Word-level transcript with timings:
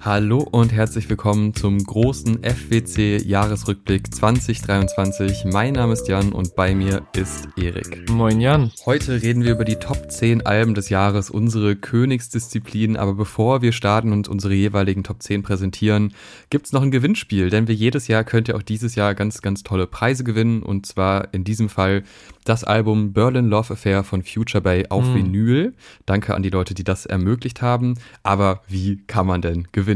Hallo 0.00 0.46
und 0.52 0.72
herzlich 0.72 1.10
willkommen 1.10 1.54
zum 1.54 1.82
großen 1.82 2.44
FWC 2.44 3.20
Jahresrückblick 3.26 4.14
2023. 4.14 5.46
Mein 5.46 5.74
Name 5.74 5.92
ist 5.92 6.06
Jan 6.06 6.32
und 6.32 6.54
bei 6.54 6.72
mir 6.72 7.02
ist 7.14 7.48
Erik. 7.56 8.08
Moin 8.08 8.40
Jan. 8.40 8.70
Heute 8.86 9.20
reden 9.20 9.42
wir 9.42 9.50
über 9.50 9.64
die 9.64 9.74
Top 9.74 10.08
10 10.08 10.46
Alben 10.46 10.74
des 10.74 10.88
Jahres, 10.88 11.30
unsere 11.30 11.74
Königsdisziplin. 11.74 12.96
Aber 12.96 13.14
bevor 13.14 13.60
wir 13.60 13.72
starten 13.72 14.12
und 14.12 14.28
unsere 14.28 14.54
jeweiligen 14.54 15.02
Top 15.02 15.20
10 15.20 15.42
präsentieren, 15.42 16.14
gibt's 16.48 16.72
noch 16.72 16.82
ein 16.82 16.92
Gewinnspiel. 16.92 17.50
Denn 17.50 17.66
wie 17.66 17.72
jedes 17.72 18.06
Jahr 18.06 18.22
könnt 18.22 18.46
ihr 18.46 18.56
auch 18.56 18.62
dieses 18.62 18.94
Jahr 18.94 19.16
ganz, 19.16 19.42
ganz 19.42 19.64
tolle 19.64 19.88
Preise 19.88 20.22
gewinnen. 20.22 20.62
Und 20.62 20.86
zwar 20.86 21.34
in 21.34 21.42
diesem 21.42 21.68
Fall 21.68 22.04
das 22.44 22.62
Album 22.62 23.12
Berlin 23.12 23.48
Love 23.48 23.72
Affair 23.72 24.04
von 24.04 24.22
Future 24.22 24.62
Bay 24.62 24.86
auf 24.88 25.04
mm. 25.04 25.14
Vinyl. 25.14 25.74
Danke 26.06 26.36
an 26.36 26.44
die 26.44 26.50
Leute, 26.50 26.72
die 26.72 26.84
das 26.84 27.04
ermöglicht 27.04 27.62
haben. 27.62 27.98
Aber 28.22 28.62
wie 28.68 29.02
kann 29.08 29.26
man 29.26 29.42
denn 29.42 29.66
gewinnen? 29.72 29.87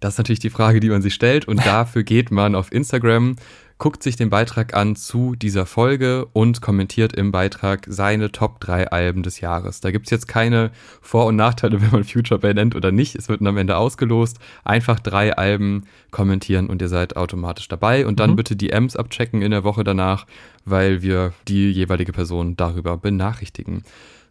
Das 0.00 0.14
ist 0.14 0.18
natürlich 0.18 0.40
die 0.40 0.50
Frage, 0.50 0.80
die 0.80 0.90
man 0.90 1.02
sich 1.02 1.14
stellt. 1.14 1.46
Und 1.46 1.64
dafür 1.64 2.02
geht 2.02 2.30
man 2.30 2.54
auf 2.54 2.72
Instagram, 2.72 3.36
guckt 3.78 4.02
sich 4.02 4.14
den 4.14 4.30
Beitrag 4.30 4.74
an 4.74 4.94
zu 4.94 5.34
dieser 5.34 5.66
Folge 5.66 6.26
und 6.32 6.60
kommentiert 6.60 7.14
im 7.14 7.32
Beitrag 7.32 7.86
seine 7.88 8.30
Top 8.30 8.60
3 8.60 8.88
Alben 8.88 9.22
des 9.22 9.40
Jahres. 9.40 9.80
Da 9.80 9.90
gibt 9.90 10.06
es 10.06 10.10
jetzt 10.10 10.28
keine 10.28 10.70
Vor- 11.00 11.26
und 11.26 11.36
Nachteile, 11.36 11.80
wenn 11.82 11.90
man 11.90 12.04
Future 12.04 12.40
Bay 12.40 12.54
nennt 12.54 12.76
oder 12.76 12.92
nicht. 12.92 13.16
Es 13.16 13.28
wird 13.28 13.44
am 13.44 13.56
Ende 13.56 13.76
ausgelost. 13.76 14.38
Einfach 14.64 15.00
drei 15.00 15.36
Alben 15.36 15.86
kommentieren 16.10 16.68
und 16.68 16.80
ihr 16.80 16.88
seid 16.88 17.16
automatisch 17.16 17.68
dabei. 17.68 18.06
Und 18.06 18.20
dann 18.20 18.30
mhm. 18.30 18.36
bitte 18.36 18.56
die 18.56 18.70
M's 18.70 18.96
abchecken 18.96 19.42
in 19.42 19.50
der 19.50 19.64
Woche 19.64 19.82
danach, 19.82 20.26
weil 20.64 21.02
wir 21.02 21.32
die 21.48 21.70
jeweilige 21.70 22.12
Person 22.12 22.56
darüber 22.56 22.96
benachrichtigen. 22.96 23.82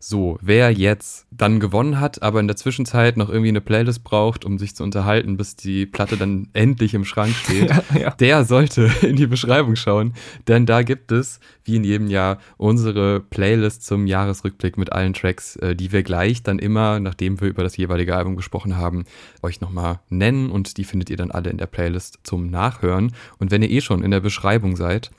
So, 0.03 0.39
wer 0.41 0.71
jetzt 0.71 1.27
dann 1.29 1.59
gewonnen 1.59 1.99
hat, 1.99 2.23
aber 2.23 2.39
in 2.39 2.47
der 2.47 2.57
Zwischenzeit 2.57 3.17
noch 3.17 3.29
irgendwie 3.29 3.49
eine 3.49 3.61
Playlist 3.61 4.03
braucht, 4.03 4.45
um 4.45 4.57
sich 4.57 4.75
zu 4.75 4.83
unterhalten, 4.83 5.37
bis 5.37 5.55
die 5.55 5.85
Platte 5.85 6.17
dann 6.17 6.47
endlich 6.53 6.95
im 6.95 7.05
Schrank 7.05 7.35
steht, 7.35 7.69
ja, 7.69 7.83
ja. 7.99 8.09
der 8.09 8.43
sollte 8.43 8.91
in 9.03 9.15
die 9.15 9.27
Beschreibung 9.27 9.75
schauen, 9.75 10.15
denn 10.47 10.65
da 10.65 10.81
gibt 10.81 11.11
es, 11.11 11.39
wie 11.63 11.75
in 11.75 11.83
jedem 11.83 12.07
Jahr, 12.07 12.39
unsere 12.57 13.19
Playlist 13.19 13.85
zum 13.85 14.07
Jahresrückblick 14.07 14.75
mit 14.75 14.91
allen 14.91 15.13
Tracks, 15.13 15.55
äh, 15.57 15.75
die 15.75 15.91
wir 15.91 16.01
gleich 16.01 16.41
dann 16.41 16.57
immer, 16.57 16.99
nachdem 16.99 17.39
wir 17.39 17.47
über 17.47 17.61
das 17.61 17.77
jeweilige 17.77 18.15
Album 18.15 18.35
gesprochen 18.35 18.77
haben, 18.77 19.05
euch 19.43 19.61
nochmal 19.61 19.99
nennen 20.09 20.49
und 20.49 20.77
die 20.77 20.83
findet 20.83 21.11
ihr 21.11 21.17
dann 21.17 21.29
alle 21.29 21.51
in 21.51 21.59
der 21.59 21.67
Playlist 21.67 22.17
zum 22.23 22.47
Nachhören. 22.47 23.13
Und 23.37 23.51
wenn 23.51 23.61
ihr 23.61 23.69
eh 23.69 23.81
schon 23.81 24.03
in 24.03 24.09
der 24.09 24.19
Beschreibung 24.19 24.75
seid, 24.75 25.11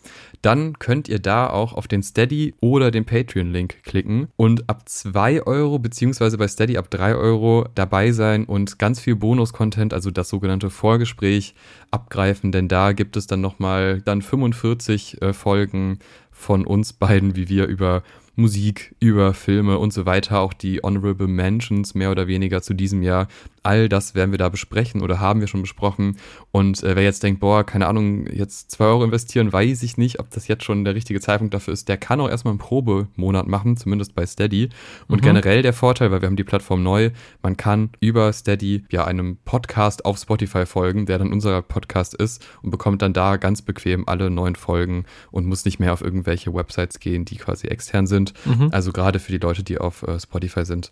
dann 0.42 0.78
könnt 0.78 1.08
ihr 1.08 1.20
da 1.20 1.48
auch 1.48 1.72
auf 1.72 1.88
den 1.88 2.02
Steady 2.02 2.54
oder 2.60 2.90
den 2.90 3.04
Patreon-Link 3.04 3.82
klicken 3.84 4.28
und 4.36 4.68
ab 4.68 4.88
2 4.88 5.44
Euro 5.44 5.78
beziehungsweise 5.78 6.36
bei 6.36 6.48
Steady 6.48 6.76
ab 6.76 6.90
3 6.90 7.14
Euro 7.14 7.66
dabei 7.74 8.12
sein 8.12 8.44
und 8.44 8.78
ganz 8.78 9.00
viel 9.00 9.14
Bonus-Content, 9.14 9.94
also 9.94 10.10
das 10.10 10.28
sogenannte 10.28 10.68
Vorgespräch 10.68 11.54
abgreifen, 11.90 12.52
denn 12.52 12.68
da 12.68 12.92
gibt 12.92 13.16
es 13.16 13.26
dann 13.26 13.40
nochmal 13.40 14.02
dann 14.02 14.20
45 14.20 15.22
äh, 15.22 15.32
Folgen 15.32 16.00
von 16.32 16.66
uns 16.66 16.92
beiden, 16.92 17.36
wie 17.36 17.48
wir 17.48 17.66
über 17.66 18.02
Musik, 18.34 18.94
über 18.98 19.34
Filme 19.34 19.78
und 19.78 19.92
so 19.92 20.06
weiter, 20.06 20.40
auch 20.40 20.54
die 20.54 20.82
Honorable 20.82 21.28
Mentions 21.28 21.94
mehr 21.94 22.10
oder 22.10 22.26
weniger 22.26 22.62
zu 22.62 22.74
diesem 22.74 23.02
Jahr 23.02 23.28
All 23.62 23.88
das 23.88 24.14
werden 24.14 24.30
wir 24.30 24.38
da 24.38 24.48
besprechen 24.48 25.02
oder 25.02 25.20
haben 25.20 25.40
wir 25.40 25.46
schon 25.46 25.62
besprochen. 25.62 26.16
Und 26.50 26.82
äh, 26.82 26.96
wer 26.96 27.02
jetzt 27.02 27.22
denkt, 27.22 27.40
boah, 27.40 27.64
keine 27.64 27.86
Ahnung, 27.86 28.26
jetzt 28.26 28.70
zwei 28.70 28.86
Euro 28.86 29.04
investieren, 29.04 29.52
weiß 29.52 29.82
ich 29.82 29.96
nicht, 29.96 30.18
ob 30.20 30.30
das 30.30 30.48
jetzt 30.48 30.64
schon 30.64 30.84
der 30.84 30.94
richtige 30.94 31.20
Zeitpunkt 31.20 31.54
dafür 31.54 31.72
ist. 31.72 31.88
Der 31.88 31.96
kann 31.96 32.20
auch 32.20 32.28
erstmal 32.28 32.52
einen 32.52 32.58
Probemonat 32.58 33.46
machen, 33.46 33.76
zumindest 33.76 34.14
bei 34.14 34.26
Steady. 34.26 34.70
Und 35.08 35.20
mhm. 35.20 35.26
generell 35.26 35.62
der 35.62 35.72
Vorteil, 35.72 36.10
weil 36.10 36.22
wir 36.22 36.26
haben 36.26 36.36
die 36.36 36.44
Plattform 36.44 36.82
neu, 36.82 37.10
man 37.42 37.56
kann 37.56 37.90
über 38.00 38.32
Steady 38.32 38.84
ja 38.90 39.04
einem 39.04 39.38
Podcast 39.44 40.04
auf 40.04 40.18
Spotify 40.18 40.66
folgen, 40.66 41.06
der 41.06 41.18
dann 41.18 41.32
unser 41.32 41.62
Podcast 41.62 42.14
ist 42.14 42.44
und 42.62 42.70
bekommt 42.70 43.02
dann 43.02 43.12
da 43.12 43.36
ganz 43.36 43.62
bequem 43.62 44.08
alle 44.08 44.30
neuen 44.30 44.56
Folgen 44.56 45.04
und 45.30 45.46
muss 45.46 45.64
nicht 45.64 45.78
mehr 45.78 45.92
auf 45.92 46.02
irgendwelche 46.02 46.52
Websites 46.52 47.00
gehen, 47.00 47.24
die 47.24 47.36
quasi 47.36 47.68
extern 47.68 48.06
sind. 48.06 48.34
Mhm. 48.44 48.68
Also 48.72 48.92
gerade 48.92 49.18
für 49.18 49.32
die 49.32 49.38
Leute, 49.38 49.62
die 49.62 49.78
auf 49.78 50.02
äh, 50.02 50.18
Spotify 50.18 50.64
sind 50.64 50.90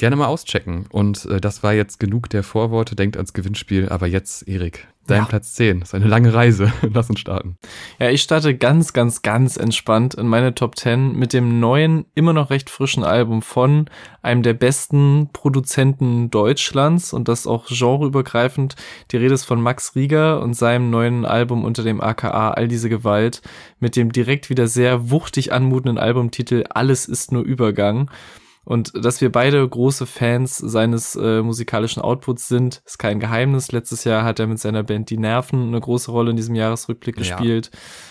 gerne 0.00 0.16
mal 0.16 0.26
auschecken. 0.26 0.86
Und 0.90 1.26
äh, 1.26 1.40
das 1.40 1.62
war 1.62 1.74
jetzt 1.74 2.00
genug 2.00 2.30
der 2.30 2.42
Vorworte, 2.42 2.96
denkt 2.96 3.16
ans 3.16 3.34
Gewinnspiel. 3.34 3.90
Aber 3.90 4.06
jetzt, 4.06 4.48
Erik, 4.48 4.88
dein 5.06 5.18
ja. 5.18 5.24
Platz 5.26 5.52
10. 5.54 5.80
Das 5.80 5.90
ist 5.90 5.94
eine 5.94 6.06
lange 6.06 6.32
Reise. 6.32 6.72
Lass 6.94 7.10
uns 7.10 7.20
starten. 7.20 7.58
Ja, 8.00 8.08
ich 8.08 8.22
starte 8.22 8.56
ganz, 8.56 8.94
ganz, 8.94 9.20
ganz 9.20 9.58
entspannt 9.58 10.14
in 10.14 10.26
meine 10.26 10.54
Top 10.54 10.76
10 10.76 11.12
mit 11.12 11.34
dem 11.34 11.60
neuen, 11.60 12.06
immer 12.14 12.32
noch 12.32 12.48
recht 12.48 12.70
frischen 12.70 13.04
Album 13.04 13.42
von 13.42 13.90
einem 14.22 14.42
der 14.42 14.54
besten 14.54 15.28
Produzenten 15.34 16.30
Deutschlands 16.30 17.12
und 17.12 17.28
das 17.28 17.46
auch 17.46 17.66
genreübergreifend. 17.66 18.76
Die 19.10 19.18
Rede 19.18 19.34
ist 19.34 19.44
von 19.44 19.60
Max 19.60 19.94
Rieger 19.96 20.40
und 20.40 20.54
seinem 20.54 20.88
neuen 20.88 21.26
Album 21.26 21.62
unter 21.62 21.82
dem 21.82 22.00
AKA 22.00 22.52
All 22.52 22.68
diese 22.68 22.88
Gewalt 22.88 23.42
mit 23.80 23.96
dem 23.96 24.12
direkt 24.12 24.48
wieder 24.48 24.66
sehr 24.66 25.10
wuchtig 25.10 25.52
anmutenden 25.52 25.98
Albumtitel 25.98 26.64
Alles 26.70 27.04
ist 27.04 27.32
nur 27.32 27.42
Übergang. 27.42 28.10
Und 28.64 28.92
dass 28.94 29.20
wir 29.20 29.32
beide 29.32 29.66
große 29.66 30.04
Fans 30.06 30.58
seines 30.58 31.16
äh, 31.16 31.42
musikalischen 31.42 32.02
Outputs 32.02 32.46
sind, 32.46 32.82
ist 32.84 32.98
kein 32.98 33.18
Geheimnis. 33.18 33.72
Letztes 33.72 34.04
Jahr 34.04 34.22
hat 34.22 34.38
er 34.38 34.46
mit 34.46 34.58
seiner 34.58 34.82
Band 34.82 35.08
Die 35.10 35.16
Nerven 35.16 35.68
eine 35.68 35.80
große 35.80 36.10
Rolle 36.10 36.30
in 36.30 36.36
diesem 36.36 36.54
Jahresrückblick 36.54 37.16
ja. 37.16 37.22
gespielt, 37.22 37.70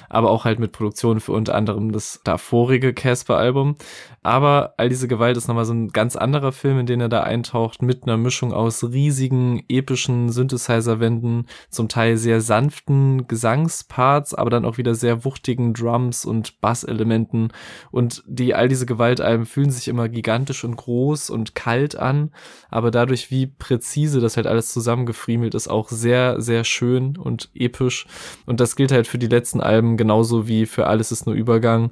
aber 0.09 0.31
auch 0.31 0.45
halt 0.45 0.59
mit 0.59 0.71
Produktionen 0.71 1.19
für 1.19 1.33
unter 1.33 1.55
anderem 1.55 1.91
das 1.91 2.21
davorige 2.23 2.93
Casper-Album. 2.93 3.77
Aber 4.23 4.73
all 4.77 4.89
diese 4.89 5.07
Gewalt 5.07 5.37
ist 5.37 5.47
nochmal 5.47 5.65
so 5.65 5.73
ein 5.73 5.89
ganz 5.89 6.15
anderer 6.15 6.51
Film, 6.51 6.79
in 6.79 6.85
den 6.87 6.99
er 6.99 7.09
da 7.09 7.21
eintaucht, 7.23 7.81
mit 7.81 8.03
einer 8.03 8.17
Mischung 8.17 8.51
aus 8.51 8.83
riesigen, 8.83 9.63
epischen 9.69 10.29
Synthesizer-Wänden, 10.29 11.45
zum 11.69 11.87
Teil 11.87 12.17
sehr 12.17 12.41
sanften 12.41 13.27
Gesangsparts, 13.27 14.33
aber 14.33 14.49
dann 14.49 14.65
auch 14.65 14.77
wieder 14.77 14.95
sehr 14.95 15.23
wuchtigen 15.23 15.73
Drums 15.73 16.25
und 16.25 16.59
Basselementen. 16.59 17.53
Und 17.91 18.23
die 18.27 18.55
all 18.55 18.67
diese 18.67 18.85
Gewaltalben 18.85 19.45
fühlen 19.45 19.71
sich 19.71 19.87
immer 19.87 20.09
gigantisch 20.09 20.38
und 20.63 20.75
groß 20.75 21.29
und 21.29 21.55
kalt 21.55 21.95
an, 21.95 22.31
aber 22.69 22.91
dadurch, 22.91 23.31
wie 23.31 23.47
präzise 23.47 24.19
das 24.19 24.37
halt 24.37 24.47
alles 24.47 24.71
zusammengefriemelt 24.71 25.55
ist, 25.55 25.67
auch 25.67 25.89
sehr, 25.89 26.41
sehr 26.41 26.63
schön 26.63 27.17
und 27.17 27.49
episch. 27.53 28.07
Und 28.45 28.59
das 28.59 28.75
gilt 28.75 28.91
halt 28.91 29.07
für 29.07 29.17
die 29.17 29.27
letzten 29.27 29.61
Alben 29.61 29.97
genauso 29.97 30.47
wie 30.47 30.65
für 30.65 30.87
Alles 30.87 31.11
ist 31.11 31.25
nur 31.25 31.35
Übergang 31.35 31.91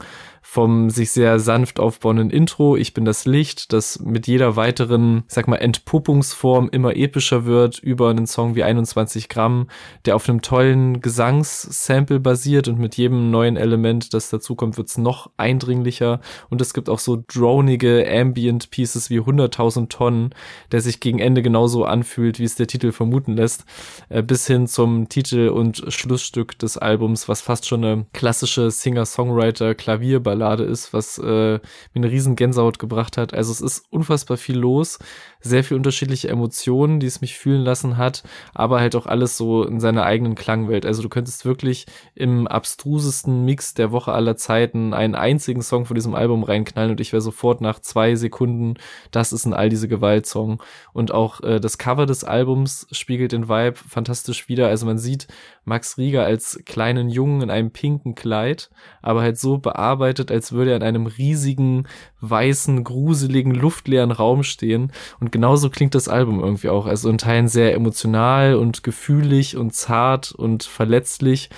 vom 0.50 0.90
sich 0.90 1.12
sehr 1.12 1.40
sanft 1.40 1.78
aufbauenden 1.78 2.30
Intro, 2.30 2.78
ich 2.78 2.94
bin 2.94 3.04
das 3.04 3.26
Licht, 3.26 3.74
das 3.74 4.00
mit 4.00 4.28
jeder 4.28 4.56
weiteren, 4.56 5.26
sag 5.28 5.50
mal, 5.50 5.58
Entpuppungsform 5.58 6.70
immer 6.72 6.96
epischer 6.96 7.46
wird, 7.46 7.80
über 7.80 8.10
einen 8.10 8.28
Song 8.28 8.56
wie 8.56 8.64
21 8.64 9.28
Gramm, 9.28 9.68
der 10.06 10.16
auf 10.16 10.28
einem 10.28 10.42
tollen 10.42 11.02
Gesangssample 11.02 12.22
basiert 12.22 12.70
und 12.70 12.80
mit 12.80 12.96
jedem 12.96 13.30
neuen 13.30 13.58
Element, 13.58 14.14
das 14.14 14.30
dazukommt, 14.30 14.78
wird's 14.78 14.98
noch 14.98 15.30
eindringlicher. 15.36 16.22
Und 16.50 16.62
es 16.62 16.74
gibt 16.74 16.88
auch 16.88 17.00
so 17.00 17.22
dronige 17.28 18.10
Ambient 18.10 18.72
Pieces 18.72 19.10
wie 19.10 19.20
100.000 19.20 19.90
Tonnen, 19.90 20.30
der 20.72 20.80
sich 20.80 21.02
gegen 21.02 21.20
Ende 21.20 21.42
genauso 21.42 21.84
anfühlt, 21.84 22.40
wie 22.40 22.46
es 22.46 22.56
der 22.56 22.68
Titel 22.68 22.94
vermuten 22.94 23.34
lässt, 23.34 23.66
äh, 24.08 24.24
bis 24.24 24.48
hin 24.48 24.66
zum 24.66 25.10
Titel 25.10 25.50
und 25.50 25.84
Schlussstück 25.90 26.58
des 26.58 26.78
Albums, 26.78 27.28
was 27.28 27.42
fast 27.42 27.68
schon 27.68 27.84
eine 27.84 28.06
klassische 28.14 28.72
Singer-Songwriter-Klavierballade 28.72 30.37
Ballade 30.38 30.64
ist, 30.64 30.94
was 30.94 31.18
äh, 31.18 31.24
mir 31.24 31.60
eine 31.96 32.12
riesen 32.12 32.36
Gänsehaut 32.36 32.80
gebracht 32.80 33.18
hat. 33.18 33.34
Also 33.34 33.52
es 33.52 33.62
ist 33.62 33.86
unfassbar 33.90 34.38
viel 34.38 34.58
los, 34.58 35.00
sehr 35.42 35.64
viel 35.64 35.78
unterschiedliche 35.78 36.30
Emotionen, 36.30 37.00
die 37.00 37.08
es 37.08 37.22
mich 37.22 37.38
fühlen 37.38 37.62
lassen 37.62 37.98
hat, 37.98 38.24
aber 38.54 38.80
halt 38.80 38.96
auch 38.96 39.06
alles 39.06 39.38
so 39.38 39.64
in 39.64 39.80
seiner 39.80 40.04
eigenen 40.04 40.36
Klangwelt. 40.36 40.86
Also 40.86 41.02
du 41.02 41.10
könntest 41.10 41.46
wirklich 41.46 41.86
im 42.16 42.48
abstrusesten 42.48 43.46
Mix 43.46 43.74
der 43.74 43.92
Woche 43.92 44.12
aller 44.12 44.36
Zeiten 44.36 44.94
einen 44.94 45.16
einzigen 45.16 45.62
Song 45.62 45.86
von 45.86 45.96
diesem 45.96 46.16
Album 46.16 46.44
reinknallen 46.44 46.92
und 46.92 47.02
ich 47.02 47.14
wäre 47.14 47.22
sofort 47.22 47.62
nach 47.62 47.80
zwei 47.80 48.16
Sekunden, 48.16 48.76
das 49.12 49.34
ist 49.34 49.46
ein 49.46 49.54
all 49.54 49.70
diese 49.70 49.88
Gewaltsong. 49.88 50.62
Und 50.94 51.14
auch 51.14 51.42
äh, 51.42 51.60
das 51.60 51.78
Cover 51.78 52.06
des 52.06 52.24
Albums 52.24 52.88
spiegelt 52.92 53.32
den 53.32 53.50
Vibe 53.50 53.76
fantastisch 53.76 54.50
wieder. 54.50 54.68
Also 54.68 54.86
man 54.86 54.98
sieht 54.98 55.28
Max 55.66 55.98
Rieger 55.98 56.24
als 56.24 56.62
kleinen 56.66 57.10
Jungen 57.10 57.42
in 57.42 57.50
einem 57.50 57.72
pinken 57.72 58.16
Kleid, 58.16 58.70
aber 59.02 59.22
halt 59.22 59.38
so 59.38 59.58
bearbeitet, 59.58 60.32
als 60.32 60.54
würde 60.54 60.72
er 60.72 60.78
in 60.78 60.84
einem 60.84 61.08
riesigen, 61.08 61.88
weißen, 62.22 62.84
gruseligen, 62.84 63.54
luftleeren 63.54 64.12
Raum 64.12 64.44
stehen. 64.44 64.94
Und 65.20 65.27
genauso 65.32 65.70
klingt 65.70 65.96
das 65.96 66.08
Album 66.08 66.40
irgendwie 66.40 66.70
auch. 66.70 66.86
Also 66.86 67.10
in 67.10 67.18
Teilen 67.18 67.48
sehr 67.48 67.74
emotional 67.74 68.56
und 68.56 68.84
gefühlig 68.84 69.58
und 69.58 69.74
zart 69.74 70.32
und 70.32 70.64
verletzlich 70.64 71.50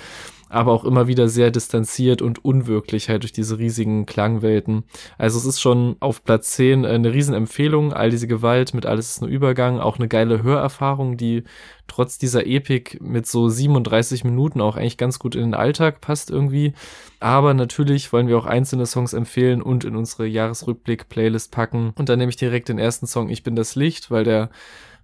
aber 0.50 0.72
auch 0.72 0.84
immer 0.84 1.06
wieder 1.06 1.28
sehr 1.28 1.50
distanziert 1.50 2.20
und 2.20 2.44
unwirklich 2.44 3.08
halt 3.08 3.22
durch 3.22 3.32
diese 3.32 3.58
riesigen 3.58 4.04
Klangwelten. 4.04 4.82
Also 5.16 5.38
es 5.38 5.46
ist 5.46 5.60
schon 5.60 5.96
auf 6.00 6.24
Platz 6.24 6.52
10 6.52 6.84
eine 6.84 7.12
Riesenempfehlung, 7.12 7.92
all 7.92 8.10
diese 8.10 8.26
Gewalt 8.26 8.74
mit 8.74 8.84
Alles 8.84 9.10
ist 9.10 9.20
nur 9.22 9.30
Übergang, 9.30 9.78
auch 9.78 9.98
eine 9.98 10.08
geile 10.08 10.42
Hörerfahrung, 10.42 11.16
die 11.16 11.44
trotz 11.90 12.18
dieser 12.18 12.46
Epik 12.46 13.00
mit 13.00 13.26
so 13.26 13.48
37 13.48 14.22
Minuten 14.24 14.60
auch 14.60 14.76
eigentlich 14.76 14.96
ganz 14.96 15.18
gut 15.18 15.34
in 15.34 15.42
den 15.42 15.54
Alltag 15.54 16.00
passt 16.00 16.30
irgendwie. 16.30 16.72
Aber 17.18 17.52
natürlich 17.52 18.12
wollen 18.12 18.28
wir 18.28 18.38
auch 18.38 18.46
einzelne 18.46 18.86
Songs 18.86 19.12
empfehlen 19.12 19.60
und 19.60 19.84
in 19.84 19.96
unsere 19.96 20.26
Jahresrückblick-Playlist 20.26 21.50
packen. 21.50 21.92
Und 21.96 22.08
dann 22.08 22.18
nehme 22.18 22.30
ich 22.30 22.36
direkt 22.36 22.68
den 22.68 22.78
ersten 22.78 23.06
Song 23.06 23.28
Ich 23.28 23.42
bin 23.42 23.56
das 23.56 23.74
Licht, 23.74 24.10
weil 24.10 24.24
der 24.24 24.50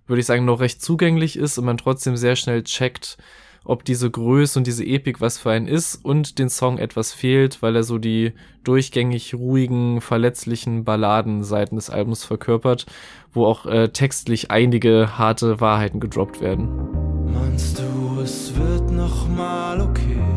würde 0.06 0.20
ich 0.20 0.26
sagen, 0.26 0.44
noch 0.44 0.60
recht 0.60 0.80
zugänglich 0.80 1.36
ist 1.36 1.58
und 1.58 1.64
man 1.64 1.76
trotzdem 1.76 2.16
sehr 2.16 2.36
schnell 2.36 2.62
checkt, 2.62 3.18
ob 3.66 3.84
diese 3.84 4.10
Größe 4.10 4.58
und 4.58 4.66
diese 4.66 4.84
Epik 4.84 5.20
was 5.20 5.38
für 5.38 5.50
einen 5.50 5.66
ist 5.66 6.04
und 6.04 6.38
den 6.38 6.48
Song 6.48 6.78
etwas 6.78 7.12
fehlt, 7.12 7.62
weil 7.62 7.76
er 7.76 7.82
so 7.82 7.98
die 7.98 8.32
durchgängig 8.64 9.34
ruhigen, 9.34 10.00
verletzlichen 10.00 10.84
Balladenseiten 10.84 11.76
des 11.76 11.90
Albums 11.90 12.24
verkörpert, 12.24 12.86
wo 13.32 13.44
auch 13.46 13.66
äh, 13.66 13.88
textlich 13.88 14.50
einige 14.50 15.18
harte 15.18 15.60
Wahrheiten 15.60 16.00
gedroppt 16.00 16.40
werden. 16.40 16.68
Meinst 17.32 17.78
du, 17.78 18.20
es 18.20 18.56
wird 18.56 18.90
noch 18.90 19.28
mal 19.28 19.80
okay? 19.80 20.35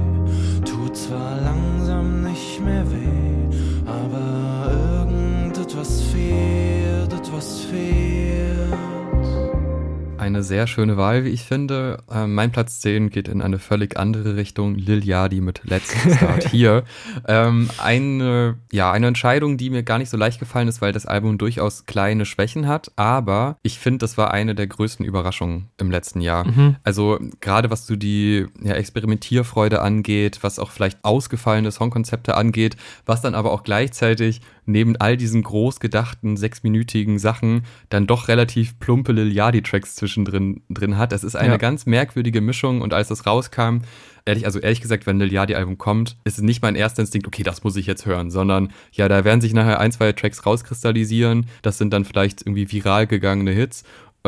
Sehr 10.50 10.68
schöne 10.68 10.98
Wahl, 10.98 11.24
wie 11.24 11.30
ich 11.30 11.44
finde. 11.44 12.00
Äh, 12.12 12.28
mein 12.28 12.52
Platz 12.52 12.82
10 12.82 13.12
geht 13.12 13.28
in 13.28 13.42
eine 13.42 13.60
völlig 13.60 13.98
andere 13.98 14.36
Richtung. 14.36 14.76
Lil 14.76 15.06
Yadi 15.06 15.40
mit 15.42 15.62
Let's 15.64 15.94
Start 16.16 16.44
hier. 16.52 16.84
Ähm, 17.28 17.70
eine, 17.78 18.58
ja, 18.72 18.92
eine 18.92 19.08
Entscheidung, 19.08 19.58
die 19.58 19.70
mir 19.70 19.84
gar 19.84 20.00
nicht 20.00 20.10
so 20.10 20.18
leicht 20.18 20.40
gefallen 20.40 20.68
ist, 20.68 20.82
weil 20.82 20.92
das 20.92 21.06
Album 21.06 21.38
durchaus 21.38 21.86
kleine 21.86 22.26
Schwächen 22.26 22.68
hat. 22.68 22.92
Aber 22.96 23.58
ich 23.62 23.80
finde, 23.80 24.00
das 24.00 24.18
war 24.18 24.32
eine 24.32 24.56
der 24.56 24.68
größten 24.68 25.06
Überraschungen 25.06 25.70
im 25.78 25.92
letzten 25.92 26.20
Jahr. 26.20 26.46
Mhm. 26.46 26.76
Also 26.84 27.20
gerade 27.40 27.70
was 27.70 27.86
so 27.86 27.96
die 27.96 28.48
ja, 28.62 28.74
Experimentierfreude 28.74 29.82
angeht, 29.82 30.40
was 30.42 30.58
auch 30.58 30.72
vielleicht 30.72 31.06
ausgefallene 31.06 31.72
Songkonzepte 31.72 32.36
angeht, 32.36 32.76
was 33.06 33.22
dann 33.22 33.36
aber 33.36 33.52
auch 33.52 33.64
gleichzeitig 33.64 34.42
neben 34.70 34.96
all 34.98 35.18
diesen 35.18 35.44
groß 35.44 35.80
gedachten 35.80 36.38
sechsminütigen 36.38 37.20
Sachen 37.20 37.64
dann 37.90 38.08
doch 38.08 38.28
relativ 38.28 38.80
plumpe 38.80 39.12
Lil 39.12 39.32
Yachty-Tracks 39.32 39.96
zwischendrin 39.96 40.62
drin 40.70 40.98
hat. 40.98 41.12
Das 41.12 41.24
ist 41.24 41.36
eine 41.36 41.54
ja. 41.54 41.58
ganz 41.58 41.86
merkwürdige 41.86 42.42
Mischung 42.42 42.82
und 42.82 42.94
als 42.94 43.08
das 43.08 43.26
rauskam, 43.26 43.80
ehrlich, 44.26 44.46
also 44.46 44.60
ehrlich 44.60 44.82
gesagt, 44.82 45.06
wenn 45.06 45.20
Lil 45.20 45.34
Yachty-Album 45.34 45.78
kommt, 45.78 46.18
ist 46.24 46.38
es 46.38 46.44
nicht 46.44 46.62
mein 46.62 46.76
erster 46.76 47.02
Instinkt, 47.02 47.28
okay, 47.28 47.44
das 47.44 47.64
muss 47.64 47.76
ich 47.76 47.88
jetzt 47.88 48.06
hören, 48.06 48.30
sondern 48.32 48.72
ja, 48.92 49.08
da 49.08 49.26
werden 49.26 49.42
sich 49.42 49.54
nachher 49.54 49.80
ein, 49.80 49.92
zwei 49.92 50.12
Tracks 50.14 50.46
rauskristallisieren. 50.46 51.48
Das 51.62 51.78
sind 51.78 51.92
dann 51.92 52.06
vielleicht 52.06 52.42
irgendwie 52.42 52.72
viral 52.72 53.08
gegangene 53.08 53.52
Hits 53.52 53.84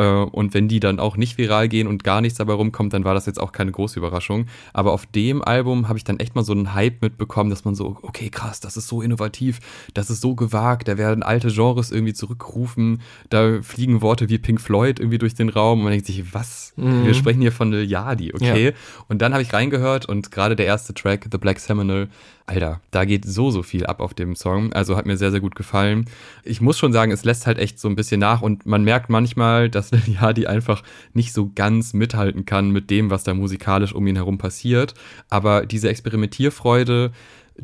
und 0.08 0.54
wenn 0.54 0.68
die 0.68 0.80
dann 0.80 0.98
auch 0.98 1.16
nicht 1.16 1.38
viral 1.38 1.68
gehen 1.68 1.86
und 1.86 2.04
gar 2.04 2.20
nichts 2.20 2.38
dabei 2.38 2.54
rumkommt, 2.54 2.92
dann 2.92 3.04
war 3.04 3.14
das 3.14 3.26
jetzt 3.26 3.40
auch 3.40 3.52
keine 3.52 3.72
große 3.72 3.98
Überraschung. 3.98 4.46
Aber 4.72 4.92
auf 4.92 5.06
dem 5.06 5.42
Album 5.42 5.88
habe 5.88 5.98
ich 5.98 6.04
dann 6.04 6.20
echt 6.20 6.34
mal 6.34 6.44
so 6.44 6.52
einen 6.52 6.74
Hype 6.74 7.02
mitbekommen, 7.02 7.50
dass 7.50 7.64
man 7.64 7.74
so, 7.74 7.96
okay, 8.02 8.30
krass, 8.30 8.60
das 8.60 8.76
ist 8.76 8.88
so 8.88 9.02
innovativ, 9.02 9.60
das 9.94 10.10
ist 10.10 10.20
so 10.20 10.34
gewagt, 10.34 10.88
da 10.88 10.98
werden 10.98 11.22
alte 11.22 11.48
Genres 11.48 11.90
irgendwie 11.90 12.14
zurückgerufen, 12.14 13.00
da 13.30 13.60
fliegen 13.62 14.02
Worte 14.02 14.28
wie 14.28 14.38
Pink 14.38 14.60
Floyd 14.60 15.00
irgendwie 15.00 15.18
durch 15.18 15.34
den 15.34 15.48
Raum 15.48 15.78
und 15.78 15.84
man 15.84 15.92
denkt 15.92 16.06
sich, 16.06 16.34
was? 16.34 16.72
Mhm. 16.76 17.06
Wir 17.06 17.14
sprechen 17.14 17.40
hier 17.40 17.52
von 17.52 17.70
Lil 17.70 17.88
Yadi, 17.88 18.32
okay? 18.34 18.66
Ja. 18.66 18.72
Und 19.08 19.22
dann 19.22 19.32
habe 19.32 19.42
ich 19.42 19.52
reingehört 19.52 20.06
und 20.06 20.30
gerade 20.30 20.56
der 20.56 20.66
erste 20.66 20.94
Track, 20.94 21.28
The 21.30 21.38
Black 21.38 21.58
Seminole, 21.58 22.08
Alter, 22.46 22.80
da 22.90 23.04
geht 23.04 23.24
so, 23.24 23.50
so 23.50 23.62
viel 23.62 23.86
ab 23.86 24.00
auf 24.00 24.14
dem 24.14 24.34
Song. 24.34 24.72
Also 24.72 24.96
hat 24.96 25.06
mir 25.06 25.16
sehr, 25.16 25.30
sehr 25.30 25.40
gut 25.40 25.54
gefallen. 25.54 26.06
Ich 26.42 26.60
muss 26.60 26.78
schon 26.78 26.92
sagen, 26.92 27.12
es 27.12 27.24
lässt 27.24 27.46
halt 27.46 27.58
echt 27.58 27.78
so 27.78 27.88
ein 27.88 27.94
bisschen 27.94 28.20
nach 28.20 28.42
und 28.42 28.66
man 28.66 28.82
merkt 28.82 29.10
manchmal, 29.10 29.70
dass 29.70 29.90
Liliadi 29.92 30.46
einfach 30.46 30.82
nicht 31.14 31.32
so 31.32 31.50
ganz 31.54 31.94
mithalten 31.94 32.44
kann 32.44 32.70
mit 32.70 32.90
dem, 32.90 33.10
was 33.10 33.24
da 33.24 33.34
musikalisch 33.34 33.94
um 33.94 34.06
ihn 34.06 34.16
herum 34.16 34.38
passiert. 34.38 34.94
Aber 35.28 35.66
diese 35.66 35.88
Experimentierfreude, 35.88 37.12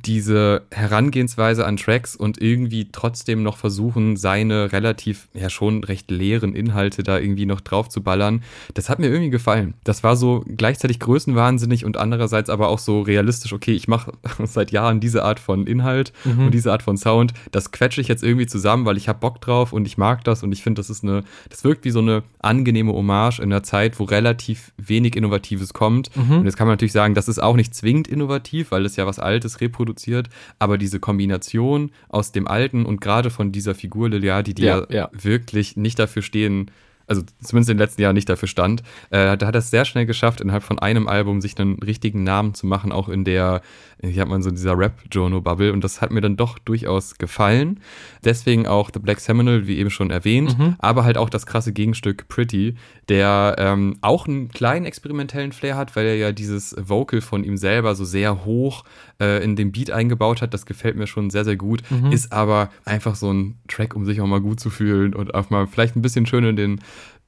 diese 0.05 0.63
Herangehensweise 0.71 1.67
an 1.67 1.77
Tracks 1.77 2.15
und 2.15 2.41
irgendwie 2.41 2.89
trotzdem 2.93 3.43
noch 3.43 3.57
versuchen, 3.57 4.17
seine 4.17 4.73
relativ, 4.73 5.29
ja 5.35 5.51
schon 5.51 5.83
recht 5.83 6.11
leeren 6.11 6.55
Inhalte 6.55 7.03
da 7.03 7.19
irgendwie 7.19 7.47
noch 7.47 7.61
drauf 7.61 7.89
zu 7.89 8.03
ballern, 8.03 8.43
das 8.75 8.89
hat 8.89 8.99
mir 8.99 9.09
irgendwie 9.09 9.31
gefallen. 9.31 9.75
Das 9.85 10.05
war 10.05 10.17
so 10.17 10.45
gleichzeitig 10.47 11.01
größenwahnsinnig 11.01 11.85
und 11.85 11.97
andererseits 11.97 12.49
aber 12.49 12.69
auch 12.69 12.79
so 12.79 13.03
realistisch, 13.03 13.53
okay, 13.53 13.73
ich 13.73 13.89
mache 13.89 14.13
seit 14.45 14.71
Jahren 14.71 15.01
diese 15.01 15.25
Art 15.25 15.41
von 15.41 15.67
Inhalt 15.67 16.13
mhm. 16.25 16.47
und 16.47 16.55
diese 16.55 16.73
Art 16.73 16.83
von 16.83 16.97
Sound, 16.97 17.35
das 17.51 17.73
quetsche 17.73 18.01
ich 18.01 18.09
jetzt 18.09 18.23
irgendwie 18.23 18.47
zusammen, 18.47 18.85
weil 18.85 18.97
ich 18.97 19.09
habe 19.09 19.19
Bock 19.19 19.41
drauf 19.41 19.73
und 19.73 19.87
ich 19.87 19.99
mag 19.99 20.23
das 20.25 20.43
und 20.43 20.53
ich 20.53 20.63
finde, 20.63 20.81
das 20.81 20.91
ist 20.91 21.03
eine, 21.03 21.25
das 21.49 21.65
wirkt 21.65 21.85
wie 21.85 21.91
so 21.91 22.01
eine 22.01 22.23
angenehme 22.39 22.93
Hommage 22.93 23.41
in 23.41 23.53
einer 23.53 23.63
Zeit, 23.63 23.99
wo 23.99 24.05
relativ 24.05 24.73
wenig 24.77 25.17
Innovatives 25.17 25.73
kommt. 25.73 26.15
Mhm. 26.17 26.39
Und 26.39 26.45
jetzt 26.45 26.57
kann 26.57 26.67
man 26.67 26.75
natürlich 26.75 26.93
sagen, 26.93 27.15
das 27.15 27.29
ist 27.29 27.43
auch 27.43 27.57
nicht 27.57 27.75
zwingend 27.75 28.07
innovativ, 28.07 28.71
weil 28.71 28.87
es 28.87 28.97
ja 28.97 29.07
was 29.07 29.19
Altes 29.19 29.61
reproduziert 29.61 29.88
produziert, 29.89 30.29
aber 30.59 30.77
diese 30.79 31.01
Kombination 31.01 31.91
aus 32.09 32.33
dem 32.33 32.47
Alten 32.47 32.85
und 32.85 33.01
gerade 33.01 33.31
von 33.31 33.53
dieser 33.53 33.75
Figur 33.75 34.11
Liliadi, 34.11 34.55
die 34.55 34.63
ja, 34.63 34.87
ja, 34.91 35.11
wirklich 35.13 35.77
nicht 35.77 35.99
dafür 35.99 36.23
stehen, 36.23 36.71
also 37.09 37.23
zumindest 37.43 37.71
in 37.71 37.77
den 37.77 37.85
letzten 37.85 38.03
Jahren 38.03 38.15
nicht 38.15 38.29
dafür 38.29 38.49
stand, 38.49 38.83
äh, 39.11 39.37
da 39.37 39.47
hat 39.47 39.55
er 39.55 39.61
es 39.61 39.71
sehr 39.71 39.85
schnell 39.85 40.07
geschafft, 40.07 40.41
innerhalb 40.41 40.63
von 40.63 40.79
einem 40.79 41.09
Album 41.09 41.41
sich 41.41 41.59
einen 41.59 41.83
richtigen 41.83 42.23
Namen 42.23 42.55
zu 42.55 42.67
machen, 42.67 42.93
auch 42.93 43.09
in 43.09 43.25
der, 43.25 43.63
hier 44.03 44.23
hat 44.23 44.29
man 44.29 44.43
so 44.43 44.51
dieser 44.51 44.79
Rap-Jono-Bubble 44.79 45.73
und 45.73 45.83
das 45.83 46.01
hat 46.01 46.11
mir 46.11 46.21
dann 46.21 46.37
doch 46.37 46.59
durchaus 46.59 47.17
gefallen. 47.17 47.81
Deswegen 48.25 48.67
auch 48.67 48.91
The 48.93 49.01
Black 49.01 49.21
Seminole, 49.21 49.67
wie 49.67 49.79
eben 49.79 49.91
schon 49.91 50.11
erwähnt, 50.11 50.59
mhm. 50.59 50.77
aber 50.79 51.05
halt 51.05 51.17
auch 51.17 51.31
das 51.31 51.47
krasse 51.47 51.73
Gegenstück 51.73 52.29
Pretty, 52.29 52.77
der 53.09 53.57
ähm, 53.59 53.97
auch 54.03 54.27
einen 54.27 54.49
kleinen 54.49 54.85
experimentellen 54.85 55.53
Flair 55.53 55.77
hat, 55.77 55.97
weil 55.97 56.07
er 56.07 56.17
ja 56.17 56.33
dieses 56.33 56.77
Vocal 56.79 57.23
von 57.23 57.43
ihm 57.43 57.57
selber 57.57 57.95
so 57.95 58.05
sehr 58.05 58.45
hoch 58.45 58.85
äh, 59.21 59.43
in 59.43 59.57
den 59.57 59.73
Beat 59.73 59.91
eingebaut 59.91 60.43
hat. 60.43 60.55
Das 60.55 60.67
gefällt 60.67 60.97
mir 60.97 61.07
schon 61.07 61.31
sehr, 61.31 61.45
sehr 61.45 61.57
gut. 61.57 61.83
Mhm. 61.91 62.13
Ist 62.13 62.33
aber 62.33 62.71
einfach 62.85 63.15
so 63.15 63.33
ein 63.33 63.59
Track, 63.69 63.97
um 63.97 64.05
sich 64.05 64.21
auch 64.21 64.27
mal 64.27 64.41
gut 64.41 64.61
zu 64.61 64.71
fühlen 64.71 65.15
und 65.15 65.35
auch 65.35 65.51
mal 65.51 65.67
vielleicht 65.67 65.97
ein 65.97 66.03
bisschen 66.03 66.27
schön 66.27 66.45
in 66.45 66.57
den, 66.57 66.81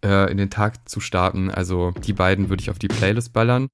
äh, 0.04 0.30
in 0.30 0.36
den 0.36 0.50
Tag 0.50 0.88
zu 0.88 1.00
starten. 1.00 1.50
Also 1.50 1.92
die 2.04 2.12
beiden 2.12 2.48
würde 2.48 2.62
ich 2.62 2.70
auf 2.70 2.78
die 2.78 2.88
Playlist 2.88 3.32
ballern. 3.32 3.68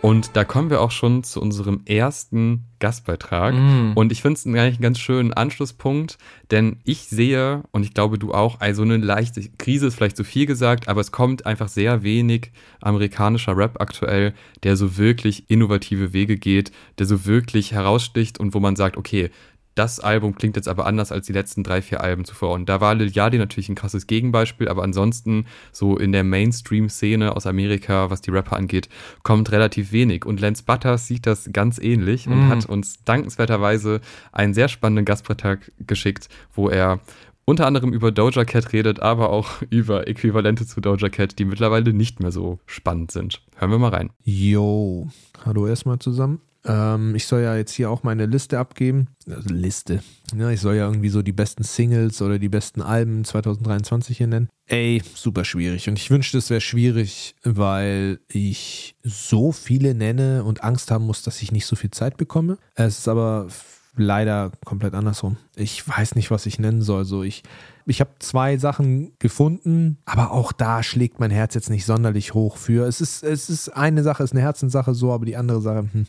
Und 0.00 0.30
da 0.34 0.44
kommen 0.44 0.70
wir 0.70 0.80
auch 0.80 0.92
schon 0.92 1.24
zu 1.24 1.40
unserem 1.40 1.82
ersten 1.84 2.66
Gastbeitrag. 2.78 3.54
Mm. 3.54 3.92
Und 3.94 4.12
ich 4.12 4.22
finde 4.22 4.38
es 4.38 4.46
eigentlich 4.46 4.76
einen 4.76 4.82
ganz 4.82 5.00
schönen 5.00 5.32
Anschlusspunkt, 5.32 6.18
denn 6.52 6.78
ich 6.84 7.08
sehe, 7.08 7.64
und 7.72 7.82
ich 7.82 7.94
glaube 7.94 8.18
du 8.18 8.32
auch, 8.32 8.60
also 8.60 8.82
eine 8.82 8.96
leichte 8.96 9.42
Krise 9.58 9.88
ist 9.88 9.96
vielleicht 9.96 10.16
zu 10.16 10.24
viel 10.24 10.46
gesagt, 10.46 10.88
aber 10.88 11.00
es 11.00 11.10
kommt 11.10 11.46
einfach 11.46 11.68
sehr 11.68 12.04
wenig 12.04 12.52
amerikanischer 12.80 13.56
Rap 13.56 13.80
aktuell, 13.80 14.34
der 14.62 14.76
so 14.76 14.96
wirklich 14.96 15.50
innovative 15.50 16.12
Wege 16.12 16.36
geht, 16.36 16.70
der 16.98 17.06
so 17.06 17.26
wirklich 17.26 17.72
heraussticht 17.72 18.38
und 18.38 18.54
wo 18.54 18.60
man 18.60 18.76
sagt, 18.76 18.96
okay, 18.96 19.30
das 19.78 20.00
Album 20.00 20.34
klingt 20.34 20.56
jetzt 20.56 20.68
aber 20.68 20.86
anders 20.86 21.12
als 21.12 21.26
die 21.26 21.32
letzten 21.32 21.62
drei, 21.62 21.82
vier 21.82 22.00
Alben 22.00 22.24
zuvor. 22.24 22.52
Und 22.52 22.68
da 22.68 22.80
war 22.80 22.94
Lil 22.94 23.10
Yachty 23.10 23.38
natürlich 23.38 23.68
ein 23.68 23.76
krasses 23.76 24.08
Gegenbeispiel, 24.08 24.68
aber 24.68 24.82
ansonsten 24.82 25.46
so 25.70 25.96
in 25.96 26.10
der 26.10 26.24
Mainstream-Szene 26.24 27.36
aus 27.36 27.46
Amerika, 27.46 28.10
was 28.10 28.20
die 28.20 28.30
Rapper 28.30 28.56
angeht, 28.56 28.88
kommt 29.22 29.52
relativ 29.52 29.92
wenig. 29.92 30.24
Und 30.24 30.40
Lance 30.40 30.64
Butters 30.64 31.06
sieht 31.06 31.26
das 31.26 31.50
ganz 31.52 31.78
ähnlich 31.78 32.26
und 32.26 32.48
mm. 32.48 32.48
hat 32.48 32.66
uns 32.66 33.04
dankenswerterweise 33.04 34.00
einen 34.32 34.52
sehr 34.52 34.68
spannenden 34.68 35.04
Gastbeitrag 35.04 35.70
geschickt, 35.78 36.28
wo 36.52 36.68
er 36.68 37.00
unter 37.44 37.66
anderem 37.66 37.92
über 37.92 38.12
Doja 38.12 38.44
Cat 38.44 38.72
redet, 38.72 39.00
aber 39.00 39.30
auch 39.30 39.62
über 39.70 40.08
Äquivalente 40.08 40.66
zu 40.66 40.80
Doja 40.80 41.08
Cat, 41.08 41.38
die 41.38 41.44
mittlerweile 41.44 41.92
nicht 41.92 42.20
mehr 42.20 42.32
so 42.32 42.58
spannend 42.66 43.12
sind. 43.12 43.42
Hören 43.56 43.70
wir 43.70 43.78
mal 43.78 43.88
rein. 43.88 44.10
Yo, 44.24 45.08
hallo 45.44 45.66
erstmal 45.66 45.98
zusammen. 45.98 46.40
Ähm, 46.64 47.14
ich 47.14 47.26
soll 47.26 47.42
ja 47.42 47.56
jetzt 47.56 47.72
hier 47.72 47.90
auch 47.90 48.02
meine 48.02 48.26
Liste 48.26 48.58
abgeben. 48.58 49.08
Also 49.28 49.54
Liste. 49.54 50.02
Ja, 50.36 50.50
ich 50.50 50.60
soll 50.60 50.74
ja 50.76 50.86
irgendwie 50.86 51.08
so 51.08 51.22
die 51.22 51.32
besten 51.32 51.62
Singles 51.64 52.20
oder 52.20 52.38
die 52.38 52.48
besten 52.48 52.82
Alben 52.82 53.24
2023 53.24 54.16
hier 54.16 54.26
nennen. 54.26 54.48
Ey, 54.66 55.02
super 55.14 55.44
schwierig. 55.44 55.88
Und 55.88 55.98
ich 55.98 56.10
wünschte, 56.10 56.38
es 56.38 56.50
wäre 56.50 56.60
schwierig, 56.60 57.34
weil 57.42 58.20
ich 58.28 58.96
so 59.02 59.52
viele 59.52 59.94
nenne 59.94 60.44
und 60.44 60.62
Angst 60.62 60.90
haben 60.90 61.06
muss, 61.06 61.22
dass 61.22 61.40
ich 61.42 61.52
nicht 61.52 61.66
so 61.66 61.76
viel 61.76 61.90
Zeit 61.90 62.16
bekomme. 62.16 62.58
Es 62.74 62.98
ist 62.98 63.08
aber 63.08 63.48
leider 63.96 64.52
komplett 64.64 64.94
andersrum. 64.94 65.36
Ich 65.56 65.86
weiß 65.86 66.14
nicht, 66.14 66.30
was 66.30 66.46
ich 66.46 66.58
nennen 66.58 66.82
soll. 66.82 67.04
So, 67.04 67.22
ich, 67.22 67.42
ich 67.86 68.00
habe 68.00 68.10
zwei 68.18 68.56
Sachen 68.56 69.12
gefunden, 69.18 69.98
aber 70.04 70.32
auch 70.32 70.52
da 70.52 70.82
schlägt 70.82 71.20
mein 71.20 71.30
Herz 71.30 71.54
jetzt 71.54 71.70
nicht 71.70 71.84
sonderlich 71.84 72.34
hoch 72.34 72.56
für. 72.56 72.86
Es 72.86 73.00
ist, 73.00 73.22
es 73.22 73.50
ist 73.50 73.70
eine 73.70 74.02
Sache, 74.02 74.22
ist 74.22 74.32
eine 74.32 74.42
Herzenssache 74.42 74.94
so, 74.94 75.12
aber 75.12 75.24
die 75.24 75.36
andere 75.36 75.60
Sache, 75.60 75.88
hm. 75.92 76.06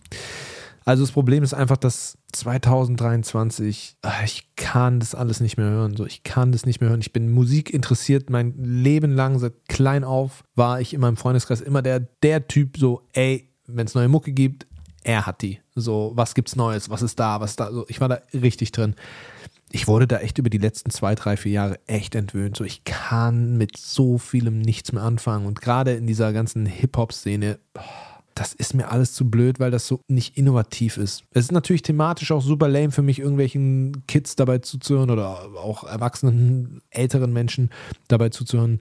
Also 0.85 1.03
das 1.03 1.11
Problem 1.11 1.43
ist 1.43 1.53
einfach, 1.53 1.77
dass 1.77 2.17
2023, 2.31 3.97
ah, 4.01 4.23
ich 4.25 4.55
kann 4.55 4.99
das 4.99 5.13
alles 5.13 5.39
nicht 5.39 5.55
mehr 5.55 5.69
hören. 5.69 5.95
So, 5.95 6.03
ich 6.05 6.23
kann 6.23 6.51
das 6.51 6.65
nicht 6.65 6.81
mehr 6.81 6.89
hören. 6.89 7.01
Ich 7.01 7.13
bin 7.13 7.29
Musik 7.31 7.71
interessiert. 7.71 8.31
Mein 8.31 8.55
Leben 8.57 9.11
lang, 9.11 9.37
seit 9.37 9.53
klein 9.67 10.03
auf, 10.03 10.43
war 10.55 10.81
ich 10.81 10.95
in 10.95 11.01
meinem 11.01 11.15
Freundeskreis 11.15 11.61
immer 11.61 11.83
der, 11.83 11.99
der 11.99 12.47
Typ, 12.47 12.77
so, 12.77 13.07
ey, 13.13 13.53
wenn 13.67 13.85
es 13.85 13.93
neue 13.93 14.07
Mucke 14.07 14.31
gibt, 14.31 14.65
er 15.09 15.25
hat 15.25 15.41
die. 15.41 15.59
So, 15.73 16.11
was 16.13 16.35
gibt's 16.35 16.55
Neues? 16.55 16.89
Was 16.91 17.01
ist 17.01 17.19
da? 17.19 17.41
Was 17.41 17.51
ist 17.51 17.59
da? 17.59 17.71
So, 17.71 17.85
ich 17.87 17.99
war 17.99 18.09
da 18.09 18.19
richtig 18.31 18.71
drin. 18.71 18.95
Ich 19.71 19.87
wurde 19.87 20.05
da 20.05 20.19
echt 20.19 20.37
über 20.37 20.51
die 20.51 20.59
letzten 20.59 20.91
zwei, 20.91 21.15
drei, 21.15 21.35
vier 21.35 21.51
Jahre 21.51 21.79
echt 21.87 22.13
entwöhnt. 22.13 22.55
So, 22.57 22.63
ich 22.63 22.83
kann 22.83 23.57
mit 23.57 23.75
so 23.75 24.19
vielem 24.19 24.59
nichts 24.59 24.91
mehr 24.91 25.01
anfangen. 25.01 25.47
Und 25.47 25.61
gerade 25.61 25.93
in 25.93 26.05
dieser 26.05 26.31
ganzen 26.31 26.67
Hip-Hop-Szene, 26.67 27.57
das 28.35 28.53
ist 28.53 28.75
mir 28.75 28.91
alles 28.91 29.13
zu 29.13 29.29
blöd, 29.29 29.59
weil 29.59 29.71
das 29.71 29.87
so 29.87 29.99
nicht 30.07 30.37
innovativ 30.37 30.97
ist. 30.97 31.23
Es 31.31 31.45
ist 31.45 31.51
natürlich 31.51 31.81
thematisch 31.81 32.31
auch 32.31 32.43
super 32.43 32.67
lame 32.67 32.91
für 32.91 33.01
mich, 33.01 33.19
irgendwelchen 33.19 34.03
Kids 34.07 34.35
dabei 34.35 34.59
zuzuhören 34.59 35.09
oder 35.09 35.49
auch 35.57 35.85
erwachsenen, 35.85 36.81
älteren 36.91 37.33
Menschen 37.33 37.71
dabei 38.07 38.29
zuzuhören, 38.29 38.79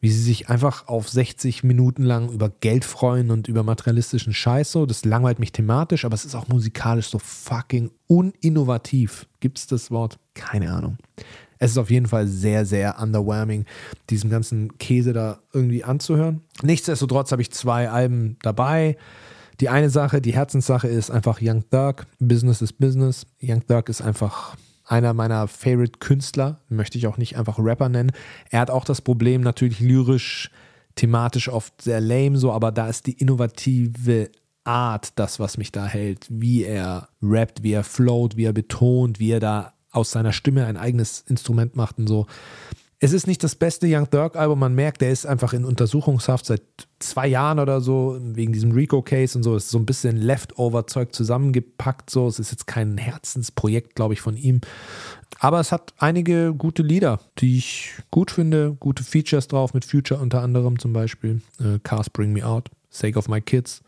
wie 0.00 0.10
sie 0.10 0.22
sich 0.22 0.48
einfach 0.48 0.88
auf 0.88 1.08
60 1.08 1.62
Minuten 1.62 2.02
lang 2.02 2.30
über 2.30 2.48
Geld 2.48 2.84
freuen 2.84 3.30
und 3.30 3.48
über 3.48 3.62
materialistischen 3.62 4.32
Scheiß 4.32 4.72
so. 4.72 4.86
Das 4.86 5.04
langweilt 5.04 5.38
mich 5.38 5.52
thematisch, 5.52 6.04
aber 6.04 6.14
es 6.14 6.24
ist 6.24 6.34
auch 6.34 6.48
musikalisch 6.48 7.08
so 7.08 7.18
fucking 7.18 7.90
uninnovativ. 8.06 9.26
Gibt 9.40 9.58
es 9.58 9.66
das 9.66 9.90
Wort? 9.90 10.18
Keine 10.34 10.72
Ahnung. 10.72 10.96
Es 11.58 11.72
ist 11.72 11.78
auf 11.78 11.90
jeden 11.90 12.06
Fall 12.06 12.26
sehr, 12.26 12.64
sehr 12.64 12.98
underwhelming, 12.98 13.66
diesen 14.08 14.30
ganzen 14.30 14.78
Käse 14.78 15.12
da 15.12 15.40
irgendwie 15.52 15.84
anzuhören. 15.84 16.40
Nichtsdestotrotz 16.62 17.32
habe 17.32 17.42
ich 17.42 17.50
zwei 17.50 17.90
Alben 17.90 18.36
dabei. 18.42 18.96
Die 19.60 19.68
eine 19.68 19.90
Sache, 19.90 20.22
die 20.22 20.32
Herzenssache 20.32 20.88
ist 20.88 21.10
einfach 21.10 21.40
Young 21.42 21.68
Thug. 21.68 22.06
Business 22.18 22.62
is 22.62 22.72
Business. 22.72 23.26
Young 23.42 23.66
Thug 23.66 23.90
ist 23.90 24.00
einfach 24.00 24.56
einer 24.90 25.14
meiner 25.14 25.46
Favorite 25.46 25.98
Künstler, 26.00 26.60
möchte 26.68 26.98
ich 26.98 27.06
auch 27.06 27.16
nicht 27.16 27.36
einfach 27.36 27.58
Rapper 27.58 27.88
nennen. 27.88 28.12
Er 28.50 28.60
hat 28.60 28.70
auch 28.70 28.84
das 28.84 29.00
Problem, 29.00 29.40
natürlich 29.40 29.80
lyrisch, 29.80 30.50
thematisch 30.96 31.48
oft 31.48 31.80
sehr 31.82 32.00
lame, 32.00 32.36
so, 32.36 32.52
aber 32.52 32.72
da 32.72 32.88
ist 32.88 33.06
die 33.06 33.12
innovative 33.12 34.30
Art 34.64 35.12
das, 35.18 35.38
was 35.38 35.58
mich 35.58 35.72
da 35.72 35.86
hält. 35.86 36.26
Wie 36.28 36.64
er 36.64 37.08
rappt, 37.22 37.62
wie 37.62 37.72
er 37.72 37.84
float, 37.84 38.36
wie 38.36 38.44
er 38.44 38.52
betont, 38.52 39.20
wie 39.20 39.30
er 39.30 39.40
da 39.40 39.74
aus 39.92 40.10
seiner 40.10 40.32
Stimme 40.32 40.66
ein 40.66 40.76
eigenes 40.76 41.20
Instrument 41.20 41.76
macht 41.76 41.98
und 41.98 42.06
so. 42.06 42.26
Es 43.02 43.14
ist 43.14 43.26
nicht 43.26 43.42
das 43.42 43.54
beste 43.54 43.86
Young 43.86 44.10
Thug 44.10 44.36
Album, 44.36 44.58
man 44.58 44.74
merkt, 44.74 45.00
der 45.00 45.10
ist 45.10 45.24
einfach 45.24 45.54
in 45.54 45.64
Untersuchungshaft 45.64 46.44
seit 46.44 46.62
zwei 46.98 47.28
Jahren 47.28 47.58
oder 47.58 47.80
so, 47.80 48.18
wegen 48.20 48.52
diesem 48.52 48.72
Rico-Case 48.72 49.38
und 49.38 49.42
so. 49.42 49.56
Es 49.56 49.64
ist 49.64 49.70
so 49.70 49.78
ein 49.78 49.86
bisschen 49.86 50.18
Leftover-Zeug 50.18 51.14
zusammengepackt, 51.14 52.10
so. 52.10 52.28
Es 52.28 52.38
ist 52.38 52.50
jetzt 52.50 52.66
kein 52.66 52.98
Herzensprojekt, 52.98 53.94
glaube 53.94 54.12
ich, 54.12 54.20
von 54.20 54.36
ihm. 54.36 54.60
Aber 55.38 55.60
es 55.60 55.72
hat 55.72 55.94
einige 55.96 56.52
gute 56.52 56.82
Lieder, 56.82 57.20
die 57.38 57.56
ich 57.56 57.94
gut 58.10 58.30
finde, 58.30 58.76
gute 58.78 59.02
Features 59.02 59.48
drauf, 59.48 59.72
mit 59.72 59.86
Future 59.86 60.20
unter 60.20 60.42
anderem 60.42 60.78
zum 60.78 60.92
Beispiel. 60.92 61.40
Äh, 61.58 61.78
Cars 61.82 62.10
Bring 62.10 62.34
Me 62.34 62.44
Out, 62.44 62.68
Sake 62.90 63.18
of 63.18 63.28
My 63.28 63.40
Kids. 63.40 63.80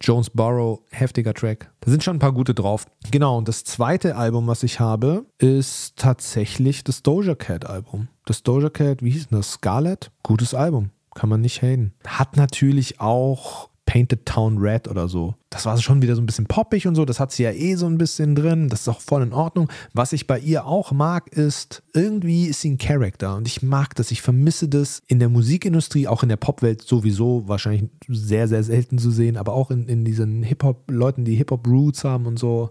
Jonesboro, 0.00 0.82
heftiger 0.90 1.34
Track. 1.34 1.70
Da 1.80 1.90
sind 1.90 2.02
schon 2.02 2.16
ein 2.16 2.20
paar 2.20 2.32
gute 2.32 2.54
drauf. 2.54 2.86
Genau, 3.10 3.38
und 3.38 3.48
das 3.48 3.64
zweite 3.64 4.16
Album, 4.16 4.46
was 4.46 4.62
ich 4.62 4.80
habe, 4.80 5.26
ist 5.38 5.96
tatsächlich 5.96 6.84
das 6.84 7.02
Doja 7.02 7.34
Cat 7.34 7.66
Album. 7.66 8.08
Das 8.24 8.42
Doja 8.42 8.70
Cat, 8.70 9.02
wie 9.02 9.10
hieß 9.10 9.28
denn 9.28 9.38
das? 9.38 9.52
Scarlet? 9.52 10.10
Gutes 10.22 10.54
Album. 10.54 10.90
Kann 11.14 11.30
man 11.30 11.40
nicht 11.40 11.62
haten. 11.62 11.94
Hat 12.06 12.36
natürlich 12.36 13.00
auch 13.00 13.70
Painted 13.86 14.26
Town 14.26 14.58
Red 14.58 14.88
oder 14.88 15.08
so. 15.08 15.34
Das 15.48 15.64
war 15.64 15.78
schon 15.78 16.02
wieder 16.02 16.16
so 16.16 16.20
ein 16.20 16.26
bisschen 16.26 16.46
poppig 16.46 16.86
und 16.86 16.96
so. 16.96 17.04
Das 17.04 17.20
hat 17.20 17.32
sie 17.32 17.44
ja 17.44 17.52
eh 17.52 17.76
so 17.76 17.86
ein 17.86 17.96
bisschen 17.96 18.34
drin. 18.34 18.68
Das 18.68 18.82
ist 18.82 18.88
auch 18.88 19.00
voll 19.00 19.22
in 19.22 19.32
Ordnung. 19.32 19.70
Was 19.94 20.12
ich 20.12 20.26
bei 20.26 20.38
ihr 20.38 20.66
auch 20.66 20.92
mag, 20.92 21.28
ist, 21.28 21.82
irgendwie 21.94 22.46
ist 22.46 22.60
sie 22.60 22.72
ein 22.72 22.78
Charakter. 22.78 23.36
Und 23.36 23.46
ich 23.46 23.62
mag 23.62 23.94
das. 23.94 24.10
Ich 24.10 24.20
vermisse 24.20 24.68
das 24.68 25.00
in 25.06 25.20
der 25.20 25.28
Musikindustrie, 25.28 26.08
auch 26.08 26.22
in 26.22 26.28
der 26.28 26.36
Popwelt 26.36 26.82
sowieso 26.82 27.44
wahrscheinlich 27.46 27.88
sehr, 28.08 28.48
sehr 28.48 28.64
selten 28.64 28.98
zu 28.98 29.10
sehen. 29.10 29.36
Aber 29.36 29.54
auch 29.54 29.70
in, 29.70 29.88
in 29.88 30.04
diesen 30.04 30.42
Hip-Hop-Leuten, 30.42 31.24
die 31.24 31.36
Hip-Hop-Roots 31.36 32.04
haben 32.04 32.26
und 32.26 32.38
so 32.38 32.70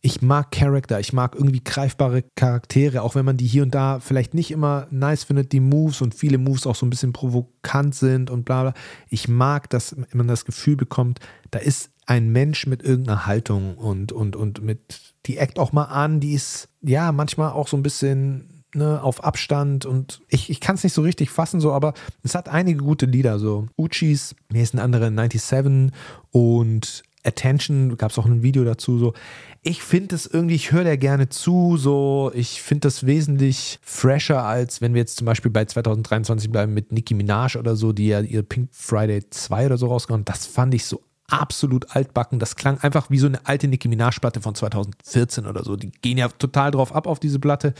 ich 0.00 0.22
mag 0.22 0.52
Charakter, 0.52 1.00
ich 1.00 1.12
mag 1.12 1.34
irgendwie 1.34 1.62
greifbare 1.62 2.22
Charaktere, 2.36 3.02
auch 3.02 3.14
wenn 3.16 3.24
man 3.24 3.36
die 3.36 3.46
hier 3.46 3.64
und 3.64 3.74
da 3.74 3.98
vielleicht 3.98 4.32
nicht 4.32 4.50
immer 4.52 4.86
nice 4.90 5.24
findet, 5.24 5.52
die 5.52 5.60
Moves 5.60 6.00
und 6.00 6.14
viele 6.14 6.38
Moves 6.38 6.66
auch 6.66 6.76
so 6.76 6.86
ein 6.86 6.90
bisschen 6.90 7.12
provokant 7.12 7.94
sind 7.94 8.30
und 8.30 8.44
bla 8.44 8.62
bla. 8.62 8.74
Ich 9.10 9.28
mag, 9.28 9.68
dass 9.70 9.96
man 10.12 10.28
das 10.28 10.44
Gefühl 10.44 10.76
bekommt, 10.76 11.18
da 11.50 11.58
ist 11.58 11.90
ein 12.06 12.30
Mensch 12.30 12.66
mit 12.66 12.82
irgendeiner 12.82 13.26
Haltung 13.26 13.76
und, 13.76 14.12
und, 14.12 14.36
und 14.36 14.62
mit, 14.62 15.14
die 15.26 15.36
eckt 15.36 15.58
auch 15.58 15.72
mal 15.72 15.84
an, 15.84 16.20
die 16.20 16.32
ist 16.32 16.68
ja 16.80 17.10
manchmal 17.12 17.50
auch 17.50 17.68
so 17.68 17.76
ein 17.76 17.82
bisschen 17.82 18.54
Ne, 18.74 19.02
auf 19.02 19.24
Abstand 19.24 19.86
und 19.86 20.20
ich, 20.28 20.50
ich 20.50 20.60
kann 20.60 20.74
es 20.74 20.84
nicht 20.84 20.92
so 20.92 21.00
richtig 21.00 21.30
fassen, 21.30 21.58
so, 21.58 21.72
aber 21.72 21.94
es 22.22 22.34
hat 22.34 22.50
einige 22.50 22.80
gute 22.80 23.06
Lieder, 23.06 23.38
so 23.38 23.66
Uchis, 23.78 24.36
mir 24.52 24.62
ist 24.62 24.74
ein 24.74 24.78
anderer 24.78 25.08
97 25.08 25.90
und 26.32 27.02
Attention, 27.24 27.96
gab 27.96 28.10
es 28.10 28.18
auch 28.18 28.26
ein 28.26 28.42
Video 28.42 28.64
dazu, 28.64 28.98
so. 28.98 29.14
Ich 29.62 29.82
finde 29.82 30.14
es 30.14 30.26
irgendwie, 30.26 30.54
ich 30.54 30.72
höre 30.72 30.84
der 30.84 30.96
gerne 30.96 31.28
zu, 31.28 31.76
so. 31.76 32.30
Ich 32.34 32.62
finde 32.62 32.82
das 32.82 33.06
wesentlich 33.06 33.78
fresher, 33.82 34.44
als 34.44 34.80
wenn 34.80 34.94
wir 34.94 35.00
jetzt 35.00 35.16
zum 35.16 35.26
Beispiel 35.26 35.50
bei 35.50 35.64
2023 35.64 36.50
bleiben 36.50 36.74
mit 36.74 36.92
Nicki 36.92 37.14
Minaj 37.14 37.56
oder 37.56 37.76
so, 37.76 37.92
die 37.92 38.08
ja 38.08 38.20
ihr 38.20 38.42
Pink 38.42 38.68
Friday 38.72 39.28
2 39.28 39.66
oder 39.66 39.78
so 39.78 39.88
rausgehauen. 39.88 40.24
Das 40.24 40.46
fand 40.46 40.74
ich 40.74 40.84
so 40.84 41.02
absolut 41.28 41.94
altbacken. 41.94 42.38
Das 42.38 42.56
klang 42.56 42.78
einfach 42.78 43.10
wie 43.10 43.18
so 43.18 43.26
eine 43.26 43.46
alte 43.46 43.68
Nicki 43.68 43.88
Minaj-Platte 43.88 44.40
von 44.40 44.54
2014 44.54 45.46
oder 45.46 45.62
so. 45.62 45.76
Die 45.76 45.92
gehen 46.02 46.18
ja 46.18 46.28
total 46.28 46.70
drauf 46.70 46.94
ab 46.94 47.06
auf 47.06 47.20
diese 47.20 47.38
Platte. 47.38 47.74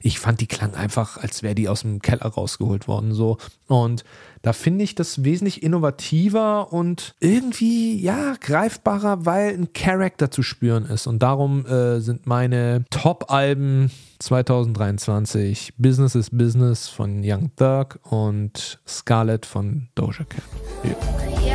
Ich 0.00 0.18
fand, 0.18 0.40
die 0.40 0.46
klang 0.46 0.74
einfach, 0.74 1.18
als 1.18 1.42
wäre 1.42 1.54
die 1.54 1.68
aus 1.68 1.82
dem 1.82 2.00
Keller 2.00 2.26
rausgeholt 2.26 2.88
worden. 2.88 3.12
So. 3.12 3.36
Und 3.66 4.04
da 4.42 4.52
finde 4.52 4.84
ich 4.84 4.94
das 4.94 5.24
wesentlich 5.24 5.62
innovativer 5.62 6.72
und 6.72 7.14
irgendwie, 7.20 8.00
ja, 8.00 8.34
greifbarer, 8.40 9.26
weil 9.26 9.54
ein 9.54 9.72
Charakter 9.72 10.30
zu 10.30 10.42
spüren 10.42 10.86
ist. 10.86 11.06
Und 11.06 11.22
darum 11.22 11.66
äh, 11.66 12.00
sind 12.00 12.26
meine 12.26 12.84
Top-Alben 12.90 13.90
2023 14.18 15.74
Business 15.76 16.14
is 16.14 16.30
Business 16.30 16.88
von 16.88 17.20
Young 17.22 17.50
Thug 17.56 17.98
und 18.02 18.80
Scarlett 18.86 19.44
von 19.44 19.88
Doja 19.94 20.24
Cat. 20.24 20.42
Yeah. 20.84 21.53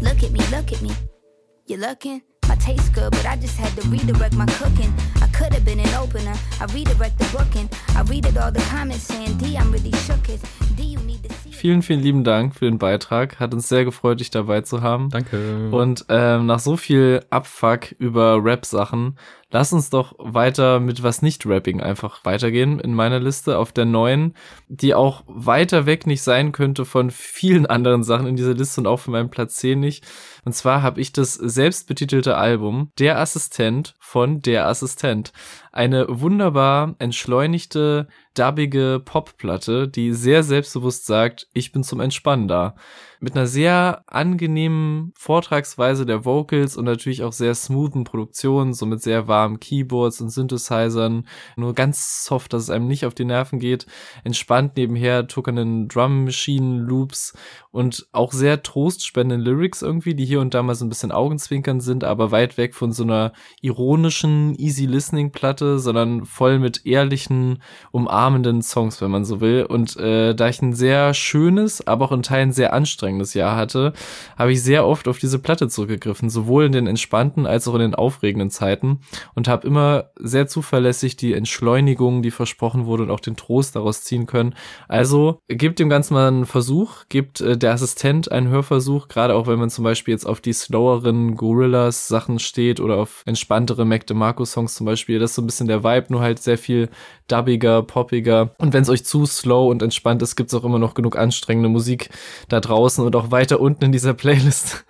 Look 0.00 0.22
at 0.22 0.32
me, 0.32 0.40
look 0.50 0.72
at 0.72 0.80
me. 0.80 0.92
You're 1.66 1.78
looking? 1.78 2.22
My 2.48 2.54
taste 2.56 2.92
good, 2.94 3.10
but 3.10 3.26
I 3.26 3.36
just 3.36 3.58
had 3.58 3.70
to 3.80 3.88
redirect 3.88 4.34
my 4.34 4.46
cooking. 4.46 4.92
I 5.20 5.26
could 5.28 5.52
have 5.52 5.64
been 5.64 5.78
an 5.78 5.94
opener. 5.94 6.34
I 6.58 6.64
redirect 6.74 7.18
the 7.18 7.26
booking. 7.36 7.68
I 7.94 8.02
read 8.02 8.24
it 8.24 8.36
all 8.38 8.50
the 8.50 8.62
comments 8.70 9.02
saying, 9.02 9.36
D, 9.36 9.56
I'm 9.56 9.70
really 9.70 9.92
shook 9.92 10.28
it. 10.28 10.40
D, 10.74 10.82
you 10.82 10.98
need 11.00 11.22
to 11.22 11.32
see. 11.34 11.52
Vielen, 11.52 11.82
vielen 11.82 12.00
lieben 12.00 12.24
Dank 12.24 12.54
für 12.56 12.64
den 12.64 12.78
Beitrag. 12.78 13.38
Hat 13.38 13.52
uns 13.52 13.68
sehr 13.68 13.84
gefreut, 13.84 14.20
dich 14.20 14.30
dabei 14.30 14.62
zu 14.62 14.80
haben. 14.80 15.10
Danke. 15.10 15.68
Und 15.70 16.06
ähm, 16.08 16.46
nach 16.46 16.60
so 16.60 16.76
viel 16.78 17.22
Abfuck 17.28 17.92
über 17.98 18.42
Rap-Sachen 18.42 19.18
Lass 19.52 19.72
uns 19.72 19.90
doch 19.90 20.14
weiter 20.18 20.78
mit 20.78 21.02
was 21.02 21.22
nicht 21.22 21.44
Rapping 21.44 21.80
einfach 21.80 22.24
weitergehen 22.24 22.78
in 22.78 22.94
meiner 22.94 23.18
Liste 23.18 23.58
auf 23.58 23.72
der 23.72 23.84
neuen, 23.84 24.34
die 24.68 24.94
auch 24.94 25.24
weiter 25.26 25.86
weg 25.86 26.06
nicht 26.06 26.22
sein 26.22 26.52
könnte 26.52 26.84
von 26.84 27.10
vielen 27.10 27.66
anderen 27.66 28.04
Sachen 28.04 28.28
in 28.28 28.36
dieser 28.36 28.54
Liste 28.54 28.80
und 28.80 28.86
auch 28.86 29.00
von 29.00 29.12
meinem 29.12 29.30
Platz 29.30 29.56
10 29.56 29.80
nicht. 29.80 30.06
Und 30.44 30.52
zwar 30.52 30.82
habe 30.82 31.00
ich 31.00 31.12
das 31.12 31.34
selbstbetitelte 31.34 32.36
Album 32.36 32.92
Der 32.98 33.18
Assistent 33.18 33.96
von 33.98 34.40
Der 34.40 34.68
Assistent. 34.68 35.32
Eine 35.72 36.06
wunderbar 36.08 36.96
entschleunigte, 36.98 38.08
dubbige 38.34 39.02
Popplatte, 39.04 39.88
die 39.88 40.12
sehr 40.12 40.42
selbstbewusst 40.42 41.06
sagt, 41.06 41.48
ich 41.52 41.72
bin 41.72 41.82
zum 41.82 42.00
Entspannen 42.00 42.48
da. 42.48 42.74
Mit 43.20 43.36
einer 43.36 43.46
sehr 43.46 44.02
angenehmen 44.06 45.12
Vortragsweise 45.14 46.06
der 46.06 46.24
Vocals 46.24 46.76
und 46.76 46.86
natürlich 46.86 47.22
auch 47.22 47.32
sehr 47.32 47.54
smoothen 47.54 48.04
Produktionen, 48.04 48.72
so 48.72 48.86
mit 48.86 49.02
sehr 49.02 49.28
warmen 49.28 49.60
Keyboards 49.60 50.20
und 50.22 50.30
Synthesizern, 50.30 51.26
nur 51.56 51.74
ganz 51.74 52.24
soft, 52.24 52.52
dass 52.52 52.62
es 52.62 52.70
einem 52.70 52.86
nicht 52.86 53.04
auf 53.04 53.14
die 53.14 53.26
Nerven 53.26 53.58
geht, 53.58 53.86
entspannt 54.24 54.76
nebenher 54.76 55.26
tuckernden 55.26 55.88
Drum 55.88 56.24
Machine 56.24 56.80
Loops 56.80 57.34
und 57.72 58.08
auch 58.12 58.32
sehr 58.32 58.62
trostspendenden 58.62 59.44
Lyrics 59.44 59.82
irgendwie, 59.82 60.14
die 60.14 60.24
hier 60.24 60.40
und 60.40 60.54
da 60.54 60.62
mal 60.62 60.74
so 60.74 60.86
ein 60.86 60.88
bisschen 60.88 61.12
Augenzwinkern 61.12 61.80
sind, 61.80 62.04
aber 62.04 62.30
weit 62.30 62.56
weg 62.56 62.74
von 62.74 62.92
so 62.92 63.02
einer 63.02 63.32
ironischen 63.60 64.54
Easy 64.54 64.86
Listening 64.86 65.30
Platte, 65.30 65.59
sondern 65.60 66.24
voll 66.24 66.58
mit 66.58 66.86
ehrlichen, 66.86 67.62
umarmenden 67.90 68.62
Songs, 68.62 69.00
wenn 69.00 69.10
man 69.10 69.24
so 69.24 69.40
will. 69.40 69.64
Und 69.64 69.96
äh, 69.96 70.34
da 70.34 70.48
ich 70.48 70.60
ein 70.62 70.72
sehr 70.72 71.14
schönes, 71.14 71.86
aber 71.86 72.06
auch 72.06 72.12
in 72.12 72.22
Teilen 72.22 72.52
sehr 72.52 72.72
anstrengendes 72.72 73.34
Jahr 73.34 73.56
hatte, 73.56 73.92
habe 74.36 74.52
ich 74.52 74.62
sehr 74.62 74.86
oft 74.86 75.08
auf 75.08 75.18
diese 75.18 75.38
Platte 75.38 75.68
zurückgegriffen, 75.68 76.30
sowohl 76.30 76.64
in 76.64 76.72
den 76.72 76.86
entspannten 76.86 77.46
als 77.46 77.68
auch 77.68 77.74
in 77.74 77.80
den 77.80 77.94
aufregenden 77.94 78.50
Zeiten 78.50 79.00
und 79.34 79.48
habe 79.48 79.66
immer 79.66 80.10
sehr 80.18 80.46
zuverlässig 80.46 81.16
die 81.16 81.34
Entschleunigung, 81.34 82.22
die 82.22 82.30
versprochen 82.30 82.86
wurde 82.86 83.04
und 83.04 83.10
auch 83.10 83.20
den 83.20 83.36
Trost 83.36 83.76
daraus 83.76 84.02
ziehen 84.02 84.26
können. 84.26 84.54
Also 84.88 85.38
gebt 85.48 85.78
dem 85.78 85.88
Ganzen 85.88 86.14
mal 86.14 86.28
einen 86.28 86.46
Versuch, 86.46 87.04
gebt 87.08 87.40
äh, 87.40 87.56
der 87.56 87.72
Assistent 87.72 88.30
einen 88.30 88.48
Hörversuch, 88.48 89.08
gerade 89.08 89.34
auch 89.34 89.46
wenn 89.46 89.58
man 89.58 89.70
zum 89.70 89.84
Beispiel 89.84 90.12
jetzt 90.12 90.26
auf 90.26 90.40
die 90.40 90.52
sloweren 90.52 91.36
Gorillas 91.36 92.08
Sachen 92.08 92.38
steht 92.38 92.80
oder 92.80 92.96
auf 92.96 93.22
entspanntere 93.26 93.84
Mac 93.84 94.06
DeMarco 94.06 94.44
Songs 94.44 94.74
zum 94.74 94.86
Beispiel. 94.86 95.18
Das 95.18 95.34
so 95.34 95.42
ein 95.42 95.46
bisschen 95.50 95.68
der 95.68 95.84
Vibe, 95.84 96.06
nur 96.10 96.20
halt 96.20 96.40
sehr 96.40 96.58
viel 96.58 96.88
dubbiger, 97.28 97.82
poppiger. 97.82 98.54
Und 98.58 98.72
wenn 98.72 98.82
es 98.82 98.88
euch 98.88 99.04
zu 99.04 99.26
slow 99.26 99.70
und 99.70 99.82
entspannt 99.82 100.22
ist, 100.22 100.36
gibt 100.36 100.50
es 100.50 100.54
auch 100.54 100.64
immer 100.64 100.78
noch 100.78 100.94
genug 100.94 101.16
anstrengende 101.16 101.68
Musik 101.68 102.10
da 102.48 102.60
draußen 102.60 103.04
und 103.04 103.14
auch 103.16 103.30
weiter 103.30 103.60
unten 103.60 103.84
in 103.84 103.92
dieser 103.92 104.14
Playlist. 104.20 104.84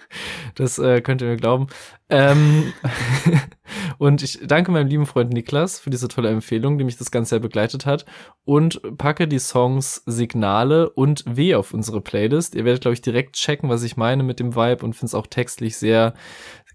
Das 0.55 0.79
äh, 0.79 1.01
könnt 1.01 1.23
ihr 1.23 1.29
mir 1.29 1.37
glauben. 1.37 1.67
Ähm 2.09 2.73
Und 3.99 4.23
ich 4.23 4.41
danke 4.43 4.71
meinem 4.73 4.89
lieben 4.89 5.07
Freund 5.07 5.33
Niklas 5.33 5.79
für 5.79 5.91
diese 5.91 6.09
tolle 6.09 6.31
Empfehlung, 6.31 6.79
die 6.79 6.85
mich 6.85 6.97
das 6.97 7.11
Ganze 7.11 7.37
ja 7.37 7.39
begleitet 7.39 7.87
hat. 7.87 8.05
Und 8.45 8.81
packe 8.99 9.29
die 9.29 9.39
Songs 9.39 10.03
Signale 10.07 10.91
und 10.91 11.25
W 11.27 11.55
auf 11.55 11.73
unsere 11.73 12.01
Playlist. 12.01 12.55
Ihr 12.55 12.65
werdet, 12.65 12.83
glaube 12.83 12.95
ich, 12.95 13.03
direkt 13.03 13.37
checken, 13.37 13.69
was 13.69 13.83
ich 13.83 13.97
meine 13.97 14.23
mit 14.23 14.41
dem 14.41 14.57
Vibe 14.57 14.85
und 14.85 14.95
finde 14.95 15.07
es 15.07 15.15
auch 15.15 15.27
textlich 15.27 15.77
sehr 15.77 16.15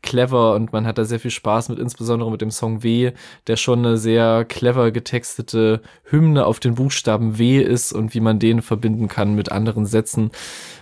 clever 0.05 0.55
und 0.55 0.71
man 0.71 0.87
hat 0.87 0.97
da 0.97 1.03
sehr 1.03 1.19
viel 1.19 1.31
Spaß 1.31 1.69
mit, 1.69 1.79
insbesondere 1.79 2.31
mit 2.31 2.41
dem 2.41 2.51
Song 2.51 2.83
W, 2.83 3.11
der 3.47 3.57
schon 3.57 3.79
eine 3.79 3.97
sehr 3.97 4.45
clever 4.45 4.91
getextete 4.91 5.81
Hymne 6.05 6.45
auf 6.45 6.61
den 6.61 6.75
Buchstaben 6.75 7.37
W 7.37 7.59
ist 7.59 7.91
und 7.91 8.13
wie 8.13 8.21
man 8.21 8.39
den 8.39 8.61
verbinden 8.61 9.09
kann 9.09 9.35
mit 9.35 9.51
anderen 9.51 9.85
Sätzen. 9.85 10.31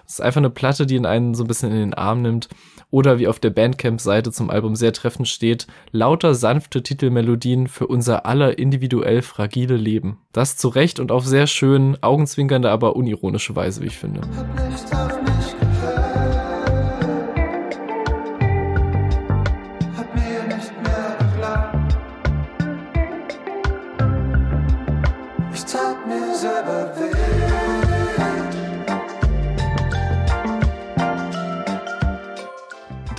Es 0.05 0.15
ist 0.15 0.21
einfach 0.21 0.41
eine 0.41 0.49
Platte, 0.51 0.85
die 0.85 0.97
in 0.97 1.07
einen 1.07 1.33
so 1.33 1.43
ein 1.43 1.47
bisschen 1.47 1.71
in 1.71 1.79
den 1.79 1.93
Arm 1.93 2.21
nimmt. 2.21 2.49
Oder 2.91 3.17
wie 3.17 3.27
auf 3.27 3.39
der 3.39 3.49
Bandcamp-Seite 3.49 4.31
zum 4.31 4.51
Album 4.51 4.75
sehr 4.75 4.93
treffend 4.93 5.27
steht, 5.27 5.65
lauter 5.91 6.35
sanfte 6.35 6.83
Titelmelodien 6.83 7.67
für 7.67 7.87
unser 7.87 8.27
aller 8.27 8.59
individuell 8.59 9.23
fragile 9.23 9.77
Leben. 9.77 10.19
Das 10.31 10.57
zu 10.57 10.67
Recht 10.67 10.99
und 10.99 11.11
auf 11.11 11.25
sehr 11.25 11.47
schön, 11.47 11.97
augenzwinkernde, 12.01 12.69
aber 12.69 12.95
unironische 12.95 13.55
Weise, 13.55 13.81
wie 13.81 13.87
ich 13.87 13.97
finde. 13.97 14.21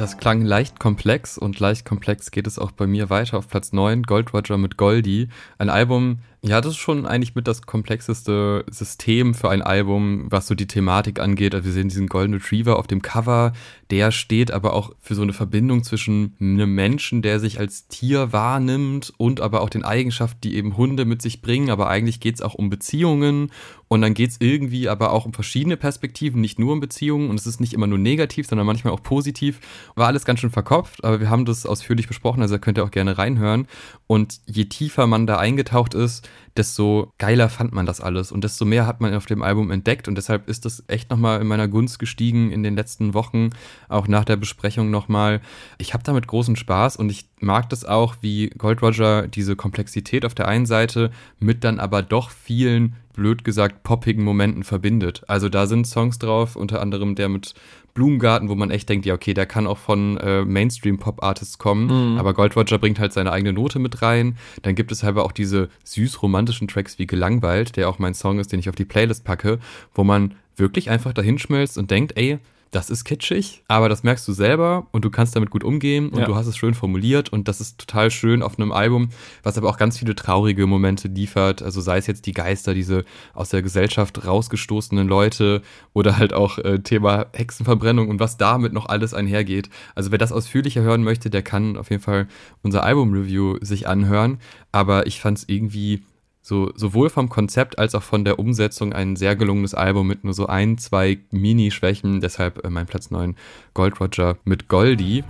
Das 0.04 0.18
klang 0.18 0.42
leicht 0.42 0.80
komplex 0.80 1.38
und 1.38 1.58
leicht 1.60 1.86
komplex 1.86 2.30
geht 2.30 2.46
es 2.46 2.58
auch 2.58 2.72
bei 2.72 2.86
mir 2.86 3.08
weiter 3.08 3.38
auf 3.38 3.48
Platz 3.48 3.72
9, 3.72 4.02
Gold 4.02 4.34
Roger 4.34 4.58
mit 4.58 4.76
Goldie. 4.76 5.28
Ein 5.56 5.70
Album, 5.70 6.18
ja, 6.42 6.60
das 6.60 6.72
ist 6.72 6.78
schon 6.78 7.06
eigentlich 7.06 7.34
mit 7.34 7.48
das 7.48 7.62
komplexeste 7.62 8.66
System 8.70 9.32
für 9.32 9.48
ein 9.48 9.62
Album, 9.62 10.26
was 10.28 10.46
so 10.46 10.54
die 10.54 10.66
Thematik 10.66 11.20
angeht. 11.20 11.54
Also 11.54 11.64
wir 11.64 11.72
sehen 11.72 11.88
diesen 11.88 12.06
Golden 12.06 12.34
Retriever 12.34 12.78
auf 12.78 12.86
dem 12.86 13.00
Cover, 13.00 13.54
der 13.90 14.12
steht 14.12 14.50
aber 14.50 14.74
auch 14.74 14.92
für 15.00 15.14
so 15.14 15.22
eine 15.22 15.32
Verbindung 15.32 15.84
zwischen 15.84 16.36
einem 16.38 16.74
Menschen, 16.74 17.22
der 17.22 17.40
sich 17.40 17.58
als 17.58 17.88
Tier 17.88 18.30
wahrnimmt 18.30 19.14
und 19.16 19.40
aber 19.40 19.62
auch 19.62 19.70
den 19.70 19.84
Eigenschaften, 19.84 20.42
die 20.42 20.56
eben 20.56 20.76
Hunde 20.76 21.06
mit 21.06 21.22
sich 21.22 21.40
bringen. 21.40 21.70
Aber 21.70 21.88
eigentlich 21.88 22.20
geht 22.20 22.34
es 22.34 22.42
auch 22.42 22.52
um 22.52 22.68
Beziehungen 22.68 23.50
und 23.94 24.02
dann 24.02 24.12
geht 24.12 24.30
es 24.30 24.36
irgendwie 24.40 24.88
aber 24.88 25.12
auch 25.12 25.24
um 25.24 25.32
verschiedene 25.32 25.76
Perspektiven, 25.76 26.40
nicht 26.40 26.58
nur 26.58 26.72
um 26.72 26.80
Beziehungen 26.80 27.30
und 27.30 27.38
es 27.38 27.46
ist 27.46 27.60
nicht 27.60 27.72
immer 27.72 27.86
nur 27.86 27.98
negativ, 27.98 28.48
sondern 28.48 28.66
manchmal 28.66 28.92
auch 28.92 29.02
positiv. 29.02 29.60
War 29.94 30.08
alles 30.08 30.24
ganz 30.24 30.40
schön 30.40 30.50
verkopft, 30.50 31.04
aber 31.04 31.20
wir 31.20 31.30
haben 31.30 31.44
das 31.44 31.64
ausführlich 31.64 32.08
besprochen, 32.08 32.42
also 32.42 32.58
könnt 32.58 32.76
ihr 32.76 32.84
auch 32.84 32.90
gerne 32.90 33.18
reinhören. 33.18 33.68
Und 34.08 34.40
je 34.46 34.64
tiefer 34.64 35.06
man 35.06 35.28
da 35.28 35.36
eingetaucht 35.36 35.94
ist, 35.94 36.28
desto 36.56 37.12
geiler 37.18 37.48
fand 37.48 37.72
man 37.72 37.86
das 37.86 38.00
alles 38.00 38.32
und 38.32 38.42
desto 38.42 38.64
mehr 38.64 38.86
hat 38.86 39.00
man 39.00 39.14
auf 39.14 39.26
dem 39.26 39.42
Album 39.42 39.70
entdeckt 39.70 40.08
und 40.08 40.16
deshalb 40.16 40.48
ist 40.48 40.64
das 40.64 40.82
echt 40.88 41.10
nochmal 41.10 41.40
in 41.40 41.46
meiner 41.46 41.68
Gunst 41.68 42.00
gestiegen 42.00 42.50
in 42.50 42.64
den 42.64 42.74
letzten 42.74 43.14
Wochen, 43.14 43.50
auch 43.88 44.08
nach 44.08 44.24
der 44.24 44.36
Besprechung 44.36 44.90
nochmal. 44.90 45.40
Ich 45.78 45.94
habe 45.94 46.02
damit 46.02 46.26
großen 46.26 46.56
Spaß 46.56 46.96
und 46.96 47.10
ich 47.10 47.28
mag 47.40 47.68
das 47.70 47.84
auch, 47.84 48.16
wie 48.22 48.50
Gold 48.50 48.82
Roger 48.82 49.28
diese 49.28 49.54
Komplexität 49.54 50.24
auf 50.24 50.34
der 50.34 50.48
einen 50.48 50.66
Seite 50.66 51.12
mit 51.38 51.62
dann 51.62 51.78
aber 51.78 52.02
doch 52.02 52.30
vielen 52.30 52.96
blöd 53.14 53.44
gesagt 53.44 53.82
poppigen 53.82 54.22
Momenten 54.22 54.64
verbindet. 54.64 55.22
Also 55.26 55.48
da 55.48 55.66
sind 55.66 55.86
Songs 55.86 56.18
drauf, 56.18 56.56
unter 56.56 56.80
anderem 56.80 57.14
der 57.14 57.28
mit 57.28 57.54
Blumengarten, 57.94 58.48
wo 58.48 58.56
man 58.56 58.70
echt 58.70 58.88
denkt, 58.88 59.06
ja, 59.06 59.14
okay, 59.14 59.34
der 59.34 59.46
kann 59.46 59.66
auch 59.66 59.78
von 59.78 60.16
äh, 60.18 60.44
Mainstream-Pop-Artists 60.44 61.58
kommen, 61.58 61.86
mhm. 61.86 62.18
aber 62.18 62.34
Gold 62.34 62.56
Roger 62.56 62.78
bringt 62.78 62.98
halt 62.98 63.12
seine 63.12 63.32
eigene 63.32 63.52
Note 63.52 63.78
mit 63.78 64.02
rein. 64.02 64.36
Dann 64.62 64.74
gibt 64.74 64.90
es 64.92 65.02
halt 65.02 65.16
auch 65.16 65.32
diese 65.32 65.68
süß-romantischen 65.84 66.68
Tracks 66.68 66.98
wie 66.98 67.06
Gelangweilt, 67.06 67.76
der 67.76 67.88
auch 67.88 68.00
mein 68.00 68.14
Song 68.14 68.40
ist, 68.40 68.52
den 68.52 68.58
ich 68.58 68.68
auf 68.68 68.74
die 68.74 68.84
Playlist 68.84 69.24
packe, 69.24 69.60
wo 69.94 70.02
man 70.02 70.34
wirklich 70.56 70.90
einfach 70.90 71.12
dahinschmelzt 71.12 71.78
und 71.78 71.90
denkt, 71.90 72.16
ey, 72.16 72.38
das 72.74 72.90
ist 72.90 73.04
kitschig, 73.04 73.62
aber 73.68 73.88
das 73.88 74.02
merkst 74.02 74.26
du 74.26 74.32
selber 74.32 74.86
und 74.90 75.04
du 75.04 75.10
kannst 75.10 75.36
damit 75.36 75.50
gut 75.50 75.62
umgehen 75.62 76.08
und 76.08 76.20
ja. 76.20 76.24
du 76.26 76.34
hast 76.34 76.46
es 76.46 76.56
schön 76.56 76.74
formuliert 76.74 77.32
und 77.32 77.46
das 77.46 77.60
ist 77.60 77.78
total 77.78 78.10
schön 78.10 78.42
auf 78.42 78.58
einem 78.58 78.72
Album, 78.72 79.10
was 79.44 79.56
aber 79.56 79.68
auch 79.68 79.76
ganz 79.76 79.98
viele 79.98 80.14
traurige 80.16 80.66
Momente 80.66 81.08
liefert. 81.08 81.62
Also 81.62 81.80
sei 81.80 81.98
es 81.98 82.06
jetzt 82.06 82.26
die 82.26 82.32
Geister, 82.32 82.74
diese 82.74 83.04
aus 83.32 83.50
der 83.50 83.62
Gesellschaft 83.62 84.26
rausgestoßenen 84.26 85.06
Leute 85.06 85.62
oder 85.92 86.18
halt 86.18 86.32
auch 86.32 86.58
äh, 86.58 86.80
Thema 86.80 87.26
Hexenverbrennung 87.32 88.08
und 88.08 88.18
was 88.18 88.36
damit 88.38 88.72
noch 88.72 88.86
alles 88.86 89.14
einhergeht. 89.14 89.70
Also 89.94 90.10
wer 90.10 90.18
das 90.18 90.32
ausführlicher 90.32 90.82
hören 90.82 91.04
möchte, 91.04 91.30
der 91.30 91.42
kann 91.42 91.76
auf 91.76 91.90
jeden 91.90 92.02
Fall 92.02 92.26
unser 92.62 92.82
Album-Review 92.82 93.58
sich 93.60 93.86
anhören. 93.86 94.38
Aber 94.72 95.06
ich 95.06 95.20
fand 95.20 95.38
es 95.38 95.48
irgendwie 95.48 96.02
so 96.44 96.70
sowohl 96.74 97.08
vom 97.08 97.30
Konzept 97.30 97.78
als 97.78 97.94
auch 97.94 98.02
von 98.02 98.22
der 98.26 98.38
Umsetzung 98.38 98.92
ein 98.92 99.16
sehr 99.16 99.34
gelungenes 99.34 99.72
Album 99.72 100.06
mit 100.06 100.24
nur 100.24 100.34
so 100.34 100.46
ein, 100.46 100.76
zwei 100.76 101.18
Mini-Schwächen. 101.30 102.20
Deshalb 102.20 102.62
äh, 102.62 102.68
mein 102.68 102.84
Platz 102.84 103.10
9 103.10 103.34
Gold 103.72 103.98
Roger 103.98 104.36
mit 104.44 104.68
Goldie. 104.68 105.24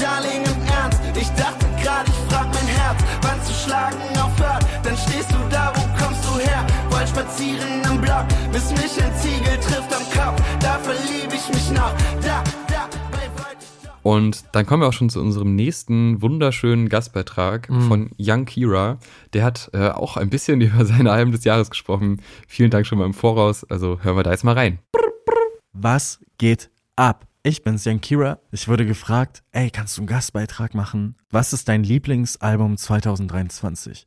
Darling, 0.00 0.44
im 0.44 0.68
Ernst, 0.72 1.00
ich 1.20 1.28
dachte 1.30 1.66
gerade, 1.82 2.08
ich 2.08 2.32
frag 2.32 2.46
mein 2.54 2.66
Herz, 2.66 3.02
wann 3.22 3.42
zu 3.42 3.52
schlagen 3.52 3.96
aufhört. 4.22 4.64
Dann 4.84 4.96
stehst 4.96 5.32
du 5.32 5.38
da, 5.50 5.72
wo 5.74 6.04
kommst 6.04 6.24
du 6.24 6.38
her? 6.38 6.64
Wollt 6.90 7.08
spazieren 7.08 7.82
im 7.90 8.00
Block, 8.00 8.26
bis 8.52 8.70
mich 8.70 9.02
ein 9.02 9.12
Ziegel 9.16 9.56
trifft 9.66 9.92
am 9.92 10.04
Kopf. 10.14 10.40
Da 10.60 10.78
verlieb 10.78 11.32
ich 11.34 11.48
mich 11.52 11.70
noch, 11.72 11.92
und 14.06 14.44
dann 14.52 14.66
kommen 14.66 14.84
wir 14.84 14.86
auch 14.86 14.92
schon 14.92 15.10
zu 15.10 15.20
unserem 15.20 15.56
nächsten 15.56 16.22
wunderschönen 16.22 16.88
Gastbeitrag 16.88 17.68
mhm. 17.68 17.88
von 17.88 18.10
Young 18.20 18.44
Kira. 18.44 18.98
Der 19.32 19.42
hat 19.42 19.68
äh, 19.72 19.88
auch 19.88 20.16
ein 20.16 20.30
bisschen 20.30 20.60
über 20.60 20.84
seine 20.84 21.10
Alben 21.10 21.32
des 21.32 21.42
Jahres 21.42 21.70
gesprochen. 21.70 22.22
Vielen 22.46 22.70
Dank 22.70 22.86
schon 22.86 22.98
mal 22.98 23.04
im 23.04 23.14
Voraus. 23.14 23.64
Also 23.64 23.98
hören 24.02 24.16
wir 24.16 24.22
da 24.22 24.30
jetzt 24.30 24.44
mal 24.44 24.54
rein. 24.54 24.78
Was 25.72 26.20
geht 26.38 26.70
ab? 26.94 27.26
Ich 27.42 27.64
bin's, 27.64 27.84
Young 27.84 28.00
Kira. 28.00 28.38
Ich 28.52 28.68
wurde 28.68 28.86
gefragt, 28.86 29.42
ey, 29.50 29.70
kannst 29.70 29.96
du 29.96 30.02
einen 30.02 30.06
Gastbeitrag 30.06 30.72
machen? 30.72 31.16
Was 31.32 31.52
ist 31.52 31.68
dein 31.68 31.82
Lieblingsalbum 31.82 32.76
2023? 32.76 34.06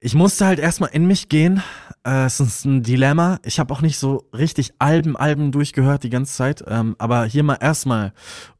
Ich 0.00 0.14
musste 0.14 0.46
halt 0.46 0.58
erstmal 0.58 0.90
in 0.90 1.06
mich 1.06 1.28
gehen. 1.28 1.62
Äh, 2.04 2.26
es 2.26 2.40
ist 2.40 2.64
ein 2.64 2.82
Dilemma. 2.82 3.40
Ich 3.44 3.58
habe 3.58 3.72
auch 3.72 3.80
nicht 3.80 3.98
so 3.98 4.28
richtig 4.32 4.74
Alben, 4.78 5.16
Alben 5.16 5.52
durchgehört 5.52 6.04
die 6.04 6.10
ganze 6.10 6.34
Zeit. 6.34 6.62
Ähm, 6.66 6.96
aber 6.98 7.24
hier 7.24 7.42
mal 7.42 7.58
erstmal, 7.60 8.12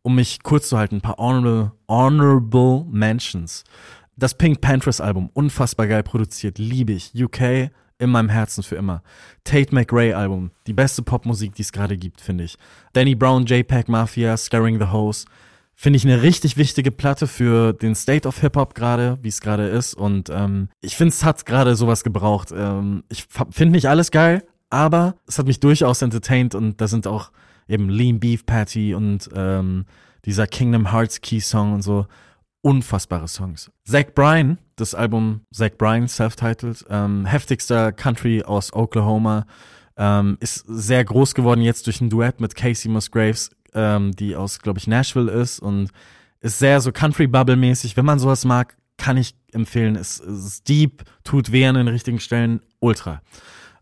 um 0.02 0.14
mich 0.14 0.42
kurz 0.42 0.68
zu 0.68 0.78
halten, 0.78 0.96
ein 0.96 1.00
paar 1.00 1.18
honorable, 1.18 1.72
honorable 1.88 2.86
Mentions. 2.90 3.64
Das 4.16 4.34
Pink 4.34 4.62
Panthers 4.62 5.00
Album, 5.00 5.30
unfassbar 5.34 5.86
geil 5.86 6.02
produziert, 6.02 6.58
liebe 6.58 6.92
ich. 6.92 7.12
UK 7.14 7.70
in 7.98 8.10
meinem 8.10 8.28
Herzen 8.28 8.62
für 8.62 8.76
immer. 8.76 9.02
Tate 9.44 9.74
McRae 9.74 10.14
Album, 10.14 10.50
die 10.66 10.72
beste 10.72 11.02
Popmusik, 11.02 11.54
die 11.54 11.62
es 11.62 11.72
gerade 11.72 11.96
gibt, 11.96 12.20
finde 12.20 12.44
ich. 12.44 12.56
Danny 12.92 13.14
Brown, 13.14 13.44
JPEG 13.44 13.88
Mafia, 13.88 14.36
Scaring 14.36 14.78
the 14.78 14.86
Hose. 14.86 15.26
Finde 15.78 15.98
ich 15.98 16.06
eine 16.06 16.22
richtig 16.22 16.56
wichtige 16.56 16.90
Platte 16.90 17.26
für 17.26 17.74
den 17.74 17.94
State 17.94 18.26
of 18.26 18.40
Hip-Hop 18.40 18.74
gerade, 18.74 19.18
wie 19.20 19.28
es 19.28 19.42
gerade 19.42 19.68
ist. 19.68 19.92
Und 19.92 20.30
ähm, 20.30 20.70
ich 20.80 20.96
finde, 20.96 21.12
es 21.12 21.22
hat 21.22 21.44
gerade 21.44 21.76
sowas 21.76 22.02
gebraucht. 22.02 22.50
Ähm, 22.56 23.04
ich 23.10 23.26
finde 23.50 23.72
nicht 23.72 23.86
alles 23.86 24.10
geil, 24.10 24.42
aber 24.70 25.16
es 25.28 25.38
hat 25.38 25.46
mich 25.46 25.60
durchaus 25.60 26.00
entertained 26.00 26.54
und 26.54 26.80
da 26.80 26.88
sind 26.88 27.06
auch 27.06 27.30
eben 27.68 27.90
Lean 27.90 28.18
Beef 28.18 28.46
Patty 28.46 28.94
und 28.94 29.28
ähm, 29.34 29.84
dieser 30.24 30.46
Kingdom 30.46 30.92
Hearts 30.92 31.20
Key 31.20 31.40
Song 31.40 31.74
und 31.74 31.82
so. 31.82 32.06
Unfassbare 32.62 33.28
Songs. 33.28 33.70
Zach 33.84 34.06
Bryan, 34.14 34.58
das 34.76 34.94
Album 34.94 35.42
Zach 35.52 35.72
Bryan, 35.76 36.08
self-titled, 36.08 36.86
ähm, 36.88 37.26
heftigster 37.26 37.92
Country 37.92 38.42
aus 38.42 38.72
Oklahoma, 38.72 39.46
ähm, 39.98 40.38
ist 40.40 40.64
sehr 40.66 41.04
groß 41.04 41.34
geworden 41.34 41.60
jetzt 41.60 41.86
durch 41.86 42.00
ein 42.00 42.10
Duett 42.10 42.40
mit 42.40 42.54
Casey 42.54 42.90
Musgraves 42.90 43.50
ähm, 43.76 44.16
die 44.16 44.34
aus, 44.34 44.58
glaube 44.58 44.80
ich, 44.80 44.88
Nashville 44.88 45.30
ist 45.30 45.60
und 45.60 45.90
ist 46.40 46.58
sehr 46.58 46.80
so 46.80 46.90
Country-Bubble-mäßig. 46.90 47.96
Wenn 47.96 48.04
man 48.04 48.18
sowas 48.18 48.44
mag, 48.44 48.76
kann 48.96 49.16
ich 49.16 49.34
empfehlen. 49.52 49.96
Es, 49.96 50.18
ist 50.18 50.68
deep, 50.68 51.04
tut 51.22 51.52
weh 51.52 51.66
an 51.66 51.76
den 51.76 51.88
richtigen 51.88 52.18
Stellen, 52.18 52.60
ultra. 52.80 53.22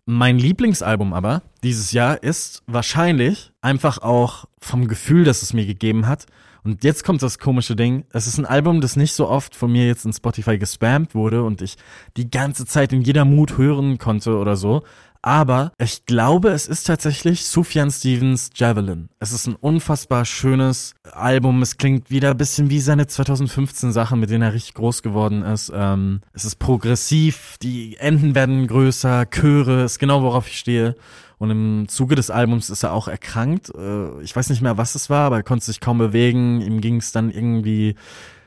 Mein 0.07 0.39
Lieblingsalbum 0.39 1.15
aber 1.15 1.43
dieses 1.63 1.93
Jahr 1.93 2.23
ist 2.23 2.63
wahrscheinlich 2.67 3.53
einfach 3.63 3.99
auch 3.99 4.45
vom 4.61 4.87
Gefühl, 4.87 5.25
das 5.25 5.41
es 5.41 5.55
mir 5.55 5.65
gegeben 5.65 6.07
hat. 6.07 6.27
Und 6.63 6.83
jetzt 6.83 7.05
kommt 7.05 7.23
das 7.23 7.39
komische 7.39 7.77
Ding. 7.77 8.05
Es 8.11 8.27
ist 8.27 8.39
ein 8.39 8.47
Album, 8.47 8.81
das 8.81 8.97
nicht 8.97 9.13
so 9.13 9.29
oft 9.29 9.55
von 9.55 9.71
mir 9.71 9.87
jetzt 9.87 10.07
in 10.07 10.13
Spotify 10.13 10.59
gespammt 10.59 11.15
wurde 11.15 11.43
und 11.43 11.61
ich 11.63 11.77
die 12.17 12.31
ganze 12.31 12.65
Zeit 12.65 12.93
in 12.93 13.03
jeder 13.03 13.25
Mut 13.25 13.59
hören 13.59 13.99
konnte 13.99 14.37
oder 14.37 14.57
so. 14.57 14.83
Aber 15.27 15.73
ich 15.79 16.05
glaube, 16.05 16.51
es 16.51 16.67
ist 16.67 16.87
tatsächlich 16.87 17.47
Sufjan 17.47 17.91
Stevens 17.91 18.51
Javelin. 18.55 19.09
Es 19.21 19.33
ist 19.33 19.47
ein 19.47 19.55
unfassbar 19.55 20.27
schönes 20.27 20.95
Album. 21.13 21.63
Es 21.63 21.79
klingt 21.79 22.11
wieder 22.11 22.33
ein 22.33 22.37
bisschen 22.37 22.69
wie 22.69 22.79
seine 22.79 23.07
2015 23.07 23.91
Sachen, 23.91 24.21
mit 24.21 24.29
denen 24.29 24.43
er 24.43 24.53
richtig 24.53 24.75
groß 24.75 25.01
geworden 25.01 25.41
ist. 25.41 25.73
Ähm, 25.75 26.21
es 26.35 26.45
ist 26.45 26.57
progressiv, 26.57 27.57
die 27.63 27.97
Enden 27.97 28.35
werden 28.35 28.67
größer, 28.67 29.25
Chöre, 29.31 29.85
ist 29.85 29.99
genau 29.99 30.23
worauf 30.23 30.47
ich 30.47 30.59
stehe. 30.59 30.95
Und 31.39 31.51
im 31.51 31.89
Zuge 31.89 32.17
des 32.17 32.31
Albums 32.31 32.69
ist 32.69 32.83
er 32.83 32.93
auch 32.93 33.09
erkrankt. 33.09 33.73
Äh, 33.75 34.21
ich 34.21 34.37
weiß 34.37 34.51
nicht 34.51 34.61
mehr, 34.61 34.77
was 34.77 34.95
es 34.95 35.09
war, 35.09 35.25
aber 35.25 35.37
er 35.37 35.43
konnte 35.43 35.65
sich 35.65 35.81
kaum 35.81 35.97
bewegen. 35.97 36.61
Ihm 36.61 36.83
ging 36.83 36.97
es 36.97 37.13
dann 37.13 37.31
irgendwie 37.31 37.95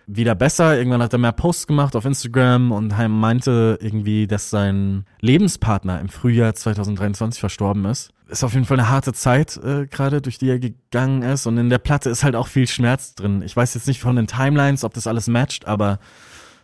wieder 0.08 0.36
besser. 0.36 0.78
Irgendwann 0.78 1.04
hat 1.04 1.14
er 1.14 1.20
mehr 1.20 1.34
Posts 1.34 1.68
gemacht 1.68 1.96
auf 1.96 2.06
Instagram 2.06 2.72
und 2.72 2.98
meinte 3.10 3.78
irgendwie, 3.82 4.26
dass 4.26 4.50
sein 4.50 5.06
Lebenspartner 5.20 6.00
im 6.00 6.10
Frühjahr 6.10 6.56
2023 6.56 7.40
verstorben 7.40 7.86
ist. 7.86 8.12
Ist 8.28 8.44
auf 8.44 8.54
jeden 8.54 8.66
Fall 8.66 8.80
eine 8.80 8.90
harte 8.90 9.14
Zeit 9.14 9.58
äh, 9.58 9.86
gerade, 9.86 10.22
durch 10.22 10.38
die 10.38 10.50
er 10.50 10.60
gegangen 10.60 11.22
ist. 11.22 11.46
Und 11.46 11.58
in 11.58 11.70
der 11.70 11.78
Platte 11.78 12.10
ist 12.10 12.24
halt 12.24 12.36
auch 12.36 12.48
viel 12.48 12.68
Schmerz 12.68 13.16
drin. 13.16 13.42
Ich 13.42 13.56
weiß 13.56 13.74
jetzt 13.74 13.88
nicht 13.88 14.00
von 14.00 14.16
den 14.16 14.28
Timelines, 14.28 14.84
ob 14.84 14.94
das 14.94 15.08
alles 15.08 15.28
matcht, 15.28 15.66
aber 15.66 16.00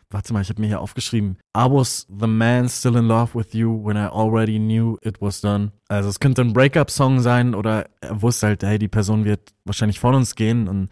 warte 0.09 0.33
mal, 0.33 0.41
ich 0.41 0.49
habe 0.49 0.61
mir 0.61 0.67
hier 0.67 0.81
aufgeschrieben. 0.81 1.37
I 1.57 1.65
was 1.69 2.07
the 2.07 2.27
man 2.27 2.69
still 2.69 2.95
in 2.95 3.07
love 3.07 3.33
with 3.33 3.53
you 3.53 3.83
when 3.83 3.97
I 3.97 4.07
already 4.07 4.59
knew 4.59 4.97
it 5.01 5.21
was 5.21 5.41
done. 5.41 5.71
Also 5.87 6.09
es 6.09 6.19
könnte 6.19 6.41
ein 6.41 6.53
Breakup-Song 6.53 7.19
sein 7.19 7.55
oder 7.55 7.87
er 8.01 8.21
wusste 8.21 8.47
halt, 8.47 8.63
hey, 8.63 8.77
die 8.77 8.87
Person 8.87 9.25
wird 9.25 9.53
wahrscheinlich 9.65 9.99
von 9.99 10.15
uns 10.15 10.35
gehen 10.35 10.67
und 10.67 10.89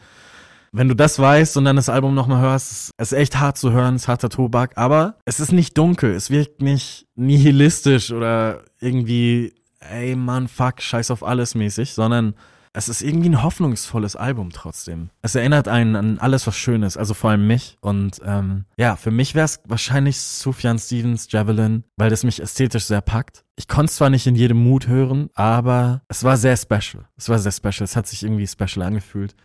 wenn 0.72 0.88
du 0.88 0.96
das 0.96 1.20
weißt 1.20 1.58
und 1.58 1.66
dann 1.66 1.76
das 1.76 1.90
Album 1.90 2.16
nochmal 2.16 2.42
hörst, 2.42 2.92
es 2.98 3.12
ist 3.12 3.18
echt 3.18 3.40
hart 3.40 3.58
zu 3.58 3.72
hören, 3.72 3.96
es 3.96 4.04
ist 4.04 4.08
harter 4.08 4.30
Tobak, 4.30 4.78
aber 4.78 5.16
es 5.26 5.40
ist 5.40 5.52
nicht 5.52 5.78
dunkel, 5.78 6.14
es 6.14 6.30
wirkt 6.30 6.62
nicht 6.62 7.06
nihilistisch 7.16 8.12
oder 8.12 8.64
irgendwie, 8.80 9.54
ey 9.80 10.16
Mann, 10.16 10.48
fuck, 10.48 10.82
scheiß 10.82 11.12
auf 11.12 11.24
alles 11.24 11.56
mäßig, 11.56 11.94
sondern 11.94 12.36
es 12.74 12.88
ist 12.88 13.02
irgendwie 13.02 13.30
ein 13.30 13.44
hoffnungsvolles 13.44 14.16
Album 14.16 14.52
trotzdem. 14.52 15.10
Es 15.22 15.36
erinnert 15.36 15.68
einen 15.68 15.96
an 15.98 16.20
alles, 16.20 16.48
was 16.48 16.56
schön 16.56 16.84
ist, 16.84 16.96
also 16.96 17.14
vor 17.14 17.32
allem 17.32 17.46
mich. 17.46 17.78
Und 17.82 18.22
ähm, 18.24 18.64
ja, 18.78 18.96
für 18.96 19.12
mich 19.12 19.36
wäre 19.36 19.46
es 19.46 19.60
wahrscheinlich 19.66 20.22
Sufjan 20.22 20.80
Stevens 20.80 21.28
Javelin, 21.30 21.84
weil 21.98 22.10
das 22.10 22.24
mich 22.24 22.42
ästhetisch 22.42 22.86
sehr 22.86 23.02
packt. 23.02 23.44
Ich 23.58 23.68
konnte 23.68 23.92
zwar 23.92 24.10
nicht 24.10 24.26
in 24.26 24.36
jedem 24.36 24.64
Mut 24.64 24.88
hören, 24.88 25.30
aber 25.36 26.02
es 26.08 26.24
war 26.24 26.38
sehr 26.38 26.56
special. 26.56 27.08
Es 27.18 27.28
war 27.28 27.40
sehr 27.40 27.52
special. 27.52 27.84
Es 27.84 27.98
hat 27.98 28.08
sich 28.08 28.24
irgendwie 28.24 28.48
special 28.48 28.86
angefühlt. 28.86 29.36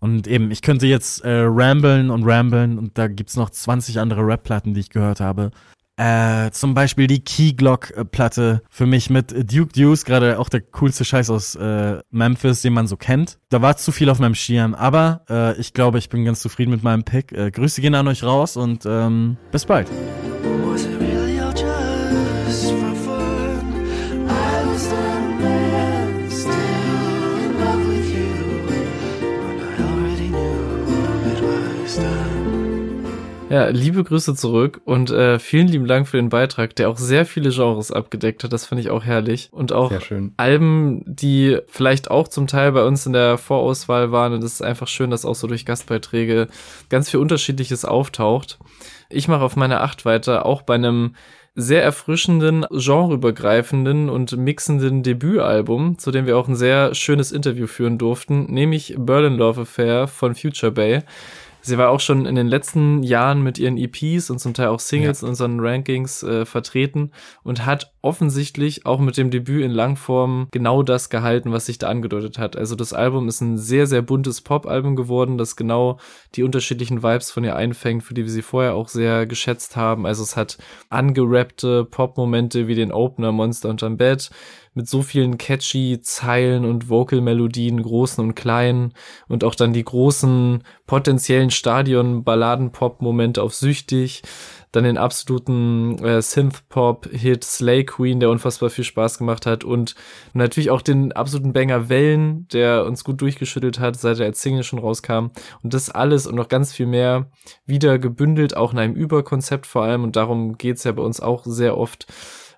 Und 0.00 0.26
eben, 0.26 0.50
ich 0.50 0.62
könnte 0.62 0.86
jetzt 0.86 1.24
äh, 1.24 1.44
ramblen 1.46 2.10
und 2.10 2.24
ramblen 2.24 2.78
und 2.78 2.98
da 2.98 3.08
gibt's 3.08 3.36
noch 3.36 3.50
20 3.50 3.98
andere 3.98 4.26
Rap-Platten, 4.26 4.74
die 4.74 4.80
ich 4.80 4.90
gehört 4.90 5.20
habe. 5.20 5.50
Äh, 5.98 6.50
zum 6.50 6.74
Beispiel 6.74 7.06
die 7.06 7.20
Key 7.20 7.54
Glock-Platte 7.54 8.62
für 8.68 8.84
mich 8.84 9.08
mit 9.08 9.32
Duke 9.50 9.72
Deuce, 9.72 10.04
gerade 10.04 10.38
auch 10.38 10.50
der 10.50 10.60
coolste 10.60 11.06
Scheiß 11.06 11.30
aus 11.30 11.54
äh, 11.54 12.00
Memphis, 12.10 12.60
den 12.60 12.74
man 12.74 12.86
so 12.86 12.98
kennt. 12.98 13.38
Da 13.48 13.62
war 13.62 13.78
zu 13.78 13.92
viel 13.92 14.10
auf 14.10 14.18
meinem 14.18 14.34
Schirm, 14.34 14.74
aber 14.74 15.22
äh, 15.30 15.58
ich 15.58 15.72
glaube, 15.72 15.96
ich 15.98 16.10
bin 16.10 16.26
ganz 16.26 16.40
zufrieden 16.40 16.70
mit 16.70 16.82
meinem 16.82 17.04
Pick. 17.04 17.32
Äh, 17.32 17.50
Grüße 17.50 17.80
gehen 17.80 17.94
an 17.94 18.08
euch 18.08 18.22
raus 18.22 18.58
und 18.58 18.84
ähm, 18.84 19.38
bis 19.50 19.64
bald. 19.64 19.88
Ja, 33.48 33.68
liebe 33.68 34.02
Grüße 34.02 34.34
zurück 34.34 34.80
und 34.84 35.10
äh, 35.10 35.38
vielen 35.38 35.68
lieben 35.68 35.86
Dank 35.86 36.08
für 36.08 36.16
den 36.16 36.30
Beitrag, 36.30 36.74
der 36.74 36.90
auch 36.90 36.98
sehr 36.98 37.24
viele 37.24 37.50
Genres 37.50 37.92
abgedeckt 37.92 38.42
hat. 38.42 38.52
Das 38.52 38.66
finde 38.66 38.82
ich 38.82 38.90
auch 38.90 39.04
herrlich. 39.04 39.50
Und 39.52 39.72
auch. 39.72 39.92
Alben, 40.36 41.04
die 41.06 41.58
vielleicht 41.68 42.10
auch 42.10 42.26
zum 42.26 42.48
Teil 42.48 42.72
bei 42.72 42.84
uns 42.84 43.06
in 43.06 43.12
der 43.12 43.38
Vorauswahl 43.38 44.10
waren. 44.10 44.32
Und 44.32 44.42
es 44.42 44.54
ist 44.54 44.62
einfach 44.62 44.88
schön, 44.88 45.10
dass 45.10 45.24
auch 45.24 45.36
so 45.36 45.46
durch 45.46 45.64
Gastbeiträge 45.64 46.48
ganz 46.88 47.08
viel 47.08 47.20
Unterschiedliches 47.20 47.84
auftaucht. 47.84 48.58
Ich 49.10 49.28
mache 49.28 49.42
auf 49.42 49.54
meine 49.54 49.80
Acht 49.80 50.04
weiter, 50.04 50.44
auch 50.44 50.62
bei 50.62 50.74
einem 50.74 51.14
sehr 51.54 51.82
erfrischenden, 51.82 52.66
genreübergreifenden 52.70 54.10
und 54.10 54.36
mixenden 54.36 55.02
Debütalbum, 55.02 55.98
zu 55.98 56.10
dem 56.10 56.26
wir 56.26 56.36
auch 56.36 56.48
ein 56.48 56.56
sehr 56.56 56.94
schönes 56.94 57.32
Interview 57.32 57.66
führen 57.66 57.96
durften, 57.96 58.52
nämlich 58.52 58.94
Berlin 58.98 59.38
Love 59.38 59.62
Affair 59.62 60.06
von 60.08 60.34
Future 60.34 60.72
Bay. 60.72 61.02
Sie 61.66 61.78
war 61.78 61.90
auch 61.90 61.98
schon 61.98 62.26
in 62.26 62.36
den 62.36 62.46
letzten 62.46 63.02
Jahren 63.02 63.42
mit 63.42 63.58
ihren 63.58 63.76
EPs 63.76 64.30
und 64.30 64.38
zum 64.38 64.54
Teil 64.54 64.68
auch 64.68 64.78
Singles 64.78 65.22
in 65.22 65.28
unseren 65.30 65.58
Rankings 65.58 66.22
äh, 66.22 66.46
vertreten 66.46 67.10
und 67.42 67.66
hat 67.66 67.92
offensichtlich 68.02 68.86
auch 68.86 69.00
mit 69.00 69.16
dem 69.16 69.32
Debüt 69.32 69.64
in 69.64 69.72
Langform 69.72 70.46
genau 70.52 70.84
das 70.84 71.10
gehalten, 71.10 71.50
was 71.50 71.66
sich 71.66 71.78
da 71.78 71.88
angedeutet 71.88 72.38
hat. 72.38 72.56
Also 72.56 72.76
das 72.76 72.92
Album 72.92 73.26
ist 73.26 73.40
ein 73.40 73.58
sehr, 73.58 73.88
sehr 73.88 74.00
buntes 74.02 74.42
Pop-Album 74.42 74.94
geworden, 74.94 75.38
das 75.38 75.56
genau 75.56 75.98
die 76.36 76.44
unterschiedlichen 76.44 77.02
Vibes 77.02 77.32
von 77.32 77.42
ihr 77.42 77.56
einfängt, 77.56 78.04
für 78.04 78.14
die 78.14 78.22
wir 78.22 78.30
sie 78.30 78.42
vorher 78.42 78.76
auch 78.76 78.86
sehr 78.86 79.26
geschätzt 79.26 79.74
haben. 79.74 80.06
Also 80.06 80.22
es 80.22 80.36
hat 80.36 80.58
angerappte 80.88 81.84
Pop-Momente 81.84 82.68
wie 82.68 82.76
den 82.76 82.92
Opener 82.92 83.32
Monster 83.32 83.70
unterm 83.70 83.96
Bett, 83.96 84.30
mit 84.76 84.88
so 84.88 85.02
vielen 85.02 85.38
catchy 85.38 86.00
Zeilen 86.02 86.66
und 86.66 86.90
Vocal-Melodien, 86.90 87.82
großen 87.82 88.22
und 88.22 88.34
kleinen 88.34 88.92
und 89.26 89.42
auch 89.42 89.54
dann 89.54 89.72
die 89.72 89.84
großen 89.84 90.62
potenziellen 90.86 91.50
Stadion-Balladen-Pop-Momente 91.50 93.42
auf 93.42 93.54
Süchtig, 93.54 94.22
dann 94.72 94.84
den 94.84 94.98
absoluten 94.98 95.98
äh, 96.04 96.20
Synth-Pop-Hit 96.20 97.42
Slay 97.42 97.84
Queen, 97.84 98.20
der 98.20 98.28
unfassbar 98.28 98.68
viel 98.68 98.84
Spaß 98.84 99.16
gemacht 99.16 99.46
hat 99.46 99.64
und 99.64 99.94
natürlich 100.34 100.70
auch 100.70 100.82
den 100.82 101.12
absoluten 101.12 101.54
Banger 101.54 101.88
Wellen, 101.88 102.46
der 102.48 102.84
uns 102.84 103.02
gut 103.02 103.22
durchgeschüttelt 103.22 103.80
hat, 103.80 103.96
seit 103.96 104.20
er 104.20 104.26
als 104.26 104.42
Single 104.42 104.62
schon 104.62 104.78
rauskam. 104.78 105.30
Und 105.62 105.72
das 105.72 105.88
alles 105.88 106.26
und 106.26 106.34
noch 106.34 106.48
ganz 106.48 106.74
viel 106.74 106.86
mehr 106.86 107.30
wieder 107.64 107.98
gebündelt, 107.98 108.54
auch 108.54 108.74
in 108.74 108.78
einem 108.78 108.94
Überkonzept 108.94 109.66
vor 109.66 109.84
allem 109.84 110.04
und 110.04 110.16
darum 110.16 110.58
geht's 110.58 110.84
ja 110.84 110.92
bei 110.92 111.02
uns 111.02 111.20
auch 111.20 111.46
sehr 111.46 111.78
oft 111.78 112.06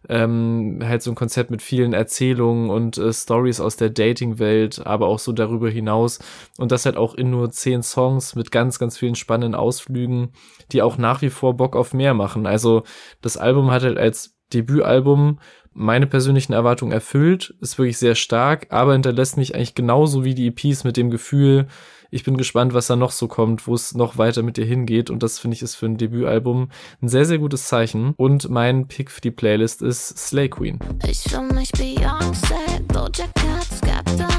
ähm, 0.09 0.81
halt 0.83 1.03
so 1.03 1.11
ein 1.11 1.15
Konzept 1.15 1.51
mit 1.51 1.63
vielen 1.63 1.93
Erzählungen 1.93 2.71
und 2.71 2.99
äh, 2.99 3.13
Stories 3.13 3.61
aus 3.61 3.77
der 3.77 3.91
Dating-Welt, 3.91 4.87
aber 4.87 5.07
auch 5.07 5.19
so 5.19 5.33
darüber 5.33 5.69
hinaus. 5.69 6.19
Und 6.59 6.73
das 6.73 6.87
halt 6.87 6.97
auch 6.97 7.15
in 7.15 7.31
nur 7.31 7.51
zehn 7.51 7.83
Songs 7.83 8.35
mit 8.35 8.51
ganz, 8.51 8.79
ganz 8.79 8.97
vielen 8.97 9.15
spannenden 9.15 9.55
Ausflügen, 9.55 10.33
die 10.73 10.83
auch 10.83 10.99
nach 10.99 11.23
wie 11.23 11.31
vor 11.31 11.57
Bock 11.57 11.77
auf 11.77 11.93
mehr 11.93 12.15
machen. 12.15 12.47
Also 12.47 12.83
das 13.21 13.37
Album 13.37 13.71
hat 13.71 13.83
halt 13.83 13.99
als 13.99 14.37
Debütalbum 14.53 15.39
meine 15.75 16.07
persönlichen 16.07 16.55
Erwartungen 16.55 16.91
erfüllt, 16.91 17.55
ist 17.61 17.79
wirklich 17.79 17.99
sehr 17.99 18.17
stark, 18.17 18.67
aber 18.71 18.95
hinterlässt 18.95 19.37
mich 19.37 19.55
eigentlich 19.55 19.77
genauso 19.77 20.25
wie 20.25 20.35
die 20.35 20.49
EPs 20.49 20.83
mit 20.83 20.97
dem 20.97 21.11
Gefühl, 21.11 21.69
ich 22.11 22.25
bin 22.25 22.37
gespannt, 22.37 22.75
was 22.75 22.87
da 22.87 22.97
noch 22.97 23.11
so 23.11 23.29
kommt, 23.29 23.67
wo 23.67 23.75
es 23.75 23.95
noch 23.95 24.19
weiter 24.19 24.43
mit 24.43 24.57
dir 24.57 24.65
hingeht. 24.65 25.11
Und 25.11 25.23
das 25.23 25.39
finde 25.39 25.57
ich 25.57 25.63
ist 25.63 25.75
für 25.75 25.87
ein 25.87 25.97
Debütalbum 25.97 26.71
ein 27.03 27.09
sehr, 27.09 27.25
sehr 27.25 27.39
gutes 27.39 27.65
Zeichen. 27.65 28.15
Und 28.17 28.49
mein 28.49 28.89
Pick 28.89 29.11
für 29.11 29.21
die 29.21 29.31
Playlist 29.31 29.83
ist 29.83 30.19
Slay 30.19 30.49
Queen. 30.49 30.79
Ich 31.07 31.23
für 31.23 31.43
mich 31.43 31.71
Beyoncé, 31.73 32.55
Cat, 33.35 33.67
Skepta 33.77 34.38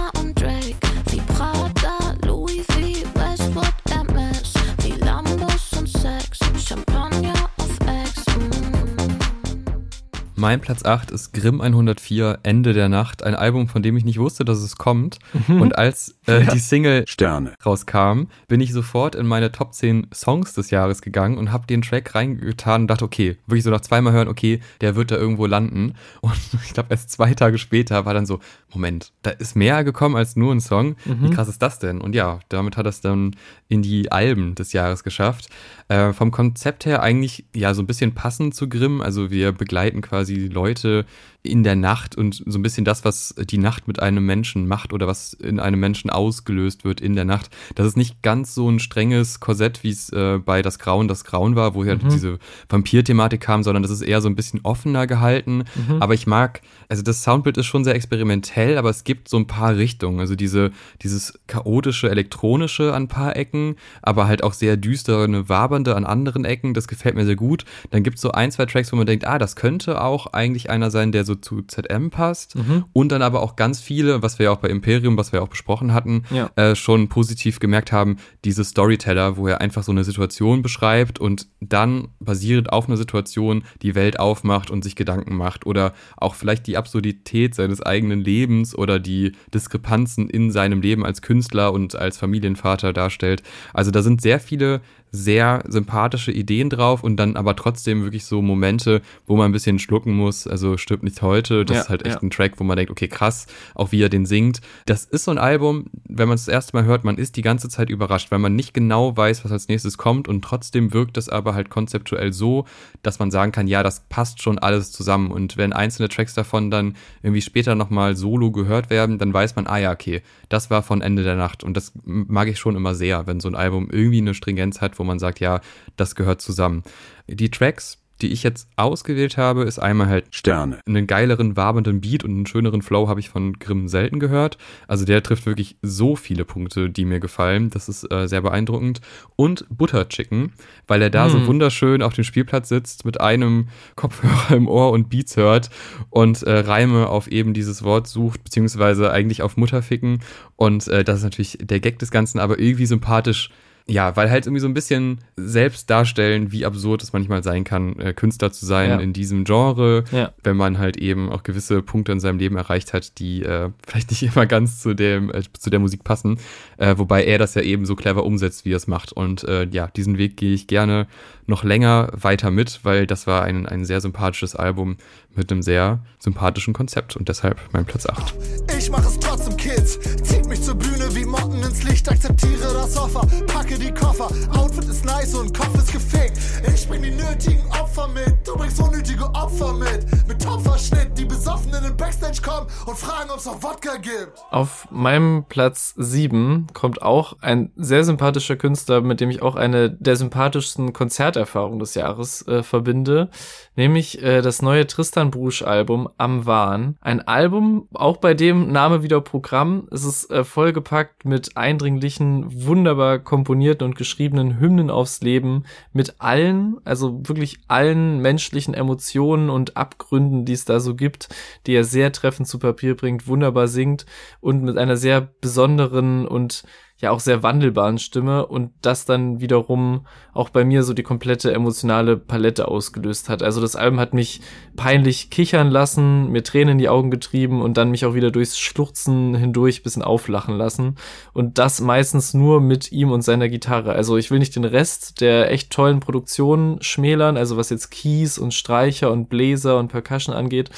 Mein 10.39 10.61
Platz 10.61 10.85
8 10.85 11.11
ist 11.11 11.33
Grimm 11.33 11.59
104, 11.59 12.39
Ende 12.43 12.71
der 12.71 12.87
Nacht, 12.87 13.23
ein 13.23 13.35
Album, 13.35 13.67
von 13.67 13.83
dem 13.83 13.97
ich 13.97 14.05
nicht 14.05 14.19
wusste, 14.19 14.45
dass 14.45 14.59
es 14.59 14.77
kommt. 14.77 15.19
Und 15.49 15.77
als 15.77 16.15
äh, 16.27 16.45
die 16.45 16.59
Single 16.59 17.03
Sterne. 17.07 17.55
rauskam, 17.65 18.27
bin 18.47 18.61
ich 18.61 18.71
sofort 18.71 19.15
in 19.15 19.27
meine 19.27 19.51
Top 19.51 19.73
10 19.73 20.07
Songs 20.13 20.53
des 20.53 20.71
Jahres 20.71 21.01
gegangen 21.01 21.37
und 21.37 21.51
habe 21.51 21.67
den 21.67 21.81
Track 21.81 22.15
reingetan 22.15 22.83
und 22.83 22.87
dachte, 22.87 23.03
okay, 23.03 23.37
wirklich 23.47 23.65
so 23.65 23.69
nach 23.69 23.81
zweimal 23.81 24.13
hören, 24.13 24.29
okay, 24.29 24.61
der 24.79 24.95
wird 24.95 25.11
da 25.11 25.17
irgendwo 25.17 25.45
landen. 25.45 25.95
Und 26.21 26.39
ich 26.65 26.73
glaube, 26.73 26.91
erst 26.91 27.11
zwei 27.11 27.33
Tage 27.33 27.57
später 27.57 28.05
war 28.05 28.13
dann 28.13 28.25
so, 28.25 28.39
Moment, 28.73 29.11
da 29.23 29.31
ist 29.31 29.57
mehr 29.57 29.83
gekommen 29.83 30.15
als 30.15 30.37
nur 30.37 30.53
ein 30.53 30.61
Song. 30.61 30.95
Wie 31.03 31.31
krass 31.31 31.49
ist 31.49 31.61
das 31.61 31.79
denn? 31.79 31.99
Und 31.99 32.15
ja, 32.15 32.39
damit 32.47 32.77
hat 32.77 32.85
er 32.85 32.91
es 32.91 33.01
dann 33.01 33.35
in 33.67 33.81
die 33.81 34.09
Alben 34.11 34.55
des 34.55 34.71
Jahres 34.71 35.03
geschafft. 35.03 35.49
Äh, 35.89 36.13
vom 36.13 36.29
Konzept 36.29 36.85
her 36.85 37.01
eigentlich 37.01 37.45
ja 37.55 37.73
so 37.73 37.81
ein 37.81 37.87
bisschen 37.87 38.13
passend 38.13 38.53
zu 38.53 38.69
Grimm. 38.69 39.01
Also 39.01 39.31
wir 39.31 39.51
begleiten 39.51 40.01
quasi 40.01 40.47
Leute 40.47 41.05
in 41.41 41.63
der 41.63 41.75
Nacht 41.75 42.17
und 42.17 42.43
so 42.45 42.59
ein 42.59 42.61
bisschen 42.61 42.83
das, 42.83 43.05
was 43.05 43.33
die 43.37 43.57
Nacht 43.57 43.87
mit 43.87 44.01
einem 44.01 44.25
Menschen 44.25 44.67
macht 44.67 44.91
oder 44.91 45.07
was 45.07 45.33
in 45.33 45.59
einem 45.59 45.79
Menschen 45.79 46.09
ausgelöst 46.09 46.83
wird 46.83 46.99
in 46.99 47.15
der 47.15 47.25
Nacht. 47.25 47.49
Das 47.75 47.87
ist 47.87 47.95
nicht 47.97 48.21
ganz 48.21 48.53
so 48.53 48.69
ein 48.69 48.79
strenges 48.79 49.39
Korsett, 49.39 49.83
wie 49.83 49.89
es 49.89 50.09
äh, 50.11 50.39
bei 50.43 50.61
Das 50.61 50.79
Grauen 50.79 51.07
das 51.07 51.23
Grauen 51.23 51.55
war, 51.55 51.73
wo 51.73 51.83
ja 51.83 51.95
diese 51.95 52.39
Vampir-Thematik 52.67 53.39
kam, 53.39 53.63
sondern 53.63 53.83
das 53.83 53.91
ist 53.91 54.01
eher 54.01 54.21
so 54.21 54.27
ein 54.27 54.35
bisschen 54.35 54.59
offener 54.63 55.07
gehalten. 55.07 55.63
Aber 55.99 56.13
ich 56.13 56.27
mag, 56.27 56.61
also 56.89 57.03
das 57.03 57.23
Soundbild 57.23 57.57
ist 57.57 57.65
schon 57.65 57.83
sehr 57.83 57.95
experimentell, 57.95 58.77
aber 58.77 58.89
es 58.89 59.05
gibt 59.05 59.29
so 59.29 59.37
ein 59.37 59.47
paar 59.47 59.77
Richtungen. 59.77 60.19
Also 60.19 60.35
diese, 60.35 60.71
dieses 61.01 61.39
chaotische, 61.47 62.09
elektronische 62.09 62.93
an 62.93 63.03
ein 63.03 63.07
paar 63.07 63.37
Ecken, 63.37 63.75
aber 64.01 64.27
halt 64.27 64.43
auch 64.43 64.53
sehr 64.53 64.75
düstere, 64.75 65.47
wabernde 65.47 65.95
an 65.95 66.05
anderen 66.05 66.43
Ecken. 66.43 66.73
Das 66.73 66.87
gefällt 66.87 67.15
mir 67.15 67.25
sehr 67.25 67.37
gut. 67.37 67.63
Dann 67.91 68.03
gibt 68.03 68.17
es 68.17 68.21
so 68.21 68.31
ein, 68.31 68.51
zwei 68.51 68.65
Tracks, 68.65 68.91
wo 68.91 68.97
man 68.97 69.07
denkt, 69.07 69.25
ah, 69.25 69.37
das 69.37 69.55
könnte 69.55 70.01
auch 70.01 70.19
auch 70.19 70.33
eigentlich 70.33 70.69
einer 70.69 70.91
sein, 70.91 71.11
der 71.11 71.23
so 71.23 71.28
zu 71.35 71.61
ZM 71.63 72.09
passt. 72.09 72.55
Mhm. 72.55 72.85
Und 72.93 73.11
dann 73.11 73.21
aber 73.21 73.41
auch 73.41 73.55
ganz 73.55 73.79
viele, 73.79 74.21
was 74.21 74.39
wir 74.39 74.45
ja 74.45 74.51
auch 74.51 74.57
bei 74.59 74.69
Imperium, 74.69 75.17
was 75.17 75.31
wir 75.31 75.41
auch 75.43 75.47
besprochen 75.47 75.93
hatten, 75.93 76.23
Ja. 76.31 76.49
äh, 76.55 76.75
schon 76.75 77.07
positiv 77.09 77.59
gemerkt 77.59 77.91
haben, 77.91 78.17
diese 78.45 78.63
Storyteller, 78.63 79.37
wo 79.37 79.47
er 79.47 79.61
einfach 79.61 79.83
so 79.83 79.91
eine 79.91 80.03
Situation 80.03 80.61
beschreibt 80.61 81.19
und 81.19 81.47
dann 81.61 82.09
basierend 82.19 82.71
auf 82.71 82.87
einer 82.87 82.97
Situation 82.97 83.63
die 83.81 83.95
Welt 83.95 84.19
aufmacht 84.19 84.69
und 84.71 84.83
sich 84.83 84.95
Gedanken 84.95 85.35
macht 85.35 85.65
oder 85.65 85.93
auch 86.17 86.35
vielleicht 86.35 86.67
die 86.67 86.77
Absurdität 86.77 87.55
seines 87.55 87.81
eigenen 87.81 88.21
Lebens 88.21 88.75
oder 88.77 88.99
die 88.99 89.33
Diskrepanzen 89.53 90.29
in 90.29 90.51
seinem 90.51 90.81
Leben 90.81 91.05
als 91.05 91.21
Künstler 91.21 91.73
und 91.73 91.95
als 91.95 92.17
Familienvater 92.17 92.93
darstellt. 92.93 93.43
Also 93.73 93.91
da 93.91 94.01
sind 94.01 94.21
sehr 94.21 94.39
viele 94.39 94.81
sehr 95.11 95.63
sympathische 95.67 96.31
Ideen 96.31 96.69
drauf 96.69 97.03
und 97.03 97.17
dann 97.17 97.35
aber 97.35 97.55
trotzdem 97.55 98.03
wirklich 98.03 98.25
so 98.25 98.41
Momente, 98.41 99.01
wo 99.25 99.35
man 99.35 99.49
ein 99.49 99.51
bisschen 99.51 99.79
schlucken 99.79 100.13
muss. 100.13 100.47
Also 100.47 100.77
stirbt 100.77 101.03
nicht 101.03 101.21
heute. 101.21 101.65
Das 101.65 101.75
Ja, 101.75 101.81
ist 101.83 101.89
halt 101.89 102.05
echt 102.05 102.15
ja. 102.15 102.21
ein 102.21 102.29
Track, 102.29 102.53
wo 102.57 102.63
man 102.63 102.77
denkt, 102.77 102.91
okay, 102.91 103.07
krass, 103.07 103.47
auch 103.75 103.91
wie 103.91 104.01
er 104.01 104.09
den 104.09 104.25
singt. 104.25 104.61
Das 104.85 105.05
ist 105.05 105.23
so 105.25 105.31
ein 105.31 105.37
Album, 105.37 105.85
wenn 106.07 106.27
man 106.27 106.35
es 106.35 106.45
das 106.45 106.53
erste 106.53 106.75
Mal 106.75 106.85
hört, 106.85 107.03
man 107.03 107.17
ist 107.17 107.37
die 107.37 107.41
ganze 107.41 107.69
Zeit 107.69 107.89
überrascht, 107.89 108.31
weil 108.31 108.39
man 108.39 108.55
nicht 108.55 108.73
genau 108.73 109.15
weiß, 109.15 109.43
was 109.45 109.51
als 109.51 109.67
nächstes 109.67 109.97
kommt 109.97 110.27
und 110.27 110.43
trotzdem 110.43 110.93
wirkt 110.93 111.17
es 111.17 111.29
aber 111.29 111.53
halt 111.55 111.69
konzeptuell 111.69 112.31
so, 112.31 112.65
dass 113.01 113.19
man 113.19 113.31
sagen 113.31 113.51
kann, 113.51 113.67
ja, 113.67 113.83
das 113.83 114.01
passt 114.09 114.41
schon 114.41 114.59
alles 114.59 114.91
zusammen. 114.91 115.31
Und 115.31 115.57
wenn 115.57 115.73
einzelne 115.73 116.09
Tracks 116.09 116.33
davon 116.33 116.69
dann 116.69 116.95
irgendwie 117.23 117.41
später 117.41 117.75
nochmal 117.75 118.15
solo 118.15 118.51
gehört 118.51 118.89
werden, 118.89 119.17
dann 119.17 119.33
weiß 119.33 119.55
man, 119.55 119.67
ah 119.67 119.77
ja, 119.77 119.91
okay, 119.91 120.21
das 120.49 120.69
war 120.69 120.83
von 120.83 121.01
Ende 121.01 121.23
der 121.23 121.35
Nacht. 121.35 121.63
Und 121.63 121.75
das 121.75 121.93
mag 122.03 122.47
ich 122.47 122.59
schon 122.59 122.75
immer 122.75 122.93
sehr, 122.93 123.25
wenn 123.27 123.39
so 123.39 123.47
ein 123.47 123.55
Album 123.55 123.89
irgendwie 123.91 124.19
eine 124.19 124.33
Stringenz 124.33 124.81
hat, 124.81 124.98
wo 124.99 125.03
man 125.03 125.19
sagt, 125.19 125.39
ja, 125.39 125.61
das 125.95 126.15
gehört 126.15 126.41
zusammen. 126.41 126.83
Die 127.27 127.49
Tracks, 127.49 127.97
die 128.21 128.33
ich 128.33 128.43
jetzt 128.43 128.67
ausgewählt 128.75 129.37
habe, 129.37 129.63
ist 129.63 129.79
einmal 129.79 130.09
halt 130.09 130.25
Sterne. 130.35 130.81
einen 130.85 131.07
geileren, 131.07 131.55
wabenden 131.55 132.01
Beat 132.01 132.25
und 132.25 132.31
einen 132.31 132.45
schöneren 132.45 132.81
Flow 132.81 133.07
habe 133.07 133.21
ich 133.21 133.29
von 133.29 133.53
Grimm 133.59 133.87
selten 133.87 134.19
gehört. 134.19 134.57
Also 134.89 135.05
der 135.05 135.23
trifft 135.23 135.45
wirklich 135.45 135.77
so 135.81 136.17
viele 136.17 136.43
Punkte, 136.43 136.89
die 136.89 137.05
mir 137.05 137.21
gefallen. 137.21 137.69
Das 137.69 137.87
ist 137.87 138.11
äh, 138.11 138.27
sehr 138.27 138.41
beeindruckend. 138.41 138.99
Und 139.37 139.65
Butter 139.69 140.09
Chicken, 140.09 140.51
weil 140.85 141.01
er 141.01 141.09
da 141.09 141.29
so 141.29 141.37
Mm. 141.37 141.47
wunderschön 141.47 142.01
auf 142.01 142.11
dem 142.13 142.25
Spielplatz 142.25 142.67
sitzt 142.67 143.05
mit 143.05 143.21
einem 143.21 143.69
Kopfhörer 143.95 144.51
im 144.53 144.67
Ohr 144.67 144.91
und 144.91 145.09
Beats 145.09 145.37
hört 145.37 145.69
und 146.09 146.43
äh, 146.43 146.51
Reime 146.59 147.07
auf 147.07 147.27
eben 147.29 147.53
dieses 147.53 147.83
Wort 147.83 148.07
sucht, 148.07 148.43
beziehungsweise 148.43 149.11
eigentlich 149.13 149.43
auf 149.43 149.55
Mutterficken. 149.55 150.19
Und 150.57 150.89
äh, 150.89 151.05
das 151.05 151.19
ist 151.19 151.23
natürlich 151.23 151.57
der 151.61 151.79
Gag 151.79 151.99
des 151.99 152.11
Ganzen, 152.11 152.39
aber 152.39 152.59
irgendwie 152.59 152.85
sympathisch 152.85 153.49
ja, 153.87 154.15
weil 154.15 154.29
halt 154.29 154.45
irgendwie 154.45 154.59
so 154.61 154.67
ein 154.67 154.73
bisschen 154.73 155.19
selbst 155.35 155.89
darstellen, 155.89 156.51
wie 156.51 156.65
absurd 156.65 157.01
es 157.03 157.11
manchmal 157.13 157.43
sein 157.43 157.63
kann, 157.63 157.97
äh, 157.99 158.13
Künstler 158.13 158.51
zu 158.51 158.65
sein 158.65 158.89
Ja. 158.91 158.99
in 158.99 159.13
diesem 159.13 159.43
Genre, 159.45 160.03
Ja. 160.11 160.31
wenn 160.43 160.57
man 160.57 160.77
halt 160.77 160.97
eben 160.97 161.29
auch 161.31 161.43
gewisse 161.43 161.81
Punkte 161.81 162.11
in 162.11 162.19
seinem 162.19 162.37
Leben 162.39 162.55
erreicht 162.57 162.93
hat, 162.93 163.17
die 163.19 163.41
äh, 163.43 163.69
vielleicht 163.87 164.11
nicht 164.11 164.23
immer 164.35 164.45
ganz 164.45 164.79
zu 164.79 164.93
dem 164.93 165.31
äh, 165.33 165.41
zu 165.57 165.69
der 165.69 165.79
Musik 165.79 166.03
passen, 166.03 166.39
äh, 166.77 166.95
wobei 166.97 167.23
er 167.23 167.37
das 167.39 167.55
ja 167.55 167.61
eben 167.61 167.85
so 167.85 167.95
clever 167.95 168.23
umsetzt, 168.25 168.65
wie 168.65 168.73
er 168.73 168.77
es 168.77 168.87
macht. 168.87 169.11
Und 169.11 169.43
äh, 169.45 169.67
ja, 169.71 169.87
diesen 169.87 170.17
Weg 170.17 170.37
gehe 170.37 170.53
ich 170.53 170.67
gerne 170.67 171.07
noch 171.47 171.63
länger 171.63 172.09
weiter 172.13 172.51
mit, 172.51 172.81
weil 172.83 173.07
das 173.07 173.25
war 173.25 173.43
ein, 173.43 173.65
ein 173.65 173.83
sehr 173.85 174.01
sympathisches 174.01 174.55
Album 174.55 174.97
mit 175.35 175.51
einem 175.51 175.63
sehr 175.63 175.99
sympathischen 176.19 176.73
Konzept 176.73 177.15
und 177.15 177.27
deshalb 177.29 177.59
mein 177.71 177.85
Platz 177.85 178.05
8. 178.05 178.33
Ich 178.77 178.91
mach 178.91 179.03
es 179.05 179.17
trotzdem, 179.19 179.57
Kids. 179.57 179.99
Zieht 180.21 180.47
mich 180.47 180.61
zur 180.61 180.75
Bühne 180.75 181.15
wie 181.15 181.25
Motten 181.25 181.57
ins 181.63 181.83
Licht. 181.99 182.09
Akzeptiere 182.09 182.73
das 182.73 182.97
Offer, 182.97 183.25
packe 183.47 183.77
die 183.77 183.91
Koffer. 183.91 184.29
Outfit 184.57 184.85
ist 184.85 185.05
nice 185.05 185.35
und 185.35 185.57
Kopf 185.57 185.75
ist 185.75 185.91
gefickt. 185.91 186.37
Ich 186.73 186.87
bring 186.87 187.01
die 187.03 187.11
nötigen 187.11 187.61
Opfer 187.69 188.07
mit. 188.07 188.47
Du 188.47 188.55
bringst 188.55 188.81
unnötige 188.81 189.25
Opfer 189.25 189.73
mit. 189.73 190.05
Mit 190.27 190.41
Topfverschnitt, 190.41 191.17
die 191.17 191.25
besoffen 191.25 191.73
in 191.73 191.83
den 191.83 191.97
Backstage 191.97 192.41
kommen 192.41 192.67
und 192.85 192.97
fragen, 192.97 193.29
ob's 193.31 193.45
noch 193.45 193.61
Wodka 193.61 193.97
gibt. 193.97 194.39
Auf 194.51 194.87
meinem 194.91 195.45
Platz 195.49 195.93
7 195.97 196.67
kommt 196.73 197.01
auch 197.01 197.37
ein 197.41 197.71
sehr 197.75 198.03
sympathischer 198.03 198.55
Künstler, 198.55 199.01
mit 199.01 199.19
dem 199.19 199.29
ich 199.29 199.41
auch 199.41 199.55
eine 199.55 199.89
der 199.89 200.15
sympathischsten 200.15 200.93
Konzerterfahrungen 200.93 201.79
des 201.79 201.95
Jahres 201.95 202.47
äh, 202.47 202.63
verbinde, 202.63 203.29
nämlich 203.75 204.21
äh, 204.21 204.41
das 204.41 204.61
neue 204.61 204.87
Tristan 204.87 205.31
Brusch 205.31 205.61
Album 205.61 206.09
Am 206.17 206.45
Wahn. 206.45 206.97
Ein 207.01 207.27
Album, 207.27 207.87
auch 207.93 208.17
bei 208.17 208.33
dem 208.33 208.71
Name 208.71 209.03
wieder 209.03 209.21
Programm. 209.21 209.87
Es 209.91 210.03
ist 210.03 210.31
äh, 210.31 210.43
vollgepackt 210.43 211.25
mit 211.25 211.57
eindringlichen, 211.57 211.88
wunderbar 211.97 213.19
komponierten 213.19 213.85
und 213.85 213.95
geschriebenen 213.95 214.59
Hymnen 214.59 214.89
aufs 214.89 215.21
Leben, 215.21 215.63
mit 215.91 216.15
allen, 216.19 216.77
also 216.85 217.21
wirklich 217.27 217.59
allen 217.67 218.19
menschlichen 218.19 218.73
Emotionen 218.73 219.49
und 219.49 219.75
Abgründen, 219.75 220.45
die 220.45 220.53
es 220.53 220.65
da 220.65 220.79
so 220.79 220.95
gibt, 220.95 221.29
die 221.65 221.73
er 221.73 221.83
sehr 221.83 222.11
treffend 222.11 222.47
zu 222.47 222.59
Papier 222.59 222.95
bringt, 222.95 223.27
wunderbar 223.27 223.67
singt 223.67 224.05
und 224.39 224.63
mit 224.63 224.77
einer 224.77 224.97
sehr 224.97 225.21
besonderen 225.41 226.27
und 226.27 226.63
ja 227.01 227.11
auch 227.11 227.21
sehr 227.21 227.43
wandelbaren 227.43 227.97
Stimme 227.97 228.45
und 228.45 228.71
das 228.81 229.05
dann 229.05 229.39
wiederum 229.39 230.05
auch 230.33 230.49
bei 230.49 230.65
mir 230.65 230.83
so 230.83 230.93
die 230.93 231.03
komplette 231.03 231.53
emotionale 231.53 232.17
Palette 232.17 232.67
ausgelöst 232.67 233.29
hat. 233.29 233.41
Also 233.41 233.61
das 233.61 233.77
Album 233.77 233.99
hat 234.01 234.13
mich 234.13 234.41
peinlich 234.75 235.29
kichern 235.29 235.71
lassen, 235.71 236.29
mir 236.29 236.43
Tränen 236.43 236.73
in 236.73 236.77
die 236.77 236.89
Augen 236.89 237.09
getrieben 237.09 237.61
und 237.61 237.77
dann 237.77 237.91
mich 237.91 238.05
auch 238.05 238.15
wieder 238.15 238.31
durchs 238.31 238.59
Schluchzen 238.59 239.33
hindurch 239.33 239.81
bisschen 239.81 240.01
auflachen 240.01 240.57
lassen 240.57 240.95
und 241.33 241.57
das 241.57 241.79
meistens 241.79 242.33
nur 242.33 242.59
mit 242.59 242.91
ihm 242.91 243.11
und 243.11 243.21
seiner 243.21 243.47
Gitarre. 243.47 243.93
Also 243.93 244.17
ich 244.17 244.29
will 244.29 244.39
nicht 244.39 244.55
den 244.55 244.65
Rest 244.65 245.21
der 245.21 245.51
echt 245.51 245.71
tollen 245.71 246.01
Produktionen 246.01 246.81
schmälern, 246.81 247.37
also 247.37 247.55
was 247.55 247.69
jetzt 247.69 247.91
Keys 247.91 248.37
und 248.37 248.53
Streicher 248.53 249.11
und 249.11 249.29
Bläser 249.29 249.77
und 249.79 249.87
Percussion 249.87 250.35
angeht. 250.35 250.69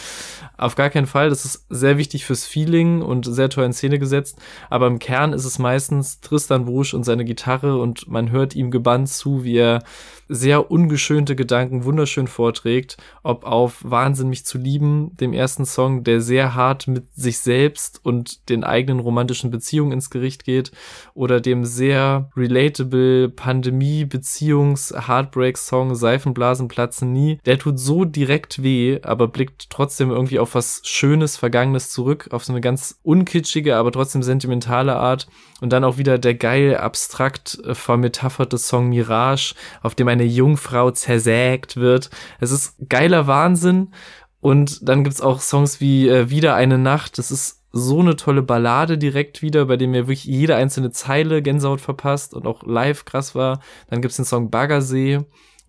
Auf 0.57 0.75
gar 0.75 0.91
keinen 0.91 1.07
Fall, 1.07 1.29
das 1.29 1.45
ist 1.45 1.65
sehr 1.69 1.97
wichtig 1.97 2.25
fürs 2.25 2.45
Feeling 2.45 3.01
und 3.01 3.25
sehr 3.25 3.49
toll 3.49 3.65
in 3.65 3.73
Szene 3.73 3.97
gesetzt, 3.97 4.37
aber 4.69 4.85
im 4.85 4.99
Kern 4.99 5.33
ist 5.33 5.45
es 5.45 5.57
meistens 5.57 6.10
Tristan 6.19 6.65
Brusch 6.65 6.93
und 6.93 7.03
seine 7.03 7.25
Gitarre 7.25 7.79
und 7.79 8.07
man 8.07 8.31
hört 8.31 8.55
ihm 8.55 8.71
gebannt 8.71 9.09
zu, 9.09 9.43
wie 9.43 9.57
er 9.57 9.83
sehr 10.27 10.71
ungeschönte 10.71 11.35
Gedanken 11.35 11.83
wunderschön 11.83 12.27
vorträgt, 12.27 12.95
ob 13.21 13.43
auf 13.43 13.79
Wahnsinn 13.83 14.29
mich 14.29 14.45
zu 14.45 14.57
lieben, 14.57 15.15
dem 15.17 15.33
ersten 15.33 15.65
Song, 15.65 16.05
der 16.05 16.21
sehr 16.21 16.55
hart 16.55 16.87
mit 16.87 17.13
sich 17.13 17.39
selbst 17.39 17.99
und 18.03 18.47
den 18.49 18.63
eigenen 18.63 19.01
romantischen 19.01 19.51
Beziehungen 19.51 19.91
ins 19.91 20.09
Gericht 20.09 20.45
geht, 20.45 20.71
oder 21.13 21.41
dem 21.41 21.65
sehr 21.65 22.29
relatable 22.35 23.27
Pandemie 23.29 24.05
Beziehungs 24.05 24.93
Heartbreak 25.05 25.57
Song 25.57 25.95
Seifenblasen 25.95 26.69
platzen 26.69 27.11
nie. 27.11 27.39
Der 27.45 27.59
tut 27.59 27.77
so 27.77 28.05
direkt 28.05 28.63
weh, 28.63 28.99
aber 29.03 29.27
blickt 29.27 29.69
trotzdem 29.69 30.11
irgendwie 30.11 30.39
auf 30.39 30.55
was 30.55 30.81
Schönes, 30.85 31.35
Vergangenes 31.35 31.89
zurück, 31.89 32.29
auf 32.31 32.45
so 32.45 32.53
eine 32.53 32.61
ganz 32.61 32.99
unkitschige, 33.03 33.75
aber 33.75 33.91
trotzdem 33.91 34.23
sentimentale 34.23 34.95
Art. 34.95 35.27
Und 35.61 35.71
dann 35.71 35.85
auch 35.85 35.97
wieder 35.97 36.17
der 36.17 36.35
geil 36.35 36.75
abstrakt 36.75 37.59
äh, 37.63 37.73
vermetapherte 37.73 38.57
Song 38.57 38.89
Mirage, 38.89 39.55
auf 39.81 39.95
dem 39.95 40.09
eine 40.09 40.25
Jungfrau 40.25 40.91
zersägt 40.91 41.77
wird. 41.77 42.09
Es 42.41 42.51
ist 42.51 42.75
geiler 42.89 43.27
Wahnsinn. 43.27 43.93
Und 44.41 44.89
dann 44.89 45.03
gibt's 45.03 45.21
auch 45.21 45.39
Songs 45.39 45.79
wie 45.79 46.09
äh, 46.09 46.29
Wieder 46.29 46.55
eine 46.55 46.77
Nacht. 46.77 47.17
Das 47.17 47.31
ist 47.31 47.61
so 47.71 47.99
eine 47.99 48.17
tolle 48.17 48.41
Ballade 48.41 48.97
direkt 48.97 49.41
wieder, 49.41 49.65
bei 49.65 49.77
dem 49.77 49.91
mir 49.91 50.07
wirklich 50.07 50.25
jede 50.25 50.55
einzelne 50.55 50.91
Zeile 50.91 51.41
Gänsehaut 51.41 51.79
verpasst 51.79 52.33
und 52.33 52.45
auch 52.45 52.63
live 52.65 53.05
krass 53.05 53.35
war. 53.35 53.61
Dann 53.89 54.01
gibt's 54.01 54.17
den 54.17 54.25
Song 54.25 54.49
Baggersee 54.49 55.21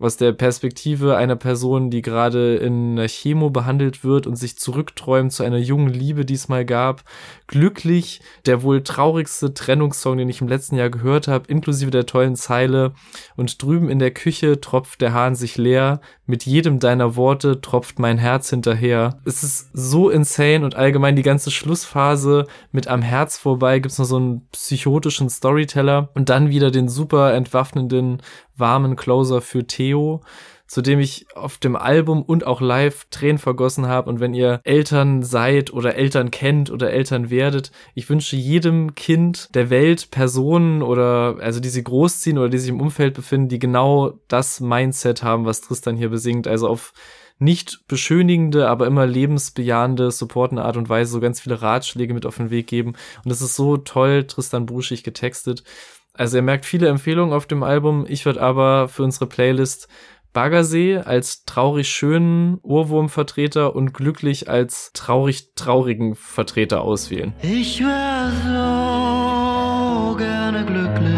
aus 0.03 0.17
der 0.17 0.33
Perspektive 0.33 1.17
einer 1.17 1.37
Person, 1.37 1.91
die 1.91 2.03
gerade 2.03 2.57
in 2.57 2.93
einer 2.93 3.09
Chemo 3.09 3.51
behandelt 3.51 4.03
wird 4.03 4.27
und 4.27 4.37
sich 4.37 4.59
zurückträumt 4.59 5.33
zu 5.33 5.45
einer 5.45 5.59
jungen 5.59 5.88
Liebe, 5.88 6.25
die 6.25 6.35
es 6.35 6.49
mal 6.49 6.65
gab. 6.65 7.05
Glücklich, 7.47 8.21
der 8.45 8.62
wohl 8.62 8.83
traurigste 8.83 9.55
Trennungssong, 9.55 10.19
den 10.19 10.29
ich 10.29 10.41
im 10.41 10.49
letzten 10.49 10.77
Jahr 10.77 10.91
gehört 10.91 11.29
habe, 11.29 11.47
inklusive 11.49 11.91
der 11.91 12.07
tollen 12.07 12.35
Zeile. 12.35 12.93
Und 13.37 13.62
drüben 13.62 13.88
in 13.88 14.01
der 14.01 14.11
Küche 14.11 14.61
tropft 14.61 15.01
der 15.01 15.12
Hahn 15.12 15.37
sich 15.37 15.57
leer. 15.57 16.01
Mit 16.27 16.47
jedem 16.47 16.79
deiner 16.79 17.15
Worte 17.15 17.61
tropft 17.61 17.99
mein 17.99 18.19
Herz 18.19 18.51
hinterher. 18.51 19.21
Es 19.25 19.43
ist 19.43 19.71
so 19.73 20.11
insane 20.11 20.65
und 20.65 20.75
allgemein 20.75 21.15
die 21.15 21.23
ganze 21.23 21.51
Schlussphase 21.51 22.47
mit 22.73 22.88
am 22.88 23.03
Herz 23.03 23.38
vorbei 23.38 23.79
gibt's 23.79 23.99
noch 23.99 24.07
so 24.07 24.17
einen 24.17 24.49
psychotischen 24.51 25.29
Storyteller 25.29 26.09
und 26.15 26.29
dann 26.29 26.49
wieder 26.49 26.71
den 26.71 26.88
super 26.88 27.35
entwaffnenden 27.35 28.23
warmen 28.57 28.97
Closer 28.97 29.41
für 29.41 29.67
Theo, 29.67 30.23
zu 30.67 30.81
dem 30.81 31.01
ich 31.01 31.27
auf 31.35 31.59
dem 31.59 31.77
Album 31.77 32.23
und 32.23 32.47
auch 32.47 32.62
live 32.62 33.05
Tränen 33.11 33.38
vergossen 33.38 33.87
habe. 33.87 34.09
Und 34.09 34.21
wenn 34.21 34.33
ihr 34.33 34.61
Eltern 34.65 35.23
seid 35.23 35.73
oder 35.73 35.97
Eltern 35.97 36.31
kennt 36.31 36.71
oder 36.71 36.91
Eltern 36.91 37.29
werdet, 37.29 37.73
ich 37.95 38.09
wünsche 38.09 38.37
jedem 38.37 38.95
Kind 38.95 39.55
der 39.55 39.69
Welt 39.69 40.11
Personen 40.11 40.83
oder 40.83 41.37
also 41.41 41.61
die 41.61 41.69
sie 41.69 41.85
großziehen 41.85 42.38
oder 42.38 42.49
die 42.49 42.59
sich 42.59 42.71
im 42.71 42.81
Umfeld 42.81 43.12
befinden, 43.12 43.49
die 43.49 43.59
genau 43.59 44.15
das 44.29 44.61
Mindset 44.61 45.23
haben, 45.23 45.45
was 45.45 45.61
Tristan 45.61 45.97
hier 45.97 46.09
besingt. 46.09 46.47
Also 46.47 46.69
auf 46.69 46.95
nicht 47.38 47.87
beschönigende, 47.88 48.69
aber 48.69 48.87
immer 48.87 49.05
lebensbejahende, 49.05 50.11
supportende 50.11 50.65
Art 50.65 50.77
und 50.77 50.88
Weise 50.88 51.12
so 51.12 51.21
ganz 51.21 51.41
viele 51.41 51.61
Ratschläge 51.61 52.15
mit 52.15 52.25
auf 52.25 52.37
den 52.37 52.51
Weg 52.51 52.67
geben. 52.67 52.95
Und 53.25 53.31
es 53.31 53.43
ist 53.43 53.57
so 53.57 53.77
toll, 53.77 54.25
Tristan 54.27 54.65
Bruschig 54.65 55.03
getextet. 55.03 55.65
Also 56.14 56.37
er 56.37 56.42
merkt 56.42 56.66
viele 56.66 56.88
Empfehlungen 56.88 57.33
auf 57.35 57.46
dem 57.46 57.62
Album. 57.62 58.05
Ich 58.09 58.27
würde 58.27 58.42
aber 58.42 58.88
für 58.88 59.03
unsere 59.03 59.27
Playlist 59.27 59.88
Baggersee 60.33 60.98
als 60.98 61.44
traurig 61.44 61.88
schönen 61.88 62.59
Ohrwurmvertreter 62.62 63.77
und 63.77 63.92
glücklich 63.92 64.48
als 64.48 64.92
traurig 64.94 65.55
traurigen 65.55 66.14
Vertreter 66.14 66.81
auswählen. 66.83 67.35
Ich 67.42 67.81
wär 67.83 68.33
so 68.44 70.16
gerne 70.16 70.64
glücklich, 70.64 71.12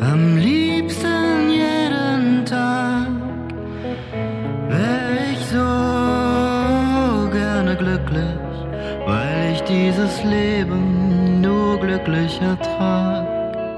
am 0.00 0.38
liebsten 0.38 1.50
jeden 1.50 2.46
Tag. 2.46 3.08
Wär 4.68 5.32
ich 5.32 5.44
so 5.46 7.28
gerne 7.30 7.76
glücklich, 7.76 8.38
weil 9.06 9.52
ich 9.52 9.60
dieses 9.62 10.24
Leben 10.24 11.03
nur 11.84 11.98
glücklich 11.98 12.40
ertrag. 12.40 13.23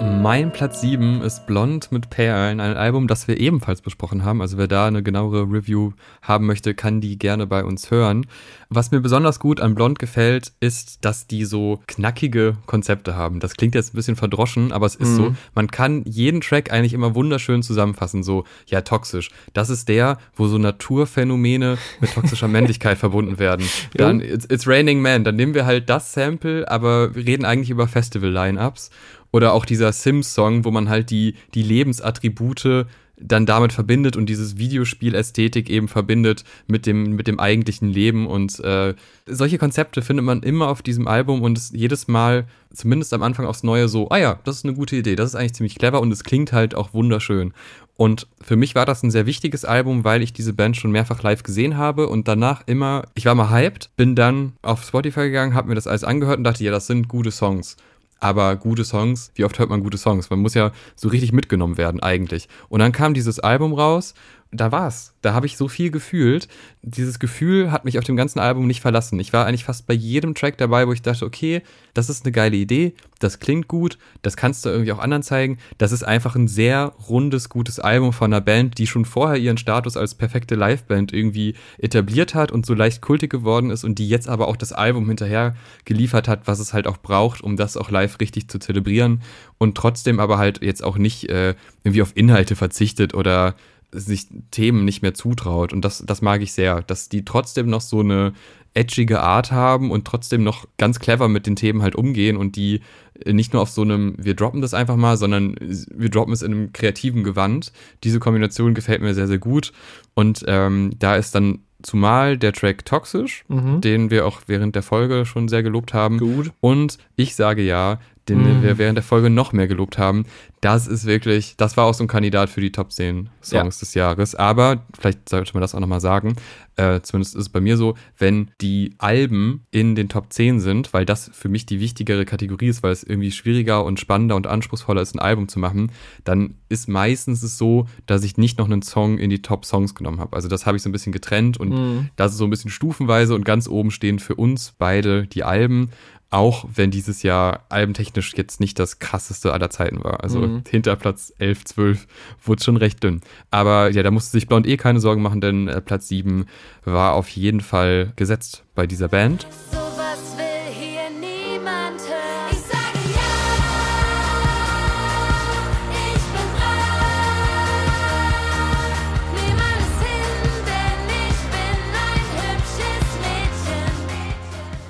Mein 0.00 0.52
Platz 0.52 0.80
7 0.80 1.22
ist 1.22 1.46
Blond 1.46 1.90
mit 1.92 2.10
Perlen, 2.10 2.60
ein 2.60 2.76
Album, 2.76 3.06
das 3.06 3.28
wir 3.28 3.38
ebenfalls 3.38 3.80
besprochen 3.80 4.24
haben. 4.24 4.40
Also 4.42 4.58
wer 4.58 4.66
da 4.66 4.86
eine 4.86 5.02
genauere 5.02 5.42
Review 5.42 5.92
haben 6.20 6.46
möchte, 6.46 6.74
kann 6.74 7.00
die 7.00 7.18
gerne 7.18 7.46
bei 7.46 7.64
uns 7.64 7.90
hören. 7.90 8.26
Was 8.68 8.90
mir 8.90 9.00
besonders 9.00 9.38
gut 9.38 9.60
an 9.60 9.74
Blond 9.74 9.98
gefällt, 9.98 10.52
ist, 10.60 11.04
dass 11.04 11.26
die 11.26 11.44
so 11.44 11.80
knackige 11.86 12.56
Konzepte 12.66 13.14
haben. 13.16 13.40
Das 13.40 13.54
klingt 13.54 13.74
jetzt 13.74 13.94
ein 13.94 13.96
bisschen 13.96 14.16
verdroschen, 14.16 14.72
aber 14.72 14.86
es 14.86 14.96
ist 14.96 15.10
Mhm. 15.10 15.16
so. 15.16 15.34
Man 15.54 15.70
kann 15.70 16.02
jeden 16.04 16.40
Track 16.40 16.72
eigentlich 16.72 16.92
immer 16.92 17.14
wunderschön 17.14 17.62
zusammenfassen. 17.62 18.22
So, 18.22 18.44
ja, 18.66 18.80
toxisch. 18.82 19.30
Das 19.54 19.70
ist 19.70 19.88
der, 19.88 20.18
wo 20.34 20.46
so 20.48 20.58
Naturphänomene 20.58 21.78
mit 22.00 22.12
toxischer 22.12 22.48
Männlichkeit 22.48 22.98
verbunden 22.98 23.38
werden. 23.38 23.66
Dann 23.94 24.20
it's, 24.20 24.46
it's 24.50 24.66
Raining 24.66 25.00
Man. 25.00 25.24
Dann 25.24 25.36
nehmen 25.36 25.54
wir 25.54 25.64
halt 25.66 25.88
das 25.88 26.12
Sample, 26.12 26.68
aber 26.70 27.14
wir 27.14 27.24
reden 27.26 27.44
eigentlich 27.44 27.70
über 27.70 27.86
Festival-Line-Ups. 27.88 28.90
Oder 29.36 29.52
auch 29.52 29.66
dieser 29.66 29.92
Sims-Song, 29.92 30.64
wo 30.64 30.70
man 30.70 30.88
halt 30.88 31.10
die, 31.10 31.34
die 31.52 31.62
Lebensattribute 31.62 32.86
dann 33.18 33.44
damit 33.44 33.74
verbindet 33.74 34.16
und 34.16 34.30
dieses 34.30 34.56
Videospiel-Ästhetik 34.56 35.68
eben 35.68 35.88
verbindet 35.88 36.44
mit 36.68 36.86
dem, 36.86 37.16
mit 37.16 37.26
dem 37.26 37.38
eigentlichen 37.38 37.90
Leben. 37.90 38.26
Und 38.26 38.58
äh, 38.60 38.94
solche 39.26 39.58
Konzepte 39.58 40.00
findet 40.00 40.24
man 40.24 40.42
immer 40.42 40.68
auf 40.68 40.80
diesem 40.80 41.06
Album 41.06 41.42
und 41.42 41.58
es 41.58 41.70
jedes 41.74 42.08
Mal, 42.08 42.46
zumindest 42.72 43.12
am 43.12 43.22
Anfang 43.22 43.44
aufs 43.44 43.62
Neue, 43.62 43.88
so, 43.88 44.08
ah 44.08 44.16
ja, 44.16 44.38
das 44.44 44.56
ist 44.56 44.64
eine 44.64 44.72
gute 44.72 44.96
Idee, 44.96 45.16
das 45.16 45.28
ist 45.28 45.34
eigentlich 45.34 45.54
ziemlich 45.54 45.74
clever 45.74 46.00
und 46.00 46.10
es 46.10 46.24
klingt 46.24 46.54
halt 46.54 46.74
auch 46.74 46.94
wunderschön. 46.94 47.52
Und 47.98 48.28
für 48.40 48.56
mich 48.56 48.74
war 48.74 48.86
das 48.86 49.02
ein 49.02 49.10
sehr 49.10 49.26
wichtiges 49.26 49.66
Album, 49.66 50.02
weil 50.02 50.22
ich 50.22 50.32
diese 50.32 50.54
Band 50.54 50.78
schon 50.78 50.92
mehrfach 50.92 51.22
live 51.22 51.42
gesehen 51.42 51.76
habe 51.76 52.08
und 52.08 52.26
danach 52.26 52.62
immer, 52.64 53.04
ich 53.14 53.26
war 53.26 53.34
mal 53.34 53.50
hyped, 53.50 53.90
bin 53.98 54.14
dann 54.14 54.54
auf 54.62 54.82
Spotify 54.82 55.24
gegangen, 55.24 55.52
habe 55.52 55.68
mir 55.68 55.74
das 55.74 55.86
alles 55.86 56.04
angehört 56.04 56.38
und 56.38 56.44
dachte, 56.44 56.64
ja, 56.64 56.70
das 56.70 56.86
sind 56.86 57.08
gute 57.08 57.30
Songs. 57.30 57.76
Aber 58.18 58.56
gute 58.56 58.84
Songs, 58.84 59.30
wie 59.34 59.44
oft 59.44 59.58
hört 59.58 59.68
man 59.68 59.82
gute 59.82 59.98
Songs? 59.98 60.30
Man 60.30 60.40
muss 60.40 60.54
ja 60.54 60.72
so 60.94 61.08
richtig 61.08 61.32
mitgenommen 61.32 61.76
werden 61.76 62.00
eigentlich. 62.00 62.48
Und 62.68 62.80
dann 62.80 62.92
kam 62.92 63.14
dieses 63.14 63.40
Album 63.40 63.74
raus, 63.74 64.14
da 64.56 64.72
war's. 64.72 65.14
Da 65.22 65.34
habe 65.34 65.46
ich 65.46 65.56
so 65.56 65.68
viel 65.68 65.90
gefühlt. 65.90 66.48
Dieses 66.82 67.18
Gefühl 67.18 67.72
hat 67.72 67.84
mich 67.84 67.98
auf 67.98 68.04
dem 68.04 68.16
ganzen 68.16 68.38
Album 68.38 68.66
nicht 68.66 68.80
verlassen. 68.80 69.18
Ich 69.18 69.32
war 69.32 69.46
eigentlich 69.46 69.64
fast 69.64 69.86
bei 69.86 69.94
jedem 69.94 70.34
Track 70.34 70.56
dabei, 70.58 70.86
wo 70.86 70.92
ich 70.92 71.02
dachte, 71.02 71.24
okay, 71.24 71.62
das 71.94 72.10
ist 72.10 72.24
eine 72.24 72.32
geile 72.32 72.56
Idee, 72.56 72.94
das 73.18 73.40
klingt 73.40 73.66
gut, 73.66 73.98
das 74.22 74.36
kannst 74.36 74.64
du 74.64 74.68
irgendwie 74.68 74.92
auch 74.92 74.98
anderen 74.98 75.22
zeigen. 75.22 75.58
Das 75.78 75.90
ist 75.92 76.02
einfach 76.04 76.36
ein 76.36 76.46
sehr 76.46 76.92
rundes, 77.08 77.48
gutes 77.48 77.80
Album 77.80 78.12
von 78.12 78.32
einer 78.32 78.40
Band, 78.40 78.78
die 78.78 78.86
schon 78.86 79.04
vorher 79.04 79.38
ihren 79.38 79.56
Status 79.56 79.96
als 79.96 80.14
perfekte 80.14 80.54
Liveband 80.54 81.12
irgendwie 81.12 81.54
etabliert 81.78 82.34
hat 82.34 82.52
und 82.52 82.66
so 82.66 82.74
leicht 82.74 83.00
kultig 83.02 83.30
geworden 83.30 83.70
ist 83.70 83.84
und 83.84 83.98
die 83.98 84.08
jetzt 84.08 84.28
aber 84.28 84.48
auch 84.48 84.56
das 84.56 84.72
Album 84.72 85.06
hinterher 85.08 85.56
geliefert 85.84 86.28
hat, 86.28 86.46
was 86.46 86.58
es 86.58 86.72
halt 86.72 86.86
auch 86.86 86.98
braucht, 86.98 87.40
um 87.40 87.56
das 87.56 87.76
auch 87.76 87.90
live 87.90 88.20
richtig 88.20 88.48
zu 88.48 88.58
zelebrieren 88.58 89.22
und 89.58 89.76
trotzdem 89.76 90.20
aber 90.20 90.38
halt 90.38 90.62
jetzt 90.62 90.84
auch 90.84 90.98
nicht 90.98 91.28
äh, 91.30 91.54
irgendwie 91.82 92.02
auf 92.02 92.12
Inhalte 92.14 92.56
verzichtet 92.56 93.14
oder 93.14 93.54
sich 93.98 94.26
Themen 94.50 94.84
nicht 94.84 95.02
mehr 95.02 95.14
zutraut. 95.14 95.72
Und 95.72 95.84
das, 95.84 96.04
das 96.06 96.22
mag 96.22 96.42
ich 96.42 96.52
sehr, 96.52 96.82
dass 96.82 97.08
die 97.08 97.24
trotzdem 97.24 97.68
noch 97.68 97.80
so 97.80 98.00
eine 98.00 98.32
edgige 98.74 99.20
Art 99.22 99.52
haben 99.52 99.90
und 99.90 100.04
trotzdem 100.06 100.44
noch 100.44 100.66
ganz 100.76 100.98
clever 101.00 101.28
mit 101.28 101.46
den 101.46 101.56
Themen 101.56 101.80
halt 101.82 101.96
umgehen 101.96 102.36
und 102.36 102.56
die 102.56 102.82
nicht 103.24 103.54
nur 103.54 103.62
auf 103.62 103.70
so 103.70 103.80
einem, 103.80 104.14
wir 104.18 104.34
droppen 104.34 104.60
das 104.60 104.74
einfach 104.74 104.96
mal, 104.96 105.16
sondern 105.16 105.56
wir 105.60 106.10
droppen 106.10 106.34
es 106.34 106.42
in 106.42 106.52
einem 106.52 106.72
kreativen 106.74 107.24
Gewand. 107.24 107.72
Diese 108.04 108.20
Kombination 108.20 108.74
gefällt 108.74 109.00
mir 109.00 109.14
sehr, 109.14 109.28
sehr 109.28 109.38
gut. 109.38 109.72
Und 110.14 110.44
ähm, 110.46 110.90
da 110.98 111.16
ist 111.16 111.34
dann 111.34 111.60
zumal 111.82 112.36
der 112.36 112.52
Track 112.52 112.84
Toxisch, 112.84 113.44
Mhm. 113.48 113.80
den 113.80 114.10
wir 114.10 114.26
auch 114.26 114.42
während 114.46 114.74
der 114.74 114.82
Folge 114.82 115.24
schon 115.24 115.48
sehr 115.48 115.62
gelobt 115.62 115.94
haben. 115.94 116.18
Gut. 116.18 116.50
Und 116.60 116.98
ich 117.16 117.34
sage 117.34 117.62
ja, 117.62 117.98
den 118.28 118.58
Mm. 118.58 118.62
wir 118.62 118.78
während 118.78 118.96
der 118.96 119.02
Folge 119.04 119.30
noch 119.30 119.52
mehr 119.52 119.68
gelobt 119.68 119.98
haben. 119.98 120.24
Das 120.60 120.86
ist 120.88 121.04
wirklich, 121.06 121.54
das 121.56 121.76
war 121.76 121.84
auch 121.84 121.94
so 121.94 122.02
ein 122.02 122.08
Kandidat 122.08 122.50
für 122.50 122.60
die 122.60 122.72
Top 122.72 122.90
10 122.92 123.28
Songs 123.42 123.78
des 123.78 123.94
Jahres. 123.94 124.34
Aber, 124.34 124.82
vielleicht 124.98 125.28
sollte 125.28 125.52
man 125.54 125.60
das 125.60 125.74
auch 125.74 125.80
nochmal 125.80 126.00
sagen, 126.00 126.34
äh, 126.76 127.00
zumindest 127.02 127.36
ist 127.36 127.42
es 127.42 127.48
bei 127.48 127.60
mir 127.60 127.76
so, 127.76 127.94
wenn 128.18 128.50
die 128.60 128.94
Alben 128.98 129.64
in 129.70 129.94
den 129.94 130.08
Top 130.08 130.32
10 130.32 130.60
sind, 130.60 130.92
weil 130.92 131.06
das 131.06 131.30
für 131.32 131.48
mich 131.48 131.66
die 131.66 131.78
wichtigere 131.80 132.24
Kategorie 132.24 132.66
ist, 132.68 132.82
weil 132.82 132.92
es 132.92 133.02
irgendwie 133.04 133.30
schwieriger 133.30 133.84
und 133.84 134.00
spannender 134.00 134.34
und 134.36 134.46
anspruchsvoller 134.46 135.02
ist, 135.02 135.14
ein 135.14 135.20
Album 135.20 135.48
zu 135.48 135.58
machen, 135.58 135.92
dann 136.24 136.56
ist 136.68 136.88
meistens 136.88 137.42
es 137.42 137.56
so, 137.58 137.86
dass 138.06 138.24
ich 138.24 138.36
nicht 138.36 138.58
noch 138.58 138.66
einen 138.66 138.82
Song 138.82 139.18
in 139.18 139.30
die 139.30 139.42
Top 139.42 139.64
Songs 139.64 139.94
genommen 139.94 140.18
habe. 140.20 140.34
Also 140.34 140.48
das 140.48 140.66
habe 140.66 140.76
ich 140.76 140.82
so 140.82 140.88
ein 140.88 140.92
bisschen 140.92 141.12
getrennt 141.12 141.58
und 141.58 141.68
Mhm. 141.70 142.08
das 142.16 142.32
ist 142.32 142.38
so 142.38 142.44
ein 142.44 142.50
bisschen 142.50 142.70
stufenweise 142.70 143.34
und 143.34 143.44
ganz 143.44 143.68
oben 143.68 143.90
stehen 143.90 144.18
für 144.18 144.34
uns 144.34 144.74
beide 144.78 145.26
die 145.26 145.44
Alben. 145.44 145.90
Auch 146.30 146.64
wenn 146.74 146.90
dieses 146.90 147.22
Jahr 147.22 147.64
albentechnisch 147.68 148.34
jetzt 148.36 148.58
nicht 148.60 148.78
das 148.78 148.98
krasseste 148.98 149.52
aller 149.52 149.70
Zeiten 149.70 150.02
war. 150.02 150.22
Also 150.24 150.40
Mhm. 150.40 150.62
hinter 150.68 150.96
Platz 150.96 151.32
11, 151.38 151.64
12 151.64 152.06
wurde 152.42 152.62
schon 152.64 152.76
recht 152.76 153.02
dünn. 153.02 153.20
Aber 153.50 153.90
ja, 153.90 154.02
da 154.02 154.10
musste 154.10 154.32
sich 154.32 154.48
Blond 154.48 154.66
eh 154.66 154.76
keine 154.76 155.00
Sorgen 155.00 155.22
machen, 155.22 155.40
denn 155.40 155.68
äh, 155.68 155.80
Platz 155.80 156.08
7 156.08 156.46
war 156.84 157.14
auf 157.14 157.28
jeden 157.28 157.60
Fall 157.60 158.12
gesetzt 158.16 158.64
bei 158.74 158.86
dieser 158.86 159.08
Band. 159.08 159.46
Sowas 159.70 159.85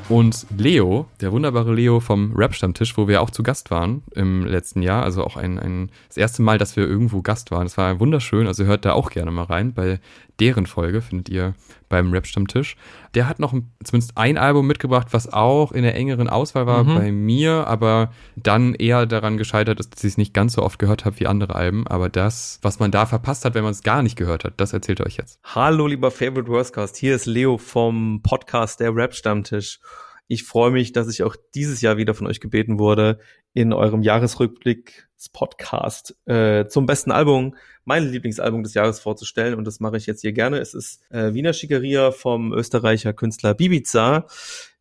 Und 0.09 0.47
Leo, 0.57 1.07
der 1.21 1.33
wunderbare 1.33 1.75
Leo 1.75 1.99
vom 1.99 2.33
Rap-Stammtisch, 2.37 2.97
wo 2.97 3.09
wir 3.09 3.21
auch 3.21 3.31
zu 3.31 3.43
Gast 3.43 3.73
waren 3.73 4.05
im 4.15 4.47
letzten 4.47 4.81
Jahr, 4.81 5.03
also 5.03 5.25
auch 5.25 5.37
ein, 5.37 5.59
ein 5.59 5.91
das 6.07 6.17
erste 6.17 6.43
Mal, 6.43 6.59
dass 6.59 6.77
wir 6.77 6.87
irgendwo 6.87 7.23
Gast 7.23 7.51
waren. 7.51 7.65
Das 7.65 7.77
war 7.77 7.99
wunderschön, 7.99 8.47
also 8.47 8.65
hört 8.65 8.85
da 8.85 8.93
auch 8.93 9.11
gerne 9.11 9.33
mal 9.33 9.45
rein. 9.45 9.75
Bei 9.75 9.99
deren 10.39 10.67
Folge 10.67 11.03
findet 11.03 11.29
ihr 11.29 11.55
beim 11.89 12.13
Rap-Stammtisch. 12.13 12.77
Der 13.15 13.29
hat 13.29 13.39
noch 13.39 13.53
zumindest 13.85 14.17
ein 14.17 14.39
Album 14.39 14.67
mitgebracht, 14.67 15.09
was 15.13 15.33
auch 15.33 15.73
in 15.73 15.83
der 15.83 15.95
engeren 15.95 16.29
Auswahl 16.29 16.67
war 16.67 16.85
Mhm. 16.85 16.95
bei 16.95 17.13
mir, 17.13 17.67
aber 17.67 18.11
dann 18.37 18.75
eher 18.75 19.07
daran 19.07 19.37
gescheitert 19.37 19.81
ist, 19.81 19.95
dass 19.95 20.05
ich 20.05 20.13
es 20.13 20.19
nicht 20.19 20.35
ganz 20.35 20.55
so 20.55 20.63
oft 20.63 20.79
gehört 20.79 21.05
habe 21.05 21.19
wie 21.21 21.27
andere 21.27 21.55
Alben. 21.55 21.87
Aber 21.87 22.09
das, 22.09 22.59
was 22.63 22.79
man 22.79 22.91
da 22.91 23.07
verpasst 23.07 23.45
hat, 23.45 23.55
wenn 23.55 23.63
man 23.65 23.73
es 23.73 23.83
gar 23.83 24.03
nicht 24.03 24.17
gehört 24.17 24.45
hat, 24.45 24.55
das 24.57 24.73
erzählt 24.73 25.01
er 25.01 25.07
euch 25.07 25.17
jetzt. 25.17 25.39
Hallo, 25.45 25.87
lieber 25.87 26.11
Favorite 26.11 26.49
Worstcast. 26.49 26.97
Hier 26.97 27.15
ist 27.15 27.27
Leo 27.27 27.59
vom 27.59 28.21
Podcast 28.23 28.81
Der 28.81 28.95
Rap 28.95 29.15
Stammtisch. 29.15 29.81
Ich 30.29 30.45
freue 30.45 30.71
mich, 30.71 30.93
dass 30.93 31.09
ich 31.09 31.23
auch 31.23 31.37
dieses 31.55 31.81
Jahr 31.81 31.97
wieder 31.97 32.15
von 32.15 32.27
euch 32.27 32.41
gebeten 32.41 32.79
wurde, 32.79 33.19
in 33.53 33.73
eurem 33.73 34.03
Jahresrückblick 34.03 35.07
Podcast 35.33 36.15
äh, 36.27 36.67
zum 36.67 36.87
besten 36.87 37.11
Album, 37.11 37.57
mein 37.85 38.11
Lieblingsalbum 38.11 38.63
des 38.63 38.75
Jahres 38.75 39.01
vorzustellen. 39.01 39.55
Und 39.55 39.67
das 39.67 39.81
mache 39.81 39.97
ich 39.97 40.07
jetzt 40.07 40.21
hier 40.21 40.33
gerne. 40.33 40.59
Es 40.59 40.75
ist 40.75 41.01
äh, 41.11 41.33
Wiener 41.35 41.53
Schickeria 41.53 42.11
vom 42.11 42.53
Österreicher 42.53 43.13
Künstler 43.13 43.55
Bibiza, 43.55 44.27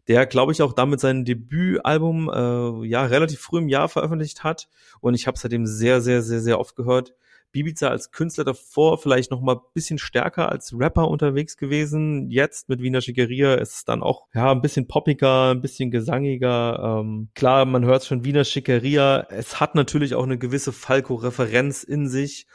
der, 0.08 0.26
glaube 0.26 0.52
ich, 0.52 0.62
auch 0.62 0.74
damit 0.74 1.00
sein 1.00 1.26
Debütalbum 1.26 2.30
äh, 2.30 2.88
ja 2.88 3.06
relativ 3.06 3.40
früh 3.40 3.60
im 3.60 3.70
Jahr 3.70 3.90
veröffentlicht 3.90 4.44
hat. 4.44 4.68
Und 5.00 5.14
ich 5.14 5.26
habe 5.26 5.38
seitdem 5.38 5.66
sehr, 5.66 6.02
sehr, 6.02 6.22
sehr, 6.22 6.42
sehr 6.42 6.60
oft 6.60 6.76
gehört. 6.76 7.14
Bibiza 7.56 7.88
als 7.88 8.12
Künstler 8.12 8.44
davor 8.44 8.98
vielleicht 8.98 9.32
noch 9.32 9.40
mal 9.40 9.62
bisschen 9.74 9.98
stärker 9.98 10.52
als 10.52 10.78
Rapper 10.78 11.08
unterwegs 11.08 11.56
gewesen. 11.56 12.30
Jetzt 12.30 12.68
mit 12.68 12.82
Wiener 12.82 13.00
Schickeria 13.00 13.54
ist 13.54 13.76
es 13.76 13.86
dann 13.86 14.04
auch 14.04 14.28
ja 14.34 14.52
ein 14.52 14.62
bisschen 14.62 14.90
poppiger, 14.90 15.52
ein 15.52 15.62
bisschen 15.62 15.90
gesangiger. 15.90 17.00
Ähm, 17.00 17.30
klar, 17.34 17.64
man 17.64 17.86
hört 17.86 18.04
schon 18.04 18.26
Wiener 18.26 18.44
Schickeria. 18.44 19.26
Es 19.30 19.62
hat 19.62 19.74
natürlich 19.74 20.16
auch 20.16 20.26
eine 20.26 20.38
gewisse 20.38 20.74
Falco-Referenz 20.74 21.84
in 21.84 22.10
sich. 22.10 22.46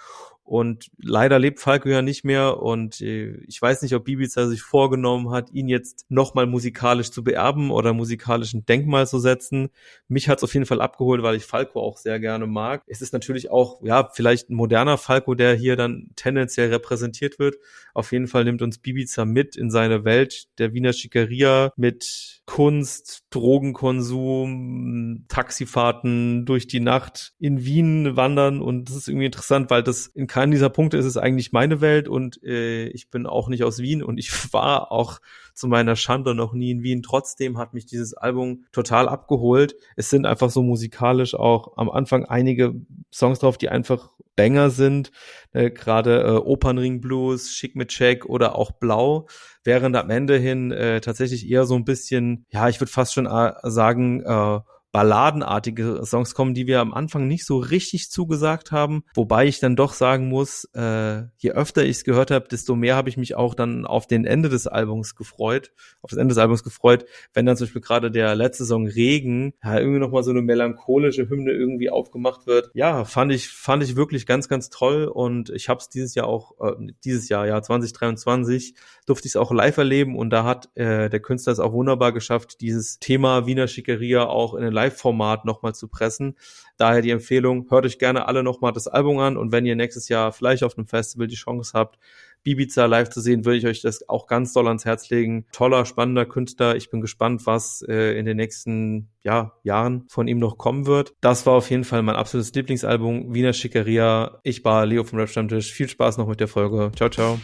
Und 0.50 0.90
leider 0.98 1.38
lebt 1.38 1.60
Falco 1.60 1.88
ja 1.88 2.02
nicht 2.02 2.24
mehr 2.24 2.60
und 2.60 3.00
äh, 3.00 3.36
ich 3.46 3.62
weiß 3.62 3.82
nicht, 3.82 3.94
ob 3.94 4.06
Bibiza 4.06 4.48
sich 4.48 4.62
vorgenommen 4.62 5.30
hat, 5.30 5.52
ihn 5.52 5.68
jetzt 5.68 6.06
nochmal 6.08 6.46
musikalisch 6.46 7.12
zu 7.12 7.22
beerben 7.22 7.70
oder 7.70 7.92
musikalisch 7.92 8.52
ein 8.52 8.66
Denkmal 8.66 9.06
zu 9.06 9.20
setzen. 9.20 9.68
Mich 10.08 10.28
hat's 10.28 10.42
auf 10.42 10.52
jeden 10.52 10.66
Fall 10.66 10.80
abgeholt, 10.80 11.22
weil 11.22 11.36
ich 11.36 11.44
Falco 11.44 11.80
auch 11.80 11.98
sehr 11.98 12.18
gerne 12.18 12.48
mag. 12.48 12.82
Es 12.88 13.00
ist 13.00 13.12
natürlich 13.12 13.48
auch, 13.48 13.80
ja, 13.84 14.10
vielleicht 14.12 14.50
ein 14.50 14.56
moderner 14.56 14.98
Falco, 14.98 15.36
der 15.36 15.54
hier 15.54 15.76
dann 15.76 16.10
tendenziell 16.16 16.70
repräsentiert 16.70 17.38
wird. 17.38 17.54
Auf 17.94 18.10
jeden 18.10 18.26
Fall 18.26 18.42
nimmt 18.42 18.60
uns 18.60 18.78
Bibiza 18.78 19.24
mit 19.24 19.54
in 19.54 19.70
seine 19.70 20.04
Welt 20.04 20.48
der 20.58 20.72
Wiener 20.72 20.92
Schickeria 20.92 21.72
mit 21.76 22.40
Kunst, 22.46 23.22
Drogenkonsum, 23.30 25.26
Taxifahrten 25.28 26.44
durch 26.44 26.66
die 26.66 26.80
Nacht 26.80 27.34
in 27.38 27.64
Wien 27.64 28.16
wandern 28.16 28.60
und 28.60 28.88
das 28.88 28.96
ist 28.96 29.08
irgendwie 29.08 29.26
interessant, 29.26 29.70
weil 29.70 29.84
das 29.84 30.08
in 30.08 30.26
keiner 30.40 30.50
dieser 30.50 30.70
Punkte 30.70 30.96
ist 30.96 31.06
es 31.06 31.16
eigentlich 31.16 31.52
meine 31.52 31.80
Welt 31.80 32.08
und 32.08 32.42
äh, 32.42 32.86
ich 32.88 33.10
bin 33.10 33.26
auch 33.26 33.48
nicht 33.48 33.64
aus 33.64 33.78
Wien 33.78 34.02
und 34.02 34.18
ich 34.18 34.30
war 34.52 34.92
auch 34.92 35.20
zu 35.54 35.68
meiner 35.68 35.96
Schande 35.96 36.34
noch 36.34 36.52
nie 36.52 36.70
in 36.70 36.82
Wien. 36.82 37.02
Trotzdem 37.02 37.58
hat 37.58 37.74
mich 37.74 37.86
dieses 37.86 38.14
Album 38.14 38.64
total 38.72 39.08
abgeholt. 39.08 39.74
Es 39.96 40.10
sind 40.10 40.26
einfach 40.26 40.50
so 40.50 40.62
musikalisch 40.62 41.34
auch 41.34 41.76
am 41.76 41.90
Anfang 41.90 42.24
einige 42.24 42.74
Songs 43.12 43.40
drauf, 43.40 43.58
die 43.58 43.68
einfach 43.68 44.10
Banger 44.36 44.70
sind. 44.70 45.12
Äh, 45.52 45.70
Gerade 45.70 46.22
äh, 46.22 46.30
Opernring 46.30 47.00
Blues, 47.00 47.50
Schick 47.50 47.76
mit 47.76 47.88
Check 47.88 48.24
oder 48.24 48.56
auch 48.56 48.70
Blau, 48.72 49.26
während 49.64 49.96
am 49.96 50.08
Ende 50.08 50.38
hin 50.38 50.70
äh, 50.72 51.02
tatsächlich 51.02 51.50
eher 51.50 51.66
so 51.66 51.74
ein 51.74 51.84
bisschen, 51.84 52.46
ja, 52.50 52.68
ich 52.68 52.80
würde 52.80 52.90
fast 52.90 53.12
schon 53.12 53.26
äh, 53.26 53.52
sagen, 53.64 54.22
äh, 54.22 54.60
balladenartige 54.92 56.02
Songs 56.04 56.34
kommen, 56.34 56.54
die 56.54 56.66
wir 56.66 56.80
am 56.80 56.92
Anfang 56.92 57.26
nicht 57.26 57.46
so 57.46 57.58
richtig 57.58 58.10
zugesagt 58.10 58.72
haben. 58.72 59.04
Wobei 59.14 59.46
ich 59.46 59.60
dann 59.60 59.76
doch 59.76 59.92
sagen 59.92 60.28
muss, 60.28 60.64
äh, 60.74 61.22
je 61.38 61.52
öfter 61.52 61.84
ich 61.84 61.98
es 61.98 62.04
gehört 62.04 62.30
habe, 62.30 62.48
desto 62.48 62.74
mehr 62.74 62.96
habe 62.96 63.08
ich 63.08 63.16
mich 63.16 63.36
auch 63.36 63.54
dann 63.54 63.86
auf 63.86 64.06
den 64.06 64.24
Ende 64.24 64.48
des 64.48 64.66
Albums 64.66 65.14
gefreut, 65.14 65.72
auf 66.02 66.10
das 66.10 66.18
Ende 66.18 66.34
des 66.34 66.38
Albums 66.38 66.64
gefreut, 66.64 67.04
wenn 67.34 67.46
dann 67.46 67.56
zum 67.56 67.66
Beispiel 67.66 67.82
gerade 67.82 68.10
der 68.10 68.34
letzte 68.34 68.64
Song 68.64 68.86
Regen, 68.86 69.54
ja, 69.62 69.78
irgendwie 69.78 70.00
nochmal 70.00 70.22
so 70.22 70.30
eine 70.30 70.42
melancholische 70.42 71.28
Hymne 71.28 71.52
irgendwie 71.52 71.90
aufgemacht 71.90 72.46
wird. 72.46 72.70
Ja, 72.74 73.04
fand 73.04 73.32
ich, 73.32 73.48
fand 73.48 73.82
ich 73.82 73.96
wirklich 73.96 74.26
ganz, 74.26 74.48
ganz 74.48 74.70
toll 74.70 75.04
und 75.04 75.50
ich 75.50 75.68
habe 75.68 75.78
es 75.78 75.88
dieses 75.88 76.14
Jahr 76.14 76.26
auch, 76.26 76.52
äh, 76.60 76.72
dieses 77.04 77.28
Jahr, 77.28 77.46
ja, 77.46 77.62
2023, 77.62 78.74
durfte 79.06 79.26
ich 79.26 79.32
es 79.32 79.36
auch 79.36 79.52
live 79.52 79.76
erleben 79.76 80.16
und 80.16 80.30
da 80.30 80.44
hat 80.44 80.68
äh, 80.76 81.08
der 81.08 81.20
Künstler 81.20 81.52
es 81.52 81.60
auch 81.60 81.72
wunderbar 81.72 82.12
geschafft, 82.12 82.60
dieses 82.60 82.98
Thema 82.98 83.46
Wiener 83.46 83.68
Schickeria 83.68 84.26
auch 84.26 84.54
in 84.54 84.64
ein 84.64 84.72
Live-Format 84.80 85.44
nochmal 85.44 85.74
zu 85.74 85.88
pressen. 85.88 86.36
Daher 86.78 87.02
die 87.02 87.10
Empfehlung, 87.10 87.66
hört 87.70 87.84
euch 87.84 87.98
gerne 87.98 88.26
alle 88.26 88.42
nochmal 88.42 88.72
das 88.72 88.88
Album 88.88 89.18
an 89.18 89.36
und 89.36 89.52
wenn 89.52 89.66
ihr 89.66 89.76
nächstes 89.76 90.08
Jahr 90.08 90.32
vielleicht 90.32 90.64
auf 90.64 90.78
einem 90.78 90.86
Festival 90.86 91.26
die 91.26 91.36
Chance 91.36 91.72
habt, 91.74 91.98
Bibiza 92.42 92.86
live 92.86 93.10
zu 93.10 93.20
sehen, 93.20 93.44
würde 93.44 93.58
ich 93.58 93.66
euch 93.66 93.82
das 93.82 94.08
auch 94.08 94.26
ganz 94.26 94.54
doll 94.54 94.66
ans 94.66 94.86
Herz 94.86 95.10
legen. 95.10 95.44
Toller, 95.52 95.84
spannender 95.84 96.24
Künstler. 96.24 96.74
Ich 96.76 96.90
bin 96.90 97.02
gespannt, 97.02 97.44
was 97.44 97.84
äh, 97.86 98.18
in 98.18 98.24
den 98.24 98.38
nächsten 98.38 99.10
ja, 99.22 99.52
Jahren 99.62 100.06
von 100.08 100.26
ihm 100.26 100.38
noch 100.38 100.56
kommen 100.56 100.86
wird. 100.86 101.12
Das 101.20 101.44
war 101.44 101.54
auf 101.54 101.68
jeden 101.70 101.84
Fall 101.84 102.02
mein 102.02 102.16
absolutes 102.16 102.54
Lieblingsalbum, 102.54 103.34
Wiener 103.34 103.52
Schickeria. 103.52 104.40
Ich 104.42 104.64
war 104.64 104.86
Leo 104.86 105.04
vom 105.04 105.18
Rap 105.18 105.28
Stammtisch. 105.28 105.70
Viel 105.70 105.88
Spaß 105.88 106.16
noch 106.16 106.28
mit 106.28 106.40
der 106.40 106.48
Folge. 106.48 106.90
Ciao, 106.96 107.10
ciao. 107.10 107.38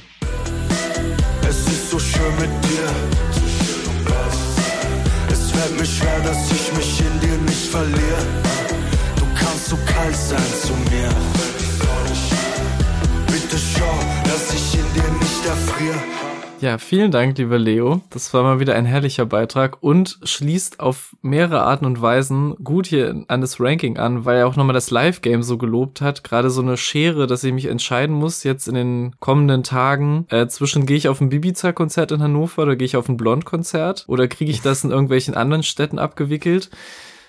Ja, 16.59 16.79
vielen 16.79 17.11
Dank, 17.11 17.37
lieber 17.37 17.59
Leo. 17.59 18.01
Das 18.09 18.33
war 18.33 18.43
mal 18.43 18.61
wieder 18.61 18.75
ein 18.75 18.87
herrlicher 18.87 19.27
Beitrag 19.27 19.83
und 19.83 20.19
schließt 20.23 20.81
auf 20.81 21.15
mehrere 21.21 21.61
Arten 21.61 21.85
und 21.85 22.01
Weisen 22.01 22.57
gut 22.65 22.87
hier 22.87 23.25
an 23.29 23.43
das 23.43 23.61
Ranking 23.61 23.99
an, 23.99 24.25
weil 24.25 24.39
er 24.39 24.47
auch 24.49 24.57
nochmal 24.57 24.73
das 24.73 24.91
Live-Game 24.91 25.43
so 25.43 25.59
gelobt 25.59 26.01
hat. 26.01 26.25
Gerade 26.25 26.49
so 26.49 26.63
eine 26.63 26.79
Schere, 26.79 27.27
dass 27.27 27.45
ich 27.45 27.53
mich 27.53 27.67
entscheiden 27.67 28.17
muss 28.17 28.43
jetzt 28.43 28.69
in 28.69 28.75
den 28.75 29.17
kommenden 29.21 29.65
Tagen 29.65 30.25
äh, 30.31 30.47
zwischen 30.47 30.87
gehe 30.87 30.97
ich 30.97 31.09
auf 31.09 31.21
ein 31.21 31.29
Bibiza-Konzert 31.29 32.13
in 32.13 32.23
Hannover 32.23 32.63
oder 32.63 32.77
gehe 32.77 32.87
ich 32.87 32.97
auf 32.97 33.11
ein 33.11 33.19
Blond-Konzert 33.19 34.05
oder 34.09 34.27
kriege 34.27 34.51
ich 34.51 34.63
das 34.63 34.83
in 34.83 34.91
irgendwelchen 34.91 35.35
anderen 35.35 35.63
Städten 35.63 35.99
abgewickelt 35.99 36.71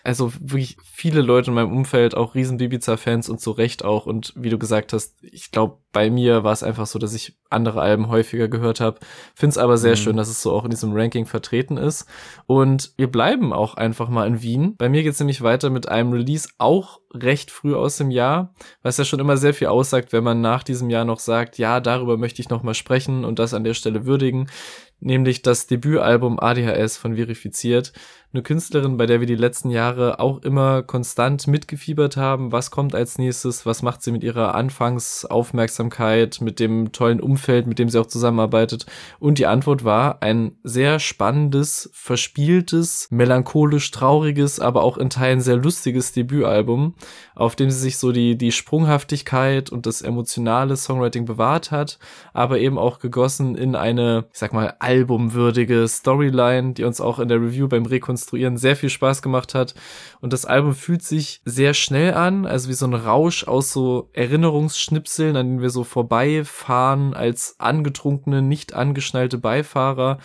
also 0.04 0.32
wirklich 0.39 0.78
viele 0.84 1.22
Leute 1.22 1.52
in 1.52 1.56
meinem 1.56 1.72
Umfeld, 1.72 2.16
auch 2.16 2.36
riesen 2.36 2.58
Bibiza-Fans 2.58 3.30
und 3.30 3.39
zu 3.39 3.52
Recht 3.52 3.84
auch. 3.84 4.06
Und 4.06 4.34
wie 4.36 4.50
du 4.50 4.58
gesagt 4.58 4.93
hast, 4.93 5.16
ich 5.22 5.52
glaube, 5.52 5.78
bei 5.91 6.10
mir 6.10 6.43
war 6.43 6.54
es 6.54 6.64
einfach 6.64 6.86
so, 6.86 7.00
dass 7.00 7.14
ich 7.14 7.38
andere 7.50 7.82
Alben 7.82 8.08
häufiger 8.10 8.48
gehört 8.48 8.80
habe. 8.80 9.00
Finde 9.34 9.52
es 9.52 9.58
aber 9.58 9.78
sehr 9.78 9.91
Mhm. 9.91 9.98
schön, 9.98 10.18
dass 10.18 10.30
es 10.30 10.41
so 10.41 10.52
auch 10.52 10.64
in 10.64 10.70
diesem 10.70 10.93
Ranking 10.93 11.26
vertreten 11.26 11.78
ist. 11.78 12.06
Und 12.45 12.93
wir 12.98 13.12
bleiben 13.12 13.54
auch 13.54 13.76
einfach 13.76 14.10
mal 14.10 14.28
in 14.28 14.41
Wien. 14.41 14.76
Bei 14.78 14.89
mir 14.89 15.04
geht's 15.04 15.20
nämlich 15.20 15.41
weiter 15.41 15.70
mit 15.70 15.88
einem 15.88 16.12
Release 16.12 16.50
auch 16.58 17.00
recht 17.14 17.50
früh 17.50 17.74
aus 17.74 17.98
dem 17.98 18.12
Jahr, 18.12 18.54
was 18.84 18.98
ja 18.98 19.06
schon 19.06 19.20
immer 19.20 19.38
sehr 19.38 19.54
viel 19.54 19.68
aussagt, 19.68 20.14
wenn 20.14 20.24
man 20.24 20.41
nach 20.41 20.62
diesem 20.64 20.89
Jahr 20.89 21.06
noch 21.06 21.20
sagt, 21.20 21.58
ja, 21.58 21.80
darüber 21.80 22.18
möchte 22.18 22.41
ich 22.41 22.50
noch 22.50 22.64
mal 22.64 22.74
sprechen 22.74 23.26
und 23.26 23.39
das 23.39 23.54
an 23.54 23.64
der 23.64 23.74
Stelle 23.74 24.06
würdigen 24.06 24.48
nämlich 25.00 25.41
das 25.41 25.68
Debütalbum 25.68 26.39
ADHS 26.39 26.98
von 26.98 27.16
Verifiziert. 27.16 27.93
Eine 28.34 28.43
Künstlerin, 28.43 28.97
bei 28.97 29.05
der 29.05 29.21
wir 29.21 29.25
die 29.25 29.36
letzten 29.36 29.69
Jahre 29.69 30.19
auch 30.19 30.41
immer 30.41 30.84
konstant 30.84 31.47
mitgefiebert 31.47 32.17
haben. 32.17 32.51
Was 32.51 32.71
kommt 32.71 32.93
als 32.93 33.17
nächstes? 33.17 33.65
Was 33.65 33.84
macht 33.84 34.03
sie 34.03 34.11
mit 34.11 34.21
ihrer 34.21 34.53
Anfangsaufmerksamkeit, 34.53 36.41
mit 36.41 36.59
dem 36.59 36.91
tollen 36.91 37.21
Umfeld, 37.21 37.67
mit 37.67 37.80
dem 37.80 37.88
sie 37.88 37.97
auch 37.97 38.05
zusammenarbeitet? 38.05 38.86
Und 39.19 39.38
die 39.38 39.45
Antwort 39.45 39.86
war 39.86 40.21
ein 40.21 40.57
sehr 40.63 40.99
spannendes, 40.99 41.89
verspieltes, 41.93 43.07
melancholisch 43.11 43.91
trauriges, 43.91 44.59
aber 44.59 44.84
auch 44.84 44.97
in 44.97 45.09
Teilen 45.09 45.39
sehr 45.39 45.55
lustiges 45.55 46.11
Debütalbum, 46.11 46.95
auf 47.34 47.55
dem 47.55 47.71
sie 47.71 47.80
sich 47.80 47.97
so 47.97 48.11
die, 48.11 48.38
die 48.38 48.51
Sprunghaftigkeit 48.51 49.69
und 49.69 49.86
das 49.86 50.01
emotionale 50.01 50.75
Songwriting 50.75 51.23
bewahrt 51.23 51.71
hat, 51.71 51.97
aber 52.34 52.59
eben 52.59 52.78
auch 52.78 52.99
gegossen 52.99 53.55
in 53.55 53.75
eine, 53.75 54.25
ich 54.34 54.39
sag 54.39 54.51
mal, 54.51 54.75
albumwürdige 54.80 55.88
Storyline, 55.88 56.73
die 56.73 56.84
uns 56.84 56.99
auch 56.99 57.19
in 57.19 57.30
der 57.30 57.41
Review 57.41 57.69
beim 57.69 57.86
Rekonstruieren 58.18 58.57
sehr 58.57 58.76
viel 58.76 58.89
Spaß 58.89 59.22
gemacht 59.22 59.53
hat. 59.53 59.76
Und 60.20 60.34
das 60.34 60.45
Album 60.45 60.74
fühlt 60.74 61.03
sich 61.03 61.41
sehr 61.45 61.74
schnell 61.74 62.13
an, 62.13 62.45
also 62.45 62.70
wie 62.70 62.74
so 62.74 62.86
ein 62.86 62.93
Rausch 62.93 63.47
aus 63.47 63.72
so 63.72 64.09
Erinnerungsschnipseln, 64.13 65.36
an 65.36 65.47
denen 65.47 65.61
wir 65.61 65.70
so 65.70 65.84
vorbeifahren 65.84 67.13
als 67.13 67.55
angetrunkene, 67.59 68.41
nicht 68.41 68.74
angeschnallte 68.74 69.38
Beifahrer. 69.38 70.18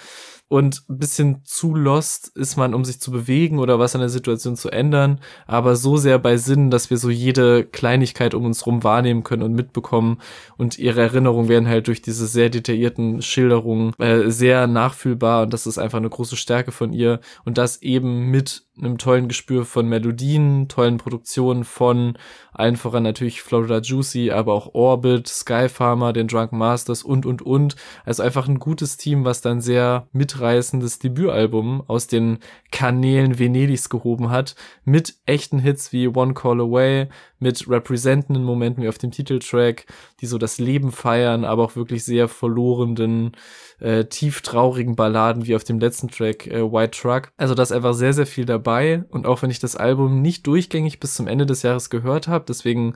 Und 0.52 0.84
ein 0.90 0.98
bisschen 0.98 1.40
zu 1.44 1.74
lost 1.74 2.28
ist 2.36 2.58
man, 2.58 2.74
um 2.74 2.84
sich 2.84 3.00
zu 3.00 3.10
bewegen 3.10 3.58
oder 3.58 3.78
was 3.78 3.94
an 3.94 4.02
der 4.02 4.10
Situation 4.10 4.54
zu 4.54 4.68
ändern, 4.68 5.18
aber 5.46 5.76
so 5.76 5.96
sehr 5.96 6.18
bei 6.18 6.36
Sinn, 6.36 6.70
dass 6.70 6.90
wir 6.90 6.98
so 6.98 7.08
jede 7.08 7.64
Kleinigkeit 7.64 8.34
um 8.34 8.44
uns 8.44 8.66
rum 8.66 8.84
wahrnehmen 8.84 9.22
können 9.22 9.44
und 9.44 9.54
mitbekommen. 9.54 10.18
Und 10.58 10.78
ihre 10.78 11.00
Erinnerungen 11.00 11.48
werden 11.48 11.68
halt 11.68 11.86
durch 11.86 12.02
diese 12.02 12.26
sehr 12.26 12.50
detaillierten 12.50 13.22
Schilderungen 13.22 13.94
äh, 13.98 14.30
sehr 14.30 14.66
nachfühlbar 14.66 15.44
und 15.44 15.54
das 15.54 15.66
ist 15.66 15.78
einfach 15.78 15.96
eine 15.96 16.10
große 16.10 16.36
Stärke 16.36 16.70
von 16.70 16.92
ihr. 16.92 17.20
Und 17.46 17.56
das 17.56 17.80
eben 17.80 18.30
mit 18.30 18.66
einem 18.78 18.96
tollen 18.96 19.28
Gespür 19.28 19.64
von 19.66 19.86
Melodien, 19.86 20.68
tollen 20.68 20.96
Produktionen 20.96 21.64
von 21.64 22.16
allen 22.52 22.76
voran 22.76 23.02
natürlich 23.02 23.42
Florida 23.42 23.78
Juicy, 23.78 24.30
aber 24.30 24.52
auch 24.52 24.74
Orbit, 24.74 25.26
Skyfarmer, 25.28 26.12
den 26.12 26.28
Drunken 26.28 26.58
Masters 26.58 27.02
und, 27.02 27.26
und, 27.26 27.42
und. 27.42 27.76
Also 28.04 28.22
einfach 28.22 28.48
ein 28.48 28.58
gutes 28.58 28.96
Team, 28.96 29.24
was 29.24 29.40
dann 29.40 29.60
sehr 29.60 30.06
mitreißendes 30.12 30.98
Debütalbum 30.98 31.82
aus 31.86 32.06
den 32.06 32.38
Kanälen 32.70 33.38
Venedigs 33.38 33.88
gehoben 33.88 34.30
hat, 34.30 34.54
mit 34.84 35.16
echten 35.26 35.58
Hits 35.58 35.92
wie 35.92 36.08
One 36.08 36.34
Call 36.34 36.60
Away, 36.60 37.08
mit 37.38 37.68
representenden 37.68 38.44
Momenten 38.44 38.82
wie 38.84 38.88
auf 38.88 38.98
dem 38.98 39.10
Titeltrack, 39.10 39.86
die 40.22 40.26
so 40.26 40.38
das 40.38 40.58
Leben 40.58 40.92
feiern, 40.92 41.44
aber 41.44 41.64
auch 41.64 41.76
wirklich 41.76 42.04
sehr 42.04 42.28
verlorenen, 42.28 43.32
äh, 43.80 44.04
tief 44.04 44.40
traurigen 44.40 44.94
Balladen 44.94 45.46
wie 45.46 45.56
auf 45.56 45.64
dem 45.64 45.80
letzten 45.80 46.08
Track 46.08 46.46
äh, 46.46 46.62
White 46.62 46.98
Truck. 46.98 47.32
Also 47.36 47.54
da 47.54 47.62
ist 47.64 47.72
einfach 47.72 47.92
sehr, 47.92 48.12
sehr 48.12 48.26
viel 48.26 48.44
dabei 48.44 49.04
und 49.10 49.26
auch 49.26 49.42
wenn 49.42 49.50
ich 49.50 49.58
das 49.58 49.76
Album 49.76 50.22
nicht 50.22 50.46
durchgängig 50.46 51.00
bis 51.00 51.14
zum 51.14 51.26
Ende 51.26 51.44
des 51.44 51.62
Jahres 51.62 51.90
gehört 51.90 52.28
habe, 52.28 52.44
deswegen 52.46 52.94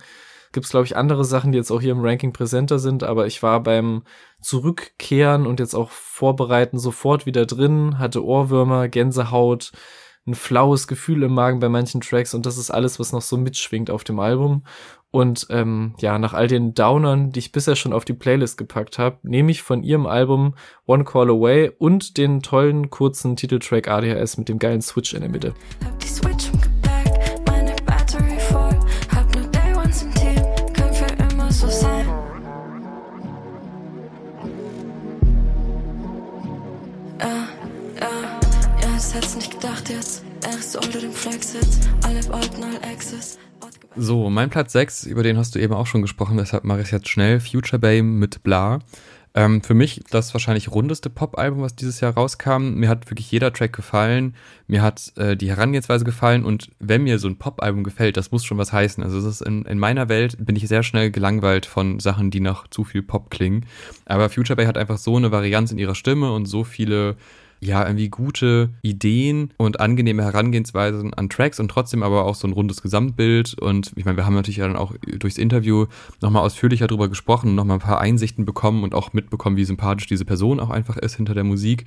gibt's 0.53 0.70
glaube 0.70 0.87
ich 0.87 0.97
andere 0.97 1.24
Sachen, 1.24 1.51
die 1.51 1.59
jetzt 1.59 1.72
auch 1.72 1.81
hier 1.81 1.93
im 1.93 2.05
Ranking 2.05 2.33
präsenter 2.33 2.79
sind, 2.79 3.03
aber 3.03 3.27
ich 3.27 3.43
war 3.43 3.61
beim 3.61 4.05
Zurückkehren 4.41 5.47
und 5.47 5.59
jetzt 5.59 5.74
auch 5.74 5.91
Vorbereiten 5.91 6.79
sofort 6.79 7.27
wieder 7.27 7.45
drin, 7.45 7.99
hatte 7.99 8.24
Ohrwürmer, 8.24 8.89
Gänsehaut, 8.89 9.72
ein 10.27 10.35
flaues 10.35 10.87
Gefühl 10.87 11.24
im 11.24 11.35
Magen 11.35 11.59
bei 11.59 11.68
manchen 11.68 12.01
Tracks 12.01 12.35
und 12.35 12.47
das 12.47 12.57
ist 12.57 12.70
alles, 12.70 13.01
was 13.01 13.12
noch 13.12 13.22
so 13.22 13.37
mitschwingt 13.37 13.91
auf 13.91 14.05
dem 14.05 14.20
Album. 14.20 14.64
Und 15.16 15.46
ähm, 15.48 15.94
ja, 15.98 16.18
nach 16.18 16.34
all 16.34 16.46
den 16.46 16.74
Downern, 16.74 17.32
die 17.32 17.38
ich 17.38 17.50
bisher 17.50 17.74
schon 17.74 17.94
auf 17.94 18.04
die 18.04 18.12
Playlist 18.12 18.58
gepackt 18.58 18.98
habe, 18.98 19.16
nehme 19.22 19.50
ich 19.50 19.62
von 19.62 19.82
ihrem 19.82 20.04
Album 20.04 20.52
One 20.84 21.04
Call 21.04 21.30
Away 21.30 21.72
und 21.78 22.18
den 22.18 22.42
tollen 22.42 22.90
kurzen 22.90 23.34
Titeltrack 23.34 23.88
ADHS 23.88 24.36
mit 24.36 24.50
dem 24.50 24.58
geilen 24.58 24.82
Switch 24.82 25.14
in 25.14 25.22
der 25.22 25.30
Mitte. 25.30 25.54
So, 43.99 44.28
mein 44.28 44.51
Platz 44.51 44.72
6, 44.72 45.07
über 45.07 45.22
den 45.22 45.38
hast 45.38 45.55
du 45.55 45.59
eben 45.59 45.72
auch 45.72 45.86
schon 45.86 46.03
gesprochen, 46.03 46.36
deshalb 46.36 46.64
mache 46.64 46.80
ich 46.80 46.86
es 46.86 46.90
jetzt 46.90 47.09
schnell. 47.09 47.40
Future 47.40 47.78
Bame 47.78 48.03
mit 48.03 48.42
Bla. 48.42 48.80
Ähm, 49.34 49.62
für 49.62 49.72
mich 49.72 50.03
das 50.11 50.34
wahrscheinlich 50.34 50.70
rundeste 50.70 51.09
Pop-Album, 51.09 51.62
was 51.62 51.76
dieses 51.76 52.01
Jahr 52.01 52.12
rauskam. 52.12 52.74
Mir 52.74 52.90
hat 52.90 53.11
wirklich 53.11 53.30
jeder 53.30 53.55
Track 53.55 53.72
gefallen. 53.72 54.34
Mir 54.66 54.82
hat 54.82 55.14
äh, 55.16 55.34
die 55.34 55.49
Herangehensweise 55.49 56.05
gefallen. 56.05 56.44
Und 56.44 56.70
wenn 56.78 57.05
mir 57.05 57.18
so 57.18 57.26
ein 57.26 57.38
Pop-Album 57.38 57.84
gefällt, 57.84 58.18
das 58.18 58.32
muss 58.32 58.44
schon 58.44 58.59
was 58.59 58.70
heißen. 58.70 59.03
Also 59.03 59.18
es 59.18 59.24
ist 59.24 59.40
in, 59.40 59.64
in 59.64 59.78
meiner 59.78 60.11
Welt 60.11 60.36
bin 60.38 60.57
ich 60.57 60.68
sehr 60.68 60.82
schnell 60.82 61.11
gelangweilt 61.11 61.64
von 61.64 61.99
Sachen, 61.99 62.30
die 62.30 62.40
nach 62.40 62.68
zu 62.68 62.84
viel 62.84 63.03
Pop 63.03 63.30
klingen. 63.30 63.64
Aber 64.05 64.28
Future 64.28 64.57
Bay 64.57 64.66
hat 64.66 64.76
einfach 64.76 64.99
so 64.99 65.16
eine 65.16 65.32
Varianz 65.32 65.72
in 65.72 65.78
ihrer 65.78 65.94
Stimme 65.94 66.32
und 66.32 66.44
so 66.44 66.64
viele 66.64 67.16
ja, 67.61 67.84
irgendwie 67.86 68.09
gute 68.09 68.70
Ideen 68.82 69.52
und 69.57 69.80
angenehme 69.80 70.22
Herangehensweisen 70.22 71.14
an 71.14 71.28
Tracks 71.28 71.59
und 71.59 71.68
trotzdem 71.68 72.02
aber 72.02 72.24
auch 72.24 72.34
so 72.34 72.46
ein 72.46 72.52
rundes 72.52 72.82
Gesamtbild. 72.82 73.59
Und 73.59 73.92
ich 73.96 74.04
meine, 74.04 74.16
wir 74.16 74.26
haben 74.26 74.34
natürlich 74.34 74.59
dann 74.59 74.76
auch 74.76 74.94
durchs 75.18 75.38
Interview 75.38 75.86
nochmal 76.20 76.42
ausführlicher 76.42 76.86
drüber 76.86 77.09
gesprochen, 77.09 77.54
nochmal 77.54 77.78
ein 77.78 77.80
paar 77.80 78.00
Einsichten 78.00 78.44
bekommen 78.44 78.84
und 78.84 78.94
auch 78.94 79.12
mitbekommen, 79.12 79.57
wie 79.57 79.64
sympathisch 79.64 80.07
diese 80.07 80.24
Person 80.24 80.61
auch 80.61 80.70
einfach 80.70 80.96
ist 80.96 81.16
hinter 81.16 81.34
der 81.34 81.44
Musik. 81.44 81.84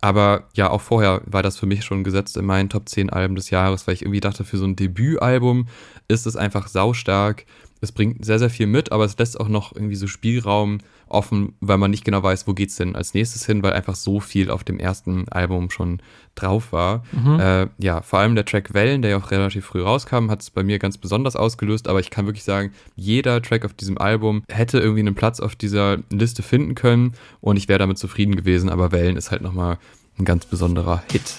Aber 0.00 0.48
ja, 0.54 0.68
auch 0.68 0.80
vorher 0.80 1.22
war 1.26 1.44
das 1.44 1.56
für 1.56 1.66
mich 1.66 1.84
schon 1.84 2.02
gesetzt 2.02 2.36
in 2.36 2.44
meinen 2.44 2.68
Top 2.68 2.88
10 2.88 3.10
Alben 3.10 3.36
des 3.36 3.50
Jahres, 3.50 3.86
weil 3.86 3.94
ich 3.94 4.02
irgendwie 4.02 4.20
dachte, 4.20 4.44
für 4.44 4.56
so 4.56 4.64
ein 4.64 4.74
Debütalbum 4.74 5.68
ist 6.08 6.26
es 6.26 6.34
einfach 6.34 6.66
saustark. 6.66 7.44
Es 7.80 7.92
bringt 7.92 8.24
sehr, 8.24 8.40
sehr 8.40 8.50
viel 8.50 8.66
mit, 8.66 8.90
aber 8.90 9.04
es 9.04 9.16
lässt 9.16 9.38
auch 9.38 9.48
noch 9.48 9.74
irgendwie 9.74 9.94
so 9.94 10.08
Spielraum 10.08 10.78
offen, 11.12 11.54
weil 11.60 11.78
man 11.78 11.90
nicht 11.90 12.04
genau 12.04 12.22
weiß, 12.22 12.46
wo 12.46 12.54
geht's 12.54 12.76
denn 12.76 12.96
als 12.96 13.14
nächstes 13.14 13.46
hin, 13.46 13.62
weil 13.62 13.72
einfach 13.72 13.94
so 13.94 14.20
viel 14.20 14.50
auf 14.50 14.64
dem 14.64 14.78
ersten 14.78 15.28
Album 15.28 15.70
schon 15.70 16.00
drauf 16.34 16.72
war. 16.72 17.04
Mhm. 17.12 17.40
Äh, 17.40 17.66
ja, 17.78 18.02
vor 18.02 18.18
allem 18.18 18.34
der 18.34 18.44
Track 18.44 18.74
Wellen, 18.74 19.02
der 19.02 19.12
ja 19.12 19.16
auch 19.18 19.30
relativ 19.30 19.66
früh 19.66 19.82
rauskam, 19.82 20.30
hat 20.30 20.42
es 20.42 20.50
bei 20.50 20.62
mir 20.62 20.78
ganz 20.78 20.98
besonders 20.98 21.36
ausgelöst, 21.36 21.88
aber 21.88 22.00
ich 22.00 22.10
kann 22.10 22.26
wirklich 22.26 22.44
sagen, 22.44 22.72
jeder 22.96 23.42
Track 23.42 23.64
auf 23.64 23.74
diesem 23.74 23.98
Album 23.98 24.42
hätte 24.48 24.78
irgendwie 24.78 25.00
einen 25.00 25.14
Platz 25.14 25.40
auf 25.40 25.54
dieser 25.54 25.98
Liste 26.10 26.42
finden 26.42 26.74
können 26.74 27.12
und 27.40 27.56
ich 27.56 27.68
wäre 27.68 27.78
damit 27.78 27.98
zufrieden 27.98 28.36
gewesen, 28.36 28.70
aber 28.70 28.92
Wellen 28.92 29.16
ist 29.16 29.30
halt 29.30 29.42
nochmal 29.42 29.78
ein 30.18 30.24
ganz 30.24 30.46
besonderer 30.46 31.02
Hit. 31.10 31.34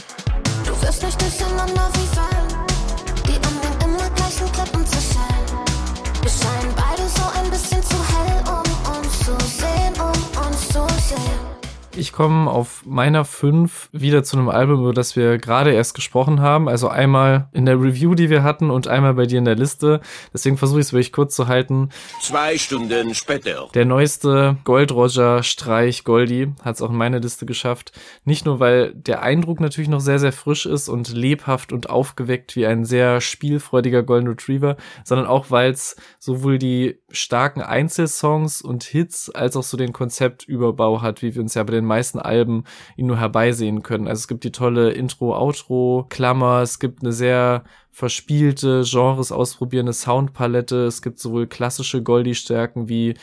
Ich 11.95 12.11
komme 12.11 12.49
auf 12.49 12.83
meiner 12.87 13.23
5 13.23 13.89
wieder 13.91 14.23
zu 14.23 14.35
einem 14.35 14.49
Album, 14.49 14.81
über 14.81 14.93
das 14.93 15.15
wir 15.15 15.37
gerade 15.37 15.71
erst 15.71 15.93
gesprochen 15.93 16.41
haben. 16.41 16.67
Also 16.67 16.87
einmal 16.87 17.49
in 17.53 17.67
der 17.67 17.79
Review, 17.79 18.15
die 18.15 18.31
wir 18.31 18.41
hatten 18.41 18.71
und 18.71 18.87
einmal 18.87 19.13
bei 19.13 19.27
dir 19.27 19.37
in 19.37 19.45
der 19.45 19.55
Liste. 19.55 20.01
Deswegen 20.33 20.57
versuche 20.57 20.79
ich 20.79 20.87
es 20.87 20.93
wirklich 20.93 21.11
kurz 21.11 21.35
zu 21.35 21.47
halten. 21.47 21.89
Zwei 22.19 22.57
Stunden 22.57 23.13
später. 23.13 23.67
Der 23.75 23.85
neueste 23.85 24.57
Gold 24.63 24.91
Roger 24.91 25.43
Streich 25.43 26.03
Goldie 26.03 26.53
hat 26.63 26.75
es 26.75 26.81
auch 26.81 26.89
in 26.89 26.97
meine 26.97 27.19
Liste 27.19 27.45
geschafft. 27.45 27.91
Nicht 28.25 28.45
nur, 28.45 28.59
weil 28.59 28.95
der 28.95 29.21
Eindruck 29.21 29.59
natürlich 29.59 29.89
noch 29.89 30.01
sehr, 30.01 30.17
sehr 30.17 30.33
frisch 30.33 30.65
ist 30.65 30.89
und 30.89 31.13
lebhaft 31.13 31.71
und 31.71 31.91
aufgeweckt 31.91 32.55
wie 32.55 32.65
ein 32.65 32.85
sehr 32.85 33.21
spielfreudiger 33.21 34.01
Golden 34.01 34.29
Retriever, 34.29 34.77
sondern 35.03 35.27
auch, 35.27 35.51
weil 35.51 35.69
es 35.69 35.95
sowohl 36.17 36.57
die 36.57 36.97
starken 37.11 37.61
Einzelsongs 37.61 38.63
und 38.63 38.83
Hits 38.83 39.29
als 39.29 39.55
auch 39.55 39.63
so 39.63 39.77
den 39.77 39.93
Konzeptüberbau 39.93 41.03
hat, 41.03 41.21
wie 41.21 41.35
wir 41.35 41.41
uns 41.43 41.53
ja 41.53 41.61
bei 41.61 41.73
den 41.73 41.82
meisten 41.85 42.19
Alben 42.19 42.63
ihn 42.97 43.07
nur 43.07 43.17
herbeisehen 43.19 43.83
können. 43.83 44.07
Also 44.07 44.21
es 44.21 44.27
gibt 44.27 44.43
die 44.43 44.51
tolle 44.51 44.91
Intro-Outro-Klammer, 44.91 46.61
es 46.61 46.79
gibt 46.79 47.01
eine 47.01 47.11
sehr 47.11 47.63
verspielte, 47.93 48.83
Genres 48.85 49.31
ausprobierende 49.31 49.93
Soundpalette. 49.93 50.87
Es 50.87 51.03
gibt 51.03 51.19
sowohl 51.19 51.45
klassische 51.45 52.01
Goldie-Stärken 52.01 52.89
wie 52.89 53.13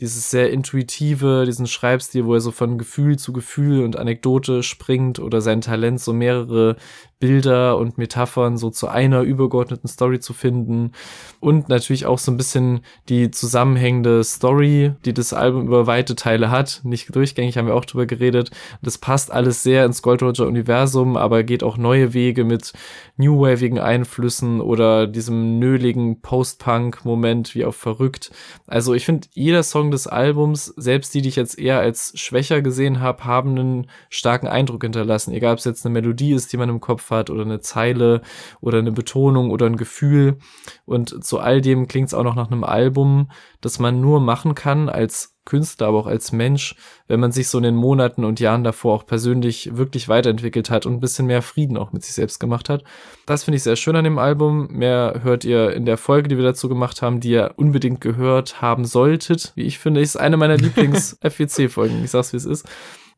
dieses 0.00 0.30
sehr 0.30 0.50
intuitive, 0.50 1.44
diesen 1.46 1.66
Schreibstil, 1.66 2.24
wo 2.24 2.34
er 2.34 2.40
so 2.40 2.52
von 2.52 2.78
Gefühl 2.78 3.18
zu 3.18 3.32
Gefühl 3.32 3.82
und 3.84 3.96
Anekdote 3.96 4.62
springt 4.62 5.18
oder 5.18 5.40
sein 5.40 5.60
Talent, 5.60 6.00
so 6.00 6.12
mehrere 6.12 6.76
Bilder 7.20 7.78
und 7.78 7.98
Metaphern 7.98 8.56
so 8.56 8.70
zu 8.70 8.86
einer 8.86 9.22
übergeordneten 9.22 9.88
Story 9.88 10.20
zu 10.20 10.32
finden. 10.32 10.92
Und 11.40 11.68
natürlich 11.68 12.06
auch 12.06 12.18
so 12.18 12.30
ein 12.30 12.36
bisschen 12.36 12.80
die 13.08 13.30
zusammenhängende 13.30 14.22
Story, 14.22 14.92
die 15.04 15.14
das 15.14 15.32
Album 15.32 15.66
über 15.66 15.86
weite 15.88 16.14
Teile 16.14 16.50
hat. 16.50 16.80
Nicht 16.84 17.14
durchgängig, 17.14 17.58
haben 17.58 17.66
wir 17.66 17.74
auch 17.74 17.84
drüber 17.84 18.06
geredet. 18.06 18.50
Das 18.82 18.98
passt 18.98 19.32
alles 19.32 19.62
sehr 19.64 19.84
ins 19.84 20.02
Gold 20.02 20.22
Roger 20.22 20.46
Universum, 20.46 21.16
aber 21.16 21.42
geht 21.42 21.64
auch 21.64 21.76
neue 21.76 22.14
Wege 22.14 22.44
mit 22.44 22.72
New 23.16 23.40
Wavigen 23.40 23.80
Einflüssen 23.80 24.60
oder 24.60 25.08
diesem 25.08 25.58
nöligen 25.58 26.20
Post-Punk-Moment 26.20 27.54
wie 27.56 27.64
auf 27.64 27.74
verrückt. 27.74 28.30
Also 28.68 28.94
ich 28.94 29.04
finde, 29.04 29.26
jeder 29.34 29.64
Song 29.64 29.87
des 29.90 30.06
Albums, 30.06 30.66
selbst 30.76 31.14
die, 31.14 31.22
die 31.22 31.28
ich 31.28 31.36
jetzt 31.36 31.58
eher 31.58 31.78
als 31.78 32.12
schwächer 32.18 32.62
gesehen 32.62 33.00
habe, 33.00 33.24
haben 33.24 33.50
einen 33.50 33.90
starken 34.10 34.46
Eindruck 34.46 34.82
hinterlassen. 34.82 35.32
Egal, 35.32 35.52
ob 35.52 35.58
es 35.58 35.64
jetzt 35.64 35.84
eine 35.84 35.92
Melodie 35.92 36.32
ist, 36.32 36.52
die 36.52 36.56
man 36.56 36.68
im 36.68 36.80
Kopf 36.80 37.10
hat 37.10 37.30
oder 37.30 37.42
eine 37.42 37.60
Zeile 37.60 38.22
oder 38.60 38.78
eine 38.78 38.92
Betonung 38.92 39.50
oder 39.50 39.66
ein 39.66 39.76
Gefühl. 39.76 40.38
Und 40.84 41.24
zu 41.24 41.38
all 41.38 41.60
dem 41.60 41.88
klingt 41.88 42.08
es 42.08 42.14
auch 42.14 42.24
noch 42.24 42.36
nach 42.36 42.50
einem 42.50 42.64
Album, 42.64 43.30
das 43.60 43.78
man 43.78 44.00
nur 44.00 44.20
machen 44.20 44.54
kann 44.54 44.88
als 44.88 45.37
Künstler, 45.48 45.88
aber 45.88 45.98
auch 45.98 46.06
als 46.06 46.30
Mensch, 46.30 46.76
wenn 47.08 47.20
man 47.20 47.32
sich 47.32 47.48
so 47.48 47.58
in 47.58 47.64
den 47.64 47.74
Monaten 47.74 48.24
und 48.24 48.38
Jahren 48.38 48.62
davor 48.64 48.94
auch 48.94 49.06
persönlich 49.06 49.76
wirklich 49.76 50.08
weiterentwickelt 50.08 50.70
hat 50.70 50.84
und 50.86 50.94
ein 50.94 51.00
bisschen 51.00 51.26
mehr 51.26 51.42
Frieden 51.42 51.76
auch 51.78 51.92
mit 51.92 52.04
sich 52.04 52.14
selbst 52.14 52.38
gemacht 52.38 52.68
hat. 52.68 52.84
Das 53.26 53.44
finde 53.44 53.56
ich 53.56 53.62
sehr 53.62 53.76
schön 53.76 53.96
an 53.96 54.04
dem 54.04 54.18
Album. 54.18 54.68
Mehr 54.70 55.20
hört 55.22 55.44
ihr 55.44 55.72
in 55.72 55.86
der 55.86 55.96
Folge, 55.96 56.28
die 56.28 56.36
wir 56.36 56.44
dazu 56.44 56.68
gemacht 56.68 57.02
haben, 57.02 57.20
die 57.20 57.30
ihr 57.30 57.54
unbedingt 57.56 58.00
gehört 58.00 58.60
haben 58.60 58.84
solltet. 58.84 59.52
Wie 59.54 59.64
ich 59.64 59.78
finde, 59.78 60.02
ist 60.02 60.16
eine 60.16 60.36
meiner 60.36 60.58
Lieblings-FWC-Folgen. 60.58 62.04
Ich 62.04 62.10
sag's, 62.10 62.32
wie 62.32 62.36
es 62.36 62.44
ist. 62.44 62.68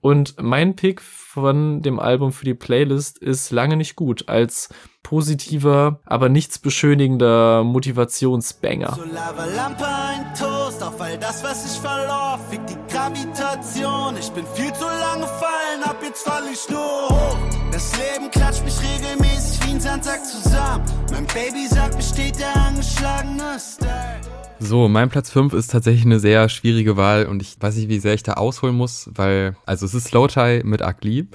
Und 0.01 0.41
mein 0.41 0.77
Pick 0.77 1.03
von 1.03 1.83
dem 1.83 1.99
Album 1.99 2.33
für 2.33 2.45
die 2.45 2.55
Playlist 2.55 3.19
ist 3.19 3.51
lange 3.51 3.77
nicht 3.77 3.97
gut 3.97 4.29
als 4.29 4.71
positiver, 5.03 6.01
aber 6.05 6.29
nichts 6.29 6.59
beschönigender 6.59 7.65
Motivationsbanger. 7.65 8.97
So 8.97 9.05
Lavalampe, 9.13 9.87
ein 9.87 10.35
Toast, 10.39 10.83
auf 10.83 11.01
all 11.01 11.19
das, 11.19 11.43
was 11.43 11.73
ich 11.73 11.81
verlor, 11.81 12.39
fickt 12.51 12.71
die 12.71 12.93
Gravitation. 12.93 14.17
Ich 14.19 14.31
bin 14.31 14.45
viel 14.55 14.73
zu 14.73 14.85
lange 14.85 15.27
fallen, 15.27 15.83
ab 15.85 15.97
jetzt 16.03 16.23
fall 16.27 16.43
ich 16.53 16.69
nur 16.69 17.09
hoch. 17.09 17.37
Das 17.73 17.93
Leben 17.97 18.31
klatscht 18.31 18.65
mich 18.65 18.77
regelmäßig 18.81 19.67
wie 19.67 19.71
ein 19.71 19.81
Sandsack 19.81 20.25
zusammen. 20.25 20.85
Mein 21.13 21.27
Baby 21.27 21.67
sagt, 21.69 21.97
mir 21.97 22.03
steht 22.03 22.39
der 22.39 22.55
angeschlagene 22.57 23.59
Style. 23.59 24.21
So, 24.63 24.89
mein 24.89 25.09
Platz 25.09 25.31
5 25.31 25.55
ist 25.55 25.71
tatsächlich 25.71 26.05
eine 26.05 26.21
sehr 26.21 26.51
schwierige 26.51 26.99
Wahl 26.99 27.25
und 27.25 27.41
ich 27.41 27.57
weiß 27.59 27.77
nicht, 27.77 27.89
wie 27.89 27.99
sehr 27.99 28.13
ich 28.13 28.23
da 28.23 28.35
ausholen 28.35 28.77
muss, 28.77 29.09
weil, 29.15 29.57
also 29.65 29.87
es 29.87 29.95
ist 29.95 30.09
Slow 30.09 30.29
Tie 30.29 30.61
mit 30.65 30.83
Ugly 30.83 31.29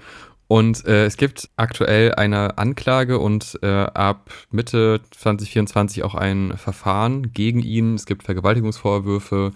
und 0.47 0.85
äh, 0.85 1.05
es 1.05 1.17
gibt 1.17 1.49
aktuell 1.55 2.13
eine 2.15 2.57
Anklage 2.57 3.17
und 3.17 3.57
äh, 3.63 3.67
ab 3.67 4.31
Mitte 4.51 5.01
2024 5.11 6.03
auch 6.03 6.13
ein 6.13 6.55
Verfahren 6.57 7.33
gegen 7.33 7.61
ihn. 7.61 7.95
Es 7.95 8.05
gibt 8.05 8.23
Vergewaltigungsvorwürfe 8.23 9.53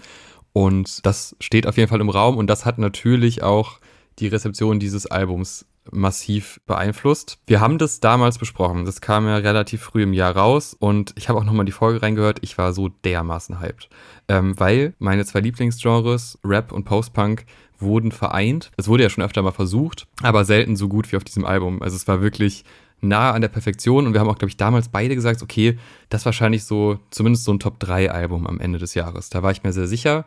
und 0.52 1.06
das 1.06 1.36
steht 1.40 1.68
auf 1.68 1.78
jeden 1.78 1.90
Fall 1.90 2.02
im 2.02 2.10
Raum 2.10 2.38
und 2.38 2.48
das 2.48 2.66
hat 2.66 2.80
natürlich 2.80 3.44
auch 3.44 3.80
die 4.18 4.28
Rezeption 4.28 4.80
dieses 4.80 5.06
Albums 5.06 5.66
massiv 5.92 6.60
beeinflusst. 6.66 7.40
Wir 7.48 7.60
haben 7.60 7.78
das 7.78 8.00
damals 8.00 8.38
besprochen. 8.38 8.86
Das 8.86 9.02
kam 9.02 9.28
ja 9.28 9.38
relativ 9.38 9.82
früh 9.82 10.04
im 10.04 10.14
Jahr 10.14 10.36
raus 10.36 10.76
und 10.78 11.14
ich 11.16 11.30
habe 11.30 11.40
auch 11.40 11.44
nochmal 11.44 11.66
die 11.66 11.72
Folge 11.72 12.02
reingehört. 12.02 12.40
Ich 12.42 12.58
war 12.58 12.74
so 12.74 12.90
dermaßen 12.90 13.60
hyped, 13.60 13.90
ähm, 14.28 14.60
weil 14.60 14.94
meine 15.00 15.26
zwei 15.26 15.40
Lieblingsgenres, 15.40 16.40
Rap 16.44 16.72
und 16.72 16.86
Postpunk, 16.86 17.46
wurden 17.80 18.12
vereint. 18.12 18.72
Es 18.78 18.88
wurde 18.88 19.04
ja 19.04 19.10
schon 19.10 19.24
öfter 19.24 19.42
mal 19.42 19.52
versucht, 19.52 20.08
aber 20.22 20.46
selten 20.46 20.76
so 20.76 20.90
gut 20.90 21.12
wie 21.12 21.18
auf 21.18 21.24
diesem 21.24 21.46
Album. 21.46 21.82
Also 21.82 21.96
es 21.96 22.08
war 22.08 22.22
wirklich 22.22 22.66
nah 23.02 23.32
an 23.32 23.42
der 23.42 23.48
Perfektion 23.48 24.06
und 24.06 24.14
wir 24.14 24.20
haben 24.20 24.30
auch, 24.30 24.38
glaube 24.38 24.50
ich, 24.50 24.58
damals 24.58 24.90
beide 24.90 25.16
gesagt, 25.16 25.42
okay, 25.42 25.78
das 26.10 26.26
wahrscheinlich 26.26 26.66
so, 26.66 27.00
zumindest 27.12 27.46
so 27.46 27.54
ein 27.54 27.60
Top-3-Album 27.60 28.48
am 28.48 28.60
Ende 28.60 28.80
des 28.80 28.94
Jahres. 28.94 29.30
Da 29.30 29.44
war 29.44 29.52
ich 29.52 29.64
mir 29.64 29.72
sehr 29.72 29.88
sicher. 29.88 30.26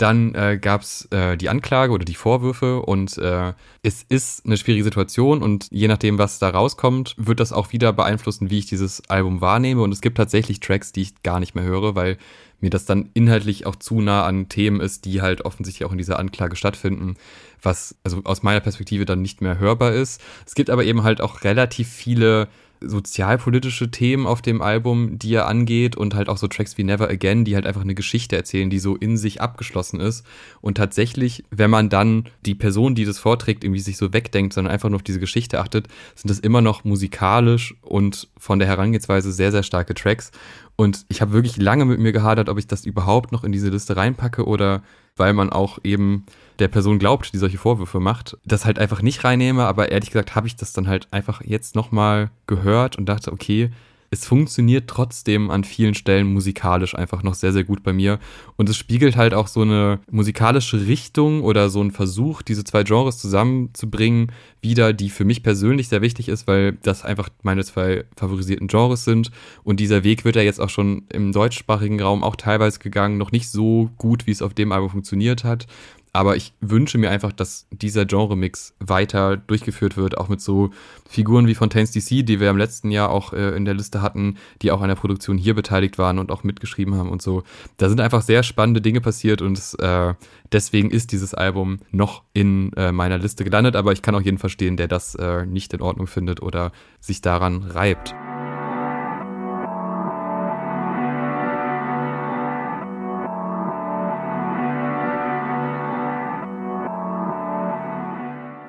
Dann 0.00 0.34
äh, 0.34 0.56
gab 0.58 0.80
es 0.80 1.04
äh, 1.10 1.36
die 1.36 1.50
Anklage 1.50 1.92
oder 1.92 2.06
die 2.06 2.14
Vorwürfe 2.14 2.80
und 2.80 3.18
äh, 3.18 3.52
es 3.82 4.02
ist 4.08 4.46
eine 4.46 4.56
schwierige 4.56 4.82
Situation 4.82 5.42
und 5.42 5.66
je 5.70 5.88
nachdem, 5.88 6.16
was 6.16 6.38
da 6.38 6.48
rauskommt, 6.48 7.14
wird 7.18 7.38
das 7.38 7.52
auch 7.52 7.74
wieder 7.74 7.92
beeinflussen, 7.92 8.48
wie 8.48 8.60
ich 8.60 8.64
dieses 8.64 9.02
Album 9.10 9.42
wahrnehme. 9.42 9.82
Und 9.82 9.92
es 9.92 10.00
gibt 10.00 10.16
tatsächlich 10.16 10.60
Tracks, 10.60 10.92
die 10.92 11.02
ich 11.02 11.22
gar 11.22 11.38
nicht 11.38 11.54
mehr 11.54 11.64
höre, 11.64 11.96
weil 11.96 12.16
mir 12.60 12.70
das 12.70 12.86
dann 12.86 13.10
inhaltlich 13.12 13.66
auch 13.66 13.76
zu 13.76 14.00
nah 14.00 14.24
an 14.24 14.48
Themen 14.48 14.80
ist, 14.80 15.04
die 15.04 15.20
halt 15.20 15.44
offensichtlich 15.44 15.86
auch 15.86 15.92
in 15.92 15.98
dieser 15.98 16.18
Anklage 16.18 16.56
stattfinden, 16.56 17.16
was 17.60 17.94
also 18.02 18.22
aus 18.24 18.42
meiner 18.42 18.60
Perspektive 18.60 19.04
dann 19.04 19.20
nicht 19.20 19.42
mehr 19.42 19.58
hörbar 19.58 19.92
ist. 19.92 20.22
Es 20.46 20.54
gibt 20.54 20.70
aber 20.70 20.84
eben 20.84 21.02
halt 21.02 21.20
auch 21.20 21.44
relativ 21.44 21.90
viele 21.90 22.48
sozialpolitische 22.80 23.90
Themen 23.90 24.26
auf 24.26 24.42
dem 24.42 24.62
Album, 24.62 25.18
die 25.18 25.34
er 25.34 25.46
angeht 25.46 25.96
und 25.96 26.14
halt 26.14 26.28
auch 26.28 26.38
so 26.38 26.48
Tracks 26.48 26.78
wie 26.78 26.84
Never 26.84 27.08
Again, 27.08 27.44
die 27.44 27.54
halt 27.54 27.66
einfach 27.66 27.82
eine 27.82 27.94
Geschichte 27.94 28.36
erzählen, 28.36 28.70
die 28.70 28.78
so 28.78 28.96
in 28.96 29.16
sich 29.16 29.40
abgeschlossen 29.40 30.00
ist. 30.00 30.24
Und 30.60 30.76
tatsächlich, 30.76 31.44
wenn 31.50 31.70
man 31.70 31.88
dann 31.88 32.28
die 32.46 32.54
Person, 32.54 32.94
die 32.94 33.04
das 33.04 33.18
vorträgt, 33.18 33.64
irgendwie 33.64 33.80
sich 33.80 33.96
so 33.96 34.12
wegdenkt, 34.12 34.54
sondern 34.54 34.72
einfach 34.72 34.88
nur 34.88 34.96
auf 34.96 35.02
diese 35.02 35.20
Geschichte 35.20 35.60
achtet, 35.60 35.88
sind 36.14 36.30
das 36.30 36.38
immer 36.38 36.60
noch 36.60 36.84
musikalisch 36.84 37.74
und 37.82 38.28
von 38.38 38.58
der 38.58 38.68
Herangehensweise 38.68 39.32
sehr, 39.32 39.52
sehr 39.52 39.62
starke 39.62 39.94
Tracks. 39.94 40.30
Und 40.76 41.04
ich 41.08 41.20
habe 41.20 41.32
wirklich 41.32 41.58
lange 41.58 41.84
mit 41.84 42.00
mir 42.00 42.12
gehadert, 42.12 42.48
ob 42.48 42.58
ich 42.58 42.66
das 42.66 42.86
überhaupt 42.86 43.32
noch 43.32 43.44
in 43.44 43.52
diese 43.52 43.68
Liste 43.68 43.96
reinpacke 43.96 44.46
oder 44.46 44.82
weil 45.20 45.34
man 45.34 45.50
auch 45.50 45.78
eben 45.84 46.24
der 46.58 46.68
Person 46.68 46.98
glaubt, 46.98 47.32
die 47.32 47.38
solche 47.38 47.58
Vorwürfe 47.58 48.00
macht, 48.00 48.36
das 48.44 48.64
halt 48.64 48.78
einfach 48.78 49.02
nicht 49.02 49.22
reinnehme. 49.22 49.64
Aber 49.66 49.92
ehrlich 49.92 50.10
gesagt 50.10 50.34
habe 50.34 50.48
ich 50.48 50.56
das 50.56 50.72
dann 50.72 50.88
halt 50.88 51.06
einfach 51.12 51.42
jetzt 51.44 51.76
nochmal 51.76 52.30
gehört 52.46 52.96
und 52.96 53.06
dachte, 53.06 53.32
okay, 53.32 53.70
es 54.12 54.26
funktioniert 54.26 54.88
trotzdem 54.88 55.50
an 55.50 55.62
vielen 55.62 55.94
Stellen 55.94 56.32
musikalisch 56.32 56.96
einfach 56.96 57.22
noch 57.22 57.34
sehr, 57.34 57.52
sehr 57.52 57.62
gut 57.62 57.84
bei 57.84 57.92
mir. 57.92 58.18
Und 58.56 58.68
es 58.68 58.76
spiegelt 58.76 59.16
halt 59.16 59.34
auch 59.34 59.46
so 59.46 59.62
eine 59.62 60.00
musikalische 60.10 60.84
Richtung 60.88 61.44
oder 61.44 61.70
so 61.70 61.80
ein 61.80 61.92
Versuch, 61.92 62.42
diese 62.42 62.64
zwei 62.64 62.82
Genres 62.82 63.18
zusammenzubringen, 63.18 64.32
wieder, 64.60 64.92
die 64.92 65.10
für 65.10 65.24
mich 65.24 65.44
persönlich 65.44 65.88
sehr 65.88 66.02
wichtig 66.02 66.28
ist, 66.28 66.48
weil 66.48 66.72
das 66.82 67.04
einfach 67.04 67.28
meine 67.42 67.64
zwei 67.64 68.04
favorisierten 68.16 68.66
Genres 68.66 69.04
sind. 69.04 69.30
Und 69.62 69.78
dieser 69.78 70.02
Weg 70.02 70.24
wird 70.24 70.34
ja 70.34 70.42
jetzt 70.42 70.60
auch 70.60 70.70
schon 70.70 71.04
im 71.12 71.30
deutschsprachigen 71.30 72.00
Raum 72.00 72.24
auch 72.24 72.34
teilweise 72.34 72.80
gegangen, 72.80 73.16
noch 73.16 73.30
nicht 73.30 73.48
so 73.48 73.90
gut, 73.96 74.26
wie 74.26 74.32
es 74.32 74.42
auf 74.42 74.54
dem 74.54 74.72
Album 74.72 74.90
funktioniert 74.90 75.44
hat. 75.44 75.68
Aber 76.12 76.36
ich 76.36 76.52
wünsche 76.60 76.98
mir 76.98 77.10
einfach, 77.10 77.32
dass 77.32 77.66
dieser 77.70 78.04
Genre-Mix 78.04 78.74
weiter 78.80 79.36
durchgeführt 79.36 79.96
wird, 79.96 80.18
auch 80.18 80.28
mit 80.28 80.40
so 80.40 80.70
Figuren 81.08 81.46
wie 81.46 81.54
Fontaines 81.54 81.92
DC, 81.92 82.26
die 82.26 82.40
wir 82.40 82.50
im 82.50 82.56
letzten 82.56 82.90
Jahr 82.90 83.10
auch 83.10 83.32
äh, 83.32 83.56
in 83.56 83.64
der 83.64 83.74
Liste 83.74 84.02
hatten, 84.02 84.36
die 84.62 84.72
auch 84.72 84.80
an 84.80 84.88
der 84.88 84.96
Produktion 84.96 85.38
hier 85.38 85.54
beteiligt 85.54 85.98
waren 85.98 86.18
und 86.18 86.32
auch 86.32 86.42
mitgeschrieben 86.42 86.96
haben 86.96 87.10
und 87.10 87.22
so. 87.22 87.44
Da 87.76 87.88
sind 87.88 88.00
einfach 88.00 88.22
sehr 88.22 88.42
spannende 88.42 88.80
Dinge 88.80 89.00
passiert 89.00 89.40
und 89.40 89.56
es, 89.56 89.74
äh, 89.74 90.14
deswegen 90.50 90.90
ist 90.90 91.12
dieses 91.12 91.34
Album 91.34 91.78
noch 91.92 92.24
in 92.32 92.72
äh, 92.72 92.90
meiner 92.90 93.18
Liste 93.18 93.44
gelandet. 93.44 93.76
Aber 93.76 93.92
ich 93.92 94.02
kann 94.02 94.14
auch 94.16 94.22
jeden 94.22 94.38
verstehen, 94.38 94.76
der 94.76 94.88
das 94.88 95.14
äh, 95.14 95.46
nicht 95.46 95.72
in 95.72 95.80
Ordnung 95.80 96.08
findet 96.08 96.42
oder 96.42 96.72
sich 97.00 97.22
daran 97.22 97.62
reibt. 97.62 98.14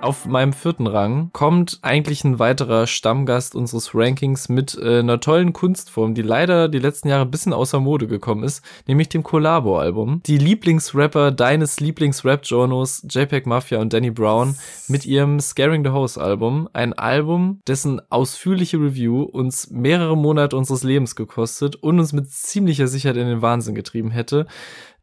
Auf 0.02 0.26
meinem 0.26 0.52
vierten 0.52 0.88
Rang 0.88 1.30
kommt 1.32 1.78
eigentlich 1.84 2.24
ein 2.24 2.39
weiterer 2.39 2.88
Stammgast 2.88 3.54
unseres 3.54 3.93
Rankings 3.93 4.49
mit 4.49 4.76
äh, 4.82 4.99
einer 4.99 5.20
tollen 5.20 5.54
Kunstform, 5.54 6.16
die 6.16 6.24
leider 6.24 6.70
die 6.70 6.80
letzten 6.80 7.08
Jahre 7.08 7.22
ein 7.22 7.30
bisschen 7.30 7.54
außer 7.54 7.80
Mode 7.80 8.08
gekommen 8.08 8.43
ist, 8.43 8.66
nämlich 8.88 9.10
dem 9.10 9.22
Collabo-Album. 9.22 10.24
Die 10.26 10.39
Lieblingsrapper 10.39 11.30
deines 11.30 11.80
Lieblings-Rap-Journos, 11.80 13.06
JPEG 13.12 13.45
Mafia 13.45 13.80
und 13.80 13.93
Danny 13.93 14.10
Brown, 14.10 14.56
mit 14.88 15.06
ihrem 15.06 15.39
Scaring 15.39 15.84
the 15.84 15.91
House-Album. 15.91 16.68
Ein 16.74 16.93
Album, 16.93 17.62
dessen 17.68 18.02
ausführliche 18.10 18.78
Review 18.78 19.22
uns 19.22 19.70
mehrere 19.70 20.18
Monate 20.18 20.58
unseres 20.58 20.82
Lebens 20.82 21.16
gekostet 21.16 21.76
und 21.76 21.99
uns 21.99 22.12
mit 22.12 22.28
ziemlicher 22.28 22.88
Sicherheit 22.88 23.18
in 23.18 23.28
den 23.28 23.43
Wahnsinn 23.43 23.76
getrieben 23.76 24.10
hätte. 24.10 24.47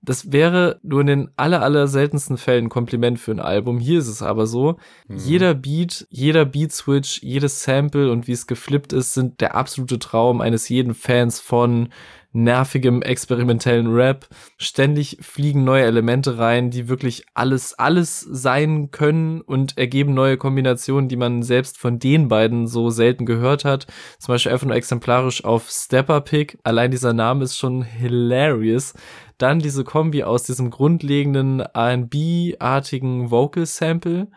Das 0.01 0.33
wäre 0.33 0.79
nur 0.83 1.01
in 1.01 1.07
den 1.09 1.31
aller, 1.37 1.63
aller 1.63 1.89
seltensten 1.89 2.37
Fällen 2.37 2.67
ein 2.67 2.69
Kompliment 2.71 3.19
für 3.19 3.33
ein 3.33 3.41
Album. 3.41 3.79
Hier 3.79 3.99
ist 3.99 4.09
es 4.09 4.23
aber 4.23 4.47
so. 4.47 4.79
Jeder 5.09 5.55
Beat, 5.55 6.07
jeder 6.11 6.45
Beat-Switch, 6.45 7.23
jedes 7.23 7.63
Sample 7.63 8.11
und 8.13 8.29
wie 8.29 8.33
es 8.33 8.47
geflippt 8.47 8.93
ist, 8.93 9.15
sind 9.15 9.41
der 9.41 9.55
absolute 9.55 9.99
Traum 9.99 10.41
eines 10.41 10.69
jeden 10.69 10.95
Fans 10.95 11.41
von 11.41 11.89
nervigem 12.33 13.03
experimentellen 13.03 13.93
Rap. 13.93 14.27
Ständig 14.59 15.19
fliegen 15.21 15.65
neue 15.65 15.85
Elemente 15.85 16.39
rein, 16.39 16.71
die 16.71 16.89
wirklich 16.89 17.25
alles, 17.35 17.75
alles 17.75 18.21
sein 18.21 18.91
können 18.91 19.41
und 19.41 19.79
ergeben 19.79 20.15
neue 20.15 20.37
Kombinationen, 20.37 21.09
die 21.09 21.17
man 21.17 21.43
selbst 21.43 21.79
von 21.79 21.99
den 21.99 22.29
beiden 22.29 22.67
so 22.67 22.91
selten 22.91 23.27
gehört 23.27 23.65
hat. 23.65 23.87
Zum 24.19 24.35
Beispiel 24.35 24.53
einfach 24.53 24.67
nur 24.67 24.77
exemplarisch 24.77 25.45
auf 25.45 25.69
Stepper 25.71 26.21
Pick. 26.21 26.59
Allein 26.65 26.91
dieser 26.91 27.13
Name 27.13 27.45
ist 27.45 27.57
schon 27.57 27.83
hilarious. 27.83 28.95
Dann 29.39 29.61
diese 29.61 29.85
Kombi 29.85 30.25
aus 30.25 30.43
diesem 30.43 30.71
grundlegenden 30.71 31.61
R&B-artigen 31.61 33.31
Vocal 33.31 33.67
Sample. 33.67 34.29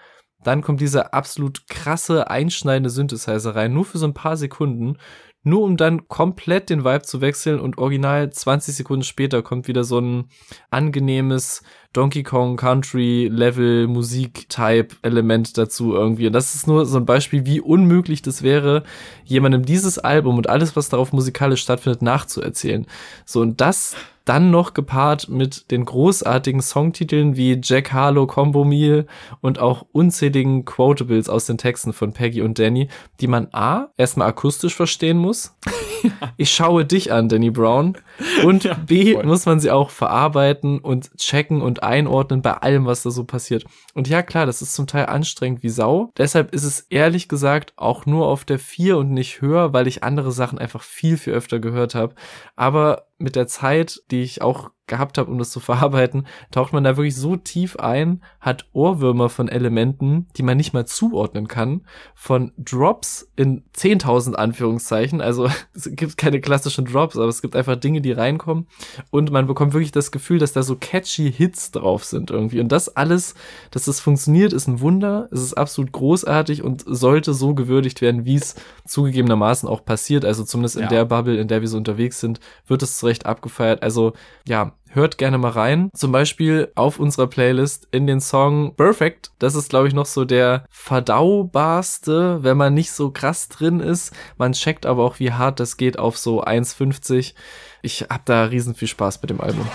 Dann 0.43 0.61
kommt 0.61 0.81
dieser 0.81 1.13
absolut 1.13 1.67
krasse, 1.67 2.29
einschneidende 2.29 2.89
Synthesizer 2.89 3.55
rein, 3.55 3.73
nur 3.73 3.85
für 3.85 3.99
so 3.99 4.07
ein 4.07 4.13
paar 4.13 4.37
Sekunden 4.37 4.97
nur 5.43 5.61
um 5.61 5.75
dann 5.75 6.07
komplett 6.07 6.69
den 6.69 6.83
Vibe 6.83 7.01
zu 7.01 7.19
wechseln 7.21 7.59
und 7.59 7.77
original 7.77 8.29
20 8.29 8.75
Sekunden 8.75 9.03
später 9.03 9.41
kommt 9.41 9.67
wieder 9.67 9.83
so 9.83 9.99
ein 9.99 10.25
angenehmes 10.69 11.63
Donkey 11.93 12.23
Kong 12.23 12.57
Country 12.57 13.27
Level 13.31 13.87
Musik 13.87 14.47
Type 14.49 14.95
Element 15.01 15.57
dazu 15.57 15.93
irgendwie. 15.93 16.27
Und 16.27 16.33
das 16.33 16.55
ist 16.55 16.67
nur 16.67 16.85
so 16.85 16.97
ein 16.97 17.05
Beispiel, 17.05 17.45
wie 17.45 17.59
unmöglich 17.59 18.21
das 18.21 18.43
wäre, 18.43 18.83
jemandem 19.25 19.65
dieses 19.65 19.97
Album 19.97 20.37
und 20.37 20.47
alles, 20.47 20.75
was 20.75 20.89
darauf 20.89 21.11
musikalisch 21.11 21.61
stattfindet, 21.61 22.01
nachzuerzählen. 22.01 22.85
So, 23.25 23.41
und 23.41 23.59
das 23.61 23.95
dann 24.25 24.51
noch 24.51 24.73
gepaart 24.73 25.29
mit 25.29 25.71
den 25.71 25.85
großartigen 25.85 26.61
Songtiteln 26.61 27.35
wie 27.35 27.59
Jack 27.61 27.91
Harlow 27.91 28.27
Combo 28.27 28.63
Meal 28.63 29.05
und 29.41 29.59
auch 29.59 29.85
unzähligen 29.91 30.65
Quotables 30.65 31.29
aus 31.29 31.45
den 31.45 31.57
Texten 31.57 31.93
von 31.93 32.13
Peggy 32.13 32.41
und 32.41 32.59
Danny, 32.59 32.87
die 33.19 33.27
man 33.27 33.47
A, 33.51 33.87
erstmal 33.97 34.27
akustisch 34.29 34.75
verstehen 34.75 35.17
muss. 35.17 35.55
Ich 36.37 36.49
schaue 36.51 36.83
dich 36.83 37.11
an, 37.11 37.29
Danny 37.29 37.51
Brown. 37.51 37.95
Und 38.43 38.63
Ja, 38.71 38.73
B, 38.73 39.13
voll. 39.13 39.23
muss 39.23 39.45
man 39.45 39.59
sie 39.59 39.69
auch 39.69 39.91
verarbeiten 39.91 40.79
und 40.79 41.15
checken 41.17 41.61
und 41.61 41.83
einordnen 41.83 42.41
bei 42.41 42.53
allem, 42.53 42.87
was 42.87 43.03
da 43.03 43.11
so 43.11 43.23
passiert. 43.23 43.65
Und 43.93 44.07
ja, 44.07 44.23
klar, 44.23 44.47
das 44.47 44.63
ist 44.63 44.73
zum 44.73 44.87
Teil 44.87 45.05
anstrengend 45.05 45.61
wie 45.61 45.69
Sau. 45.69 46.11
Deshalb 46.17 46.55
ist 46.55 46.63
es 46.63 46.81
ehrlich 46.89 47.27
gesagt 47.27 47.73
auch 47.75 48.07
nur 48.07 48.25
auf 48.27 48.45
der 48.45 48.57
4 48.57 48.97
und 48.97 49.11
nicht 49.11 49.41
höher, 49.41 49.73
weil 49.73 49.87
ich 49.87 50.03
andere 50.03 50.31
Sachen 50.31 50.57
einfach 50.57 50.81
viel, 50.81 51.17
viel 51.17 51.33
öfter 51.33 51.59
gehört 51.59 51.93
habe. 51.93 52.15
Aber 52.55 53.03
mit 53.21 53.35
der 53.35 53.47
Zeit, 53.47 54.01
die 54.11 54.23
ich 54.23 54.41
auch 54.41 54.71
gehabt 54.91 55.17
habe, 55.17 55.31
um 55.31 55.39
das 55.39 55.49
zu 55.49 55.59
verarbeiten, 55.59 56.27
taucht 56.51 56.73
man 56.73 56.83
da 56.83 56.97
wirklich 56.97 57.15
so 57.15 57.35
tief 57.37 57.77
ein, 57.77 58.21
hat 58.39 58.65
Ohrwürmer 58.73 59.29
von 59.29 59.47
Elementen, 59.47 60.27
die 60.37 60.43
man 60.43 60.57
nicht 60.57 60.73
mal 60.73 60.85
zuordnen 60.85 61.47
kann, 61.47 61.81
von 62.13 62.51
Drops 62.57 63.27
in 63.35 63.63
10.000 63.75 64.33
Anführungszeichen. 64.35 65.21
Also 65.21 65.49
es 65.73 65.89
gibt 65.91 66.17
keine 66.17 66.39
klassischen 66.41 66.85
Drops, 66.85 67.15
aber 67.17 67.27
es 67.27 67.41
gibt 67.41 67.55
einfach 67.55 67.77
Dinge, 67.77 68.01
die 68.01 68.11
reinkommen 68.11 68.67
und 69.09 69.31
man 69.31 69.47
bekommt 69.47 69.73
wirklich 69.73 69.91
das 69.91 70.11
Gefühl, 70.11 70.37
dass 70.37 70.53
da 70.53 70.61
so 70.61 70.75
catchy 70.75 71.31
Hits 71.31 71.71
drauf 71.71 72.03
sind 72.03 72.29
irgendwie. 72.29 72.59
Und 72.59 72.71
das 72.71 72.95
alles, 72.95 73.33
dass 73.71 73.85
das 73.85 73.99
funktioniert, 74.01 74.53
ist 74.53 74.67
ein 74.67 74.81
Wunder. 74.81 75.29
Es 75.31 75.41
ist 75.41 75.53
absolut 75.53 75.91
großartig 75.93 76.63
und 76.63 76.83
sollte 76.85 77.33
so 77.33 77.55
gewürdigt 77.55 78.01
werden, 78.01 78.25
wie 78.25 78.35
es 78.35 78.55
zugegebenermaßen 78.85 79.69
auch 79.69 79.85
passiert. 79.85 80.25
Also 80.25 80.43
zumindest 80.43 80.75
in 80.75 80.83
Ja. 80.83 80.89
der 80.89 81.05
Bubble, 81.05 81.37
in 81.39 81.47
der 81.47 81.61
wir 81.61 81.67
so 81.69 81.77
unterwegs 81.77 82.19
sind, 82.19 82.39
wird 82.67 82.83
es 82.83 82.97
zu 82.97 83.05
Recht 83.05 83.25
abgefeiert. 83.25 83.81
Also 83.81 84.13
ja, 84.45 84.73
hört 84.93 85.17
gerne 85.17 85.37
mal 85.37 85.51
rein. 85.51 85.89
Zum 85.95 86.11
Beispiel 86.11 86.71
auf 86.75 86.99
unserer 86.99 87.27
Playlist 87.27 87.87
in 87.91 88.07
den 88.07 88.21
Song 88.21 88.75
Perfect. 88.75 89.31
Das 89.39 89.55
ist, 89.55 89.69
glaube 89.69 89.87
ich, 89.87 89.93
noch 89.93 90.05
so 90.05 90.25
der 90.25 90.65
verdaubarste, 90.69 92.43
wenn 92.43 92.57
man 92.57 92.73
nicht 92.73 92.91
so 92.91 93.11
krass 93.11 93.49
drin 93.49 93.79
ist. 93.79 94.13
Man 94.37 94.53
checkt 94.53 94.85
aber 94.85 95.03
auch, 95.03 95.19
wie 95.19 95.33
hart 95.33 95.59
das 95.59 95.77
geht 95.77 95.97
auf 95.97 96.17
so 96.17 96.43
1,50. 96.43 97.33
Ich 97.81 98.05
hab 98.09 98.25
da 98.25 98.45
riesen 98.45 98.75
viel 98.75 98.87
Spaß 98.87 99.21
mit 99.21 99.29
dem 99.29 99.41
Album. 99.41 99.67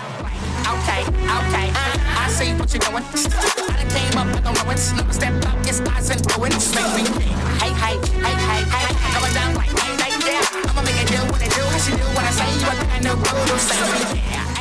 Okay, 0.63 1.03
I. 1.19 1.39
I. 1.39 1.67
I'ma 10.69 10.81
make 10.83 11.01
it 11.01 11.07
do 11.07 11.17
what 11.31 11.41
I 11.41 11.47
do. 11.47 11.63
What 12.13 12.23
I 12.23 12.31
say. 12.31 12.45
You 12.59 12.67
a 12.67 12.85
kind 12.85 13.07
of 13.07 13.17
brutal. 13.23 13.57
Say 13.57 14.19
yeah. 14.31 14.56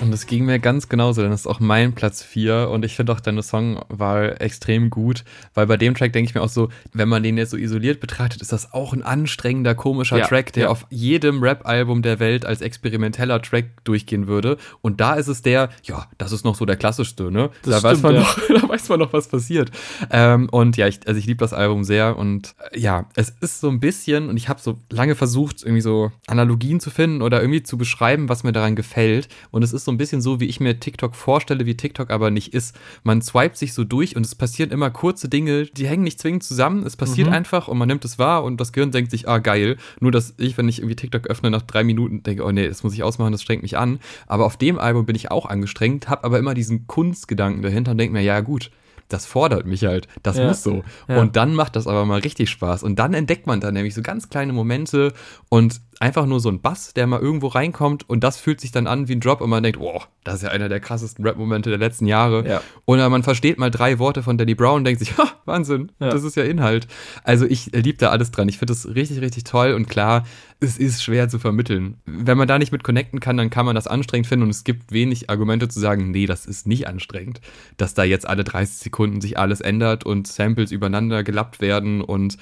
Und 0.00 0.12
es 0.12 0.26
ging 0.26 0.44
mir 0.44 0.58
ganz 0.58 0.90
genauso, 0.90 1.22
denn 1.22 1.30
das 1.30 1.40
ist 1.40 1.46
auch 1.46 1.58
mein 1.58 1.94
Platz 1.94 2.22
4 2.22 2.68
und 2.70 2.84
ich 2.84 2.94
finde 2.94 3.12
auch 3.12 3.20
deine 3.20 3.42
Songwahl 3.42 4.36
extrem 4.40 4.90
gut, 4.90 5.24
weil 5.54 5.66
bei 5.66 5.78
dem 5.78 5.94
Track 5.94 6.12
denke 6.12 6.28
ich 6.28 6.34
mir 6.34 6.42
auch 6.42 6.50
so, 6.50 6.68
wenn 6.92 7.08
man 7.08 7.22
den 7.22 7.38
jetzt 7.38 7.50
so 7.50 7.56
isoliert 7.56 8.00
betrachtet, 8.00 8.42
ist 8.42 8.52
das 8.52 8.74
auch 8.74 8.92
ein 8.92 9.02
anstrengender, 9.02 9.74
komischer 9.74 10.18
Ja, 10.18 10.26
Track, 10.26 10.52
der 10.52 10.64
ja. 10.64 10.68
auf 10.68 10.86
jedem 10.90 11.42
Rap-Album 11.42 12.02
der 12.02 12.20
Welt 12.20 12.44
als 12.44 12.60
experimenteller 12.60 13.40
Track 13.40 13.84
durchgehen 13.84 14.26
würde. 14.26 14.58
Und 14.82 15.00
da 15.00 15.14
ist 15.14 15.28
es 15.28 15.40
der, 15.40 15.70
ja, 15.82 16.06
das 16.18 16.32
ist 16.32 16.44
noch 16.44 16.56
so 16.56 16.66
der 16.66 16.76
klassischste, 16.76 17.30
ne? 17.30 17.50
Das 17.62 17.80
da, 17.80 17.88
weiß 17.88 17.98
stimmt, 17.98 18.02
man 18.02 18.14
ja. 18.16 18.20
noch, 18.20 18.38
da 18.60 18.68
weiß 18.68 18.88
man 18.90 18.98
noch, 18.98 19.12
was 19.14 19.28
passiert. 19.28 19.70
Ähm, 20.10 20.50
und 20.50 20.76
ja, 20.76 20.88
ich, 20.88 21.00
also 21.06 21.18
ich 21.18 21.26
liebe 21.26 21.38
das 21.38 21.54
Album 21.54 21.84
sehr 21.84 22.18
und 22.18 22.54
äh, 22.72 22.78
ja, 22.78 23.06
es 23.14 23.30
ist 23.40 23.60
so 23.60 23.70
ein 23.70 23.80
bisschen, 23.80 24.28
und 24.28 24.36
ich 24.36 24.50
habe 24.50 24.60
so 24.60 24.78
lange 24.90 25.14
versucht, 25.14 25.62
irgendwie 25.62 25.80
so 25.80 26.12
Analogien 26.26 26.80
zu 26.80 26.90
finden 26.90 27.22
oder 27.22 27.40
irgendwie 27.40 27.62
zu 27.62 27.78
beschreiben, 27.78 28.28
was 28.28 28.44
mir 28.44 28.52
daran 28.52 28.76
gefällt. 28.76 29.28
Und 29.50 29.62
es 29.62 29.72
ist 29.72 29.85
so 29.86 29.90
ein 29.90 29.96
bisschen 29.96 30.20
so, 30.20 30.38
wie 30.40 30.44
ich 30.44 30.60
mir 30.60 30.78
TikTok 30.78 31.14
vorstelle, 31.16 31.64
wie 31.64 31.76
TikTok 31.76 32.10
aber 32.10 32.30
nicht 32.30 32.52
ist. 32.52 32.76
Man 33.02 33.22
swipet 33.22 33.56
sich 33.56 33.72
so 33.72 33.84
durch 33.84 34.14
und 34.16 34.26
es 34.26 34.34
passieren 34.34 34.70
immer 34.70 34.90
kurze 34.90 35.30
Dinge, 35.30 35.64
die 35.64 35.86
hängen 35.86 36.04
nicht 36.04 36.20
zwingend 36.20 36.42
zusammen. 36.44 36.84
Es 36.84 36.96
passiert 36.96 37.28
Mhm. 37.28 37.32
einfach 37.34 37.68
und 37.68 37.78
man 37.78 37.88
nimmt 37.88 38.04
es 38.04 38.18
wahr 38.18 38.44
und 38.44 38.60
das 38.60 38.72
Gehirn 38.74 38.90
denkt 38.90 39.10
sich, 39.10 39.26
ah, 39.28 39.38
geil. 39.38 39.78
Nur, 40.00 40.12
dass 40.12 40.34
ich, 40.36 40.58
wenn 40.58 40.68
ich 40.68 40.80
irgendwie 40.80 40.96
TikTok 40.96 41.26
öffne, 41.28 41.50
nach 41.50 41.62
drei 41.62 41.82
Minuten 41.84 42.22
denke, 42.22 42.44
oh 42.44 42.52
nee, 42.52 42.68
das 42.68 42.82
muss 42.82 42.92
ich 42.92 43.02
ausmachen, 43.02 43.32
das 43.32 43.40
strengt 43.42 43.62
mich 43.62 43.78
an. 43.78 43.98
Aber 44.26 44.44
auf 44.44 44.58
dem 44.58 44.78
Album 44.78 45.06
bin 45.06 45.16
ich 45.16 45.30
auch 45.30 45.46
angestrengt, 45.46 46.08
habe 46.10 46.24
aber 46.24 46.38
immer 46.38 46.52
diesen 46.52 46.86
Kunstgedanken 46.86 47.62
dahinter 47.62 47.92
und 47.92 47.98
denke 47.98 48.12
mir, 48.12 48.22
ja, 48.22 48.40
gut. 48.40 48.70
Das 49.08 49.26
fordert 49.26 49.66
mich 49.66 49.84
halt. 49.84 50.08
Das 50.22 50.36
Ja. 50.36 50.48
muss 50.48 50.62
so. 50.62 50.82
Ja. 51.08 51.20
Und 51.20 51.36
dann 51.36 51.54
macht 51.54 51.76
das 51.76 51.86
aber 51.86 52.04
mal 52.04 52.20
richtig 52.20 52.50
Spaß. 52.50 52.82
Und 52.82 52.98
dann 52.98 53.14
entdeckt 53.14 53.46
man 53.46 53.60
da 53.60 53.70
nämlich 53.70 53.94
so 53.94 54.02
ganz 54.02 54.28
kleine 54.28 54.52
Momente 54.52 55.12
und 55.48 55.80
einfach 56.00 56.26
nur 56.26 56.40
so 56.40 56.48
ein 56.48 56.60
Bass, 56.60 56.92
der 56.94 57.06
mal 57.06 57.20
irgendwo 57.20 57.46
reinkommt 57.48 58.08
und 58.08 58.22
das 58.24 58.38
fühlt 58.38 58.60
sich 58.60 58.72
dann 58.72 58.86
an 58.86 59.08
wie 59.08 59.12
ein 59.14 59.20
Drop 59.20 59.40
und 59.40 59.50
man 59.50 59.62
denkt, 59.62 59.78
wow, 59.80 60.08
das 60.26 60.36
ist 60.36 60.42
ja 60.42 60.48
einer 60.50 60.68
der 60.68 60.80
krassesten 60.80 61.24
Rap-Momente 61.24 61.70
der 61.70 61.78
letzten 61.78 62.06
Jahre. 62.06 62.46
Ja. 62.46 62.60
Oder 62.84 63.08
man 63.08 63.22
versteht 63.22 63.58
mal 63.58 63.70
drei 63.70 63.98
Worte 63.98 64.22
von 64.22 64.36
Danny 64.36 64.54
Brown 64.54 64.78
und 64.78 64.84
denkt 64.84 64.98
sich, 65.00 65.16
ha, 65.18 65.24
Wahnsinn, 65.44 65.92
Ja. 66.00 66.10
das 66.10 66.24
ist 66.24 66.36
ja 66.36 66.42
Inhalt. 66.44 66.88
Also 67.24 67.46
ich 67.46 67.66
liebe 67.72 67.98
da 67.98 68.10
alles 68.10 68.30
dran. 68.32 68.48
Ich 68.48 68.58
finde 68.58 68.72
das 68.72 68.86
richtig, 68.94 69.20
richtig 69.20 69.44
toll 69.44 69.72
und 69.72 69.88
klar, 69.88 70.24
es 70.58 70.78
ist 70.78 71.02
schwer 71.02 71.28
zu 71.28 71.38
vermitteln. 71.38 71.98
Wenn 72.06 72.38
man 72.38 72.48
da 72.48 72.58
nicht 72.58 72.72
mit 72.72 72.82
connecten 72.82 73.20
kann, 73.20 73.36
dann 73.36 73.50
kann 73.50 73.66
man 73.66 73.74
das 73.74 73.86
anstrengend 73.86 74.26
finden 74.26 74.44
und 74.44 74.50
es 74.50 74.64
gibt 74.64 74.90
wenig 74.90 75.28
Argumente 75.30 75.68
zu 75.68 75.78
sagen, 75.80 76.10
nee, 76.10 76.26
das 76.26 76.46
ist 76.46 76.66
nicht 76.66 76.88
anstrengend, 76.88 77.40
dass 77.76 77.94
da 77.94 78.04
jetzt 78.04 78.26
alle 78.26 78.42
30 78.42 78.76
Sekunden 78.78 79.20
sich 79.20 79.38
alles 79.38 79.60
ändert 79.60 80.04
und 80.04 80.26
Samples 80.26 80.72
übereinander 80.72 81.22
gelappt 81.24 81.60
werden 81.60 82.00
und 82.00 82.38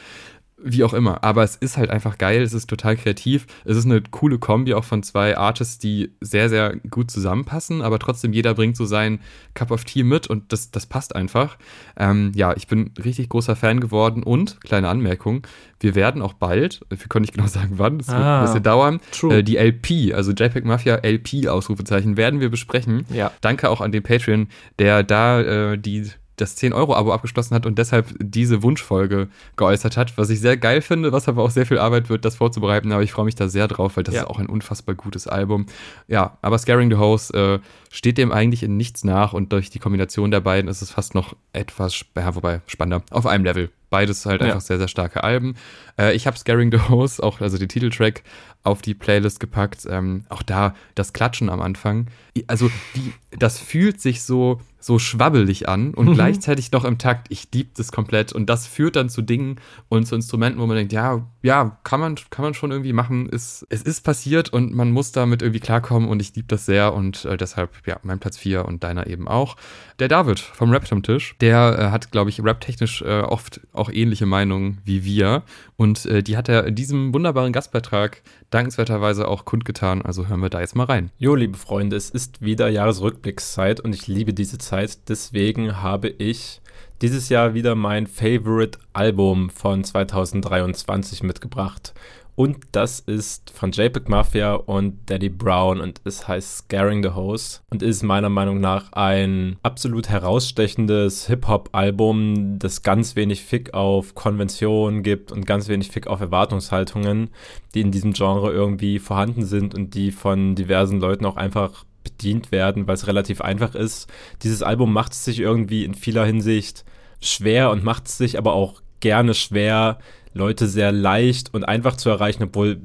wie 0.64 0.82
auch 0.82 0.94
immer. 0.94 1.22
Aber 1.22 1.42
es 1.44 1.56
ist 1.56 1.76
halt 1.76 1.90
einfach 1.90 2.18
geil, 2.18 2.42
es 2.42 2.54
ist 2.54 2.68
total 2.68 2.96
kreativ. 2.96 3.46
Es 3.64 3.76
ist 3.76 3.84
eine 3.84 4.02
coole 4.10 4.38
Kombi 4.38 4.74
auch 4.74 4.84
von 4.84 5.02
zwei 5.02 5.36
Artists, 5.36 5.78
die 5.78 6.10
sehr, 6.20 6.48
sehr 6.48 6.76
gut 6.90 7.10
zusammenpassen, 7.10 7.82
aber 7.82 7.98
trotzdem 7.98 8.32
jeder 8.32 8.54
bringt 8.54 8.76
so 8.76 8.86
sein 8.86 9.20
Cup 9.52 9.70
of 9.70 9.84
Tea 9.84 10.02
mit 10.02 10.26
und 10.26 10.52
das, 10.52 10.70
das 10.70 10.86
passt 10.86 11.14
einfach. 11.14 11.58
Ähm, 11.96 12.32
ja, 12.34 12.54
ich 12.56 12.66
bin 12.66 12.92
richtig 13.02 13.28
großer 13.28 13.56
Fan 13.56 13.80
geworden 13.80 14.22
und, 14.22 14.60
kleine 14.62 14.88
Anmerkung, 14.88 15.46
wir 15.80 15.94
werden 15.94 16.22
auch 16.22 16.32
bald, 16.32 16.80
wir 16.88 16.98
können 17.08 17.22
nicht 17.22 17.34
genau 17.34 17.46
sagen 17.48 17.74
wann, 17.76 18.00
es 18.00 18.08
wird 18.08 18.18
Ah, 18.18 18.40
ein 18.40 18.46
bisschen 18.46 18.62
dauern, 18.62 19.00
äh, 19.28 19.42
die 19.42 19.56
LP, 19.56 20.14
also 20.14 20.32
JPEG 20.32 20.64
Mafia 20.64 20.96
LP 20.96 21.48
Ausrufezeichen, 21.48 22.16
werden 22.16 22.40
wir 22.40 22.48
besprechen. 22.48 23.04
Ja. 23.10 23.30
Danke 23.42 23.68
auch 23.68 23.80
an 23.80 23.92
den 23.92 24.02
Patreon, 24.02 24.48
der 24.78 25.02
da 25.02 25.40
äh, 25.40 25.78
die 25.78 26.10
das 26.36 26.56
10-Euro-Abo 26.56 27.12
abgeschlossen 27.12 27.54
hat 27.54 27.66
und 27.66 27.78
deshalb 27.78 28.08
diese 28.18 28.62
Wunschfolge 28.62 29.28
geäußert 29.56 29.96
hat, 29.96 30.16
was 30.18 30.30
ich 30.30 30.40
sehr 30.40 30.56
geil 30.56 30.80
finde, 30.82 31.12
was 31.12 31.28
aber 31.28 31.42
auch 31.42 31.50
sehr 31.50 31.66
viel 31.66 31.78
Arbeit 31.78 32.08
wird, 32.08 32.24
das 32.24 32.36
vorzubereiten, 32.36 32.92
aber 32.92 33.02
ich 33.02 33.12
freue 33.12 33.24
mich 33.26 33.34
da 33.34 33.48
sehr 33.48 33.68
drauf, 33.68 33.96
weil 33.96 34.04
das 34.04 34.14
Ja. 34.14 34.22
ist 34.22 34.26
auch 34.28 34.38
ein 34.38 34.46
unfassbar 34.46 34.94
gutes 34.94 35.26
Album. 35.28 35.66
Ja, 36.08 36.36
aber 36.42 36.58
Scaring 36.58 36.90
the 36.90 36.96
Host 36.96 37.34
äh, 37.34 37.58
steht 37.90 38.18
dem 38.18 38.32
eigentlich 38.32 38.62
in 38.62 38.76
nichts 38.76 39.04
nach 39.04 39.32
und 39.32 39.52
durch 39.52 39.70
die 39.70 39.78
Kombination 39.78 40.30
der 40.30 40.40
beiden 40.40 40.68
ist 40.68 40.82
es 40.82 40.90
fast 40.90 41.14
noch 41.14 41.36
etwas, 41.52 42.04
ja, 42.16 42.34
wobei 42.34 42.60
spannender, 42.66 43.04
auf 43.10 43.26
einem 43.26 43.44
Level. 43.44 43.70
Beides 43.90 44.26
halt 44.26 44.40
Ja. 44.40 44.48
einfach 44.48 44.60
sehr, 44.60 44.78
sehr 44.78 44.88
starke 44.88 45.22
Alben. 45.22 45.54
Äh, 45.96 46.14
ich 46.16 46.26
habe 46.26 46.36
Scaring 46.36 46.72
the 46.72 46.80
Host, 46.88 47.22
auch 47.22 47.40
also 47.40 47.58
den 47.58 47.68
Titeltrack, 47.68 48.24
auf 48.64 48.82
die 48.82 48.94
Playlist 48.94 49.38
gepackt. 49.38 49.86
Ähm, 49.88 50.24
auch 50.30 50.42
da 50.42 50.74
das 50.96 51.12
Klatschen 51.12 51.48
am 51.48 51.60
Anfang. 51.60 52.08
Also 52.48 52.70
die, 52.96 53.12
das 53.38 53.58
fühlt 53.60 54.00
sich 54.00 54.22
so, 54.22 54.60
so 54.80 54.98
schwabbelig 54.98 55.68
an 55.68 55.94
und 55.94 56.08
Mhm. 56.08 56.14
gleichzeitig 56.14 56.72
noch 56.72 56.84
im 56.84 56.98
Takt. 56.98 57.28
Ich 57.30 57.48
lieb 57.54 57.74
das 57.76 57.92
komplett. 57.92 58.32
Und 58.32 58.46
das 58.50 58.66
führt 58.66 58.96
dann 58.96 59.08
zu 59.08 59.22
Dingen 59.22 59.60
und 59.88 60.06
zu 60.06 60.14
Instrumenten, 60.16 60.60
wo 60.60 60.66
man 60.66 60.76
denkt, 60.76 60.92
ja, 60.92 61.26
ja, 61.42 61.78
kann 61.84 62.00
man, 62.00 62.16
kann 62.30 62.42
man 62.44 62.54
schon 62.54 62.70
irgendwie 62.72 62.92
machen. 62.92 63.28
Ist, 63.28 63.64
es 63.70 63.82
ist 63.82 64.00
passiert 64.02 64.52
und 64.52 64.74
man 64.74 64.90
muss 64.90 65.12
damit 65.12 65.42
irgendwie 65.42 65.60
klarkommen 65.60 66.08
und 66.08 66.20
ich 66.20 66.34
liebe 66.34 66.48
das 66.48 66.66
sehr 66.66 66.92
und 66.92 67.24
äh, 67.24 67.36
deshalb, 67.36 67.70
ja, 67.86 67.98
mein 68.02 68.18
Platz 68.18 68.36
4 68.36 68.64
und 68.66 68.82
deiner 68.82 69.06
eben 69.06 69.28
auch. 69.28 69.56
Der 70.00 70.08
David 70.08 70.40
vom 70.40 70.70
Rap 70.72 70.90
am 70.90 71.02
Tisch, 71.04 71.36
der 71.40 71.78
äh, 71.78 71.90
hat, 71.92 72.10
glaube 72.10 72.30
ich, 72.30 72.42
raptechnisch 72.44 73.00
äh, 73.02 73.20
oft 73.20 73.60
auch 73.72 73.90
ähnliche 73.90 74.26
Meinungen 74.26 74.78
wie 74.84 75.04
wir. 75.04 75.44
Und 75.76 76.04
äh, 76.06 76.22
die 76.22 76.36
hat 76.36 76.48
er 76.48 76.66
in 76.66 76.74
diesem 76.74 77.14
wunderbaren 77.14 77.52
Gastbeitrag 77.52 78.22
dankenswerterweise 78.50 79.28
auch 79.28 79.44
kundgetan. 79.44 80.02
Also 80.02 80.26
hören 80.28 80.40
wir 80.40 80.50
da 80.50 80.60
jetzt 80.60 80.76
mal 80.76 80.84
rein. 80.84 81.10
Jo, 81.18 81.34
liebe 81.34 81.56
Freunde, 81.58 81.96
es 81.96 82.10
ist 82.10 82.23
wieder 82.40 82.68
Jahresrückblickszeit 82.68 83.80
und 83.80 83.94
ich 83.94 84.06
liebe 84.06 84.34
diese 84.34 84.58
Zeit. 84.58 85.08
Deswegen 85.08 85.82
habe 85.82 86.08
ich 86.08 86.60
dieses 87.02 87.28
Jahr 87.28 87.54
wieder 87.54 87.74
mein 87.74 88.06
Favorite 88.06 88.78
Album 88.92 89.50
von 89.50 89.84
2023 89.84 91.22
mitgebracht. 91.22 91.94
Und 92.36 92.58
das 92.72 92.98
ist 92.98 93.50
von 93.50 93.70
JPEG 93.70 94.08
Mafia 94.08 94.54
und 94.54 95.08
Daddy 95.08 95.28
Brown 95.28 95.80
und 95.80 96.00
es 96.04 96.26
heißt 96.26 96.58
Scaring 96.58 97.02
the 97.02 97.10
Hose 97.10 97.60
und 97.70 97.80
ist 97.80 98.02
meiner 98.02 98.28
Meinung 98.28 98.58
nach 98.58 98.92
ein 98.92 99.56
absolut 99.62 100.08
herausstechendes 100.08 101.28
Hip-Hop-Album, 101.28 102.58
das 102.58 102.82
ganz 102.82 103.14
wenig 103.14 103.44
Fick 103.44 103.72
auf 103.72 104.16
Konventionen 104.16 105.04
gibt 105.04 105.30
und 105.30 105.46
ganz 105.46 105.68
wenig 105.68 105.92
Fick 105.92 106.08
auf 106.08 106.20
Erwartungshaltungen, 106.20 107.30
die 107.74 107.82
in 107.82 107.92
diesem 107.92 108.14
Genre 108.14 108.52
irgendwie 108.52 108.98
vorhanden 108.98 109.44
sind 109.44 109.72
und 109.72 109.94
die 109.94 110.10
von 110.10 110.56
diversen 110.56 110.98
Leuten 110.98 111.26
auch 111.26 111.36
einfach 111.36 111.84
bedient 112.04 112.52
werden, 112.52 112.86
weil 112.86 112.94
es 112.94 113.06
relativ 113.06 113.40
einfach 113.40 113.74
ist. 113.74 114.08
Dieses 114.42 114.62
Album 114.62 114.92
macht 114.92 115.12
es 115.12 115.24
sich 115.24 115.40
irgendwie 115.40 115.84
in 115.84 115.94
vieler 115.94 116.24
Hinsicht 116.24 116.84
schwer 117.20 117.70
und 117.70 117.82
macht 117.82 118.06
es 118.06 118.18
sich 118.18 118.38
aber 118.38 118.52
auch 118.52 118.82
gerne 119.00 119.34
schwer, 119.34 119.98
Leute 120.32 120.66
sehr 120.66 120.92
leicht 120.92 121.52
und 121.54 121.64
einfach 121.64 121.96
zu 121.96 122.10
erreichen, 122.10 122.44
obwohl 122.44 122.80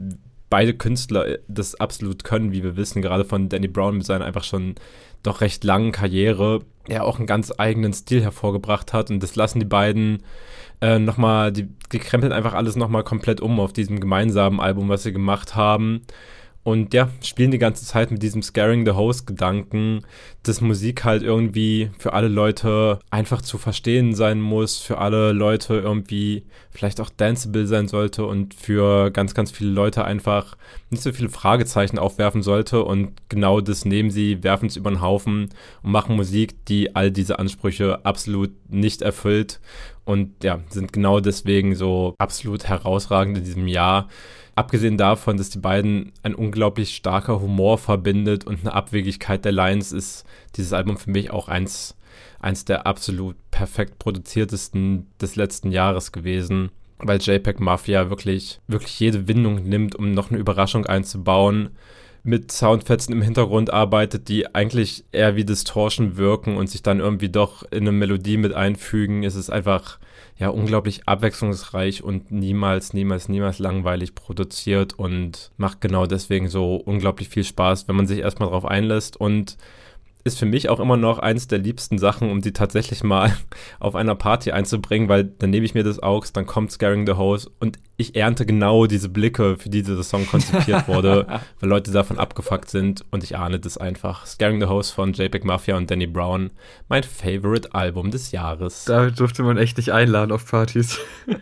beide 0.50 0.74
Künstler 0.74 1.38
das 1.48 1.76
absolut 1.76 2.24
können, 2.24 2.52
wie 2.52 2.64
wir 2.64 2.76
wissen, 2.76 3.02
gerade 3.02 3.26
von 3.26 3.50
Danny 3.50 3.68
Brown 3.68 3.98
mit 3.98 4.06
seiner 4.06 4.26
einfach 4.26 4.44
schon 4.44 4.76
doch 5.22 5.42
recht 5.42 5.64
langen 5.64 5.92
Karriere, 5.92 6.62
er 6.88 7.06
auch 7.06 7.18
einen 7.18 7.28
ganz 7.28 7.54
eigenen 7.58 7.94
Stil 7.94 8.22
hervorgebracht 8.22 8.94
hat 8.94 9.12
und 9.12 9.22
das 9.22 9.36
lassen 9.36 9.60
die 9.60 9.66
beiden 9.66 10.24
äh, 10.82 10.98
nochmal, 10.98 11.52
die, 11.52 11.68
die 11.92 12.00
krempeln 12.00 12.32
einfach 12.32 12.54
alles 12.54 12.76
nochmal 12.76 13.04
komplett 13.04 13.42
um 13.42 13.60
auf 13.60 13.74
diesem 13.74 14.00
gemeinsamen 14.00 14.60
Album, 14.60 14.90
was 14.90 15.04
sie 15.04 15.12
gemacht 15.12 15.56
haben. 15.56 16.02
Und 16.64 16.94
ja, 16.94 17.10
spielen 17.24 17.52
die 17.52 17.58
ganze 17.58 17.86
Zeit 17.86 18.12
mit 18.12 18.22
diesem 18.22 18.42
Scaring 18.42 18.86
the 18.86 18.92
Host-Gedanken, 18.92 20.02
dass 20.44 20.60
Musik 20.60 21.06
halt 21.06 21.24
irgendwie 21.24 21.90
für 21.98 22.14
alle 22.14 22.28
Leute 22.28 23.00
einfach 23.10 23.42
zu 23.42 23.58
verstehen 23.58 24.14
sein 24.14 24.42
muss, 24.42 24.78
für 24.78 24.98
alle 24.98 25.32
Leute 25.32 25.76
irgendwie 25.76 26.44
vielleicht 26.70 27.00
auch 27.00 27.10
danceable 27.16 27.66
sein 27.66 27.88
sollte 27.88 28.26
und 28.26 28.54
für 28.54 29.10
ganz, 29.10 29.34
ganz 29.34 29.52
viele 29.52 29.72
Leute 29.72 30.04
einfach 30.04 30.58
nicht 30.90 31.02
so 31.02 31.14
viele 31.14 31.30
Fragezeichen 31.30 31.98
aufwerfen 31.98 32.44
sollte. 32.44 32.84
Und 32.84 33.14
genau 33.30 33.62
das 33.62 33.86
nehmen 33.86 34.12
sie, 34.12 34.44
werfen 34.44 34.68
es 34.68 34.76
über 34.76 34.92
den 34.92 35.02
Haufen 35.02 35.50
und 35.82 35.92
machen 35.92 36.18
Musik, 36.18 36.66
die 36.66 36.94
all 36.96 37.10
diese 37.10 37.40
Ansprüche 37.40 38.06
absolut 38.06 38.52
nicht 38.70 39.02
erfüllt. 39.02 39.62
Und 40.04 40.44
ja, 40.44 40.60
sind 40.70 40.92
genau 40.92 41.20
deswegen 41.20 41.76
so 41.76 42.16
absolut 42.18 42.66
herausragend 42.66 43.38
in 43.38 43.44
diesem 43.44 43.68
Jahr. 43.68 44.10
Abgesehen 44.56 44.98
davon, 44.98 45.38
dass 45.38 45.50
die 45.50 45.60
beiden 45.60 46.12
ein 46.24 46.36
unglaublich 46.36 46.96
starker 46.96 47.42
Humor 47.42 47.78
verbindet 47.78 48.46
und 48.46 48.62
eine 48.62 48.74
Abwegigkeit 48.74 49.46
der 49.46 49.52
Lines, 49.52 49.92
ist 49.92 50.26
dieses 50.56 50.74
Album 50.74 50.98
für 50.98 51.12
mich 51.12 51.32
auch 51.32 51.48
eins, 51.48 51.96
eins 52.40 52.66
der 52.66 52.86
absolut 52.86 53.36
perfekt 53.52 54.00
produziertesten 54.00 55.08
des 55.22 55.36
letzten 55.36 55.72
Jahres 55.72 56.12
gewesen, 56.12 56.72
weil 56.98 57.20
JPEG 57.20 57.60
Mafia 57.60 58.10
wirklich, 58.10 58.60
wirklich 58.68 59.00
jede 59.00 59.28
Windung 59.28 59.64
nimmt, 59.64 59.96
um 59.96 60.12
noch 60.14 60.30
eine 60.30 60.40
Überraschung 60.40 60.86
einzubauen 60.86 61.70
mit 62.24 62.52
Soundfetzen 62.52 63.14
im 63.14 63.22
Hintergrund 63.22 63.72
arbeitet, 63.72 64.28
die 64.28 64.54
eigentlich 64.54 65.06
eher 65.12 65.36
wie 65.36 65.46
Distortion 65.46 66.18
wirken 66.18 66.58
und 66.58 66.70
sich 66.70 66.84
dann 66.84 67.00
irgendwie 67.00 67.30
doch 67.30 67.64
in 67.72 67.80
eine 67.80 67.92
Melodie 67.92 68.38
mit 68.38 68.54
einfügen. 68.54 69.24
Es 69.24 69.36
ist 69.36 69.50
einfach 69.50 70.00
ja 70.40 70.48
unglaublich 70.50 71.08
abwechslungsreich 71.08 72.02
und 72.02 72.32
niemals, 72.32 72.94
niemals, 72.94 73.28
niemals 73.28 73.60
langweilig 73.60 74.16
produziert 74.16 74.98
und 74.98 75.52
macht 75.58 75.82
genau 75.82 76.06
deswegen 76.06 76.48
so 76.48 76.76
unglaublich 76.76 77.28
viel 77.28 77.44
Spaß, 77.44 77.88
wenn 77.88 77.98
man 77.98 78.08
sich 78.08 78.20
erstmal 78.20 78.50
drauf 78.50 78.66
einlässt 78.66 79.18
und 79.18 79.58
ist 80.30 80.40
für 80.40 80.46
mich 80.46 80.70
auch 80.70 80.80
immer 80.80 80.96
noch 80.96 81.20
eins 81.20 81.48
der 81.48 81.60
liebsten 81.60 81.98
Sachen, 81.98 82.32
um 82.32 82.42
die 82.42 82.54
tatsächlich 82.54 83.04
mal 83.04 83.36
auf 83.80 83.96
einer 83.96 84.16
Party 84.16 84.52
einzubringen, 84.52 85.10
weil 85.10 85.26
dann 85.26 85.50
nehme 85.50 85.66
ich 85.66 85.74
mir 85.74 85.84
das 85.84 86.02
Augs, 86.02 86.32
dann 86.32 86.46
kommt 86.46 86.72
Scaring 86.72 87.06
the 87.06 87.14
Hose 87.14 87.50
und 87.60 87.80
ich 87.98 88.16
ernte 88.16 88.46
genau 88.46 88.86
diese 88.86 89.10
Blicke, 89.10 89.58
für 89.58 89.70
die 89.70 89.82
dieser 89.82 90.04
Song 90.04 90.26
konzipiert 90.26 90.88
wurde, 90.88 91.28
weil 91.60 91.70
Leute 91.70 91.92
davon 91.92 92.18
abgefuckt 92.18 92.70
sind 92.70 93.04
und 93.12 93.24
ich 93.24 93.38
ahne 93.38 93.60
das 93.60 93.78
einfach. 93.78 94.26
Scaring 94.26 94.62
the 94.62 94.68
Hose 94.68 94.94
von 94.94 95.14
JPEG 95.14 95.44
Mafia 95.44 95.76
und 95.76 95.92
Danny 95.92 96.08
Brown, 96.08 96.52
mein 96.88 97.04
Favorite 97.04 97.74
Album 97.74 98.12
des 98.12 98.32
Jahres. 98.32 98.86
Da 98.86 99.10
durfte 99.10 99.44
man 99.44 99.58
echt 99.58 99.78
nicht 99.78 99.92
einladen 99.92 100.32
auf 100.32 100.46
Partys. 100.46 101.00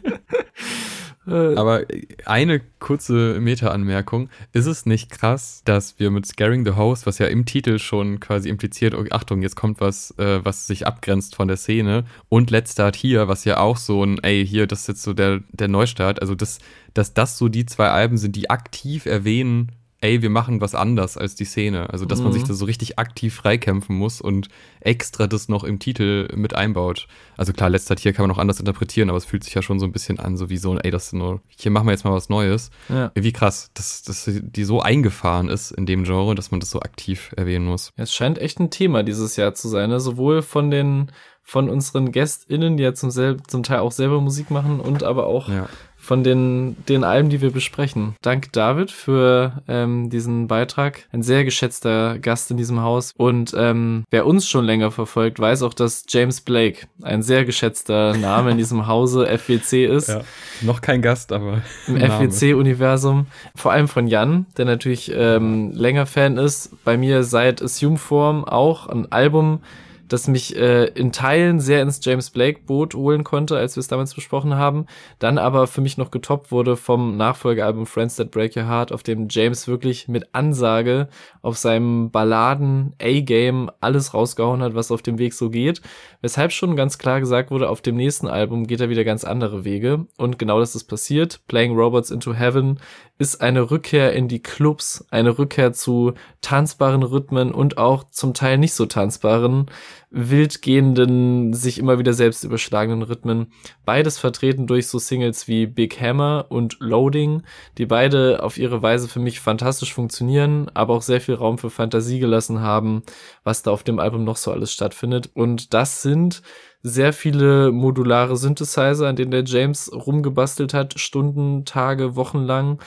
Aber 1.27 1.81
eine 2.25 2.61
kurze 2.79 3.39
Meta-Anmerkung. 3.39 4.29
Ist 4.53 4.65
es 4.65 4.85
nicht 4.85 5.09
krass, 5.11 5.61
dass 5.65 5.99
wir 5.99 6.09
mit 6.09 6.25
Scaring 6.25 6.65
the 6.65 6.71
Host, 6.71 7.05
was 7.05 7.19
ja 7.19 7.27
im 7.27 7.45
Titel 7.45 7.79
schon 7.79 8.19
quasi 8.19 8.49
impliziert, 8.49 8.95
Achtung, 9.11 9.41
jetzt 9.41 9.55
kommt 9.55 9.81
was, 9.81 10.11
äh, 10.17 10.43
was 10.43 10.67
sich 10.67 10.87
abgrenzt 10.87 11.35
von 11.35 11.47
der 11.47 11.57
Szene, 11.57 12.05
und 12.29 12.49
Let's 12.49 12.71
Start 12.73 12.95
hier, 12.95 13.27
was 13.27 13.45
ja 13.45 13.59
auch 13.59 13.77
so 13.77 14.03
ein, 14.03 14.19
ey, 14.23 14.45
hier, 14.45 14.67
das 14.67 14.81
ist 14.81 14.87
jetzt 14.87 15.03
so 15.03 15.13
der, 15.13 15.41
der 15.51 15.67
Neustart, 15.67 16.21
also 16.21 16.35
das, 16.35 16.59
dass 16.93 17.13
das 17.13 17.37
so 17.37 17.49
die 17.49 17.65
zwei 17.65 17.89
Alben 17.89 18.17
sind, 18.17 18.35
die 18.35 18.49
aktiv 18.49 19.05
erwähnen, 19.05 19.71
ey, 20.01 20.21
wir 20.21 20.29
machen 20.29 20.61
was 20.61 20.75
anders 20.75 21.17
als 21.17 21.35
die 21.35 21.45
Szene. 21.45 21.89
Also, 21.89 22.05
dass 22.05 22.19
man 22.19 22.29
Mhm. 22.29 22.33
sich 22.33 22.43
da 22.43 22.53
so 22.53 22.65
richtig 22.65 22.99
aktiv 22.99 23.33
freikämpfen 23.33 23.95
muss 23.95 24.21
und 24.21 24.47
extra 24.79 25.25
das 25.27 25.49
noch 25.49 25.63
im 25.63 25.79
Titel 25.79 26.27
mit 26.35 26.55
einbaut. 26.55 27.07
Also 27.35 27.51
klar, 27.53 27.69
letzter 27.69 27.95
Tier 27.95 28.13
kann 28.13 28.23
man 28.27 28.35
auch 28.35 28.39
anders 28.39 28.59
interpretieren, 28.59 29.09
aber 29.09 29.17
es 29.17 29.25
fühlt 29.25 29.43
sich 29.43 29.53
ja 29.55 29.61
schon 29.61 29.79
so 29.79 29.85
ein 29.85 29.91
bisschen 29.91 30.19
an, 30.19 30.37
so 30.37 30.49
wie 30.49 30.57
so, 30.57 30.77
ey, 30.77 30.91
das 30.91 31.07
ist 31.07 31.13
nur, 31.13 31.41
hier 31.47 31.71
machen 31.71 31.87
wir 31.87 31.91
jetzt 31.91 32.03
mal 32.05 32.13
was 32.13 32.29
Neues. 32.29 32.69
Ja. 32.89 33.11
Wie 33.15 33.31
krass, 33.33 33.71
dass, 33.73 34.03
dass 34.03 34.29
die 34.31 34.63
so 34.63 34.81
eingefahren 34.81 35.49
ist 35.49 35.71
in 35.71 35.85
dem 35.85 36.03
Genre, 36.03 36.35
dass 36.35 36.51
man 36.51 36.59
das 36.59 36.69
so 36.69 36.79
aktiv 36.81 37.31
erwähnen 37.35 37.65
muss. 37.65 37.91
Es 37.95 38.13
scheint 38.13 38.37
echt 38.37 38.59
ein 38.59 38.69
Thema 38.69 39.03
dieses 39.03 39.35
Jahr 39.35 39.53
zu 39.55 39.67
sein, 39.67 39.89
ne? 39.89 39.99
sowohl 39.99 40.41
von 40.43 40.69
den 40.71 41.11
von 41.49 41.69
unseren 41.69 42.11
GästInnen, 42.11 42.75
die 42.75 42.83
ja 42.83 42.93
zum, 42.93 43.09
zum 43.09 43.63
Teil 43.63 43.79
auch 43.79 43.93
selber 43.93 44.19
Musik 44.19 44.51
machen 44.51 44.81
und 44.81 45.03
aber 45.03 45.27
auch 45.27 45.47
Ja. 45.47 45.69
Von 46.07 46.23
den, 46.23 46.77
den 46.87 47.03
Alben, 47.03 47.29
die 47.29 47.41
wir 47.41 47.51
besprechen. 47.51 48.15
Danke 48.21 48.47
David 48.53 48.91
für 48.91 49.61
ähm, 49.67 50.09
diesen 50.09 50.47
Beitrag. 50.47 51.05
Ein 51.11 51.21
sehr 51.21 51.43
geschätzter 51.43 52.17
Gast 52.17 52.49
in 52.49 52.55
diesem 52.55 52.81
Haus. 52.81 53.13
Und 53.17 53.53
ähm, 53.57 54.05
wer 54.09 54.25
uns 54.25 54.47
schon 54.47 54.63
länger 54.63 54.89
verfolgt, 54.89 55.37
weiß 55.37 55.63
auch, 55.63 55.73
dass 55.73 56.05
James 56.07 56.39
Blake 56.39 56.87
ein 57.01 57.23
sehr 57.23 57.43
geschätzter 57.43 58.15
Name 58.15 58.51
in 58.51 58.57
diesem 58.57 58.87
Hause 58.87 59.27
FWC 59.37 59.85
ist. 59.85 60.07
Ja, 60.07 60.21
noch 60.61 60.79
kein 60.79 61.01
Gast, 61.01 61.33
aber 61.33 61.61
Im. 61.87 61.97
FWC-Universum. 61.97 63.27
Vor 63.53 63.73
allem 63.73 63.89
von 63.89 64.07
Jan, 64.07 64.45
der 64.57 64.63
natürlich 64.63 65.11
ähm, 65.13 65.73
länger 65.73 66.05
Fan 66.05 66.37
ist. 66.37 66.71
Bei 66.85 66.97
mir 66.97 67.23
seit 67.23 67.61
Assume 67.61 67.97
Form 67.97 68.45
auch 68.45 68.87
ein 68.87 69.11
Album, 69.11 69.59
das 70.07 70.27
mich 70.27 70.55
äh, 70.55 70.85
in 70.85 71.11
Teilen 71.11 71.59
sehr 71.59 71.81
ins 71.81 71.99
James 72.03 72.29
Blake-Boot 72.29 72.95
holen 72.95 73.23
konnte, 73.23 73.57
als 73.57 73.75
wir 73.75 73.81
es 73.81 73.87
damals 73.87 74.13
besprochen 74.13 74.55
haben. 74.55 74.85
Dann 75.19 75.37
aber 75.37 75.67
für 75.67 75.81
mich 75.81 75.97
noch 75.97 76.11
getoppt 76.11 76.51
wurde 76.51 76.77
vom 76.77 77.17
Nachfolgealbum 77.17 77.85
Friends 77.85 78.15
That 78.15 78.31
Break 78.31 78.55
Your 78.55 78.67
Heart, 78.67 78.91
auf 78.91 79.03
dem 79.03 79.27
James 79.29 79.67
wirklich 79.67 80.07
mit 80.07 80.33
Ansage 80.33 81.09
auf 81.41 81.57
seinem 81.57 82.11
Balladen-A-Game 82.11 83.71
alles 83.79 84.13
rausgehauen 84.13 84.61
hat, 84.61 84.75
was 84.75 84.91
auf 84.91 85.01
dem 85.01 85.17
Weg 85.17 85.33
so 85.33 85.49
geht. 85.49 85.81
Weshalb 86.21 86.51
schon 86.51 86.75
ganz 86.75 86.97
klar 86.97 87.19
gesagt 87.19 87.51
wurde, 87.51 87.69
auf 87.69 87.81
dem 87.81 87.95
nächsten 87.95 88.27
Album 88.27 88.67
geht 88.67 88.81
er 88.81 88.89
wieder 88.89 89.03
ganz 89.03 89.23
andere 89.23 89.65
Wege. 89.65 90.07
Und 90.17 90.39
genau 90.39 90.59
das 90.59 90.75
ist 90.75 90.85
passiert. 90.85 91.41
Playing 91.47 91.75
Robots 91.75 92.11
into 92.11 92.33
Heaven 92.33 92.79
ist 93.19 93.41
eine 93.41 93.71
Rückkehr 93.71 94.13
in 94.13 94.27
die 94.27 94.41
Clubs, 94.41 95.05
eine 95.09 95.37
Rückkehr 95.37 95.73
zu 95.73 96.13
tanzbaren 96.41 97.03
Rhythmen 97.03 97.51
und 97.51 97.77
auch 97.77 98.09
zum 98.09 98.33
Teil 98.33 98.57
nicht 98.57 98.73
so 98.73 98.85
tanzbaren, 98.85 99.67
wild 100.09 100.61
gehenden, 100.61 101.53
sich 101.53 101.79
immer 101.79 101.99
wieder 101.99 102.13
selbst 102.13 102.43
überschlagenden 102.43 103.01
Rhythmen. 103.01 103.51
Beides 103.85 104.17
vertreten 104.17 104.65
durch 104.65 104.87
so 104.87 104.99
Singles 104.99 105.47
wie 105.47 105.67
Big 105.67 105.99
Hammer 105.99 106.45
und 106.49 106.77
Loading, 106.79 107.43
die 107.77 107.85
beide 107.85 108.41
auf 108.41 108.57
ihre 108.57 108.81
Weise 108.81 109.09
für 109.09 109.19
mich 109.19 109.41
fantastisch 109.41 109.93
funktionieren, 109.93 110.71
aber 110.73 110.93
auch 110.93 111.01
sehr 111.01 111.19
viel 111.19 111.35
Raum 111.35 111.57
für 111.57 111.69
Fantasie 111.69 112.19
gelassen 112.19 112.61
haben, 112.61 113.03
was 113.43 113.63
da 113.63 113.71
auf 113.71 113.83
dem 113.83 113.99
Album 113.99 114.23
noch 114.23 114.37
so 114.37 114.51
alles 114.51 114.71
stattfindet. 114.71 115.29
Und 115.33 115.73
das 115.73 116.01
sind 116.01 116.41
sehr 116.83 117.11
viele 117.11 117.71
modulare 117.71 118.37
Synthesizer, 118.37 119.07
an 119.07 119.15
denen 119.15 119.31
der 119.31 119.43
James 119.43 119.91
rumgebastelt 119.93 120.73
hat, 120.73 120.99
Stunden, 120.99 121.65
Tage, 121.65 122.15
Wochen 122.15 122.39
lang. 122.39 122.79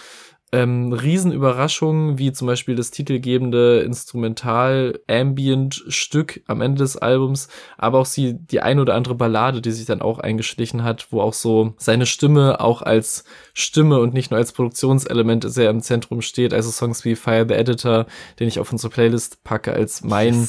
Ähm, 0.53 0.93
Riesenüberraschungen, 0.93 2.19
wie 2.19 2.33
zum 2.33 2.49
Beispiel 2.49 2.75
das 2.75 2.91
titelgebende 2.91 3.83
Instrumental-Ambient-Stück 3.83 6.43
am 6.49 6.61
Ende 6.61 6.79
des 6.79 6.97
Albums, 6.97 7.47
aber 7.79 8.01
auch 8.01 8.07
sie, 8.07 8.35
die 8.35 8.61
ein 8.61 8.81
oder 8.81 8.97
andere 8.97 9.15
Ballade, 9.15 9.61
die 9.61 9.71
sich 9.71 9.87
dann 9.87 10.03
auch 10.03 10.19
eingeschlichen 10.19 10.83
hat, 10.83 11.07
wo 11.11 11.21
auch 11.21 11.35
so 11.35 11.75
seine 11.79 12.05
Stimme 12.05 12.61
auch 12.61 12.83
als 12.83 13.23
Stimme 13.55 14.01
und 14.01 14.13
nicht 14.13 14.33
nur 14.33 14.39
als 14.39 14.53
Produktionselement 14.53 15.49
sehr 15.49 15.71
im 15.71 15.83
Zentrum 15.83 16.21
steht. 16.21 16.53
Also 16.53 16.71
Songs 16.71 17.05
wie 17.05 17.15
Fire 17.15 17.47
the 17.49 17.55
Editor, 17.55 18.07
den 18.41 18.49
ich 18.49 18.59
auf 18.59 18.73
unsere 18.73 18.93
Playlist 18.93 19.45
packe 19.45 19.73
als 19.73 20.03
mein 20.03 20.49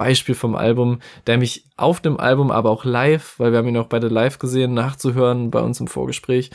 Beispiel 0.00 0.34
vom 0.34 0.54
Album, 0.54 1.00
der 1.26 1.36
mich 1.36 1.66
auf 1.76 2.00
dem 2.00 2.18
Album, 2.18 2.50
aber 2.50 2.70
auch 2.70 2.86
live, 2.86 3.34
weil 3.36 3.52
wir 3.52 3.58
haben 3.58 3.68
ihn 3.68 3.76
auch 3.76 3.88
beide 3.88 4.08
live 4.08 4.38
gesehen, 4.38 4.72
nachzuhören 4.72 5.50
bei 5.50 5.60
uns 5.60 5.78
im 5.78 5.88
Vorgespräch, 5.88 6.50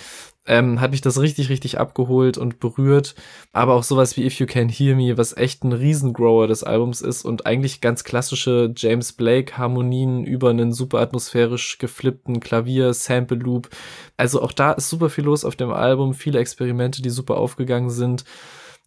ähm, 0.48 0.82
hat 0.82 0.90
mich 0.90 1.02
das 1.02 1.22
richtig, 1.22 1.50
richtig 1.50 1.80
abgeholt 1.80 2.40
und 2.40 2.60
berührt. 2.60 3.14
Aber 3.54 3.76
auch 3.76 3.84
sowas 3.84 4.18
wie 4.18 4.26
If 4.26 4.40
You 4.40 4.48
Can 4.48 4.68
Hear 4.68 4.96
Me, 4.96 5.16
was 5.20 5.38
echt 5.38 5.64
ein 5.64 5.74
Riesengrower 5.74 6.48
des 6.48 6.64
Albums 6.64 7.02
ist 7.02 7.24
und 7.24 7.46
eigentlich 7.46 7.82
ganz 7.82 8.04
klassische 8.04 8.74
James 8.76 9.14
Blake 9.14 9.60
Harmonien 9.60 10.24
über 10.24 10.50
einen 10.50 10.74
super 10.74 11.00
atmosphärisch 11.00 11.78
geflippten 11.78 12.40
Klavier, 12.40 12.96
Sample 12.96 13.38
Loop. 13.38 13.70
Also 14.18 14.42
auch 14.42 14.54
da 14.54 14.72
ist 14.72 14.90
super 14.90 15.12
viel 15.12 15.26
los 15.26 15.46
auf 15.46 15.56
dem 15.56 15.70
Album, 15.70 16.16
viele 16.16 16.40
Experimente, 16.40 17.04
die 17.04 17.12
super 17.12 17.38
aufgegangen 17.38 17.92
sind 17.92 18.26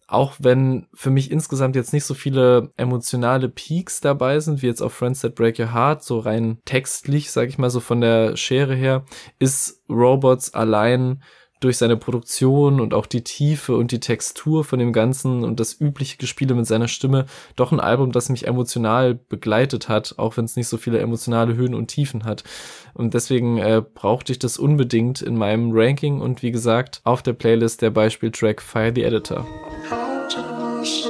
auch 0.09 0.33
wenn 0.39 0.87
für 0.93 1.11
mich 1.11 1.31
insgesamt 1.31 1.75
jetzt 1.75 1.93
nicht 1.93 2.05
so 2.05 2.13
viele 2.13 2.71
emotionale 2.77 3.47
Peaks 3.47 4.01
dabei 4.01 4.39
sind, 4.39 4.61
wie 4.61 4.67
jetzt 4.67 4.81
auf 4.81 4.93
Friends 4.93 5.21
That 5.21 5.35
Break 5.35 5.59
Your 5.59 5.73
Heart, 5.73 6.03
so 6.03 6.19
rein 6.19 6.57
textlich, 6.65 7.31
sag 7.31 7.47
ich 7.47 7.57
mal 7.57 7.69
so 7.69 7.79
von 7.79 8.01
der 8.01 8.35
Schere 8.35 8.75
her, 8.75 9.05
ist 9.37 9.83
Robots 9.87 10.53
allein 10.53 11.21
durch 11.59 11.77
seine 11.77 11.97
Produktion 11.97 12.79
und 12.79 12.93
auch 12.93 13.05
die 13.05 13.23
Tiefe 13.23 13.75
und 13.75 13.91
die 13.91 13.99
Textur 13.99 14.63
von 14.63 14.79
dem 14.79 14.93
Ganzen 14.93 15.43
und 15.43 15.59
das 15.59 15.79
übliche 15.79 16.17
Gespiele 16.17 16.55
mit 16.55 16.65
seiner 16.65 16.87
Stimme 16.87 17.25
doch 17.55 17.71
ein 17.71 17.81
Album, 17.81 18.11
das 18.11 18.29
mich 18.29 18.47
emotional 18.47 19.13
begleitet 19.13 19.89
hat, 19.89 20.15
auch 20.17 20.37
wenn 20.37 20.45
es 20.45 20.55
nicht 20.55 20.69
so 20.69 20.77
viele 20.77 20.99
emotionale 20.99 21.55
Höhen 21.55 21.75
und 21.75 21.87
Tiefen 21.87 22.23
hat. 22.23 22.43
Und 22.93 23.13
deswegen 23.13 23.57
äh, 23.57 23.83
brauchte 23.93 24.31
ich 24.31 24.39
das 24.39 24.57
unbedingt 24.57 25.21
in 25.21 25.37
meinem 25.37 25.71
Ranking 25.73 26.21
und 26.21 26.41
wie 26.43 26.51
gesagt 26.51 27.01
auf 27.03 27.21
der 27.21 27.33
Playlist 27.33 27.81
der 27.81 27.89
Beispieltrack 27.89 28.61
Fire 28.61 28.93
the 28.95 29.03
Editor. 29.03 29.45
show. 30.85 31.08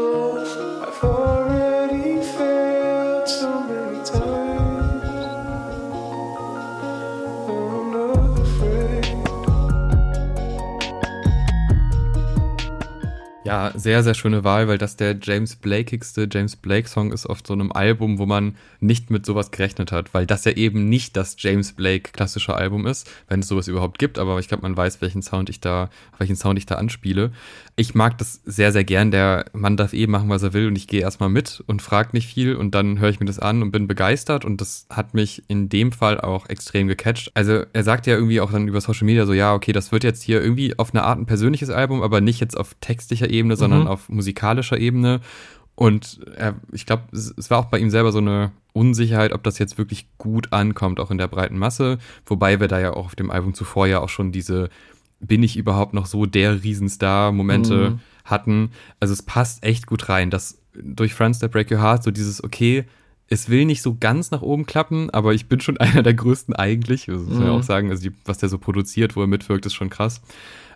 Ja, 13.50 13.72
sehr, 13.74 14.04
sehr 14.04 14.14
schöne 14.14 14.44
Wahl, 14.44 14.68
weil 14.68 14.78
das 14.78 14.96
der 14.96 15.18
James 15.20 15.56
Blakeigste 15.56 16.30
James 16.32 16.56
Blake-Song 16.56 17.12
ist 17.12 17.26
auf 17.26 17.40
so 17.44 17.54
einem 17.54 17.72
Album, 17.72 18.20
wo 18.20 18.28
man 18.28 18.56
nicht 18.80 19.10
mit 19.10 19.26
sowas 19.26 19.50
gerechnet 19.50 19.92
hat, 19.92 20.14
weil 20.14 20.28
das 20.28 20.46
ja 20.46 20.52
eben 20.52 20.88
nicht 20.88 21.18
das 21.18 21.36
James 21.40 21.74
Blake 21.74 22.12
klassische 22.12 22.54
Album 22.54 22.86
ist, 22.86 23.10
wenn 23.28 23.40
es 23.40 23.48
sowas 23.48 23.68
überhaupt 23.68 23.98
gibt, 23.98 24.20
aber 24.20 24.38
ich 24.38 24.48
glaube, 24.50 24.62
man 24.62 24.78
weiß, 24.78 25.02
welchen 25.02 25.24
Sound 25.24 25.50
ich 25.50 25.60
da, 25.60 25.90
welchen 26.20 26.36
Sound 26.36 26.60
ich 26.60 26.68
da 26.68 26.76
anspiele. 26.76 27.32
Ich 27.76 27.96
mag 27.96 28.20
das 28.20 28.42
sehr, 28.46 28.72
sehr 28.72 28.84
gern. 28.84 29.10
Der 29.10 29.46
Mann 29.54 29.78
darf 29.78 29.94
eh 29.94 30.06
machen, 30.06 30.30
was 30.30 30.44
er 30.44 30.54
will 30.54 30.68
und 30.68 30.76
ich 30.76 30.88
gehe 30.88 31.02
erstmal 31.02 31.30
mit 31.30 31.64
und 31.66 31.82
frage 31.82 32.10
nicht 32.14 32.32
viel 32.32 32.56
und 32.56 32.76
dann 32.76 33.00
höre 33.00 33.10
ich 33.10 33.20
mir 33.20 33.26
das 33.26 33.40
an 33.40 33.64
und 33.64 33.72
bin 33.72 33.88
begeistert 33.88 34.46
und 34.46 34.62
das 34.62 34.86
hat 34.92 35.16
mich 35.16 35.44
in 35.48 35.70
dem 35.70 35.92
Fall 35.92 36.22
auch 36.22 36.48
extrem 36.50 36.88
gecatcht. 36.88 37.32
Also 37.34 37.64
er 37.74 37.84
sagt 37.84 38.06
ja 38.06 38.14
irgendwie 38.14 38.42
auch 38.42 38.52
dann 38.52 38.68
über 38.68 38.80
Social 38.80 39.06
Media 39.06 39.26
so, 39.26 39.34
ja, 39.34 39.56
okay, 39.56 39.72
das 39.72 39.92
wird 39.92 40.04
jetzt 40.04 40.22
hier 40.22 40.40
irgendwie 40.40 40.78
auf 40.78 40.94
eine 40.94 41.04
Art 41.04 41.18
ein 41.18 41.26
persönliches 41.26 41.72
Album, 41.72 42.04
aber 42.04 42.22
nicht 42.22 42.40
jetzt 42.40 42.56
auf 42.56 42.76
textlicher 42.80 43.30
Ebene, 43.30 43.39
sondern 43.56 43.82
Mhm. 43.82 43.88
auf 43.88 44.10
musikalischer 44.10 44.78
Ebene. 44.78 45.22
Und 45.76 46.20
er, 46.36 46.56
ich 46.74 46.86
glaube, 46.86 47.04
es, 47.14 47.34
es 47.38 47.50
war 47.50 47.60
auch 47.60 47.66
bei 47.66 47.80
ihm 47.80 47.90
selber 47.90 48.12
so 48.12 48.18
eine 48.18 48.52
Unsicherheit, 48.74 49.32
ob 49.32 49.44
das 49.44 49.60
jetzt 49.60 49.78
wirklich 49.78 50.08
gut 50.18 50.52
ankommt, 50.52 51.00
auch 51.00 51.10
in 51.12 51.18
der 51.18 51.28
breiten 51.30 51.58
Masse. 51.58 51.98
Wobei 52.26 52.60
wir 52.60 52.68
da 52.68 52.80
ja 52.80 52.92
auch 52.94 53.06
auf 53.06 53.16
dem 53.16 53.32
Album 53.32 53.54
zuvor 53.54 53.88
ja 53.88 54.00
auch 54.02 54.10
schon 54.10 54.32
diese 54.32 54.70
bin 55.22 55.44
ich 55.44 55.58
überhaupt 55.58 55.94
noch 55.94 56.06
so 56.06 56.26
der 56.26 56.64
Riesenstar-Momente 56.64 57.92
Mhm. 57.92 58.00
hatten. 58.26 58.72
Also 59.00 59.14
es 59.14 59.22
passt 59.24 59.64
echt 59.64 59.86
gut 59.88 60.08
rein, 60.10 60.30
dass 60.30 60.60
durch 60.74 61.14
Friends 61.14 61.40
That 61.40 61.52
Break 61.52 61.72
Your 61.72 61.82
Heart 61.82 62.04
so 62.04 62.12
dieses, 62.12 62.44
okay, 62.44 62.86
es 63.28 63.50
will 63.50 63.66
nicht 63.66 63.82
so 63.82 63.96
ganz 64.00 64.32
nach 64.32 64.42
oben 64.42 64.66
klappen, 64.66 65.10
aber 65.12 65.34
ich 65.34 65.48
bin 65.48 65.60
schon 65.60 65.78
einer 65.78 66.04
der 66.04 66.14
größten 66.14 66.56
eigentlich. 66.56 67.06
Das 67.08 67.22
muss 67.22 67.38
man 67.38 67.48
ja 67.48 67.54
Mhm. 67.54 67.60
auch 67.60 67.64
sagen, 67.64 67.90
also 67.90 68.02
die, 68.10 68.16
was 68.26 68.38
der 68.38 68.50
so 68.50 68.58
produziert, 68.58 69.16
wo 69.16 69.22
er 69.22 69.28
mitwirkt, 69.28 69.66
ist 69.66 69.74
schon 69.74 69.90
krass. 69.90 70.22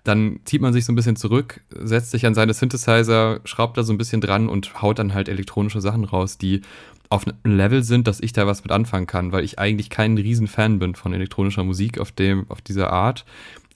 Dann 0.04 0.40
zieht 0.46 0.62
man 0.62 0.74
sich 0.74 0.84
so 0.86 0.92
ein 0.92 0.96
bisschen 0.96 1.16
zurück, 1.16 1.62
setzt 1.70 2.12
sich 2.12 2.26
an 2.26 2.34
seine 2.34 2.54
Synthesizer, 2.54 3.40
schraubt 3.46 3.78
da 3.78 3.84
so 3.84 3.94
ein 3.94 3.98
bisschen 3.98 4.20
dran 4.20 4.50
und 4.50 4.82
haut 4.82 5.00
dann 5.00 5.14
halt 5.14 5.30
elektronische 5.30 5.80
Sachen 5.80 6.04
raus, 6.04 6.38
die 6.38 6.62
auf 7.10 7.26
einem 7.26 7.58
Level 7.58 7.84
sind, 7.84 8.08
dass 8.08 8.20
ich 8.20 8.34
da 8.34 8.46
was 8.48 8.64
mit 8.64 8.72
anfangen 8.72 9.08
kann, 9.08 9.32
weil 9.32 9.44
ich 9.46 9.60
eigentlich 9.60 9.90
kein 9.90 10.18
Riesenfan 10.18 10.80
bin 10.80 10.96
von 10.96 11.14
elektronischer 11.14 11.64
Musik 11.64 12.00
auf 12.00 12.12
dem, 12.12 12.46
auf 12.50 12.62
dieser 12.62 12.92
Art. 12.92 13.24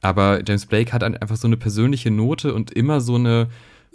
Aber 0.02 0.42
James 0.46 0.66
Blake 0.66 0.92
hat 0.92 1.04
ein- 1.04 1.18
einfach 1.18 1.38
so 1.38 1.48
eine 1.48 1.58
persönliche 1.58 2.12
Note 2.12 2.54
und 2.54 2.72
immer 2.72 3.00
so 3.00 3.16
eine, 3.16 3.48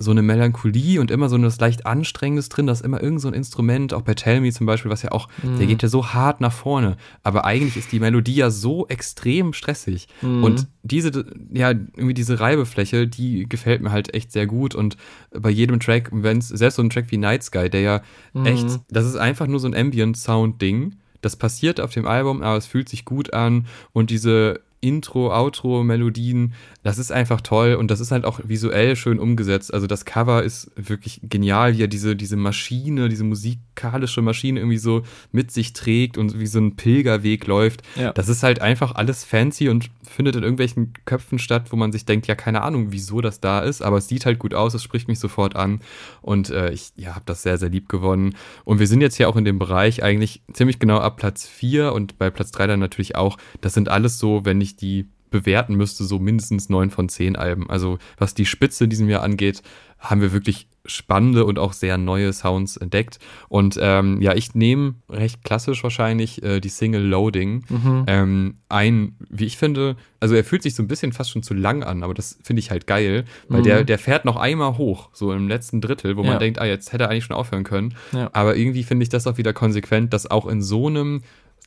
so 0.02 0.10
eine 0.10 0.22
Melancholie 0.22 1.00
und 1.00 1.10
immer 1.10 1.28
so 1.28 1.36
etwas 1.36 1.58
leicht 1.60 1.86
Anstrengendes 1.86 2.48
drin. 2.48 2.66
Da 2.66 2.72
ist 2.72 2.82
immer 2.82 3.02
irgend 3.02 3.20
so 3.20 3.28
ein 3.28 3.34
Instrument, 3.34 3.94
auch 3.94 4.02
bei 4.02 4.14
Tell 4.14 4.40
Me 4.40 4.52
zum 4.52 4.66
Beispiel, 4.66 4.90
was 4.90 5.02
ja 5.02 5.12
auch, 5.12 5.28
der 5.42 5.66
geht 5.66 5.82
ja 5.82 5.88
so 5.88 6.08
hart 6.08 6.40
nach 6.40 6.52
vorne. 6.52 6.96
Aber 7.22 7.44
eigentlich 7.44 7.76
ist 7.76 7.92
die 7.92 8.00
Melodie 8.00 8.34
ja 8.34 8.50
so 8.50 8.86
extrem 8.88 9.52
stressig. 9.52 10.08
Mhm. 10.20 10.44
Und 10.44 10.66
diese, 10.82 11.24
ja, 11.52 11.70
irgendwie 11.70 12.14
diese 12.14 12.40
Reibefläche, 12.40 13.06
die 13.06 13.48
gefällt 13.48 13.80
mir 13.82 13.92
halt 13.92 14.12
echt 14.14 14.32
sehr 14.32 14.46
gut. 14.46 14.74
Und 14.74 14.96
bei 15.30 15.50
jedem 15.50 15.80
Track, 15.80 16.10
wenn's, 16.12 16.48
selbst 16.48 16.76
so 16.76 16.82
ein 16.82 16.90
Track 16.90 17.06
wie 17.10 17.18
Night 17.18 17.42
Sky, 17.44 17.70
der 17.70 17.80
ja 17.80 18.02
Mhm. 18.34 18.46
echt, 18.46 18.66
das 18.90 19.06
ist 19.06 19.16
einfach 19.16 19.46
nur 19.46 19.60
so 19.60 19.68
ein 19.68 19.74
Ambient-Sound-Ding. 19.74 20.96
Das 21.20 21.36
passiert 21.36 21.80
auf 21.80 21.92
dem 21.92 22.06
Album, 22.06 22.42
aber 22.42 22.56
es 22.56 22.66
fühlt 22.66 22.88
sich 22.88 23.04
gut 23.04 23.32
an. 23.32 23.66
Und 23.92 24.10
diese 24.10 24.60
Intro, 24.80 25.32
Outro, 25.32 25.84
Melodien, 25.84 26.54
das 26.82 26.98
ist 26.98 27.12
einfach 27.12 27.40
toll 27.40 27.74
und 27.74 27.90
das 27.90 28.00
ist 28.00 28.10
halt 28.10 28.24
auch 28.24 28.40
visuell 28.44 28.96
schön 28.96 29.18
umgesetzt. 29.18 29.72
Also 29.72 29.86
das 29.86 30.04
Cover 30.04 30.42
ist 30.42 30.70
wirklich 30.76 31.20
genial, 31.22 31.76
wie 31.76 31.84
er 31.84 31.88
diese, 31.88 32.16
diese 32.16 32.36
Maschine, 32.36 33.08
diese 33.08 33.24
musikalische 33.24 34.22
Maschine 34.22 34.60
irgendwie 34.60 34.78
so 34.78 35.02
mit 35.30 35.52
sich 35.52 35.72
trägt 35.72 36.18
und 36.18 36.38
wie 36.38 36.46
so 36.46 36.58
ein 36.58 36.76
Pilgerweg 36.76 37.46
läuft. 37.46 37.82
Ja. 37.96 38.12
Das 38.12 38.28
ist 38.28 38.42
halt 38.42 38.60
einfach 38.60 38.94
alles 38.94 39.24
fancy 39.24 39.68
und 39.68 39.90
findet 40.02 40.36
in 40.36 40.42
irgendwelchen 40.42 40.92
Köpfen 41.04 41.38
statt, 41.38 41.66
wo 41.70 41.76
man 41.76 41.92
sich 41.92 42.04
denkt, 42.04 42.26
ja, 42.26 42.34
keine 42.34 42.62
Ahnung, 42.62 42.88
wieso 42.90 43.20
das 43.20 43.40
da 43.40 43.60
ist, 43.60 43.82
aber 43.82 43.98
es 43.98 44.08
sieht 44.08 44.26
halt 44.26 44.38
gut 44.38 44.54
aus, 44.54 44.74
es 44.74 44.82
spricht 44.82 45.08
mich 45.08 45.20
sofort 45.20 45.54
an 45.54 45.80
und 46.20 46.50
äh, 46.50 46.72
ich 46.72 46.92
ja, 46.96 47.14
habe 47.14 47.24
das 47.26 47.42
sehr, 47.42 47.58
sehr 47.58 47.68
lieb 47.68 47.88
gewonnen. 47.88 48.34
Und 48.64 48.80
wir 48.80 48.86
sind 48.88 49.00
jetzt 49.00 49.18
ja 49.18 49.28
auch 49.28 49.36
in 49.36 49.44
dem 49.44 49.58
Bereich 49.58 50.02
eigentlich 50.02 50.42
ziemlich 50.52 50.78
genau 50.78 50.98
ab 50.98 51.16
Platz 51.16 51.46
4 51.46 51.92
und 51.92 52.18
bei 52.18 52.30
Platz 52.30 52.50
3 52.50 52.66
dann 52.66 52.80
natürlich 52.80 53.14
auch. 53.14 53.38
Das 53.60 53.74
sind 53.74 53.88
alles 53.88 54.18
so, 54.18 54.44
wenn 54.44 54.60
ich 54.60 54.76
die 54.76 55.06
bewerten 55.32 55.74
müsste, 55.74 56.04
so 56.04 56.20
mindestens 56.20 56.68
neun 56.68 56.90
von 56.90 57.08
zehn 57.08 57.34
Alben. 57.34 57.68
Also 57.68 57.98
was 58.18 58.34
die 58.34 58.46
Spitze 58.46 58.84
in 58.84 58.90
diesem 58.90 59.08
Jahr 59.08 59.22
angeht, 59.24 59.62
haben 59.98 60.20
wir 60.20 60.32
wirklich 60.32 60.66
spannende 60.84 61.44
und 61.44 61.60
auch 61.60 61.72
sehr 61.72 61.96
neue 61.96 62.32
Sounds 62.32 62.76
entdeckt. 62.76 63.20
Und 63.48 63.78
ähm, 63.80 64.20
ja, 64.20 64.34
ich 64.34 64.52
nehme 64.56 64.96
recht 65.08 65.44
klassisch 65.44 65.80
wahrscheinlich 65.84 66.42
äh, 66.42 66.58
die 66.58 66.70
Single 66.70 67.04
Loading. 67.04 67.64
Mhm. 67.68 68.04
Ähm, 68.08 68.54
ein, 68.68 69.14
wie 69.30 69.44
ich 69.44 69.58
finde, 69.58 69.94
also 70.18 70.34
er 70.34 70.42
fühlt 70.42 70.64
sich 70.64 70.74
so 70.74 70.82
ein 70.82 70.88
bisschen 70.88 71.12
fast 71.12 71.30
schon 71.30 71.44
zu 71.44 71.54
lang 71.54 71.84
an, 71.84 72.02
aber 72.02 72.14
das 72.14 72.36
finde 72.42 72.58
ich 72.58 72.72
halt 72.72 72.88
geil, 72.88 73.24
weil 73.48 73.60
Mhm. 73.60 73.64
der, 73.64 73.84
der 73.84 73.98
fährt 74.00 74.24
noch 74.24 74.36
einmal 74.36 74.76
hoch, 74.76 75.10
so 75.12 75.32
im 75.32 75.46
letzten 75.46 75.80
Drittel, 75.80 76.16
wo 76.16 76.22
Ja. 76.24 76.30
man 76.30 76.38
denkt, 76.40 76.58
ah, 76.60 76.66
jetzt 76.66 76.92
hätte 76.92 77.04
er 77.04 77.10
eigentlich 77.10 77.26
schon 77.26 77.36
aufhören 77.36 77.62
können. 77.62 77.94
Ja. 78.12 78.28
Aber 78.32 78.56
irgendwie 78.56 78.82
finde 78.82 79.04
ich 79.04 79.08
das 79.08 79.28
auch 79.28 79.38
wieder 79.38 79.52
konsequent, 79.52 80.12
dass 80.12 80.28
auch 80.28 80.46
in 80.48 80.62
so 80.62 80.88
einem 80.88 81.22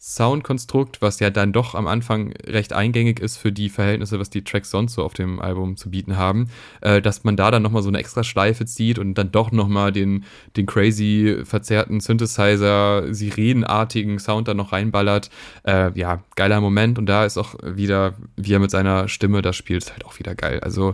Soundkonstrukt, 0.08 1.01
was 1.01 1.20
ja 1.20 1.32
dann 1.32 1.51
doch 1.51 1.74
am 1.74 1.88
Anfang 1.88 2.32
recht 2.45 2.74
eingängig 2.74 3.20
ist 3.20 3.38
für 3.38 3.51
die 3.51 3.70
Verhältnisse, 3.70 4.20
was 4.20 4.30
die 4.30 4.43
Tracks 4.43 4.70
sonst 4.70 4.93
so 4.93 5.03
auf 5.03 5.16
dem 5.16 5.41
Album 5.41 5.78
zu 5.78 5.89
bieten 5.89 6.16
haben, 6.16 6.49
äh, 6.82 7.01
dass 7.01 7.24
man 7.24 7.36
da 7.36 7.49
dann 7.49 7.64
nochmal 7.64 7.82
so 7.82 7.89
eine 7.89 7.97
extra 7.97 8.24
Schleife 8.24 8.68
zieht 8.68 8.99
und 8.99 9.16
dann 9.16 9.32
doch 9.32 9.51
nochmal 9.51 9.91
den, 9.91 10.26
den 10.58 10.68
crazy 10.68 11.41
verzerrten 11.43 12.01
Synthesizer, 12.01 13.12
sirenenartigen 13.12 14.20
Sound 14.20 14.47
dann 14.47 14.58
noch 14.58 14.74
reinballert. 14.74 15.32
Äh, 15.64 15.97
ja, 15.97 16.24
geiler 16.36 16.62
Moment 16.62 16.99
und 16.99 17.08
da 17.08 17.26
ist 17.26 17.39
auch 17.39 17.56
wieder, 17.64 18.14
wie 18.36 18.53
er 18.53 18.60
mit 18.60 18.70
seiner 18.70 19.08
Stimme 19.08 19.41
das 19.41 19.56
spielt, 19.56 19.86
ist 19.86 19.91
halt 19.91 20.06
auch 20.06 20.20
wieder 20.20 20.36
geil. 20.36 20.60
Also 20.60 20.93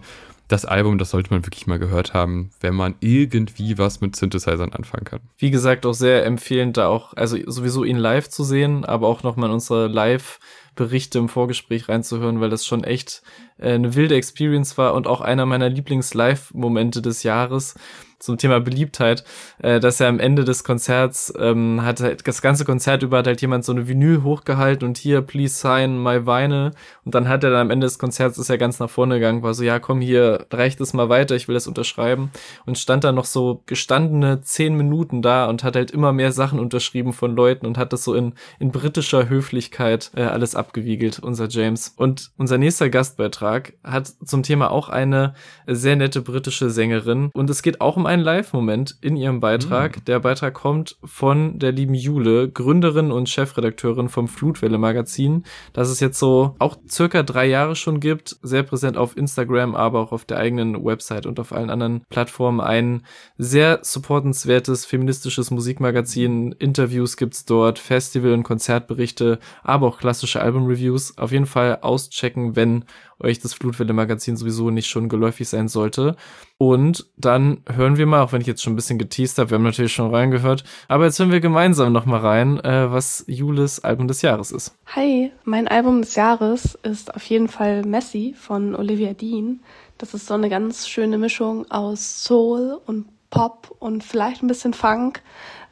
das 0.52 0.66
Album, 0.66 0.98
das 0.98 1.12
sollte 1.12 1.34
man 1.34 1.46
wirklich 1.46 1.68
mal 1.68 1.80
gehört 1.80 2.14
haben, 2.14 2.52
wenn 2.60 2.76
man 2.76 2.96
irgendwie 3.00 3.78
was 3.78 4.02
mit 4.02 4.16
Synthesizern 4.16 4.74
anfangen 4.74 5.06
kann. 5.06 5.20
Wie 5.38 5.52
gesagt, 5.52 5.86
auch 5.86 5.94
sehr 5.94 6.26
empfehlend, 6.26 6.78
da 6.78 6.88
auch, 6.88 7.14
also 7.14 7.38
sowieso 7.46 7.84
ihn 7.84 7.98
live 7.98 8.28
zu 8.30 8.44
sehen, 8.44 8.84
aber 8.84 9.08
auch 9.08 9.24
nochmal 9.24 9.50
in 9.50 9.54
unsere 9.54 9.88
Live-Berichte 9.88 11.20
im 11.20 11.30
Vorgespräch 11.30 11.88
reinzuhören, 11.88 12.42
weil 12.42 12.50
das 12.50 12.66
schon 12.66 12.84
echt 12.84 13.24
äh, 13.58 13.74
eine 13.74 13.96
wilde 13.96 14.16
Experience 14.16 14.78
war 14.78 14.94
und 14.94 15.08
auch 15.08 15.22
einer 15.22 15.46
meiner 15.46 15.70
Lieblings-Live-Momente 15.70 17.02
des 17.02 17.24
Jahres 17.24 17.76
zum 18.22 18.38
Thema 18.38 18.60
Beliebtheit, 18.60 19.24
äh, 19.60 19.80
dass 19.80 20.00
er 20.00 20.08
am 20.08 20.20
Ende 20.20 20.44
des 20.44 20.64
Konzerts 20.64 21.34
ähm, 21.38 21.82
hat 21.84 22.00
halt 22.00 22.28
das 22.28 22.42
ganze 22.42 22.66
Konzert 22.66 23.04
über 23.04 23.20
hat 23.20 23.28
halt 23.28 23.42
jemand 23.42 23.66
so 23.66 23.72
eine 23.72 23.88
Vinyl 23.88 24.24
hochgehalten 24.24 24.88
und 24.88 24.98
hier 24.98 25.22
please 25.22 25.56
sign 25.56 26.02
my 26.02 26.26
Vinyl 26.26 26.72
und 27.06 27.16
dann 27.16 27.28
hat 27.28 27.44
er 27.44 27.52
dann 27.52 27.62
am 27.62 27.70
Ende 27.72 27.86
des 27.86 28.00
Konzerts 28.00 28.38
ist 28.38 28.50
er 28.50 28.58
ganz 28.58 28.80
nach 28.80 28.90
vorne 28.90 29.16
gegangen, 29.16 29.44
war 29.44 29.54
so 29.54 29.64
ja 29.64 29.80
komm 29.80 30.02
hier 30.02 30.46
reicht 30.52 30.82
es 30.82 30.94
mal 30.94 31.10
weiter, 31.10 31.36
ich 31.36 31.48
will 31.48 31.56
das 31.56 31.68
unterschreiben. 31.68 32.32
Und 32.66 32.78
stand 32.78 33.04
dann 33.04 33.16
noch 33.16 33.26
so 33.26 33.64
gestandene 33.66 34.42
zehn 34.42 34.76
Minuten 34.76 35.22
da 35.22 35.46
und 35.46 35.64
hat 35.64 35.76
halt 35.76 35.92
immer 35.92 36.14
mehr 36.14 36.32
Sachen 36.32 36.60
unterschrieben 36.60 37.14
von 37.14 37.36
Leuten 37.36 37.66
und 37.66 37.78
hat 37.78 37.94
das 37.94 38.04
so 38.04 38.14
in 38.14 38.34
in 38.60 38.72
britischer 38.72 39.30
Höflichkeit 39.30 40.12
äh, 40.16 40.24
alles 40.24 40.56
abgewiegelt, 40.56 41.20
unser 41.20 41.48
James. 41.50 41.94
Und 41.98 42.32
unser 42.38 42.58
nächster 42.58 42.90
Gastbeitrag 42.90 43.74
hat 43.84 44.12
zum 44.26 44.44
Thema 44.44 44.72
auch 44.72 44.90
eine 44.90 45.34
sehr 45.68 45.96
nette 45.96 46.22
britische 46.22 46.70
Sängerin. 46.70 47.30
Und 47.34 47.50
es 47.50 47.62
geht 47.62 47.82
auch 47.82 47.98
um 47.98 48.06
einen 48.12 48.24
Live-Moment 48.24 48.98
in 49.00 49.16
ihrem 49.16 49.40
Beitrag. 49.40 50.04
Der 50.06 50.20
Beitrag 50.20 50.54
kommt 50.54 50.98
von 51.02 51.60
der 51.60 51.72
lieben 51.72 51.94
Jule, 51.94 52.50
Gründerin 52.50 53.10
und 53.10 53.30
Chefredakteurin 53.30 54.10
vom 54.10 54.28
Flutwelle 54.28 54.78
Magazin, 54.78 55.46
das 55.72 55.90
es 55.90 56.02
jetzt 56.02 56.20
so 56.20 56.56
auch 56.60 56.78
circa 56.90 57.24
drei 57.24 57.46
Jahre 57.46 57.78
schon 57.78 58.02
gibt, 58.02 58.36
sehr 58.42 58.64
präsent 58.64 58.98
auf 58.98 59.16
Instagram, 59.16 59.76
aber 59.76 60.02
auch 60.02 60.12
auf 60.12 60.26
der 60.26 60.40
eigenen 60.40 60.84
Website 60.84 61.26
und 61.26 61.40
auf 61.40 61.54
allen 61.54 61.70
anderen 61.70 62.04
Plattformen. 62.10 62.60
Ein 62.60 63.04
sehr 63.38 63.80
supportenswertes 63.82 64.86
feministisches 64.86 65.50
Musikmagazin. 65.50 66.52
Interviews 66.60 67.16
gibt's 67.16 67.46
dort, 67.46 67.80
Festival- 67.80 68.34
und 68.34 68.44
Konzertberichte, 68.44 69.40
aber 69.64 69.88
auch 69.88 70.00
klassische 70.00 70.42
Album-Reviews. 70.42 71.18
Auf 71.18 71.32
jeden 71.32 71.46
Fall 71.46 71.80
auschecken, 71.82 72.58
wenn 72.58 72.84
euch 73.24 73.40
das 73.40 73.54
Flutwelle 73.54 73.94
Magazin 73.94 74.38
sowieso 74.38 74.70
nicht 74.70 74.88
schon 74.88 75.10
geläufig 75.10 75.48
sein 75.50 75.68
sollte. 75.68 76.16
Und 76.58 77.08
dann 77.18 77.64
hören 77.68 77.98
wir 77.98 78.06
mal, 78.06 78.22
auch 78.22 78.34
wenn 78.34 78.42
ich 78.42 78.48
jetzt 78.48 78.62
schon 78.62 78.74
ein 78.74 78.76
bisschen 78.76 79.00
geteased 79.00 79.38
habe, 79.38 79.50
wir 79.50 79.56
haben 79.56 79.64
natürlich 79.64 79.94
schon 79.94 80.14
reingehört, 80.14 80.64
aber 80.88 81.06
jetzt 81.06 81.20
hören 81.20 81.32
wir 81.32 81.40
gemeinsam 81.40 81.94
noch 81.94 82.06
mal 82.06 82.20
rein, 82.20 82.60
äh, 82.60 82.92
was 82.92 83.24
Jules 83.28 83.84
Album 83.84 84.08
des 84.08 84.22
Jahres 84.22 84.52
ist. 84.52 84.76
Hi, 84.88 85.32
mein 85.44 85.68
Album 85.68 86.02
des 86.02 86.16
Jahres 86.16 86.78
ist 86.84 87.16
auf 87.16 87.24
jeden 87.24 87.48
Fall 87.48 87.84
Messi 87.84 88.36
von 88.38 88.76
Olivia 88.76 89.14
Dean. 89.14 89.62
Das 89.98 90.14
ist 90.14 90.28
so 90.28 90.34
eine 90.34 90.50
ganz 90.50 90.88
schöne 90.88 91.18
Mischung 91.18 91.70
aus 91.70 92.24
Soul 92.24 92.80
und 92.86 93.06
Pop 93.30 93.76
und 93.80 94.04
vielleicht 94.04 94.44
ein 94.44 94.48
bisschen 94.48 94.74
Funk. 94.74 95.22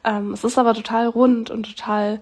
Ähm, 0.04 0.32
es 0.32 0.44
ist 0.44 0.58
aber 0.58 0.74
total 0.74 1.08
rund 1.08 1.50
und 1.50 1.64
total 1.76 2.20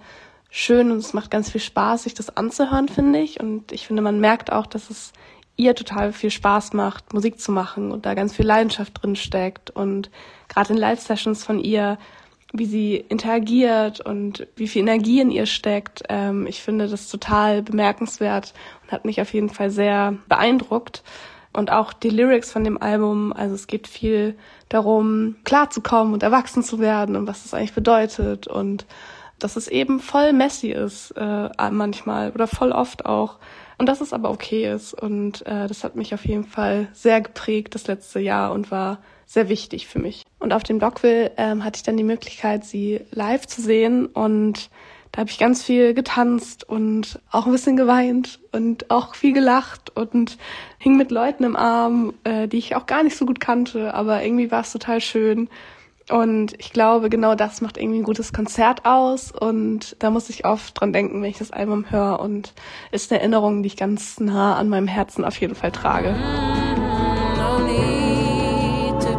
schön 0.51 0.91
und 0.91 0.99
es 0.99 1.13
macht 1.13 1.31
ganz 1.31 1.51
viel 1.51 1.61
Spaß, 1.61 2.05
sich 2.05 2.15
das 2.15 2.37
anzuhören, 2.37 2.89
finde 2.89 3.21
ich. 3.21 3.41
Und 3.41 3.73
ich 3.73 3.87
finde, 3.87 4.03
man 4.03 4.21
merkt 4.21 4.53
auch, 4.53 4.67
dass 4.67 4.91
es 4.91 5.13
ihr 5.57 5.75
total 5.75 6.13
viel 6.13 6.31
Spaß 6.31 6.73
macht, 6.73 7.13
Musik 7.13 7.41
zu 7.41 7.53
machen 7.53 7.91
und 7.91 8.07
da 8.07 8.15
ganz 8.15 8.35
viel 8.35 8.47
Leidenschaft 8.47 9.03
drin 9.03 9.17
steckt. 9.17 9.71
Und 9.71 10.11
gerade 10.49 10.73
in 10.73 10.79
Live-Sessions 10.79 11.45
von 11.45 11.59
ihr, 11.59 11.99
wie 12.53 12.65
sie 12.65 12.97
interagiert 12.97 14.01
und 14.01 14.47
wie 14.57 14.69
viel 14.69 14.83
Energie 14.83 15.21
in 15.21 15.31
ihr 15.31 15.47
steckt, 15.47 16.05
ähm, 16.09 16.47
ich 16.47 16.63
finde 16.63 16.89
das 16.89 17.09
total 17.11 17.63
bemerkenswert 17.63 18.55
und 18.83 18.93
hat 18.93 19.05
mich 19.05 19.21
auf 19.21 19.35
jeden 19.35 19.51
Fall 19.51 19.71
sehr 19.71 20.15
beeindruckt. 20.29 21.03
Und 21.53 21.73
auch 21.73 21.93
die 21.93 22.11
Lyrics 22.11 22.53
von 22.53 22.63
dem 22.63 22.81
Album, 22.81 23.33
also 23.33 23.55
es 23.55 23.67
geht 23.67 23.89
viel 23.89 24.37
darum, 24.69 25.37
klarzukommen 25.45 26.15
und 26.15 26.23
erwachsen 26.23 26.63
zu 26.63 26.79
werden 26.79 27.17
und 27.17 27.27
was 27.27 27.43
das 27.43 27.53
eigentlich 27.53 27.75
bedeutet 27.75 28.47
und 28.47 28.87
dass 29.39 29.57
es 29.57 29.69
eben 29.69 30.01
voll 30.01 30.33
messy 30.33 30.71
ist 30.71 31.13
äh, 31.17 31.71
manchmal 31.71 32.31
oder 32.33 32.47
voll 32.47 32.73
oft 32.73 33.07
auch 33.07 33.39
und 33.79 33.89
dass 33.89 34.01
es 34.01 34.13
aber 34.13 34.31
okay 34.31 34.73
ist 34.73 34.95
und 34.95 35.47
äh, 35.47 35.67
das 35.67 35.85
hat 35.85 35.97
mich 35.97 36.15
auf 36.15 36.27
jeden 36.27 36.45
Fall 36.45 36.89
sehr 36.93 37.21
geprägt 37.21 37.75
das 37.75 37.87
letzte 37.87 38.21
Jahr 38.21 38.53
und 38.53 38.71
war 38.71 38.99
sehr 39.27 39.49
wichtig 39.51 39.87
für 39.87 39.99
mich. 39.99 40.25
Und 40.39 40.53
auf 40.55 40.63
dem 40.63 40.79
Dockville 40.79 41.33
ähm, 41.37 41.63
hatte 41.63 41.77
ich 41.77 41.83
dann 41.83 41.99
die 41.99 42.03
Möglichkeit, 42.03 42.65
sie 42.65 43.03
live 43.11 43.47
zu 43.47 43.61
sehen 43.61 44.07
und 44.07 44.71
da 45.13 45.21
habe 45.21 45.31
ich 45.31 45.39
ganz 45.39 45.63
viel 45.63 45.95
getanzt 45.95 46.69
und 46.69 47.21
auch 47.31 47.47
ein 47.47 47.53
bisschen 47.53 47.77
geweint 47.77 48.41
und 48.53 48.91
auch 48.91 49.15
viel 49.15 49.33
gelacht 49.33 49.91
und 49.97 50.39
hing 50.79 50.97
mit 50.97 51.11
Leuten 51.11 51.45
im 51.45 51.57
Arm, 51.57 52.15
äh, 52.25 52.49
die 52.49 52.59
ich 52.59 52.75
auch 52.75 52.87
gar 52.87 53.03
nicht 53.03 53.17
so 53.17 53.27
gut 53.27 53.41
kannte, 53.41 53.95
aber 53.95 54.23
irgendwie 54.23 54.51
war 54.51 54.63
es 54.63 54.73
total 54.73 55.01
schön. 55.01 55.49
Und 56.11 56.55
ich 56.59 56.73
glaube, 56.73 57.11
genau 57.11 57.35
das 57.35 57.61
macht 57.61 57.77
irgendwie 57.77 57.99
ein 57.99 58.05
gutes 58.05 58.33
Konzert 58.33 58.85
aus. 58.85 59.33
Und 59.33 59.97
da 59.99 60.11
muss 60.11 60.31
ich 60.31 60.45
oft 60.45 60.81
dran 60.81 60.93
denken, 60.93 61.23
wenn 61.23 61.31
ich 61.31 61.39
das 61.39 61.51
Album 61.51 61.91
höre. 61.91 62.21
Und 62.21 62.55
ist 62.93 63.13
eine 63.13 63.21
Erinnerung, 63.21 63.63
die 63.63 63.69
ich 63.69 63.77
ganz 63.77 64.19
nah 64.21 64.57
an 64.57 64.69
meinem 64.69 64.89
Herzen 64.89 65.25
auf 65.25 65.41
jeden 65.41 65.55
Fall 65.55 65.73
trage. 65.73 66.15
No 67.37 67.59
need 67.59 69.01
to 69.01 69.19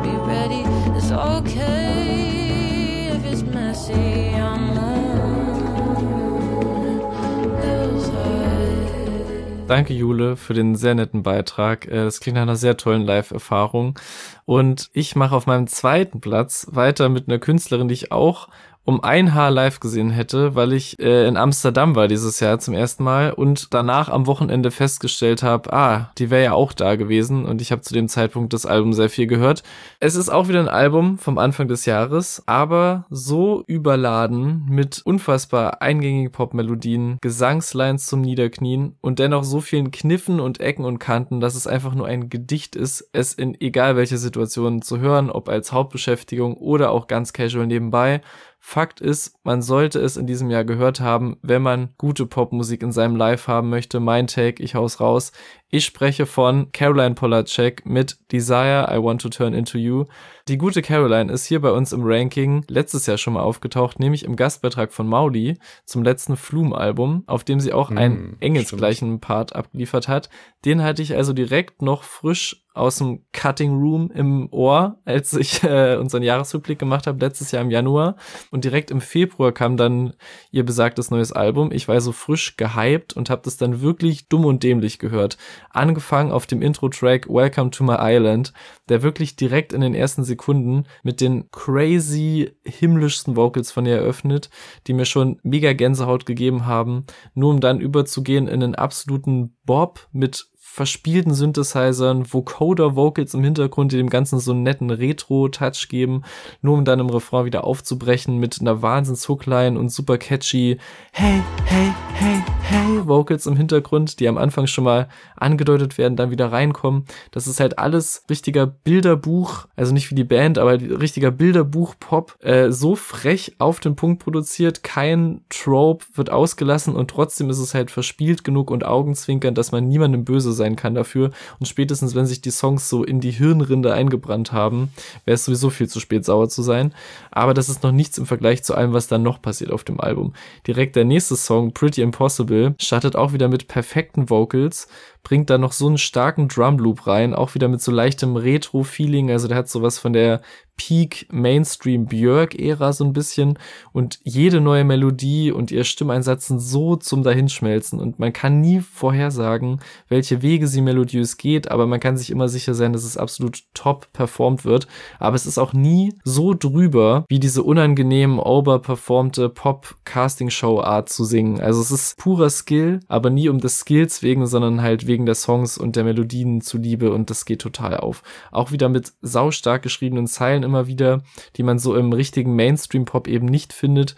Danke, 9.70 9.93
Jule, 9.93 10.36
für 10.36 10.55
den 10.55 10.74
sehr 10.74 10.95
netten 10.95 11.22
Beitrag. 11.22 11.86
Äh, 11.86 12.03
Das 12.05 12.20
klingt 12.20 12.38
nach 12.38 12.41
einer 12.41 12.55
sehr 12.55 12.76
tollen 12.76 13.03
Live-Erfahrung. 13.03 13.99
Und 14.45 14.89
ich 14.93 15.15
mache 15.15 15.36
auf 15.36 15.45
meinem 15.45 15.67
zweiten 15.67 16.22
Platz 16.22 16.65
weiter 16.72 17.07
mit 17.07 17.28
einer 17.28 17.38
Künstlerin, 17.38 17.88
die 17.88 17.93
ich 17.93 18.11
auch 18.11 18.47
um 18.86 19.04
ein 19.04 19.36
Haar 19.36 19.52
live 19.52 19.80
gesehen 19.80 20.10
hätte, 20.10 20.56
weil 20.56 20.74
ich 20.74 21.00
äh, 21.00 21.28
in 21.28 21.38
Amsterdam 21.38 21.96
war 21.96 22.08
dieses 22.08 22.40
Jahr 22.40 22.60
zum 22.60 22.74
ersten 22.74 23.04
Mal 23.04 23.32
und 23.32 23.74
danach 23.74 24.10
am 24.10 24.26
Wochenende 24.26 24.72
festgestellt 24.72 25.44
habe, 25.44 25.72
ah, 25.72 26.12
die 26.18 26.30
wäre 26.30 26.44
ja 26.44 26.54
auch 26.54 26.74
da 26.74 26.96
gewesen 26.96 27.46
und 27.46 27.62
ich 27.62 27.72
habe 27.72 27.82
zu 27.82 27.94
dem 27.94 28.08
Zeitpunkt 28.08 28.52
das 28.52 28.66
Album 28.66 28.94
sehr 28.94 29.10
viel 29.10 29.28
gehört. 29.28 29.62
Es 30.00 30.16
ist 30.16 30.30
auch 30.30 30.48
wieder 30.48 30.60
ein 30.60 30.68
Album 30.68 31.20
vom 31.20 31.38
Anfang 31.38 31.68
des 31.68 31.86
Jahres, 31.86 32.42
aber 32.48 33.06
so 33.12 33.64
überladen 33.68 34.66
mit 34.70 35.02
unfassbar 35.06 35.84
eingängigen 35.84 36.32
Popmelodien, 36.32 37.20
Gesangslines 37.22 38.08
zum 38.08 38.22
Niederknien 38.22 38.96
und 39.02 39.20
dennoch 39.20 39.44
so 39.44 39.62
vielen 39.62 39.92
Kniffen 39.92 40.40
und 40.40 40.60
Ecken 40.62 40.86
und 40.86 41.00
Kanten, 41.00 41.40
dass 41.40 41.54
es 41.54 41.68
einfach 41.68 41.94
nur 41.94 42.08
ein 42.08 42.30
Gedicht 42.30 42.76
ist, 42.76 43.08
es 43.14 43.34
in 43.34 43.60
egal 43.62 43.96
welche 43.96 44.18
Situation 44.18 44.82
zu 44.82 45.00
hören, 45.00 45.30
ob 45.30 45.48
als 45.48 45.72
Hauptbeschäftigung 45.72 46.56
oder 46.56 46.90
auch 46.90 47.08
ganz 47.08 47.34
casual 47.34 47.68
nebenbei. 47.68 48.22
Fakt 48.62 48.99
ist, 48.99 49.34
man 49.43 49.62
sollte 49.62 49.99
es 49.99 50.18
in 50.18 50.28
diesem 50.28 50.49
Jahr 50.51 50.66
gehört 50.66 50.99
haben, 50.99 51.38
wenn 51.41 51.62
man 51.62 51.89
gute 51.97 52.26
Popmusik 52.26 52.84
in 52.84 52.91
seinem 52.91 53.16
Live 53.16 53.47
haben 53.47 53.70
möchte. 53.70 53.99
Mein 53.99 54.28
Take, 54.28 54.62
ich 54.62 54.76
hau's 54.76 54.99
raus. 54.99 55.32
Ich 55.70 55.86
spreche 55.86 56.26
von 56.26 56.72
Caroline 56.72 57.16
Polacek 57.16 57.86
mit 57.86 58.18
Desire, 58.32 58.88
I 58.91 59.01
Want 59.01 59.22
to 59.22 59.30
Turn 59.30 59.53
Into 59.53 59.78
You. 59.78 60.05
Die 60.47 60.57
gute 60.57 60.82
Caroline 60.82 61.32
ist 61.32 61.45
hier 61.45 61.62
bei 61.62 61.72
uns 61.72 61.93
im 61.93 62.01
Ranking 62.03 62.66
letztes 62.68 63.05
Jahr 63.05 63.18
schon 63.18 63.34
mal 63.34 63.43
aufgetaucht, 63.43 63.99
nämlich 63.99 64.26
im 64.26 64.36
Gastbeitrag 64.36 64.91
von 64.91 65.07
Mauli 65.07 65.57
zum 65.86 66.03
letzten 66.03 66.36
Flume-Album, 66.36 67.24
auf 67.28 67.43
dem 67.43 67.60
sie 67.60 67.72
auch 67.72 67.91
einen 67.91 68.20
Mm, 68.20 68.38
engelsgleichen 68.39 69.20
Part 69.20 69.55
abgeliefert 69.55 70.07
hat. 70.07 70.30
Den 70.66 70.84
hatte 70.84 71.01
ich 71.01 71.16
also 71.16 71.34
direkt 71.34 71.82
noch 71.82 72.03
frisch 72.03 72.66
aus 72.80 72.98
dem 72.98 73.24
Cutting 73.34 73.80
Room 73.80 74.10
im 74.12 74.48
Ohr, 74.52 75.00
als 75.06 75.34
ich 75.34 75.64
äh, 75.64 75.98
unseren 75.98 76.24
Jahresrückblick 76.24 76.80
gemacht 76.80 77.08
habe, 77.08 77.20
letztes 77.20 77.52
Jahr 77.52 77.62
im 77.62 77.72
Januar. 77.72 78.16
Und 78.52 78.64
direkt 78.64 78.90
im 78.90 79.02
Februar 79.02 79.52
kam 79.52 79.78
dann 79.78 80.14
ihr 80.52 80.66
besagtes 80.66 81.12
neues 81.12 81.32
Album. 81.32 81.72
Ich 81.72 81.88
war 81.88 82.00
so 82.02 82.12
frisch 82.12 82.58
gehypt 82.58 83.14
und 83.14 83.30
habe 83.30 83.42
das 83.44 83.58
dann 83.58 83.82
wirklich 83.82 84.30
dumm 84.30 84.46
und 84.46 84.64
dämlich 84.64 85.00
gehört. 85.00 85.38
Angefangen 85.70 86.32
auf 86.32 86.48
dem 86.48 86.62
Intro-Track 86.62 87.28
Welcome 87.30 87.72
to 87.72 87.84
My 87.84 87.98
Island, 88.00 88.54
der 88.88 89.04
wirklich 89.04 89.36
direkt 89.36 89.74
in 89.74 89.82
den 89.82 89.94
ersten 89.94 90.24
Sekunden 90.24 90.86
mit 91.04 91.22
den 91.22 91.52
crazy 91.52 92.52
himmlischsten 92.64 93.36
Vocals 93.36 93.72
von 93.72 93.86
ihr 93.86 93.98
eröffnet, 93.98 94.50
die 94.88 94.94
mir 94.94 95.06
schon 95.06 95.40
mega 95.44 95.74
Gänsehaut 95.74 96.26
gegeben 96.26 96.66
haben, 96.66 97.06
nur 97.34 97.52
um 97.52 97.60
dann 97.60 97.82
überzugehen 97.82 98.48
in 98.48 98.64
einen 98.64 98.76
absoluten 98.76 99.56
Bob 99.66 100.08
mit 100.12 100.48
verspielten 100.80 101.34
Synthesizern, 101.34 102.24
Vocoder-Vocals 102.32 103.34
im 103.34 103.44
Hintergrund, 103.44 103.92
die 103.92 103.98
dem 103.98 104.10
Ganzen 104.10 104.40
so 104.40 104.54
einen 104.54 104.64
netten 104.64 104.90
Retro-Touch 104.90 105.90
geben, 105.90 106.24
nur 106.62 106.78
um 106.78 106.86
dann 106.86 107.02
im 107.02 107.10
Refrain 107.10 107.44
wieder 107.44 107.66
aufzubrechen 107.66 108.38
mit 108.38 108.62
einer 108.62 108.82
Wahnsinns-Hookline 108.82 109.78
und 109.78 109.92
super 109.92 110.18
catchy 110.18 110.78
Hey, 111.12 111.42
hey, 111.66 111.92
hey, 112.14 112.42
hey 112.62 113.06
Vocals 113.06 113.46
im 113.46 113.58
Hintergrund, 113.58 114.22
die 114.22 114.30
am 114.30 114.38
Anfang 114.38 114.68
schon 114.68 114.86
mal 114.86 115.10
angedeutet 115.36 115.98
werden, 115.98 116.16
dann 116.16 116.32
wieder 116.32 116.50
reinkommen. 116.50 117.04
Das 117.32 117.46
ist 117.46 117.60
halt 117.60 117.78
alles 117.78 118.24
richtiger 118.30 118.66
Bilderbuch, 118.66 119.68
also 119.76 119.94
nicht 119.94 120.10
wie 120.12 120.16
die 120.16 120.24
Band, 120.24 120.58
aber 120.58 120.80
richtiger 120.80 121.32
Bilderbuch-Pop, 121.32 122.38
äh, 122.42 122.72
so 122.72 122.96
frech 122.96 123.56
auf 123.58 123.82
den 123.82 123.98
Punkt 123.98 124.24
produziert, 124.24 124.82
kein 124.84 125.42
Trope 125.50 126.06
wird 126.14 126.30
ausgelassen 126.30 126.96
und 126.96 127.12
trotzdem 127.12 127.50
ist 127.50 127.60
es 127.60 127.74
halt 127.74 127.92
verspielt 127.92 128.46
genug 128.46 128.72
und 128.72 128.86
augenzwinkernd, 128.86 129.58
dass 129.58 129.74
man 129.74 129.86
niemandem 129.86 130.24
böse 130.24 130.54
sein 130.54 130.68
kann 130.76 130.95
dafür. 130.95 131.32
Und 131.59 131.65
spätestens, 131.67 132.15
wenn 132.15 132.26
sich 132.26 132.41
die 132.41 132.51
Songs 132.51 132.89
so 132.89 133.03
in 133.03 133.20
die 133.20 133.32
Hirnrinde 133.32 133.93
eingebrannt 133.93 134.51
haben, 134.51 134.91
wäre 135.26 135.36
es 135.36 135.45
sowieso 135.45 135.70
viel 135.70 135.88
zu 135.88 135.99
spät 135.99 136.26
sauer 136.26 136.49
zu 136.49 136.61
sein. 136.61 136.93
Aber 137.32 137.53
das 137.53 137.70
ist 137.70 137.84
noch 137.84 137.91
nichts 137.91 138.17
im 138.17 138.26
Vergleich 138.26 138.63
zu 138.63 138.76
allem, 138.76 138.93
was 138.93 139.07
dann 139.07 139.24
noch 139.24 139.41
passiert 139.41 139.72
auf 139.72 139.84
dem 139.84 139.99
Album. 139.99 140.34
Direkt 140.67 140.95
der 140.95 141.05
nächste 141.05 141.36
Song, 141.36 141.74
Pretty 141.74 142.01
Impossible, 142.01 142.76
startet 142.80 143.15
auch 143.15 143.34
wieder 143.34 143.47
mit 143.47 143.67
perfekten 143.67 144.30
Vocals, 144.30 144.88
bringt 145.24 145.49
da 145.49 145.57
noch 145.57 145.72
so 145.72 145.88
einen 145.88 145.97
starken 145.97 146.47
Drumloop 146.47 147.07
rein, 147.07 147.34
auch 147.34 147.55
wieder 147.55 147.67
mit 147.67 147.82
so 147.82 147.91
leichtem 147.91 148.36
Retro-Feeling. 148.36 149.32
Also 149.32 149.47
der 149.47 149.57
hat 149.57 149.70
sowas 149.70 149.99
von 149.99 150.13
der 150.13 150.41
Peak 150.80 151.28
Mainstream 151.30 152.05
Björk-Ära 152.05 152.93
so 152.93 153.03
ein 153.03 153.11
bisschen 153.11 153.59
und 153.91 154.17
jede 154.24 154.61
neue 154.61 154.86
Melodie 154.86 155.51
und 155.51 155.72
ihr 155.72 155.84
Stimmeinsatz 155.84 156.47
sind 156.47 156.59
so 156.59 156.95
zum 156.95 157.22
Dahinschmelzen 157.22 157.99
und 157.99 158.17
man 158.17 158.32
kann 158.32 158.61
nie 158.61 158.80
vorhersagen, 158.80 159.82
welche 160.07 160.41
Wege 160.41 160.67
sie 160.67 160.82
melodiös 160.82 161.36
geht, 161.36 161.70
aber 161.70 161.86
man 161.86 161.99
kann 161.99 162.15
sich 162.15 162.32
immer 162.32 162.47
sicher 162.47 162.74
sein, 162.74 162.93
dass 162.93 163.03
es 163.03 163.17
absolut 163.17 163.63
top 163.74 164.07
performt 164.13 164.63
wird. 164.63 164.88
Aber 165.20 165.36
es 165.36 165.45
ist 165.45 165.57
auch 165.57 165.74
nie 165.74 166.13
so 166.24 166.53
drüber, 166.53 167.26
wie 167.28 167.39
diese 167.39 167.63
unangenehm 167.63 168.39
overperformte 168.39 169.49
Pop-Casting-Show-Art 169.49 171.09
zu 171.09 171.26
singen. 171.26 171.59
Also 171.59 171.82
es 171.82 171.91
ist 171.91 172.17
purer 172.17 172.49
Skill, 172.49 173.01
aber 173.09 173.30
nie 173.30 173.49
um 173.49 173.59
des 173.59 173.80
Skills 173.80 174.24
wegen, 174.24 174.47
sondern 174.47 174.82
halt 174.82 175.07
wegen 175.10 175.26
der 175.26 175.36
Songs 175.36 175.78
und 175.78 175.97
der 175.97 176.05
Melodien 176.05 176.62
zuliebe 176.62 177.12
und 177.12 177.30
das 177.30 177.43
geht 177.43 177.60
total 177.60 177.97
auf. 177.97 178.24
Auch 178.51 178.72
wieder 178.72 178.88
mit 178.88 179.12
saustark 179.22 179.82
geschriebenen 179.82 180.28
Zeilen 180.28 180.64
immer 180.64 180.88
wieder, 180.88 181.24
die 181.57 181.64
man 181.64 181.80
so 181.80 181.95
im 181.97 182.14
richtigen 182.14 182.55
Mainstream-Pop 182.55 183.28
eben 183.28 183.47
nicht 183.47 183.74
findet, 183.74 184.16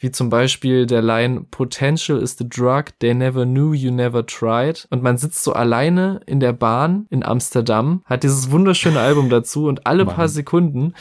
wie 0.00 0.10
zum 0.10 0.30
Beispiel 0.30 0.86
der 0.86 1.02
Line 1.02 1.42
Potential 1.50 2.18
is 2.18 2.36
the 2.38 2.48
drug 2.48 2.86
they 3.00 3.14
never 3.14 3.44
knew 3.44 3.74
you 3.74 3.90
never 3.90 4.24
tried. 4.24 4.88
Und 4.90 5.02
man 5.02 5.18
sitzt 5.18 5.44
so 5.44 5.52
alleine 5.52 6.20
in 6.26 6.40
der 6.40 6.54
Bahn 6.54 7.06
in 7.10 7.22
Amsterdam, 7.22 8.02
hat 8.06 8.22
dieses 8.22 8.50
wunderschöne 8.50 8.98
Album 8.98 9.28
dazu 9.28 9.66
und 9.66 9.86
alle 9.86 10.06
paar 10.06 10.28
Sekunden, 10.28 10.94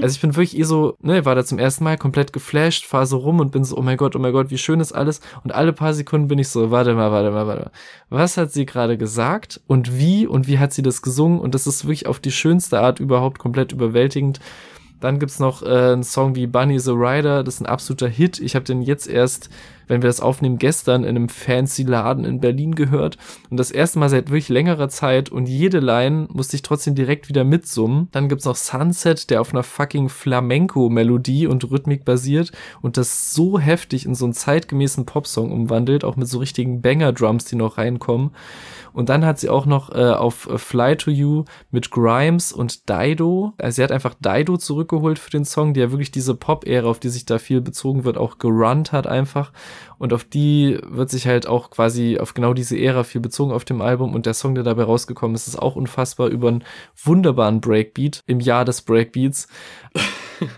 also 0.00 0.14
ich 0.14 0.20
bin 0.20 0.34
wirklich 0.34 0.58
eh 0.58 0.62
so, 0.62 0.96
ne, 1.02 1.24
war 1.26 1.34
da 1.34 1.44
zum 1.44 1.58
ersten 1.58 1.84
Mal 1.84 1.98
komplett 1.98 2.32
geflasht, 2.32 2.86
fahr 2.86 3.06
so 3.06 3.18
rum 3.18 3.40
und 3.40 3.52
bin 3.52 3.62
so, 3.62 3.76
oh 3.76 3.82
mein 3.82 3.98
Gott, 3.98 4.16
oh 4.16 4.18
mein 4.18 4.32
Gott, 4.32 4.50
wie 4.50 4.58
schön 4.58 4.80
ist 4.80 4.92
alles. 4.92 5.20
Und 5.44 5.54
alle 5.54 5.74
paar 5.74 5.92
Sekunden 5.92 6.28
bin 6.28 6.38
ich 6.38 6.48
so, 6.48 6.70
warte 6.70 6.94
mal, 6.94 7.12
warte 7.12 7.30
mal, 7.30 7.46
warte 7.46 7.62
mal, 7.64 7.70
was 8.08 8.38
hat 8.38 8.52
sie 8.52 8.64
gerade 8.64 8.96
gesagt 8.96 9.60
und 9.66 9.98
wie 9.98 10.26
und 10.26 10.48
wie 10.48 10.58
hat 10.58 10.72
sie 10.72 10.82
das 10.82 11.02
gesungen? 11.02 11.40
Und 11.40 11.54
das 11.54 11.66
ist 11.66 11.84
wirklich 11.84 12.06
auf 12.06 12.20
die 12.20 12.32
schönste 12.32 12.80
Art 12.80 13.00
überhaupt 13.00 13.38
komplett 13.38 13.72
überwältigend. 13.72 14.40
Dann 15.00 15.18
gibt's 15.18 15.38
noch 15.38 15.62
äh, 15.62 15.92
einen 15.92 16.04
Song 16.04 16.34
wie 16.34 16.46
Bunny 16.46 16.78
the 16.78 16.92
Rider, 16.92 17.44
das 17.44 17.56
ist 17.56 17.60
ein 17.60 17.66
absoluter 17.66 18.08
Hit. 18.08 18.40
Ich 18.40 18.54
habe 18.54 18.64
den 18.64 18.82
jetzt 18.82 19.06
erst, 19.08 19.50
wenn 19.88 20.02
wir 20.02 20.08
das 20.08 20.20
aufnehmen, 20.20 20.58
gestern 20.58 21.04
in 21.04 21.10
einem 21.10 21.28
fancy 21.28 21.82
Laden 21.82 22.24
in 22.24 22.40
Berlin 22.40 22.74
gehört 22.74 23.16
und 23.50 23.56
das 23.56 23.70
erste 23.70 23.98
Mal 23.98 24.08
seit 24.08 24.30
wirklich 24.30 24.48
längerer 24.48 24.88
Zeit 24.88 25.30
und 25.30 25.48
jede 25.48 25.80
Line 25.80 26.28
musste 26.32 26.56
ich 26.56 26.62
trotzdem 26.62 26.94
direkt 26.94 27.28
wieder 27.28 27.44
mitsummen. 27.44 28.08
Dann 28.12 28.28
gibt's 28.28 28.44
noch 28.44 28.56
Sunset, 28.56 29.30
der 29.30 29.40
auf 29.40 29.52
einer 29.52 29.62
fucking 29.62 30.08
Flamenco-Melodie 30.08 31.46
und 31.46 31.70
Rhythmik 31.70 32.04
basiert 32.04 32.52
und 32.82 32.96
das 32.96 33.32
so 33.34 33.58
heftig 33.58 34.06
in 34.06 34.14
so 34.14 34.24
einen 34.24 34.34
zeitgemäßen 34.34 35.06
Popsong 35.06 35.52
umwandelt, 35.52 36.04
auch 36.04 36.16
mit 36.16 36.28
so 36.28 36.38
richtigen 36.38 36.80
Banger-Drums, 36.82 37.44
die 37.46 37.56
noch 37.56 37.78
reinkommen. 37.78 38.30
Und 38.96 39.10
dann 39.10 39.26
hat 39.26 39.38
sie 39.38 39.50
auch 39.50 39.66
noch 39.66 39.94
äh, 39.94 40.12
auf 40.12 40.48
Fly 40.56 40.96
to 40.96 41.10
You 41.10 41.44
mit 41.70 41.90
Grimes 41.90 42.50
und 42.50 42.88
Dido. 42.88 43.52
Also 43.58 43.76
sie 43.76 43.82
hat 43.82 43.92
einfach 43.92 44.14
Dido 44.18 44.56
zurückgeholt 44.56 45.18
für 45.18 45.30
den 45.30 45.44
Song, 45.44 45.74
die 45.74 45.80
ja 45.80 45.90
wirklich 45.90 46.10
diese 46.10 46.34
Pop-Ära, 46.34 46.88
auf 46.88 46.98
die 46.98 47.10
sich 47.10 47.26
da 47.26 47.38
viel 47.38 47.60
bezogen 47.60 48.04
wird, 48.04 48.16
auch 48.16 48.38
gerunnt 48.38 48.92
hat 48.92 49.06
einfach. 49.06 49.52
Und 49.98 50.12
auf 50.12 50.24
die 50.24 50.78
wird 50.82 51.10
sich 51.10 51.26
halt 51.26 51.46
auch 51.46 51.70
quasi 51.70 52.18
auf 52.18 52.34
genau 52.34 52.54
diese 52.54 52.78
Ära 52.78 53.04
viel 53.04 53.20
bezogen 53.20 53.52
auf 53.52 53.64
dem 53.64 53.80
Album. 53.80 54.14
Und 54.14 54.26
der 54.26 54.34
Song, 54.34 54.54
der 54.54 54.64
dabei 54.64 54.84
rausgekommen 54.84 55.34
ist, 55.34 55.46
ist 55.46 55.58
auch 55.58 55.76
unfassbar 55.76 56.28
über 56.28 56.48
einen 56.48 56.64
wunderbaren 57.02 57.60
Breakbeat 57.60 58.22
im 58.26 58.40
Jahr 58.40 58.64
des 58.64 58.82
Breakbeats. 58.82 59.48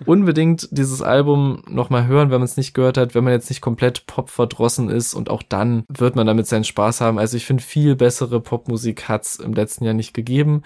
Unbedingt 0.07 0.69
dieses 0.71 1.03
Album 1.03 1.63
nochmal 1.69 2.07
hören, 2.07 2.31
wenn 2.31 2.41
man 2.41 2.47
es 2.47 2.57
nicht 2.57 2.75
gehört 2.75 2.97
hat, 2.97 3.15
wenn 3.15 3.25
man 3.25 3.33
jetzt 3.33 3.49
nicht 3.51 3.61
komplett 3.61 4.07
Pop 4.07 4.31
verdrossen 4.31 4.89
ist 4.91 5.15
und 5.15 5.31
auch 5.31 5.43
dann 5.43 5.85
wird 5.89 6.17
man 6.17 6.27
damit 6.27 6.47
seinen 6.47 6.65
Spaß 6.65 7.01
haben. 7.01 7.19
Also 7.19 7.37
ich 7.37 7.47
finde, 7.47 7.63
viel 7.63 7.97
bessere 7.97 8.41
Popmusik 8.41 9.09
hat's 9.09 9.37
im 9.37 9.53
letzten 9.53 9.85
Jahr 9.85 9.95
nicht 9.95 10.15
gegeben. 10.15 10.63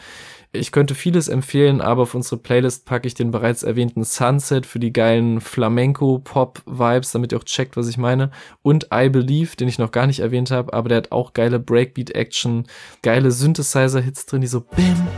Ich 0.54 0.70
könnte 0.70 0.94
vieles 0.94 1.28
empfehlen, 1.28 1.80
aber 1.80 2.02
auf 2.02 2.14
unsere 2.14 2.36
Playlist 2.36 2.84
packe 2.84 3.06
ich 3.06 3.14
den 3.14 3.30
bereits 3.30 3.62
erwähnten 3.62 4.04
Sunset 4.04 4.66
für 4.66 4.78
die 4.78 4.92
geilen 4.92 5.40
Flamenco-Pop-Vibes, 5.40 7.12
damit 7.12 7.32
ihr 7.32 7.38
auch 7.38 7.44
checkt, 7.44 7.76
was 7.78 7.88
ich 7.88 7.96
meine. 7.96 8.30
Und 8.60 8.88
I 8.94 9.08
Believe, 9.08 9.56
den 9.56 9.68
ich 9.68 9.78
noch 9.78 9.92
gar 9.92 10.06
nicht 10.06 10.20
erwähnt 10.20 10.50
habe, 10.50 10.74
aber 10.74 10.90
der 10.90 10.98
hat 10.98 11.12
auch 11.12 11.32
geile 11.32 11.58
Breakbeat-Action, 11.58 12.66
geile 13.02 13.30
Synthesizer-Hits 13.30 14.26
drin, 14.26 14.42
die 14.42 14.46
so 14.46 14.60
bim. 14.60 15.08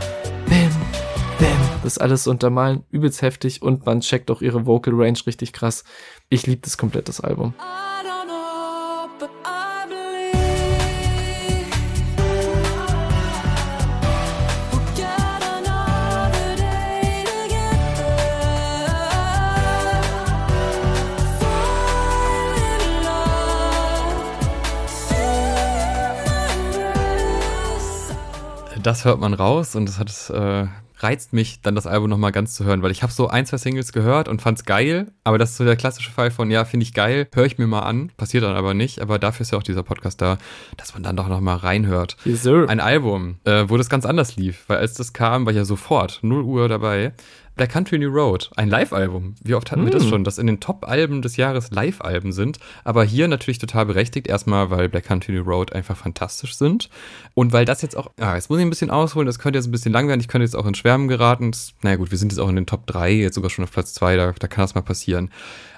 Das 1.85 1.99
alles 1.99 2.25
untermalen, 2.25 2.83
übelst 2.89 3.21
heftig 3.21 3.61
und 3.61 3.85
man 3.85 4.01
checkt 4.01 4.31
auch 4.31 4.41
ihre 4.41 4.65
Vocal 4.65 4.95
Range 4.95 5.19
richtig 5.27 5.53
krass. 5.53 5.83
Ich 6.29 6.47
liebe 6.47 6.61
das 6.63 6.79
komplett, 6.79 7.07
das 7.07 7.21
Album. 7.21 7.53
Das 28.81 29.05
hört 29.05 29.19
man 29.19 29.35
raus 29.35 29.75
und 29.75 29.87
das 29.87 29.99
hat 29.99 30.29
äh, 30.31 30.67
reizt 31.05 31.33
mich, 31.33 31.61
dann 31.61 31.75
das 31.75 31.85
Album 31.85 32.09
nochmal 32.09 32.31
ganz 32.31 32.55
zu 32.55 32.65
hören, 32.65 32.81
weil 32.81 32.89
ich 32.89 33.03
habe 33.03 33.13
so 33.13 33.27
ein, 33.27 33.45
zwei 33.45 33.57
Singles 33.57 33.93
gehört 33.93 34.27
und 34.27 34.41
fand's 34.41 34.65
geil, 34.65 35.11
aber 35.23 35.37
das 35.37 35.51
ist 35.51 35.57
so 35.57 35.63
der 35.63 35.75
klassische 35.75 36.09
Fall 36.09 36.31
von, 36.31 36.49
ja, 36.49 36.65
finde 36.65 36.83
ich 36.83 36.95
geil, 36.95 37.27
höre 37.33 37.45
ich 37.45 37.59
mir 37.59 37.67
mal 37.67 37.81
an, 37.81 38.11
passiert 38.17 38.43
dann 38.43 38.55
aber 38.55 38.73
nicht, 38.73 39.01
aber 39.01 39.19
dafür 39.19 39.43
ist 39.43 39.51
ja 39.51 39.59
auch 39.59 39.63
dieser 39.63 39.83
Podcast 39.83 40.19
da, 40.21 40.39
dass 40.77 40.95
man 40.95 41.03
dann 41.03 41.15
doch 41.15 41.27
nochmal 41.27 41.57
reinhört. 41.57 42.17
Yes. 42.25 42.47
Ein 42.47 42.79
Album, 42.79 43.37
äh, 43.43 43.65
wo 43.67 43.77
das 43.77 43.89
ganz 43.89 44.05
anders 44.05 44.35
lief, 44.35 44.63
weil 44.67 44.77
als 44.77 44.95
das 44.95 45.13
kam, 45.13 45.45
war 45.45 45.51
ich 45.51 45.57
ja 45.57 45.65
sofort 45.65 46.19
0 46.23 46.41
Uhr 46.41 46.67
dabei. 46.67 47.13
Black 47.55 47.71
Country 47.71 47.97
New 47.97 48.09
Road, 48.09 48.51
ein 48.57 48.69
Live-Album. 48.69 49.35
Wie 49.43 49.53
oft 49.53 49.71
hatten 49.71 49.85
wir 49.85 49.91
das 49.91 50.03
Hm. 50.03 50.09
schon, 50.09 50.23
dass 50.25 50.37
in 50.37 50.47
den 50.47 50.59
Top-Alben 50.59 51.21
des 51.21 51.37
Jahres 51.37 51.71
Live-Alben 51.71 52.33
sind? 52.33 52.59
Aber 52.83 53.03
hier 53.03 53.27
natürlich 53.27 53.59
total 53.59 53.85
berechtigt. 53.85 54.27
Erstmal, 54.27 54.69
weil 54.71 54.89
Black 54.89 55.05
Country 55.05 55.31
New 55.33 55.43
Road 55.43 55.71
einfach 55.73 55.95
fantastisch 55.95 56.55
sind. 56.57 56.89
Und 57.33 57.53
weil 57.53 57.65
das 57.65 57.81
jetzt 57.81 57.95
auch, 57.95 58.11
ah, 58.19 58.35
jetzt 58.35 58.49
muss 58.49 58.59
ich 58.59 58.65
ein 58.65 58.69
bisschen 58.69 58.91
ausholen, 58.91 59.25
das 59.25 59.39
könnte 59.39 59.57
jetzt 59.57 59.67
ein 59.67 59.71
bisschen 59.71 59.93
lang 59.93 60.07
werden. 60.07 60.19
Ich 60.19 60.27
könnte 60.27 60.43
jetzt 60.43 60.55
auch 60.55 60.65
in 60.65 60.75
Schwärmen 60.75 61.07
geraten. 61.07 61.51
Das, 61.51 61.73
naja 61.81 61.95
gut, 61.95 62.11
wir 62.11 62.17
sind 62.17 62.31
jetzt 62.31 62.39
auch 62.39 62.49
in 62.49 62.55
den 62.55 62.65
Top 62.65 62.87
3, 62.87 63.11
jetzt 63.13 63.35
sogar 63.35 63.49
schon 63.49 63.63
auf 63.63 63.71
Platz 63.71 63.93
2, 63.93 64.15
da, 64.17 64.33
da 64.37 64.47
kann 64.47 64.63
das 64.63 64.75
mal 64.75 64.81
passieren. 64.81 65.29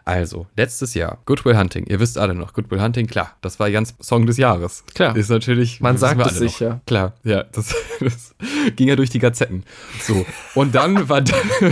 Also, 0.07 0.47
letztes 0.55 0.93
Jahr, 0.93 1.17
Goodwill 1.25 1.57
Hunting, 1.57 1.85
ihr 1.87 1.99
wisst 1.99 2.17
alle 2.17 2.33
noch, 2.33 2.53
Goodwill 2.53 2.81
Hunting, 2.81 3.07
klar, 3.07 3.35
das 3.41 3.59
war 3.59 3.67
Jans 3.67 3.93
Song 3.99 4.25
des 4.25 4.37
Jahres. 4.37 4.85
Klar. 4.95 5.13
Ist 5.17 5.29
natürlich. 5.29 5.81
Man 5.81 5.97
sagt 5.97 6.21
es 6.21 6.27
alle 6.27 6.37
sich, 6.37 6.61
noch. 6.61 6.61
ja. 6.61 6.81
Klar, 6.87 7.13
ja, 7.25 7.43
das, 7.43 7.75
das 7.99 8.33
ging 8.77 8.87
ja 8.87 8.95
durch 8.95 9.09
die 9.09 9.19
Gazetten. 9.19 9.65
So. 9.99 10.25
Und 10.55 10.75
dann 10.75 10.95
war, 11.09 11.25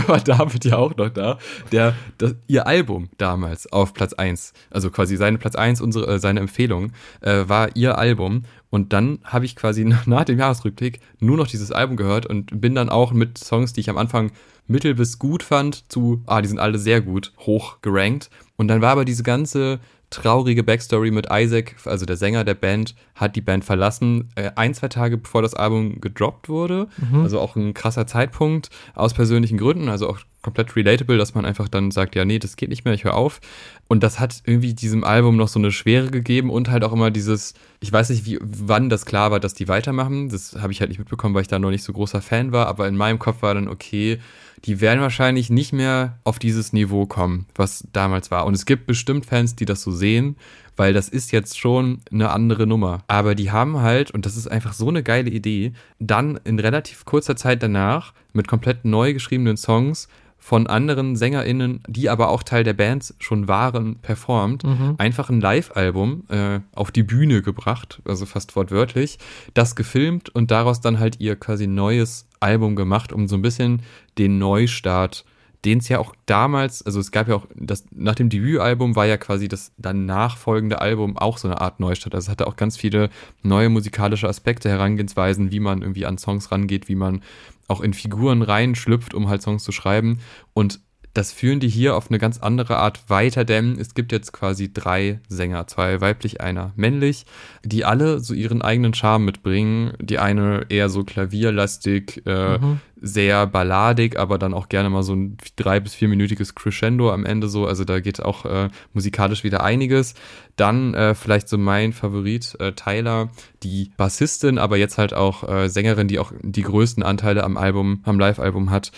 war 0.06 0.20
David 0.20 0.66
ja 0.66 0.76
auch 0.76 0.94
noch 0.94 1.08
da, 1.08 1.38
der, 1.72 1.94
das, 2.18 2.34
ihr 2.46 2.66
Album 2.66 3.08
damals 3.16 3.72
auf 3.72 3.94
Platz 3.94 4.12
1, 4.12 4.52
also 4.68 4.90
quasi 4.90 5.16
seine 5.16 5.38
Platz 5.38 5.56
1, 5.56 5.80
unsere, 5.80 6.06
äh, 6.06 6.18
seine 6.18 6.40
Empfehlung, 6.40 6.92
äh, 7.22 7.44
war 7.46 7.74
ihr 7.74 7.96
Album. 7.96 8.42
Und 8.68 8.92
dann 8.92 9.20
habe 9.24 9.46
ich 9.46 9.56
quasi 9.56 9.82
nach 10.04 10.24
dem 10.24 10.38
Jahresrückblick 10.38 11.00
nur 11.20 11.38
noch 11.38 11.46
dieses 11.46 11.72
Album 11.72 11.96
gehört 11.96 12.26
und 12.26 12.60
bin 12.60 12.74
dann 12.74 12.90
auch 12.90 13.12
mit 13.12 13.38
Songs, 13.38 13.72
die 13.72 13.80
ich 13.80 13.88
am 13.88 13.96
Anfang 13.96 14.30
mittel 14.66 14.94
bis 14.94 15.18
gut 15.18 15.42
fand, 15.42 15.90
zu, 15.90 16.22
ah, 16.26 16.42
die 16.42 16.48
sind 16.48 16.58
alle 16.58 16.78
sehr 16.78 17.00
gut, 17.00 17.32
hoch 17.38 17.78
gerankt. 17.82 18.30
Und 18.56 18.68
dann 18.68 18.80
war 18.80 18.90
aber 18.90 19.04
diese 19.04 19.22
ganze 19.22 19.80
traurige 20.10 20.62
Backstory 20.62 21.10
mit 21.10 21.26
Isaac, 21.30 21.74
also 21.84 22.06
der 22.06 22.16
Sänger 22.16 22.44
der 22.44 22.54
Band, 22.54 22.94
hat 23.14 23.34
die 23.34 23.40
Band 23.40 23.64
verlassen, 23.64 24.28
äh, 24.36 24.50
ein, 24.54 24.72
zwei 24.72 24.88
Tage 24.88 25.18
bevor 25.18 25.42
das 25.42 25.54
Album 25.54 26.00
gedroppt 26.00 26.48
wurde. 26.48 26.86
Also 27.22 27.40
auch 27.40 27.56
ein 27.56 27.74
krasser 27.74 28.06
Zeitpunkt 28.06 28.70
aus 28.94 29.14
persönlichen 29.14 29.58
Gründen, 29.58 29.88
also 29.88 30.08
auch 30.08 30.20
komplett 30.46 30.76
relatable, 30.76 31.18
dass 31.18 31.34
man 31.34 31.44
einfach 31.44 31.68
dann 31.68 31.90
sagt, 31.90 32.14
ja, 32.14 32.24
nee, 32.24 32.38
das 32.38 32.54
geht 32.54 32.68
nicht 32.68 32.84
mehr, 32.84 32.94
ich 32.94 33.02
höre 33.02 33.16
auf. 33.16 33.40
Und 33.88 34.04
das 34.04 34.20
hat 34.20 34.42
irgendwie 34.44 34.74
diesem 34.74 35.02
Album 35.02 35.36
noch 35.36 35.48
so 35.48 35.58
eine 35.58 35.72
Schwere 35.72 36.08
gegeben 36.08 36.50
und 36.50 36.70
halt 36.70 36.84
auch 36.84 36.92
immer 36.92 37.10
dieses, 37.10 37.54
ich 37.80 37.92
weiß 37.92 38.10
nicht, 38.10 38.26
wie, 38.26 38.38
wann 38.40 38.88
das 38.88 39.06
klar 39.06 39.32
war, 39.32 39.40
dass 39.40 39.54
die 39.54 39.66
weitermachen. 39.66 40.28
Das 40.28 40.54
habe 40.54 40.72
ich 40.72 40.78
halt 40.78 40.90
nicht 40.90 41.00
mitbekommen, 41.00 41.34
weil 41.34 41.42
ich 41.42 41.48
da 41.48 41.58
noch 41.58 41.70
nicht 41.70 41.82
so 41.82 41.92
großer 41.92 42.22
Fan 42.22 42.52
war, 42.52 42.68
aber 42.68 42.86
in 42.86 42.96
meinem 42.96 43.18
Kopf 43.18 43.42
war 43.42 43.54
dann, 43.54 43.66
okay, 43.66 44.20
die 44.64 44.80
werden 44.80 45.00
wahrscheinlich 45.00 45.50
nicht 45.50 45.72
mehr 45.72 46.18
auf 46.22 46.38
dieses 46.38 46.72
Niveau 46.72 47.06
kommen, 47.06 47.46
was 47.56 47.86
damals 47.92 48.30
war. 48.30 48.46
Und 48.46 48.54
es 48.54 48.66
gibt 48.66 48.86
bestimmt 48.86 49.26
Fans, 49.26 49.56
die 49.56 49.64
das 49.64 49.82
so 49.82 49.90
sehen, 49.90 50.36
weil 50.76 50.92
das 50.92 51.08
ist 51.08 51.32
jetzt 51.32 51.58
schon 51.58 52.00
eine 52.12 52.30
andere 52.30 52.66
Nummer. 52.66 53.02
Aber 53.08 53.34
die 53.34 53.50
haben 53.50 53.80
halt, 53.80 54.12
und 54.12 54.26
das 54.26 54.36
ist 54.36 54.46
einfach 54.46 54.72
so 54.72 54.88
eine 54.88 55.02
geile 55.02 55.30
Idee, 55.30 55.72
dann 55.98 56.38
in 56.44 56.58
relativ 56.60 57.04
kurzer 57.04 57.34
Zeit 57.34 57.62
danach 57.62 58.12
mit 58.32 58.46
komplett 58.46 58.84
neu 58.84 59.12
geschriebenen 59.12 59.56
Songs 59.56 60.08
von 60.46 60.68
anderen 60.68 61.16
SängerInnen, 61.16 61.82
die 61.88 62.08
aber 62.08 62.28
auch 62.28 62.44
Teil 62.44 62.62
der 62.62 62.72
Bands 62.72 63.16
schon 63.18 63.48
waren, 63.48 63.96
performt, 63.96 64.62
einfach 64.96 65.28
ein 65.28 65.40
Live-Album 65.40 66.22
äh, 66.28 66.60
auf 66.72 66.92
die 66.92 67.02
Bühne 67.02 67.42
gebracht, 67.42 68.00
also 68.04 68.26
fast 68.26 68.54
wortwörtlich, 68.54 69.18
das 69.54 69.74
gefilmt 69.74 70.28
und 70.28 70.52
daraus 70.52 70.80
dann 70.80 71.00
halt 71.00 71.18
ihr 71.18 71.34
quasi 71.34 71.66
neues 71.66 72.28
Album 72.38 72.76
gemacht, 72.76 73.12
um 73.12 73.26
so 73.26 73.34
ein 73.34 73.42
bisschen 73.42 73.82
den 74.18 74.38
Neustart 74.38 75.24
den 75.64 75.78
es 75.78 75.88
ja 75.88 75.98
auch 75.98 76.14
damals, 76.26 76.86
also 76.86 77.00
es 77.00 77.10
gab 77.10 77.26
ja 77.26 77.34
auch, 77.34 77.46
das, 77.56 77.86
nach 77.90 78.14
dem 78.14 78.28
Debütalbum 78.28 78.94
war 78.94 79.06
ja 79.06 79.16
quasi 79.16 79.48
das 79.48 79.72
dann 79.78 80.06
nachfolgende 80.06 80.80
Album 80.80 81.16
auch 81.16 81.38
so 81.38 81.48
eine 81.48 81.60
Art 81.60 81.80
Neustart. 81.80 82.14
Also 82.14 82.26
es 82.26 82.30
hatte 82.30 82.46
auch 82.46 82.54
ganz 82.54 82.76
viele 82.76 83.10
neue 83.42 83.68
musikalische 83.68 84.28
Aspekte, 84.28 84.68
Herangehensweisen, 84.68 85.50
wie 85.50 85.58
man 85.58 85.82
irgendwie 85.82 86.06
an 86.06 86.18
Songs 86.18 86.52
rangeht, 86.52 86.88
wie 86.88 86.94
man 86.94 87.20
auch 87.68 87.80
in 87.80 87.94
Figuren 87.94 88.42
reinschlüpft, 88.42 89.14
um 89.14 89.28
halt 89.28 89.42
Songs 89.42 89.64
zu 89.64 89.72
schreiben. 89.72 90.20
Und 90.54 90.80
das 91.16 91.32
führen 91.32 91.60
die 91.60 91.68
hier 91.68 91.96
auf 91.96 92.10
eine 92.10 92.18
ganz 92.18 92.38
andere 92.38 92.76
Art 92.76 93.08
weiter, 93.08 93.44
denn 93.44 93.78
es 93.80 93.94
gibt 93.94 94.12
jetzt 94.12 94.32
quasi 94.32 94.72
drei 94.72 95.20
Sänger, 95.28 95.66
zwei 95.66 96.00
weiblich, 96.02 96.42
einer 96.42 96.72
männlich, 96.76 97.24
die 97.64 97.86
alle 97.86 98.20
so 98.20 98.34
ihren 98.34 98.60
eigenen 98.60 98.92
Charme 98.92 99.24
mitbringen. 99.24 99.94
Die 99.98 100.18
eine 100.18 100.66
eher 100.68 100.90
so 100.90 101.04
klavierlastig, 101.04 102.26
äh, 102.26 102.58
sehr 103.00 103.46
balladig, 103.46 104.18
aber 104.18 104.38
dann 104.38 104.54
auch 104.54 104.68
gerne 104.68 104.90
mal 104.90 105.02
so 105.02 105.14
ein 105.14 105.36
drei- 105.56 105.80
bis 105.80 105.94
vierminütiges 105.94 106.54
Crescendo 106.54 107.12
am 107.12 107.24
Ende 107.24 107.48
so. 107.48 107.66
Also 107.66 107.84
da 107.84 108.00
geht 108.00 108.22
auch 108.22 108.44
äh, 108.44 108.68
musikalisch 108.92 109.44
wieder 109.44 109.62
einiges. 109.62 110.14
Dann 110.56 110.94
äh, 110.94 111.14
vielleicht 111.14 111.48
so 111.48 111.58
mein 111.58 111.92
Favorit, 111.92 112.56
äh, 112.58 112.72
Tyler, 112.72 113.28
die 113.62 113.90
Bassistin, 113.96 114.58
aber 114.58 114.76
jetzt 114.76 114.96
halt 114.98 115.12
auch 115.12 115.46
äh, 115.48 115.68
Sängerin, 115.68 116.08
die 116.08 116.18
auch 116.18 116.32
die 116.42 116.62
größten 116.62 117.02
Anteile 117.02 117.44
am 117.44 117.56
Album, 117.56 118.00
am 118.04 118.18
Live-Album 118.18 118.70
hat. 118.70 118.92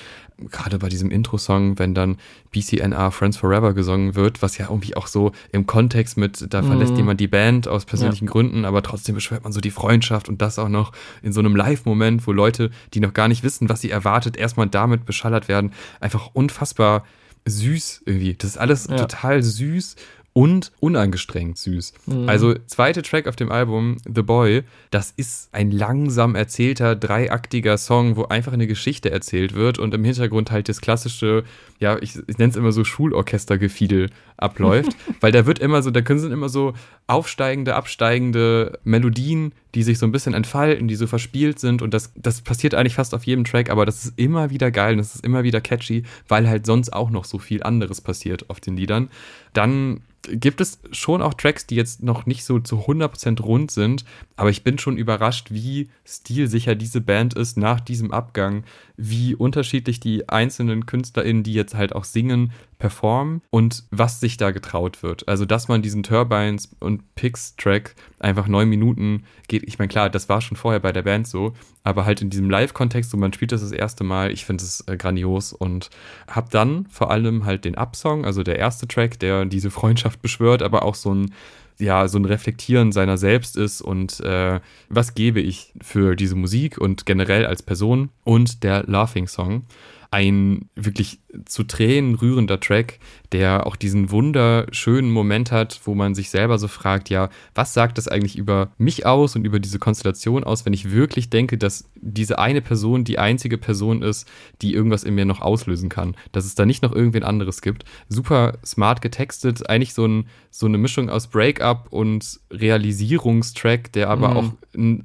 Gerade 0.51 0.79
bei 0.79 0.89
diesem 0.89 1.11
Intro-Song, 1.11 1.79
wenn 1.81 1.95
dann 1.95 2.17
BCNR 2.53 3.11
Friends 3.11 3.37
Forever 3.39 3.75
gesungen 3.75 4.15
wird, 4.15 4.41
was 4.41 4.57
ja 4.57 4.67
irgendwie 4.69 4.97
auch 4.97 5.09
so 5.09 5.33
im 5.51 5.67
Kontext 5.67 6.17
mit, 6.17 6.53
da 6.55 6.63
verlässt 6.63 6.97
jemand 6.97 7.19
die 7.21 7.27
Band 7.27 7.67
aus 7.67 7.85
persönlichen 7.85 8.27
Gründen, 8.27 8.65
aber 8.65 8.83
trotzdem 8.83 9.17
beschwört 9.17 9.43
man 9.43 9.53
so 9.53 9.61
die 9.61 9.73
Freundschaft 9.73 10.29
und 10.29 10.41
das 10.41 10.61
auch 10.61 10.69
noch 10.69 10.93
in 11.23 11.33
so 11.33 11.41
einem 11.41 11.57
Live-Moment, 11.57 12.25
wo 12.27 12.33
Leute, 12.33 12.71
die 12.95 13.01
noch 13.01 13.15
gar 13.15 13.27
nicht 13.27 13.43
wissen, 13.43 13.69
was 13.69 13.81
sie 13.81 13.91
erwartet, 13.91 14.37
erstmal 14.37 14.69
damit 14.69 15.05
beschallert 15.07 15.49
werden. 15.49 15.73
Einfach 16.01 16.31
unfassbar 16.35 17.05
süß 17.45 18.03
irgendwie. 18.07 18.35
Das 18.35 18.51
ist 18.51 18.59
alles 18.59 18.87
Ja. 18.89 18.97
total 18.97 19.43
süß 19.43 19.97
und 20.39 20.71
unangestrengt 20.79 21.59
süß. 21.59 21.95
Also 22.29 22.55
zweite 22.69 23.03
Track 23.03 23.27
auf 23.27 23.35
dem 23.35 23.51
Album, 23.51 23.97
The 24.05 24.23
Boy, 24.23 24.63
das 24.93 25.13
ist 25.17 25.49
ein 25.51 25.73
langsam 25.73 26.37
erzählter, 26.37 26.95
dreiaktiger 26.95 27.77
Song, 27.77 28.15
wo 28.15 28.27
einfach 28.27 28.53
eine 28.53 28.69
Geschichte 28.69 29.11
erzählt 29.11 29.57
wird 29.57 29.81
und 29.81 29.95
im 29.95 30.05
Hintergrund 30.05 30.53
halt 30.53 30.69
das 30.69 30.81
klassische, 30.81 31.43
ja, 31.81 31.99
ich, 32.01 32.21
ich 32.29 32.39
nenne 32.39 32.51
es 32.51 32.57
immer 32.57 32.71
so 32.71 32.85
Schulorchestergefiedel 32.85 34.11
abläuft, 34.37 34.93
weil 35.21 35.33
da 35.33 35.45
wird 35.45 35.59
immer 35.59 35.83
so, 35.83 35.91
da 35.91 36.03
können 36.03 36.21
sind 36.21 36.31
immer 36.31 36.49
so 36.49 36.75
aufsteigende, 37.09 37.75
absteigende 37.75 38.79
Melodien, 38.85 39.51
die 39.75 39.83
sich 39.83 39.99
so 39.99 40.07
ein 40.07 40.13
bisschen 40.13 40.35
entfalten, 40.35 40.89
die 40.89 40.97
so 40.97 41.07
verspielt 41.07 41.59
sind 41.59 41.83
und 41.83 41.93
das, 41.93 42.13
das 42.17 42.41
passiert 42.41 42.75
eigentlich 42.75 42.95
fast 42.95 43.15
auf 43.15 43.25
jedem 43.25 43.45
Track, 43.45 43.71
aber 43.71 43.85
das 43.87 44.05
ist 44.05 44.19
immer 44.19 44.51
wieder 44.51 44.71
geil 44.71 44.93
und 44.93 44.99
das 44.99 45.15
ist 45.15 45.25
immer 45.25 45.43
wieder 45.45 45.61
catchy, 45.61 46.05
weil 46.27 46.49
halt 46.49 46.67
sonst 46.67 46.93
auch 46.93 47.11
noch 47.11 47.25
so 47.25 47.39
viel 47.39 47.63
anderes 47.63 48.01
passiert 48.01 48.49
auf 48.49 48.61
den 48.61 48.77
Liedern. 48.77 49.11
Dann 49.53 50.01
gibt 50.23 50.61
es 50.61 50.81
schon 50.91 51.23
auch 51.23 51.35
Tracks, 51.35 51.67
die 51.67 51.77
jetzt 51.77 52.03
noch 52.03 52.27
nicht 52.27 52.45
so 52.45 52.59
zu 52.59 52.81
100% 52.87 53.41
rund 53.41 53.71
sind, 53.71 54.05
aber 54.37 54.51
ich 54.51 54.65
bin 54.65 54.79
schon 54.79 54.97
überrascht, 54.97 55.51
wie 55.51 55.89
stilsicher 56.05 56.75
diese 56.75 57.01
Band 57.01 57.35
ist 57.35 57.57
nach 57.57 57.81
diesem 57.81 58.13
Abgang, 58.13 58.65
wie 58.97 59.35
unterschiedlich 59.35 60.01
die 60.01 60.29
einzelnen 60.29 60.87
KünstlerInnen, 60.87 61.45
die 61.45 61.55
jetzt 61.55 61.75
halt 61.75 61.95
auch 61.95 62.05
singen, 62.05 62.53
performen 62.79 63.43
und 63.51 63.85
was 63.91 64.21
sich 64.21 64.37
da 64.37 64.51
getraut 64.51 65.03
wird. 65.03 65.29
Also, 65.29 65.45
dass 65.45 65.69
man 65.69 65.83
diesen 65.83 66.03
Turbines 66.03 66.75
und 66.81 67.15
Pix 67.15 67.57
Track 67.57 67.95
einfach 68.19 68.47
neun 68.47 68.69
Minuten 68.69 69.25
geht. 69.49 69.65
Ich 69.67 69.79
meine, 69.79 69.89
klar, 69.89 70.11
das 70.11 70.29
war 70.29 70.41
schon 70.41 70.57
vorher 70.57 70.81
bei 70.81 70.93
der 70.93 71.03
Band 71.03 71.27
so, 71.27 71.55
aber 71.83 72.05
halt 72.05 72.23
in 72.23 72.31
diesem 72.31 72.51
Live-Kontext, 72.51 73.13
wo 73.13 73.17
man 73.17 73.33
spielt 73.33 73.53
das 73.53 73.63
das 73.63 73.73
erste 73.73 74.05
Mal, 74.05 74.31
ich 74.31 74.45
finde 74.45 74.65
es 74.65 74.85
äh, 74.87 74.97
grandios 74.97 75.53
und 75.53 75.91
hab 76.27 76.51
dann 76.51 76.87
vor 76.91 77.11
allem 77.11 77.45
halt 77.45 77.65
den 77.65 77.77
Up-Song, 77.77 78.25
also 78.25 78.43
der 78.43 78.59
erste 78.59 78.87
Track, 78.87 79.19
der 79.19 79.45
diese 79.45 79.71
Freundschaft 79.71 80.23
beschwört, 80.23 80.63
aber 80.63 80.85
auch 80.85 80.95
so 80.95 81.15
ein 81.15 81.33
ja, 81.81 82.09
so 82.09 82.19
ein 82.19 82.25
Reflektieren 82.25 82.93
seiner 82.93 83.17
selbst 83.17 83.57
ist 83.57 83.81
und 83.81 84.21
äh, 84.21 84.61
was 84.89 85.15
gebe 85.15 85.41
ich 85.41 85.73
für 85.81 86.17
diese 86.17 86.35
Musik 86.35 86.79
und 86.79 87.07
generell 87.07 87.47
als 87.47 87.63
Person 87.63 88.11
und 88.25 88.65
der 88.65 88.83
Laughing 88.85 89.29
Song. 89.29 89.63
Ein 90.11 90.71
wirklich 90.75 91.21
zu 91.45 91.65
Tränen 91.65 92.15
rührender 92.15 92.59
Track, 92.61 92.99
der 93.33 93.67
auch 93.67 93.77
diesen 93.77 94.11
wunderschönen 94.11 95.11
Moment 95.11 95.53
hat, 95.53 95.81
wo 95.85 95.95
man 95.95 96.15
sich 96.15 96.31
selber 96.31 96.59
so 96.59 96.67
fragt, 96.67 97.11
ja, 97.11 97.29
was 97.55 97.75
sagt 97.75 97.99
das 97.99 98.09
eigentlich 98.09 98.39
über 98.39 98.71
mich 98.79 99.05
aus 99.05 99.37
und 99.37 99.45
über 99.45 99.61
diese 99.61 99.79
Konstellation 99.79 100.45
aus, 100.45 100.65
wenn 100.65 100.73
ich 100.73 100.91
wirklich 100.91 101.29
denke, 101.29 101.59
dass 101.59 101.91
diese 101.95 102.39
eine 102.39 102.63
Person 102.63 103.05
die 103.05 103.19
einzige 103.19 103.59
Person 103.59 104.01
ist, 104.01 104.27
die 104.63 104.73
irgendwas 104.73 105.05
in 105.05 105.15
mir 105.15 105.27
noch 105.27 105.43
auslösen 105.43 105.91
kann, 105.91 106.17
dass 106.33 106.47
es 106.47 106.55
da 106.55 106.65
nicht 106.65 106.83
noch 106.83 106.95
irgendwen 106.95 107.25
anderes 107.25 107.61
gibt. 107.61 107.85
Super 108.09 108.57
smart 108.65 109.03
getextet, 109.03 109.69
eigentlich 109.69 109.93
so, 109.93 110.07
ein, 110.07 110.29
so 110.51 110.65
eine 110.65 110.79
Mischung 110.79 111.11
aus 111.11 111.27
Breakup 111.27 111.89
und 111.91 112.41
Realisierungstrack, 112.51 113.93
der 113.93 114.09
aber 114.09 114.31
Mhm. 114.31 114.37
auch 114.37 114.53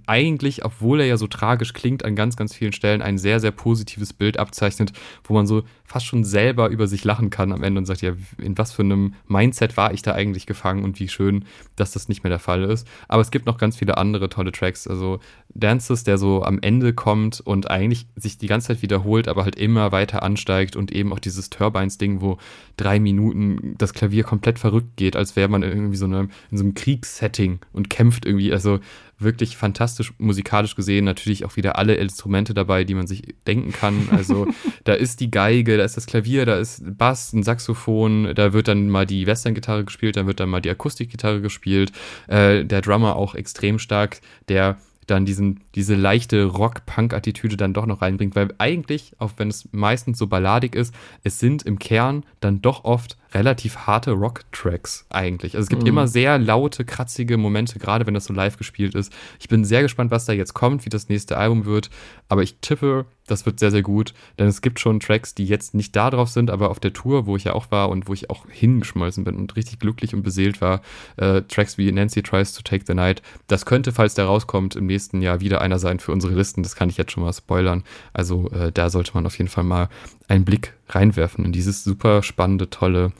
eigentlich, 0.06 0.64
obwohl 0.64 1.02
er 1.02 1.08
ja 1.08 1.18
so 1.18 1.28
tragisch 1.28 1.74
klingt, 1.74 2.06
an 2.06 2.16
ganz, 2.16 2.36
ganz 2.38 2.54
vielen 2.54 2.74
Stellen 2.74 3.02
ein 3.02 3.18
sehr, 3.18 3.40
sehr 3.40 3.52
positives 3.52 4.14
Bild 4.14 4.38
abzeichnet, 4.38 4.93
wo 5.24 5.34
man 5.34 5.48
so 5.48 5.64
fast 5.86 6.06
schon 6.06 6.24
selber 6.24 6.70
über 6.70 6.88
sich 6.88 7.04
lachen 7.04 7.30
kann 7.30 7.52
am 7.52 7.62
Ende 7.62 7.78
und 7.78 7.86
sagt, 7.86 8.02
ja, 8.02 8.14
in 8.38 8.58
was 8.58 8.72
für 8.72 8.82
einem 8.82 9.14
Mindset 9.28 9.78
war 9.78 9.94
ich 9.94 10.02
da 10.02 10.14
eigentlich 10.14 10.48
gefangen 10.48 10.84
und 10.84 11.00
wie 11.00 11.08
schön, 11.08 11.46
dass 11.76 11.92
das 11.92 12.10
nicht 12.10 12.24
mehr 12.24 12.32
der 12.32 12.40
Fall 12.40 12.64
ist. 12.64 12.88
Aber 13.08 13.22
es 13.22 13.30
gibt 13.30 13.46
noch 13.46 13.58
ganz 13.58 13.78
viele 13.78 13.98
andere 13.98 14.30
tolle 14.30 14.52
Tracks. 14.52 14.88
Also 14.88 15.20
Dances, 15.54 16.04
der 16.04 16.18
so 16.18 16.44
am 16.44 16.60
Ende 16.62 16.94
kommt 16.94 17.42
und 17.42 17.70
eigentlich 17.70 18.08
sich 18.16 18.38
die 18.38 18.48
ganze 18.48 18.70
Zeit 18.70 18.82
wiederholt, 18.82 19.28
aber 19.28 19.44
halt 19.44 19.56
immer 19.56 19.92
weiter 19.92 20.24
ansteigt 20.24 20.76
und 20.76 20.92
eben 20.92 21.14
auch 21.14 21.20
dieses 21.20 21.52
Turbines-Ding, 21.52 22.22
wo 22.22 22.38
drei 22.76 23.00
Minuten 23.00 23.76
das 23.78 23.94
Klavier 23.94 24.24
komplett 24.24 24.58
verrückt 24.58 24.98
geht, 24.98 25.16
als 25.16 25.36
wäre 25.36 25.50
man 25.50 25.62
irgendwie 25.62 25.98
so 25.98 26.06
eine, 26.06 26.30
in 26.50 26.58
so 26.58 26.64
einem 26.64 26.74
Kriegssetting 26.74 27.60
und 27.72 27.90
kämpft 27.90 28.26
irgendwie. 28.26 28.52
Also 28.52 28.80
wirklich 29.24 29.58
fantastisch 29.58 30.14
musikalisch 30.18 30.76
gesehen. 30.76 31.06
Natürlich 31.06 31.46
auch 31.46 31.56
wieder 31.56 31.78
alle 31.78 31.96
Instrumente 31.96 32.54
dabei, 32.54 32.84
die 32.84 32.96
man 32.96 33.08
sich 33.08 33.24
denken 33.48 33.72
kann. 33.72 34.10
Also 34.12 34.48
da 34.84 34.94
ist 34.94 35.20
die 35.20 35.32
Geige, 35.32 35.78
da 35.78 35.84
ist 35.84 35.98
das 35.98 36.06
Klavier, 36.06 36.46
da 36.46 36.58
ist 36.58 36.84
Bass, 36.98 37.34
ein 37.34 37.44
Saxophon, 37.44 38.34
da 38.36 38.54
wird 38.54 38.68
dann 38.68 38.90
mal 38.90 39.06
die 39.06 39.28
Western-Gitarre 39.28 39.86
gespielt, 39.86 40.18
dann 40.18 40.28
wird 40.28 40.40
dann 40.40 40.50
mal 40.50 40.62
die 40.62 40.70
Akustikgitarre 40.70 41.42
gespielt. 41.42 41.92
Äh, 42.28 42.66
der 42.66 42.82
Drummer 42.82 43.16
auch 43.16 43.36
extrem 43.36 43.80
stark, 43.80 44.22
der 44.50 44.78
dann 45.08 45.26
diesen, 45.26 45.62
diese 45.76 45.96
leichte 45.96 46.46
Rock-Punk-Attitüde 46.46 47.58
dann 47.58 47.74
doch 47.74 47.86
noch 47.86 48.02
reinbringt, 48.02 48.36
weil 48.36 48.54
eigentlich, 48.58 49.14
auch 49.20 49.32
wenn 49.38 49.50
es 49.50 49.68
meistens 49.72 50.18
so 50.18 50.28
balladig 50.28 50.76
ist, 50.76 50.94
es 51.24 51.40
sind 51.40 51.64
im 51.64 51.80
Kern 51.80 52.26
dann 52.40 52.62
doch 52.62 52.84
oft 52.84 53.18
relativ 53.34 53.78
harte 53.88 54.12
Rock-Tracks 54.12 55.06
eigentlich. 55.10 55.56
Also 55.56 55.64
es 55.66 55.70
gibt 55.70 55.84
Mhm. 55.84 55.88
immer 55.88 56.08
sehr 56.08 56.38
laute, 56.38 56.86
kratzige 56.86 57.38
Momente, 57.38 57.80
gerade 57.80 58.06
wenn 58.06 58.14
das 58.14 58.26
so 58.26 58.34
live 58.34 58.58
gespielt 58.58 58.96
ist. 58.96 59.12
Ich 59.40 59.48
bin 59.48 59.66
sehr 59.66 59.82
gespannt, 59.82 60.12
was 60.12 60.26
da 60.26 60.34
jetzt 60.34 60.54
kommt, 60.54 60.86
wie 60.86 60.90
das 60.90 61.10
nächste 61.10 61.38
Album 61.38 61.66
wird. 61.66 61.90
Aber 62.30 62.44
ich 62.44 62.56
tippe, 62.62 63.06
das 63.28 63.46
wird 63.46 63.60
sehr, 63.60 63.72
sehr 63.72 63.82
gut. 63.82 64.14
Denn 64.38 64.48
es 64.48 64.62
gibt 64.62 64.80
schon 64.80 65.00
Tracks, 65.00 65.34
die 65.34 65.46
jetzt 65.46 65.74
nicht 65.74 65.96
da 65.96 66.10
drauf 66.10 66.30
sind, 66.30 66.50
aber 66.52 66.70
auf 66.70 66.80
der 66.80 66.94
Tour, 66.94 67.26
wo 67.26 67.36
ich 67.38 67.46
ja 67.46 67.54
auch 67.54 67.72
war 67.72 67.90
und 67.90 68.08
wo 68.08 68.14
ich 68.14 68.30
auch 68.30 68.46
hingeschmolzen 68.50 69.24
bin 69.24 69.36
und 69.36 69.56
richtig 69.56 69.80
glücklich 69.80 70.14
und 70.14 70.24
beseelt 70.24 70.62
war, 70.62 70.82
äh, 71.18 71.42
Tracks 71.44 71.78
wie 71.78 71.92
Nancy 71.92 72.22
Tries 72.22 72.54
to 72.54 72.62
Take 72.64 72.84
the 72.86 72.94
Night, 72.94 73.22
das 73.48 73.66
könnte, 73.66 73.92
falls 73.92 74.14
der 74.16 74.26
rauskommt, 74.26 74.76
im 74.76 74.86
nächsten 74.88 75.22
Jahr 75.22 75.40
wieder 75.40 75.62
einer 75.62 75.80
sein 75.80 76.00
für 76.00 76.12
unsere 76.12 76.34
Listen. 76.34 76.64
Das 76.64 76.76
kann 76.76 76.90
ich 76.90 76.98
jetzt 76.98 77.12
schon 77.12 77.24
mal 77.24 77.34
spoilern. 77.34 77.84
Also 78.14 78.50
äh, 78.52 78.72
da 78.72 78.90
sollte 78.90 79.12
man 79.14 79.26
auf 79.26 79.38
jeden 79.38 79.50
Fall 79.50 79.64
mal 79.64 79.90
einen 80.28 80.46
Blick 80.46 80.74
reinwerfen 80.90 81.46
in 81.46 81.52
dieses 81.52 81.84
super 81.84 82.24
spannende, 82.24 82.70
tolle 82.70 83.12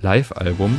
Live-Album. 0.00 0.78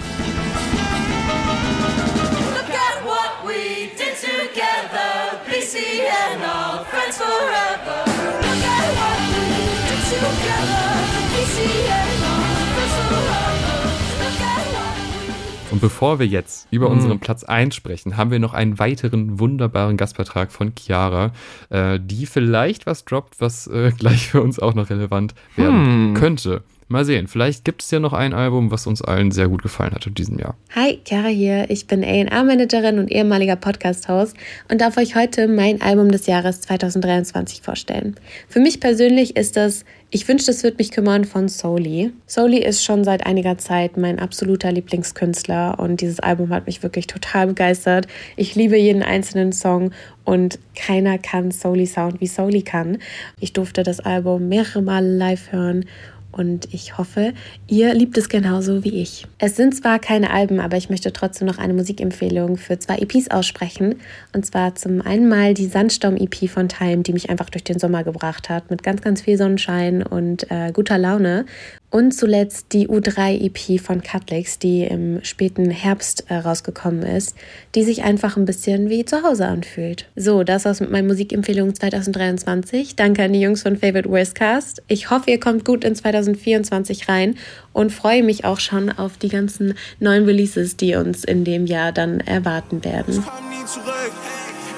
Und 15.72 15.82
bevor 15.82 16.20
wir 16.20 16.28
jetzt 16.28 16.68
über 16.70 16.88
Mhm. 16.88 16.96
unseren 16.98 17.20
Platz 17.20 17.44
1 17.44 17.74
sprechen, 17.76 18.16
haben 18.16 18.30
wir 18.30 18.38
noch 18.40 18.54
einen 18.54 18.78
weiteren 18.78 19.40
wunderbaren 19.40 19.98
Gastbeitrag 19.98 20.52
von 20.52 20.74
Chiara, 20.78 21.32
äh, 21.70 22.00
die 22.00 22.28
vielleicht 22.28 22.86
was 22.86 23.06
droppt, 23.06 23.42
was 23.42 23.66
äh, 23.68 23.92
gleich 23.98 24.28
für 24.28 24.42
uns 24.44 24.60
auch 24.60 24.76
noch 24.76 24.92
relevant 24.92 25.34
werden 25.56 26.10
Hm. 26.10 26.14
könnte. 26.14 26.62
Mal 26.88 27.06
sehen, 27.06 27.28
vielleicht 27.28 27.64
gibt 27.66 27.82
es 27.82 27.92
ja 27.92 28.00
noch 28.00 28.14
ein 28.14 28.34
Album, 28.34 28.70
was 28.70 28.88
uns 28.88 29.02
allen 29.02 29.32
sehr 29.32 29.48
gut 29.48 29.64
gefallen 29.64 29.94
hat 29.94 30.06
in 30.06 30.14
diesem 30.14 30.38
Jahr. 30.38 30.56
Hi, 30.76 31.00
Chiara 31.06 31.28
hier. 31.28 31.70
Ich 31.70 31.88
bin 31.88 32.04
A&R-Managerin 32.04 33.00
und 33.00 33.12
ehemaliger 33.12 33.56
Podcast-Host 33.56 34.36
und 34.70 34.82
darf 34.82 34.98
euch 34.98 35.16
heute 35.16 35.48
mein 35.48 35.82
Album 35.82 36.12
des 36.12 36.28
Jahres 36.28 36.62
2023 36.62 37.62
vorstellen. 37.62 38.16
Für 38.50 38.60
mich 38.60 38.80
persönlich 38.80 39.36
ist 39.38 39.56
das 39.56 39.86
Ich 40.10 40.28
wünschte, 40.28 40.52
es 40.52 40.64
wird 40.64 40.78
mich 40.78 40.92
kümmern 40.92 41.26
von 41.26 41.48
Soli. 41.48 42.12
Soli 42.28 42.60
ist 42.60 42.84
schon 42.84 43.04
seit 43.04 43.26
einiger 43.26 43.58
Zeit 43.58 43.98
mein 43.98 44.20
absoluter 44.20 44.72
Lieblingskünstler 44.72 45.80
und 45.80 46.02
dieses 46.02 46.20
Album 46.20 46.50
hat 46.50 46.68
mich 46.68 46.84
wirklich 46.84 47.08
total 47.08 47.48
begeistert. 47.48 48.08
Ich 48.36 48.54
liebe 48.54 48.78
jeden 48.78 49.02
einzelnen 49.02 49.54
Song 49.54 49.92
und 50.26 50.60
keiner 50.76 51.18
kann 51.18 51.52
Soli 51.52 51.86
Sound 51.88 52.22
wie 52.22 52.28
Soli 52.28 52.62
kann. 52.62 53.00
Ich 53.40 53.54
durfte 53.54 53.84
das 53.84 54.00
Album 54.00 54.50
mehrere 54.50 54.82
Male 54.82 55.18
live 55.18 55.52
hören 55.52 55.86
und 56.34 56.74
ich 56.74 56.98
hoffe, 56.98 57.34
ihr 57.68 57.94
liebt 57.94 58.18
es 58.18 58.28
genauso 58.28 58.84
wie 58.84 59.02
ich. 59.02 59.26
Es 59.38 59.56
sind 59.56 59.76
zwar 59.76 60.00
keine 60.00 60.32
Alben, 60.32 60.60
aber 60.60 60.78
ich 60.78 60.90
möchte 60.90 61.14
trotzdem 61.14 61.48
noch 61.48 61.60
eine 61.60 61.74
Musikempfehlung 61.74 62.58
für 62.58 62.80
zwei 62.80 62.98
EPs 62.98 63.32
aussprechen. 63.32 63.96
Und 64.34 64.46
zwar 64.46 64.76
zum 64.76 65.02
einen 65.02 65.30
mal 65.30 65.54
die 65.54 65.68
Sandsturm-EP 65.68 66.50
von 66.50 66.68
Time, 66.70 67.04
die 67.04 67.14
mich 67.14 67.30
einfach 67.30 67.50
durch 67.50 67.64
den 67.64 67.80
Sommer 67.80 68.04
gebracht 68.04 68.50
hat, 68.50 68.70
mit 68.70 68.84
ganz, 68.84 69.02
ganz 69.02 69.22
viel 69.22 69.38
Sonnenschein 69.38 70.04
und 70.04 70.50
äh, 70.52 70.72
guter 70.74 70.98
Laune. 70.98 71.46
Und 71.94 72.12
zuletzt 72.12 72.74
die 72.74 72.88
U3-EP 72.88 73.80
von 73.80 74.02
Cutlix, 74.02 74.58
die 74.58 74.82
im 74.82 75.24
späten 75.24 75.70
Herbst 75.70 76.26
äh, 76.28 76.38
rausgekommen 76.38 77.04
ist, 77.04 77.36
die 77.76 77.84
sich 77.84 78.04
einfach 78.04 78.36
ein 78.36 78.46
bisschen 78.46 78.90
wie 78.90 79.06
zu 79.06 79.22
Hause 79.22 79.46
anfühlt. 79.46 80.10
So, 80.16 80.44
das 80.44 80.66
war's 80.66 80.80
mit 80.80 80.90
meinen 80.90 81.06
Musikempfehlungen 81.06 81.76
2023. 81.76 82.96
Danke 82.96 83.22
an 83.22 83.34
die 83.34 83.42
Jungs 83.42 83.62
von 83.62 83.78
Favorite 83.78 84.10
Worstcast. 84.10 84.82
Ich 84.88 85.12
hoffe, 85.12 85.30
ihr 85.30 85.40
kommt 85.40 85.66
gut 85.66 85.84
in 85.84 85.94
2024 85.94 87.10
rein 87.10 87.36
und 87.74 87.92
freue 87.92 88.24
mich 88.24 88.44
auch 88.44 88.60
schon 88.60 88.90
auf 88.90 89.18
die 89.18 89.30
ganzen 89.30 89.76
neuen 90.00 90.26
Releases, 90.26 90.76
die 90.76 90.96
uns 90.96 91.24
in 91.24 91.44
dem 91.44 91.68
Jahr 91.68 91.92
dann 91.92 92.22
erwarten 92.22 92.84
werden. 92.84 93.14
Ich 93.14 93.24
komm 93.24 93.50
nie 93.52 93.66
zurück, 93.68 94.12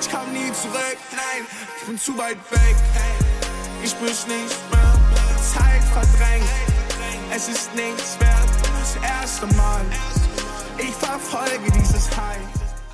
ich 0.02 0.10
komm 0.10 0.34
nie 0.34 0.52
zurück, 0.52 0.98
nein, 1.14 1.46
ich 1.80 1.88
bin 1.88 1.98
zu 1.98 2.12
weit 2.18 2.36
weg. 2.52 2.76
Ich 3.86 3.92
spür's 3.92 4.28
nicht 4.28 4.58
mehr, 4.70 5.00
Zeit 5.40 5.84
verdrängt, 5.94 6.45
es 7.36 7.48
ist 7.50 7.76
nichts 7.76 8.18
wert, 8.20 8.50
das 8.80 8.96
erste 9.04 9.46
Mal. 9.58 9.82
Ich 10.78 10.94
verfolge 10.94 11.72
dieses 11.78 12.10
High. 12.16 12.38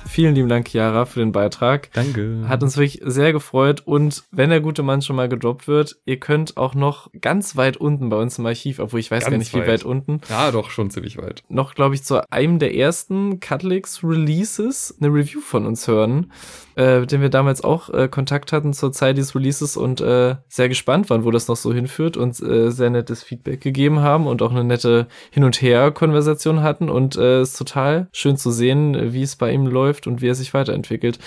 Vielen 0.06 0.34
lieben 0.34 0.48
Dank, 0.50 0.68
Chiara, 0.68 1.06
für 1.06 1.20
den 1.20 1.32
Beitrag. 1.32 1.90
Danke. 1.94 2.44
Hat 2.46 2.62
uns 2.62 2.76
wirklich 2.76 3.00
sehr 3.02 3.32
gefreut. 3.32 3.80
Und 3.86 4.24
wenn 4.30 4.50
der 4.50 4.60
gute 4.60 4.82
Mann 4.82 5.00
schon 5.00 5.16
mal 5.16 5.26
gedroppt 5.28 5.68
wird, 5.68 5.96
ihr 6.04 6.20
könnt 6.20 6.58
auch 6.58 6.74
noch 6.74 7.10
ganz 7.18 7.56
weit 7.56 7.78
unten 7.78 8.10
bei 8.10 8.16
uns 8.18 8.38
im 8.38 8.44
Archiv, 8.44 8.78
obwohl 8.78 9.00
ich 9.00 9.10
weiß 9.10 9.22
Ganz 9.24 9.30
gar 9.30 9.38
nicht, 9.38 9.54
wie 9.54 9.60
weit. 9.60 9.68
weit 9.68 9.84
unten, 9.84 10.20
Ja, 10.28 10.50
doch, 10.50 10.68
schon 10.68 10.90
ziemlich 10.90 11.16
weit. 11.16 11.44
noch, 11.48 11.74
glaube 11.74 11.94
ich, 11.94 12.04
zu 12.04 12.30
einem 12.30 12.58
der 12.58 12.74
ersten 12.76 13.40
Cutlix 13.40 14.04
Releases 14.04 14.94
eine 15.00 15.08
Review 15.08 15.40
von 15.40 15.64
uns 15.64 15.88
hören, 15.88 16.30
äh, 16.76 17.00
mit 17.00 17.12
dem 17.12 17.20
wir 17.20 17.28
damals 17.28 17.62
auch 17.62 17.90
äh, 17.90 18.08
Kontakt 18.08 18.52
hatten 18.52 18.72
zur 18.72 18.92
Zeit 18.92 19.16
dieses 19.16 19.34
Releases 19.34 19.76
und 19.76 20.00
äh, 20.00 20.36
sehr 20.48 20.68
gespannt 20.68 21.10
waren, 21.10 21.24
wo 21.24 21.30
das 21.30 21.48
noch 21.48 21.56
so 21.56 21.72
hinführt 21.72 22.16
und 22.16 22.40
äh, 22.40 22.70
sehr 22.70 22.90
nettes 22.90 23.22
Feedback 23.22 23.60
gegeben 23.60 24.00
haben 24.00 24.26
und 24.26 24.42
auch 24.42 24.50
eine 24.50 24.64
nette 24.64 25.06
Hin- 25.30 25.44
und 25.44 25.60
Her-Konversation 25.60 26.62
hatten 26.62 26.88
und 26.88 27.16
äh, 27.16 27.42
ist 27.42 27.56
total 27.56 28.08
schön 28.12 28.36
zu 28.36 28.50
sehen, 28.50 28.94
äh, 28.94 29.12
wie 29.12 29.22
es 29.22 29.36
bei 29.36 29.52
ihm 29.52 29.66
läuft 29.66 30.06
und 30.06 30.22
wie 30.22 30.28
er 30.28 30.34
sich 30.34 30.54
weiterentwickelt. 30.54 31.18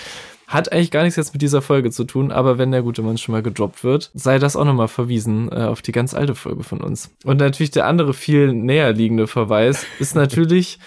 Hat 0.47 0.71
eigentlich 0.71 0.91
gar 0.91 1.03
nichts 1.03 1.15
jetzt 1.15 1.33
mit 1.33 1.41
dieser 1.41 1.61
Folge 1.61 1.89
zu 1.89 2.03
tun, 2.03 2.31
aber 2.31 2.57
wenn 2.59 2.71
der 2.71 2.83
gute 2.83 3.01
Mann 3.01 3.17
schon 3.17 3.33
mal 3.33 3.41
gedroppt 3.41 3.83
wird, 3.83 4.11
sei 4.13 4.37
das 4.37 4.55
auch 4.55 4.65
nochmal 4.65 4.87
verwiesen 4.87 5.51
äh, 5.51 5.63
auf 5.63 5.81
die 5.81 5.91
ganz 5.91 6.13
alte 6.13 6.35
Folge 6.35 6.63
von 6.63 6.81
uns. 6.81 7.11
Und 7.23 7.37
natürlich 7.37 7.71
der 7.71 7.87
andere 7.87 8.13
viel 8.13 8.53
näher 8.53 8.93
liegende 8.93 9.25
Verweis 9.25 9.87
ist 9.99 10.15
natürlich, 10.15 10.79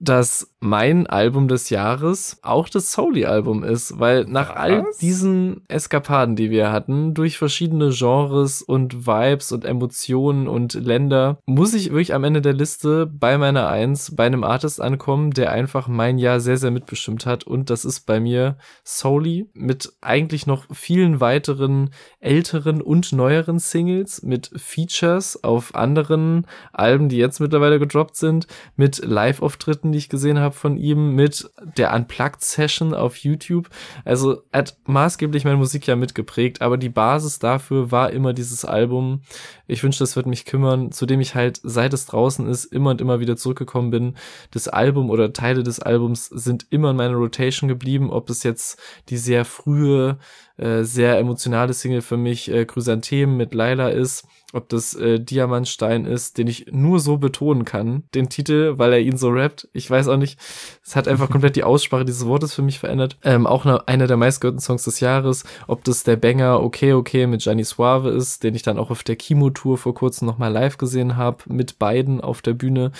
dass 0.00 0.53
mein 0.64 1.06
Album 1.06 1.46
des 1.46 1.68
Jahres 1.68 2.38
auch 2.40 2.70
das 2.70 2.90
Soli-Album 2.90 3.62
ist, 3.62 4.00
weil 4.00 4.24
nach 4.24 4.56
all 4.56 4.86
diesen 4.98 5.60
Eskapaden, 5.68 6.36
die 6.36 6.50
wir 6.50 6.72
hatten, 6.72 7.12
durch 7.12 7.36
verschiedene 7.36 7.90
Genres 7.90 8.62
und 8.62 9.06
Vibes 9.06 9.52
und 9.52 9.66
Emotionen 9.66 10.48
und 10.48 10.72
Länder, 10.72 11.38
muss 11.44 11.74
ich 11.74 11.90
wirklich 11.90 12.14
am 12.14 12.24
Ende 12.24 12.40
der 12.40 12.54
Liste 12.54 13.06
bei 13.06 13.36
meiner 13.36 13.68
Eins 13.68 14.16
bei 14.16 14.24
einem 14.24 14.42
Artist 14.42 14.80
ankommen, 14.80 15.32
der 15.32 15.52
einfach 15.52 15.86
mein 15.86 16.16
Jahr 16.16 16.40
sehr, 16.40 16.56
sehr 16.56 16.70
mitbestimmt 16.70 17.26
hat. 17.26 17.44
Und 17.44 17.68
das 17.68 17.84
ist 17.84 18.06
bei 18.06 18.18
mir 18.18 18.56
Soli 18.84 19.50
mit 19.52 19.92
eigentlich 20.00 20.46
noch 20.46 20.64
vielen 20.72 21.20
weiteren 21.20 21.90
älteren 22.20 22.80
und 22.80 23.12
neueren 23.12 23.58
Singles, 23.58 24.22
mit 24.22 24.50
Features 24.56 25.44
auf 25.44 25.74
anderen 25.74 26.46
Alben, 26.72 27.10
die 27.10 27.18
jetzt 27.18 27.40
mittlerweile 27.40 27.78
gedroppt 27.78 28.16
sind, 28.16 28.46
mit 28.76 29.04
Live-Auftritten, 29.04 29.92
die 29.92 29.98
ich 29.98 30.08
gesehen 30.08 30.38
habe 30.38 30.53
von 30.54 30.76
ihm, 30.76 31.14
mit 31.14 31.50
der 31.76 31.92
Unplugged-Session 31.94 32.94
auf 32.94 33.16
YouTube. 33.18 33.68
Also 34.04 34.42
er 34.52 34.60
hat 34.60 34.76
maßgeblich 34.86 35.44
meine 35.44 35.56
Musik 35.56 35.86
ja 35.86 35.96
mitgeprägt, 35.96 36.62
aber 36.62 36.76
die 36.76 36.88
Basis 36.88 37.38
dafür 37.38 37.90
war 37.90 38.10
immer 38.10 38.32
dieses 38.32 38.64
Album. 38.64 39.22
Ich 39.66 39.82
wünschte, 39.82 40.04
das 40.04 40.16
wird 40.16 40.26
mich 40.26 40.44
kümmern, 40.44 40.92
zu 40.92 41.06
dem 41.06 41.20
ich 41.20 41.34
halt, 41.34 41.60
seit 41.62 41.92
es 41.92 42.06
draußen 42.06 42.46
ist, 42.46 42.66
immer 42.66 42.90
und 42.90 43.00
immer 43.00 43.20
wieder 43.20 43.36
zurückgekommen 43.36 43.90
bin. 43.90 44.16
Das 44.50 44.68
Album 44.68 45.10
oder 45.10 45.32
Teile 45.32 45.62
des 45.62 45.80
Albums 45.80 46.26
sind 46.26 46.66
immer 46.70 46.90
in 46.90 46.96
meiner 46.96 47.16
Rotation 47.16 47.68
geblieben, 47.68 48.10
ob 48.10 48.30
es 48.30 48.42
jetzt 48.42 48.80
die 49.08 49.16
sehr 49.16 49.44
frühe, 49.44 50.18
äh, 50.56 50.82
sehr 50.82 51.18
emotionale 51.18 51.72
Single 51.72 52.02
für 52.02 52.16
mich, 52.16 52.50
äh, 52.50 52.64
Chrysanthemen 52.64 53.36
mit 53.36 53.54
Laila 53.54 53.88
ist, 53.88 54.26
ob 54.54 54.68
das 54.68 54.94
äh, 54.94 55.18
Diamantstein 55.18 56.04
ist, 56.04 56.38
den 56.38 56.46
ich 56.46 56.66
nur 56.70 57.00
so 57.00 57.16
betonen 57.16 57.64
kann, 57.64 58.04
den 58.14 58.28
Titel, 58.28 58.74
weil 58.76 58.92
er 58.92 59.00
ihn 59.00 59.16
so 59.16 59.30
rappt. 59.30 59.68
Ich 59.72 59.90
weiß 59.90 60.08
auch 60.08 60.16
nicht, 60.16 60.38
es 60.84 60.94
hat 60.94 61.08
einfach 61.08 61.28
komplett 61.34 61.56
die 61.56 61.64
Aussprache 61.64 62.04
dieses 62.04 62.24
Wortes 62.26 62.54
für 62.54 62.62
mich 62.62 62.78
verändert. 62.78 63.16
Ähm, 63.22 63.46
auch 63.46 63.64
eine, 63.64 63.88
einer 63.88 64.06
der 64.06 64.16
meistgehörten 64.16 64.60
Songs 64.60 64.84
des 64.84 65.00
Jahres, 65.00 65.44
ob 65.66 65.84
das 65.84 66.04
der 66.04 66.16
Banger 66.16 66.62
Okay 66.62 66.92
Okay 66.92 67.26
mit 67.26 67.42
Gianni 67.42 67.64
Suave 67.64 68.10
ist, 68.10 68.44
den 68.44 68.54
ich 68.54 68.62
dann 68.62 68.78
auch 68.78 68.90
auf 68.90 69.02
der 69.02 69.16
Chemo-Tour 69.16 69.76
vor 69.76 69.94
kurzem 69.94 70.26
nochmal 70.26 70.52
live 70.52 70.78
gesehen 70.78 71.16
habe, 71.16 71.38
mit 71.46 71.78
beiden 71.78 72.20
auf 72.20 72.40
der 72.40 72.54
Bühne. 72.54 72.92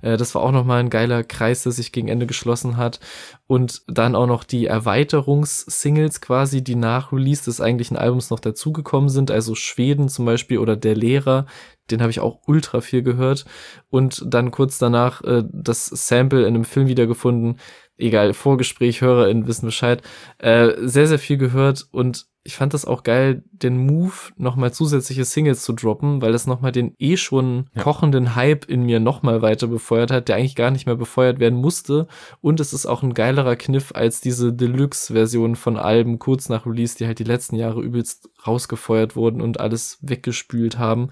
Äh, 0.00 0.16
das 0.16 0.34
war 0.34 0.42
auch 0.42 0.52
nochmal 0.52 0.80
ein 0.80 0.90
geiler 0.90 1.24
Kreis, 1.24 1.62
der 1.62 1.72
sich 1.72 1.92
gegen 1.92 2.08
Ende 2.08 2.26
geschlossen 2.26 2.78
hat. 2.78 3.00
Und 3.46 3.82
dann 3.86 4.14
auch 4.14 4.26
noch 4.26 4.44
die 4.44 4.64
Erweiterungs-Singles 4.64 6.22
quasi, 6.22 6.64
die 6.64 6.74
nach 6.74 7.12
Release 7.12 7.44
des 7.44 7.60
eigentlichen 7.60 7.98
Albums 7.98 8.30
noch 8.30 8.40
dazugekommen 8.40 9.10
sind, 9.10 9.30
also 9.30 9.54
Schweden 9.54 10.08
zum 10.08 10.24
Beispiel 10.24 10.56
oder 10.56 10.74
Der 10.74 10.94
Lehrer, 11.02 11.46
den 11.90 12.00
habe 12.00 12.10
ich 12.10 12.20
auch 12.20 12.40
ultra 12.46 12.80
viel 12.80 13.02
gehört. 13.02 13.44
Und 13.90 14.22
dann 14.26 14.50
kurz 14.50 14.78
danach 14.78 15.22
äh, 15.22 15.44
das 15.52 15.86
Sample 15.86 16.42
in 16.42 16.54
einem 16.54 16.64
Film 16.64 16.88
wiedergefunden. 16.88 17.58
Egal, 17.98 18.32
Vorgespräch, 18.32 19.00
HörerInnen 19.00 19.46
wissen 19.46 19.66
Bescheid. 19.66 20.02
Äh, 20.38 20.72
sehr, 20.78 21.06
sehr 21.06 21.18
viel 21.18 21.36
gehört 21.36 21.86
und 21.90 22.26
ich 22.44 22.56
fand 22.56 22.74
das 22.74 22.84
auch 22.84 23.04
geil, 23.04 23.44
den 23.52 23.86
Move, 23.86 24.12
nochmal 24.36 24.72
zusätzliche 24.72 25.24
Singles 25.24 25.62
zu 25.62 25.72
droppen, 25.72 26.20
weil 26.22 26.32
das 26.32 26.46
nochmal 26.48 26.72
den 26.72 26.94
eh 26.98 27.16
schon 27.16 27.70
Ja. 27.74 27.82
kochenden 27.82 28.34
Hype 28.34 28.64
in 28.64 28.82
mir 28.82 28.98
nochmal 28.98 29.42
weiter 29.42 29.68
befeuert 29.68 30.10
hat, 30.10 30.28
der 30.28 30.36
eigentlich 30.36 30.56
gar 30.56 30.72
nicht 30.72 30.86
mehr 30.86 30.96
befeuert 30.96 31.38
werden 31.38 31.58
musste. 31.60 32.08
Und 32.40 32.58
es 32.58 32.72
ist 32.72 32.86
auch 32.86 33.04
ein 33.04 33.14
geilerer 33.14 33.54
Kniff 33.54 33.92
als 33.94 34.20
diese 34.20 34.52
Deluxe-Version 34.52 35.54
von 35.54 35.76
Alben 35.76 36.18
kurz 36.18 36.48
nach 36.48 36.66
Release, 36.66 36.96
die 36.96 37.06
halt 37.06 37.20
die 37.20 37.24
letzten 37.24 37.54
Jahre 37.54 37.80
übelst 37.80 38.28
rausgefeuert 38.44 39.14
wurden 39.14 39.40
und 39.40 39.60
alles 39.60 39.98
weggespült 40.00 40.78
haben. 40.78 41.10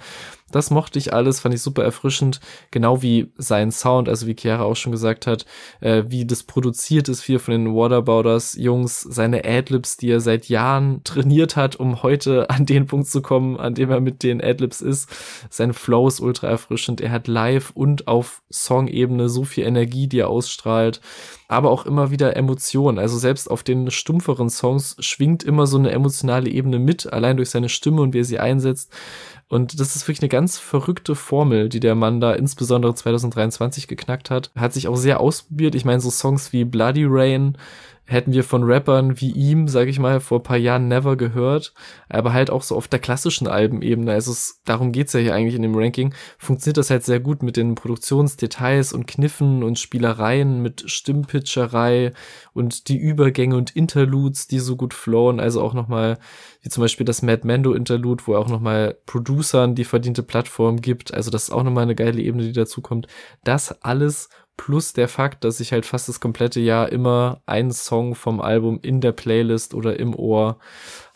Das 0.50 0.70
mochte 0.70 0.98
ich 0.98 1.14
alles, 1.14 1.38
fand 1.38 1.54
ich 1.54 1.62
super 1.62 1.84
erfrischend, 1.84 2.40
genau 2.72 3.02
wie 3.02 3.32
sein 3.36 3.70
Sound, 3.70 4.08
also 4.08 4.26
wie 4.26 4.34
Chiara 4.36 4.64
auch 4.64 4.74
schon 4.74 4.90
gesagt 4.90 5.28
hat, 5.28 5.46
äh, 5.80 6.02
wie 6.08 6.26
das 6.26 6.42
produziert 6.42 7.08
ist 7.08 7.22
hier 7.22 7.38
von 7.38 7.52
den 7.52 7.72
Waterboarders 7.72 8.56
Jungs, 8.58 9.00
seine 9.00 9.44
Adlibs, 9.44 9.96
die 9.96 10.10
er 10.10 10.20
seit 10.20 10.48
Jahren 10.48 11.04
trainiert 11.20 11.56
hat, 11.56 11.76
um 11.76 12.02
heute 12.02 12.48
an 12.50 12.66
den 12.66 12.86
Punkt 12.86 13.08
zu 13.08 13.22
kommen, 13.22 13.58
an 13.58 13.74
dem 13.74 13.90
er 13.90 14.00
mit 14.00 14.22
den 14.22 14.42
Adlibs 14.42 14.80
ist. 14.80 15.08
Sein 15.50 15.72
Flow 15.72 16.08
ist 16.08 16.20
ultra 16.20 16.48
erfrischend. 16.48 17.00
Er 17.00 17.10
hat 17.10 17.28
live 17.28 17.70
und 17.74 18.08
auf 18.08 18.42
Song-Ebene 18.50 19.28
so 19.28 19.44
viel 19.44 19.64
Energie, 19.64 20.06
die 20.06 20.20
er 20.20 20.28
ausstrahlt, 20.28 21.00
aber 21.48 21.70
auch 21.70 21.86
immer 21.86 22.10
wieder 22.10 22.36
Emotionen. 22.36 22.98
Also 22.98 23.18
selbst 23.18 23.50
auf 23.50 23.62
den 23.62 23.90
stumpferen 23.90 24.50
Songs 24.50 24.96
schwingt 25.00 25.42
immer 25.42 25.66
so 25.66 25.78
eine 25.78 25.90
emotionale 25.90 26.50
Ebene 26.50 26.78
mit, 26.78 27.12
allein 27.12 27.36
durch 27.36 27.50
seine 27.50 27.68
Stimme 27.68 28.02
und 28.02 28.14
wie 28.14 28.20
er 28.20 28.24
sie 28.24 28.38
einsetzt. 28.38 28.92
Und 29.48 29.80
das 29.80 29.96
ist 29.96 30.06
wirklich 30.06 30.22
eine 30.22 30.28
ganz 30.28 30.58
verrückte 30.58 31.16
Formel, 31.16 31.68
die 31.68 31.80
der 31.80 31.96
Mann 31.96 32.20
da 32.20 32.32
insbesondere 32.32 32.94
2023 32.94 33.88
geknackt 33.88 34.30
hat. 34.30 34.52
Hat 34.54 34.72
sich 34.72 34.86
auch 34.86 34.96
sehr 34.96 35.18
ausprobiert. 35.18 35.74
Ich 35.74 35.84
meine, 35.84 36.00
so 36.00 36.08
Songs 36.08 36.52
wie 36.52 36.64
Bloody 36.64 37.04
Rain 37.04 37.58
hätten 38.10 38.32
wir 38.32 38.42
von 38.42 38.64
Rappern 38.64 39.20
wie 39.20 39.30
ihm, 39.30 39.68
sage 39.68 39.88
ich 39.88 40.00
mal, 40.00 40.18
vor 40.18 40.42
paar 40.42 40.56
Jahren 40.56 40.88
never 40.88 41.16
gehört. 41.16 41.72
Aber 42.08 42.32
halt 42.32 42.50
auch 42.50 42.62
so 42.62 42.74
auf 42.74 42.88
der 42.88 42.98
klassischen 42.98 43.46
Albenebene. 43.46 44.10
Also 44.10 44.32
es, 44.32 44.60
darum 44.64 44.90
geht's 44.90 45.12
ja 45.12 45.20
hier 45.20 45.32
eigentlich 45.32 45.54
in 45.54 45.62
dem 45.62 45.76
Ranking. 45.76 46.12
Funktioniert 46.36 46.76
das 46.76 46.90
halt 46.90 47.04
sehr 47.04 47.20
gut 47.20 47.44
mit 47.44 47.56
den 47.56 47.76
Produktionsdetails 47.76 48.92
und 48.92 49.06
Kniffen 49.06 49.62
und 49.62 49.78
Spielereien, 49.78 50.60
mit 50.60 50.90
Stimmpitcherei 50.90 52.12
und 52.52 52.88
die 52.88 52.98
Übergänge 52.98 53.56
und 53.56 53.76
Interludes, 53.76 54.48
die 54.48 54.58
so 54.58 54.74
gut 54.74 54.92
flowen. 54.92 55.38
Also 55.38 55.62
auch 55.62 55.74
nochmal, 55.74 56.18
wie 56.62 56.68
zum 56.68 56.80
Beispiel 56.80 57.06
das 57.06 57.22
Mad 57.22 57.46
Mando 57.46 57.74
Interlude, 57.74 58.24
wo 58.26 58.34
er 58.34 58.40
auch 58.40 58.48
nochmal 58.48 58.96
Producern 59.06 59.76
die 59.76 59.84
verdiente 59.84 60.24
Plattform 60.24 60.80
gibt. 60.80 61.14
Also 61.14 61.30
das 61.30 61.44
ist 61.44 61.50
auch 61.50 61.62
nochmal 61.62 61.84
eine 61.84 61.94
geile 61.94 62.20
Ebene, 62.20 62.42
die 62.42 62.52
dazu 62.52 62.80
kommt. 62.80 63.06
Das 63.44 63.82
alles 63.82 64.30
plus 64.60 64.92
der 64.92 65.08
Fakt, 65.08 65.44
dass 65.44 65.58
ich 65.60 65.72
halt 65.72 65.86
fast 65.86 66.06
das 66.10 66.20
komplette 66.20 66.60
Jahr 66.60 66.92
immer 66.92 67.40
einen 67.46 67.72
Song 67.72 68.14
vom 68.14 68.42
Album 68.42 68.78
in 68.82 69.00
der 69.00 69.12
Playlist 69.12 69.72
oder 69.72 69.98
im 69.98 70.14
Ohr 70.14 70.58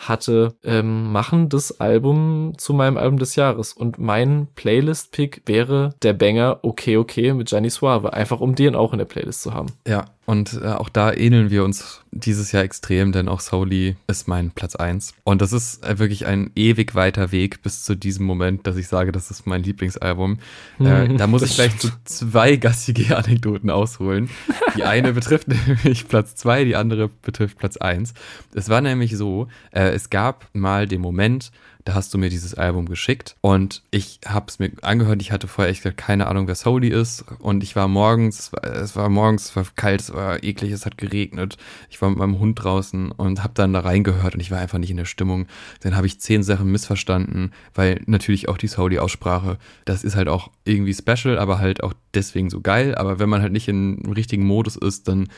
hatte, 0.08 0.54
ähm, 0.64 1.12
machen 1.12 1.48
das 1.48 1.80
Album 1.80 2.52
zu 2.56 2.72
meinem 2.72 2.96
Album 2.96 3.18
des 3.18 3.36
Jahres. 3.36 3.72
Und 3.72 3.98
mein 3.98 4.48
Playlist-Pick 4.54 5.42
wäre 5.46 5.94
der 6.02 6.12
Banger 6.12 6.60
Okay 6.62 6.96
Okay 6.96 7.32
mit 7.32 7.48
Gianni 7.48 7.70
Suave, 7.70 8.12
einfach 8.12 8.40
um 8.40 8.54
den 8.54 8.74
auch 8.74 8.92
in 8.92 8.98
der 8.98 9.06
Playlist 9.06 9.42
zu 9.42 9.54
haben. 9.54 9.68
Ja, 9.86 10.06
und 10.26 10.58
äh, 10.62 10.68
auch 10.68 10.88
da 10.88 11.12
ähneln 11.12 11.50
wir 11.50 11.64
uns 11.64 12.00
dieses 12.10 12.52
Jahr 12.52 12.62
extrem, 12.62 13.12
denn 13.12 13.28
auch 13.28 13.40
Soli 13.40 13.96
ist 14.06 14.26
mein 14.26 14.52
Platz 14.52 14.74
eins 14.74 15.12
Und 15.24 15.42
das 15.42 15.52
ist 15.52 15.84
äh, 15.84 15.98
wirklich 15.98 16.26
ein 16.26 16.50
ewig 16.54 16.94
weiter 16.94 17.30
Weg 17.30 17.62
bis 17.62 17.82
zu 17.82 17.94
diesem 17.94 18.24
Moment, 18.24 18.66
dass 18.66 18.76
ich 18.76 18.88
sage, 18.88 19.12
das 19.12 19.30
ist 19.30 19.46
mein 19.46 19.62
Lieblingsalbum. 19.62 20.38
Äh, 20.80 21.08
da 21.16 21.26
muss 21.26 21.42
ich 21.42 21.52
vielleicht 21.52 21.82
so 21.82 21.88
zwei 22.04 22.56
gassige 22.56 23.16
Anekdoten 23.16 23.68
ausholen. 23.68 24.30
Die 24.76 24.84
eine 24.84 25.12
betrifft 25.14 25.48
nämlich 25.66 26.08
Platz 26.08 26.34
zwei, 26.36 26.64
die 26.64 26.76
andere 26.76 27.08
betrifft 27.22 27.58
Platz 27.58 27.76
eins 27.76 28.14
Es 28.54 28.70
war 28.70 28.80
nämlich 28.80 29.16
so, 29.16 29.48
äh, 29.72 29.93
es 29.94 30.10
gab 30.10 30.48
mal 30.52 30.86
den 30.86 31.00
Moment, 31.00 31.52
da 31.84 31.94
hast 31.94 32.14
du 32.14 32.18
mir 32.18 32.30
dieses 32.30 32.54
Album 32.54 32.88
geschickt 32.88 33.36
und 33.42 33.82
ich 33.90 34.20
habe 34.26 34.46
es 34.48 34.58
mir 34.58 34.72
angehört. 34.82 35.20
Ich 35.20 35.32
hatte 35.32 35.48
vorher 35.48 35.70
echt 35.70 35.84
keine 35.96 36.26
Ahnung, 36.26 36.48
wer 36.48 36.54
Soli 36.54 36.88
ist 36.88 37.24
und 37.40 37.62
ich 37.62 37.76
war 37.76 37.88
morgens, 37.88 38.38
es 38.40 38.52
war, 38.52 38.64
es 38.64 38.96
war 38.96 39.08
morgens, 39.10 39.50
es 39.50 39.56
war 39.56 39.66
kalt, 39.76 40.00
es 40.00 40.12
war 40.12 40.42
eklig, 40.42 40.72
es 40.72 40.86
hat 40.86 40.96
geregnet. 40.98 41.58
Ich 41.90 42.00
war 42.00 42.08
mit 42.08 42.18
meinem 42.18 42.38
Hund 42.38 42.62
draußen 42.62 43.12
und 43.12 43.42
habe 43.42 43.54
dann 43.54 43.72
da 43.72 43.80
reingehört 43.80 44.34
und 44.34 44.40
ich 44.40 44.50
war 44.50 44.58
einfach 44.58 44.78
nicht 44.78 44.90
in 44.90 44.96
der 44.96 45.04
Stimmung. 45.04 45.46
Dann 45.80 45.94
habe 45.94 46.06
ich 46.06 46.20
zehn 46.20 46.42
Sachen 46.42 46.72
missverstanden, 46.72 47.52
weil 47.74 48.00
natürlich 48.06 48.48
auch 48.48 48.56
die 48.56 48.68
Soli-Aussprache, 48.68 49.58
das 49.84 50.04
ist 50.04 50.16
halt 50.16 50.28
auch 50.28 50.50
irgendwie 50.64 50.94
special, 50.94 51.38
aber 51.38 51.58
halt 51.58 51.82
auch 51.82 51.92
deswegen 52.14 52.48
so 52.48 52.62
geil. 52.62 52.94
Aber 52.94 53.18
wenn 53.18 53.28
man 53.28 53.42
halt 53.42 53.52
nicht 53.52 53.68
im 53.68 54.00
richtigen 54.10 54.46
Modus 54.46 54.76
ist, 54.76 55.06
dann 55.06 55.28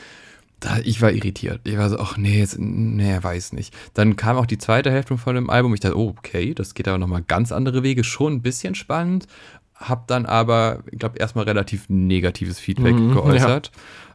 da, 0.59 0.79
ich 0.83 1.01
war 1.01 1.11
irritiert. 1.11 1.61
Ich 1.65 1.77
war 1.77 1.89
so, 1.89 1.99
ach 1.99 2.17
nee, 2.17 2.39
jetzt, 2.39 2.57
nee, 2.59 3.17
weiß 3.21 3.53
nicht. 3.53 3.75
Dann 3.93 4.15
kam 4.15 4.37
auch 4.37 4.45
die 4.47 4.57
zweite 4.57 4.91
Hälfte 4.91 5.17
von 5.17 5.35
dem 5.35 5.49
Album. 5.49 5.73
Ich 5.73 5.79
dachte, 5.81 5.97
oh, 5.97 6.15
okay, 6.17 6.53
das 6.53 6.73
geht 6.73 6.87
aber 6.87 6.97
nochmal 6.97 7.21
ganz 7.21 7.51
andere 7.51 7.83
Wege. 7.83 8.03
Schon 8.03 8.33
ein 8.33 8.41
bisschen 8.41 8.73
spannend. 8.75 9.27
Hab 9.75 10.07
dann 10.07 10.25
aber, 10.25 10.83
ich 10.91 10.97
glaube, 10.97 11.19
erstmal 11.19 11.45
relativ 11.45 11.85
negatives 11.89 12.59
Feedback 12.59 12.95
Mhm, 12.95 13.13
geäußert. 13.13 13.71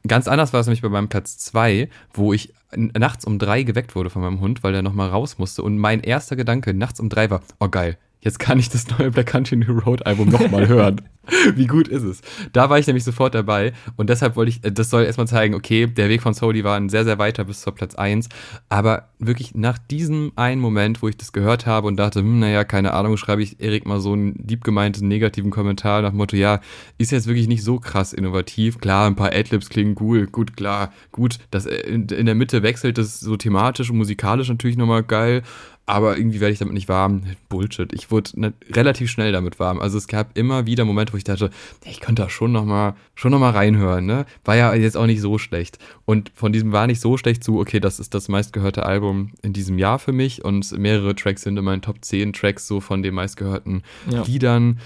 Ganz 0.09 0.27
anders 0.27 0.53
war 0.53 0.59
es 0.61 0.67
nämlich 0.67 0.83
bei 0.83 0.89
meinem 0.89 1.09
Platz 1.09 1.39
zwei, 1.39 1.89
wo 2.13 2.33
ich 2.33 2.53
nachts 2.75 3.25
um 3.25 3.39
drei 3.39 3.63
geweckt 3.63 3.95
wurde 3.95 4.11
von 4.11 4.23
meinem 4.23 4.41
Hund, 4.41 4.65
weil 4.65 4.73
der 4.73 4.83
nochmal 4.83 5.11
raus 5.11 5.39
musste. 5.39 5.63
Und 5.63 5.79
mein 5.79 6.01
erster 6.01 6.35
Gedanke 6.35 6.75
nachts 6.75 6.99
um 6.99 7.09
drei 7.09 7.31
war, 7.31 7.43
oh 7.61 7.69
geil, 7.69 7.97
jetzt 8.23 8.39
kann 8.39 8.59
ich 8.59 8.71
das 8.71 8.87
neue 8.99 9.11
Black 9.11 9.27
Country 9.27 9.57
New 9.57 9.79
Road 9.79 10.07
Album 10.07 10.31
nochmal 10.31 10.67
hören. 10.69 11.03
Wie 11.55 11.69
gut 11.69 11.87
ist 11.87 12.03
es? 12.03 12.21
Da 12.53 12.69
war 12.69 12.81
ich 12.81 12.87
nämlich 12.89 13.05
sofort 13.05 13.35
dabei 13.35 13.73
und 13.97 14.11
deshalb 14.11 14.35
wollte 14.35 14.51
ich, 14.51 14.65
äh, 14.65 14.73
das 14.73 14.91
soll 14.91 15.05
erstmal 15.05 15.29
zeigen, 15.29 15.55
okay, 15.55 15.87
der 15.87 16.09
Weg 16.09 16.23
von 16.23 16.35
Soli 16.35 16.65
war 16.65 16.77
ein 16.77 16.89
sehr, 16.89 17.05
sehr 17.05 17.19
weiter 17.19 17.45
bis 17.45 17.61
zur 17.61 17.75
Platz 17.75 17.95
eins 17.95 18.29
aber 18.69 19.09
wirklich 19.19 19.55
nach 19.55 19.79
diesem 19.79 20.33
einen 20.35 20.61
Moment, 20.61 21.03
wo 21.03 21.09
ich 21.09 21.17
das 21.17 21.33
gehört 21.33 21.67
habe 21.67 21.87
und 21.87 21.97
dachte, 21.97 22.21
hm, 22.21 22.41
naja, 22.41 22.65
keine 22.65 22.95
Ahnung, 22.95 23.17
schreibe 23.17 23.43
ich 23.43 23.61
Erik 23.61 23.87
mal 23.87 24.01
so 24.01 24.13
einen 24.13 24.35
lieb 24.49 24.65
gemeinten 24.65 25.09
negativen 25.09 25.51
Kommentar 25.51 26.03
nach 26.03 26.11
dem 26.11 26.17
Motto, 26.17 26.37
ja, 26.37 26.61
ist 26.99 27.13
jetzt 27.13 27.27
wirklich 27.27 27.49
nicht 27.49 27.63
so 27.63 27.79
krass 27.79 28.13
innovativ. 28.13 28.79
Klar, 28.79 29.07
ein 29.07 29.15
paar 29.17 29.33
Adlibs 29.33 29.69
klingen 29.69 29.97
cool, 30.01 30.27
gut, 30.27 30.57
klar, 30.57 30.93
gut, 31.13 31.39
das 31.51 31.67
äh, 31.67 31.77
in, 31.81 32.09
in 32.09 32.27
der 32.27 32.35
Mitte 32.35 32.63
wechselt 32.63 32.99
das 32.99 33.21
so 33.21 33.37
thematisch 33.37 33.91
und 33.91 33.99
musikalisch 33.99 34.49
natürlich 34.49 34.77
nochmal 34.77 35.03
geil, 35.03 35.43
aber 35.85 36.17
irgendwie 36.17 36.41
werde 36.41 36.53
ich 36.53 36.59
damit 36.61 36.75
nicht 36.75 36.89
warm. 36.89 37.25
Bullshit. 37.49 37.93
Ich 37.93 38.11
wurde 38.11 38.31
ne, 38.41 38.53
relativ 38.71 39.11
schnell 39.11 39.33
damit 39.33 39.59
warm. 39.59 39.81
Also 39.81 39.99
es 39.99 40.07
gab 40.07 40.39
immer 40.39 40.65
wieder 40.65 40.85
Momente, 40.85 41.13
wo 41.13 41.17
ich 41.17 41.25
dachte, 41.25 41.51
ich 41.85 42.01
könnte 42.01 42.23
da 42.23 42.29
schon 42.29 42.53
noch 42.53 42.65
mal, 42.65 42.95
schon 43.15 43.33
noch 43.33 43.41
mal 43.41 43.51
reinhören. 43.51 44.07
Ne? 44.07 44.25
War 44.45 44.57
ja 44.57 44.73
jetzt 44.75 44.97
auch 44.97 45.07
nicht 45.07 45.21
so 45.21 45.39
schlecht. 45.39 45.79
Und 46.05 46.31
von 46.35 46.53
diesem 46.53 46.73
war 46.73 46.87
nicht 46.87 47.01
so 47.01 47.17
schlecht 47.17 47.43
zu, 47.43 47.59
okay, 47.59 47.81
das 47.81 47.99
ist 47.99 48.15
das 48.15 48.29
meistgehörte 48.29 48.87
Album 48.87 49.33
in 49.43 49.53
diesem 49.53 49.77
Jahr 49.79 49.99
für 49.99 50.13
mich 50.13 50.45
und 50.45 50.71
mehrere 50.79 51.17
Tracks 51.17 51.43
sind 51.43 51.59
in 51.59 51.65
meinen 51.65 51.83
Top 51.83 52.05
10 52.05 52.33
Tracks 52.33 52.67
so 52.69 52.81
von 52.81 53.03
den 53.03 53.15
meistgehörten 53.15 53.83
Ja. 54.09 54.23
Liedern 54.23 54.79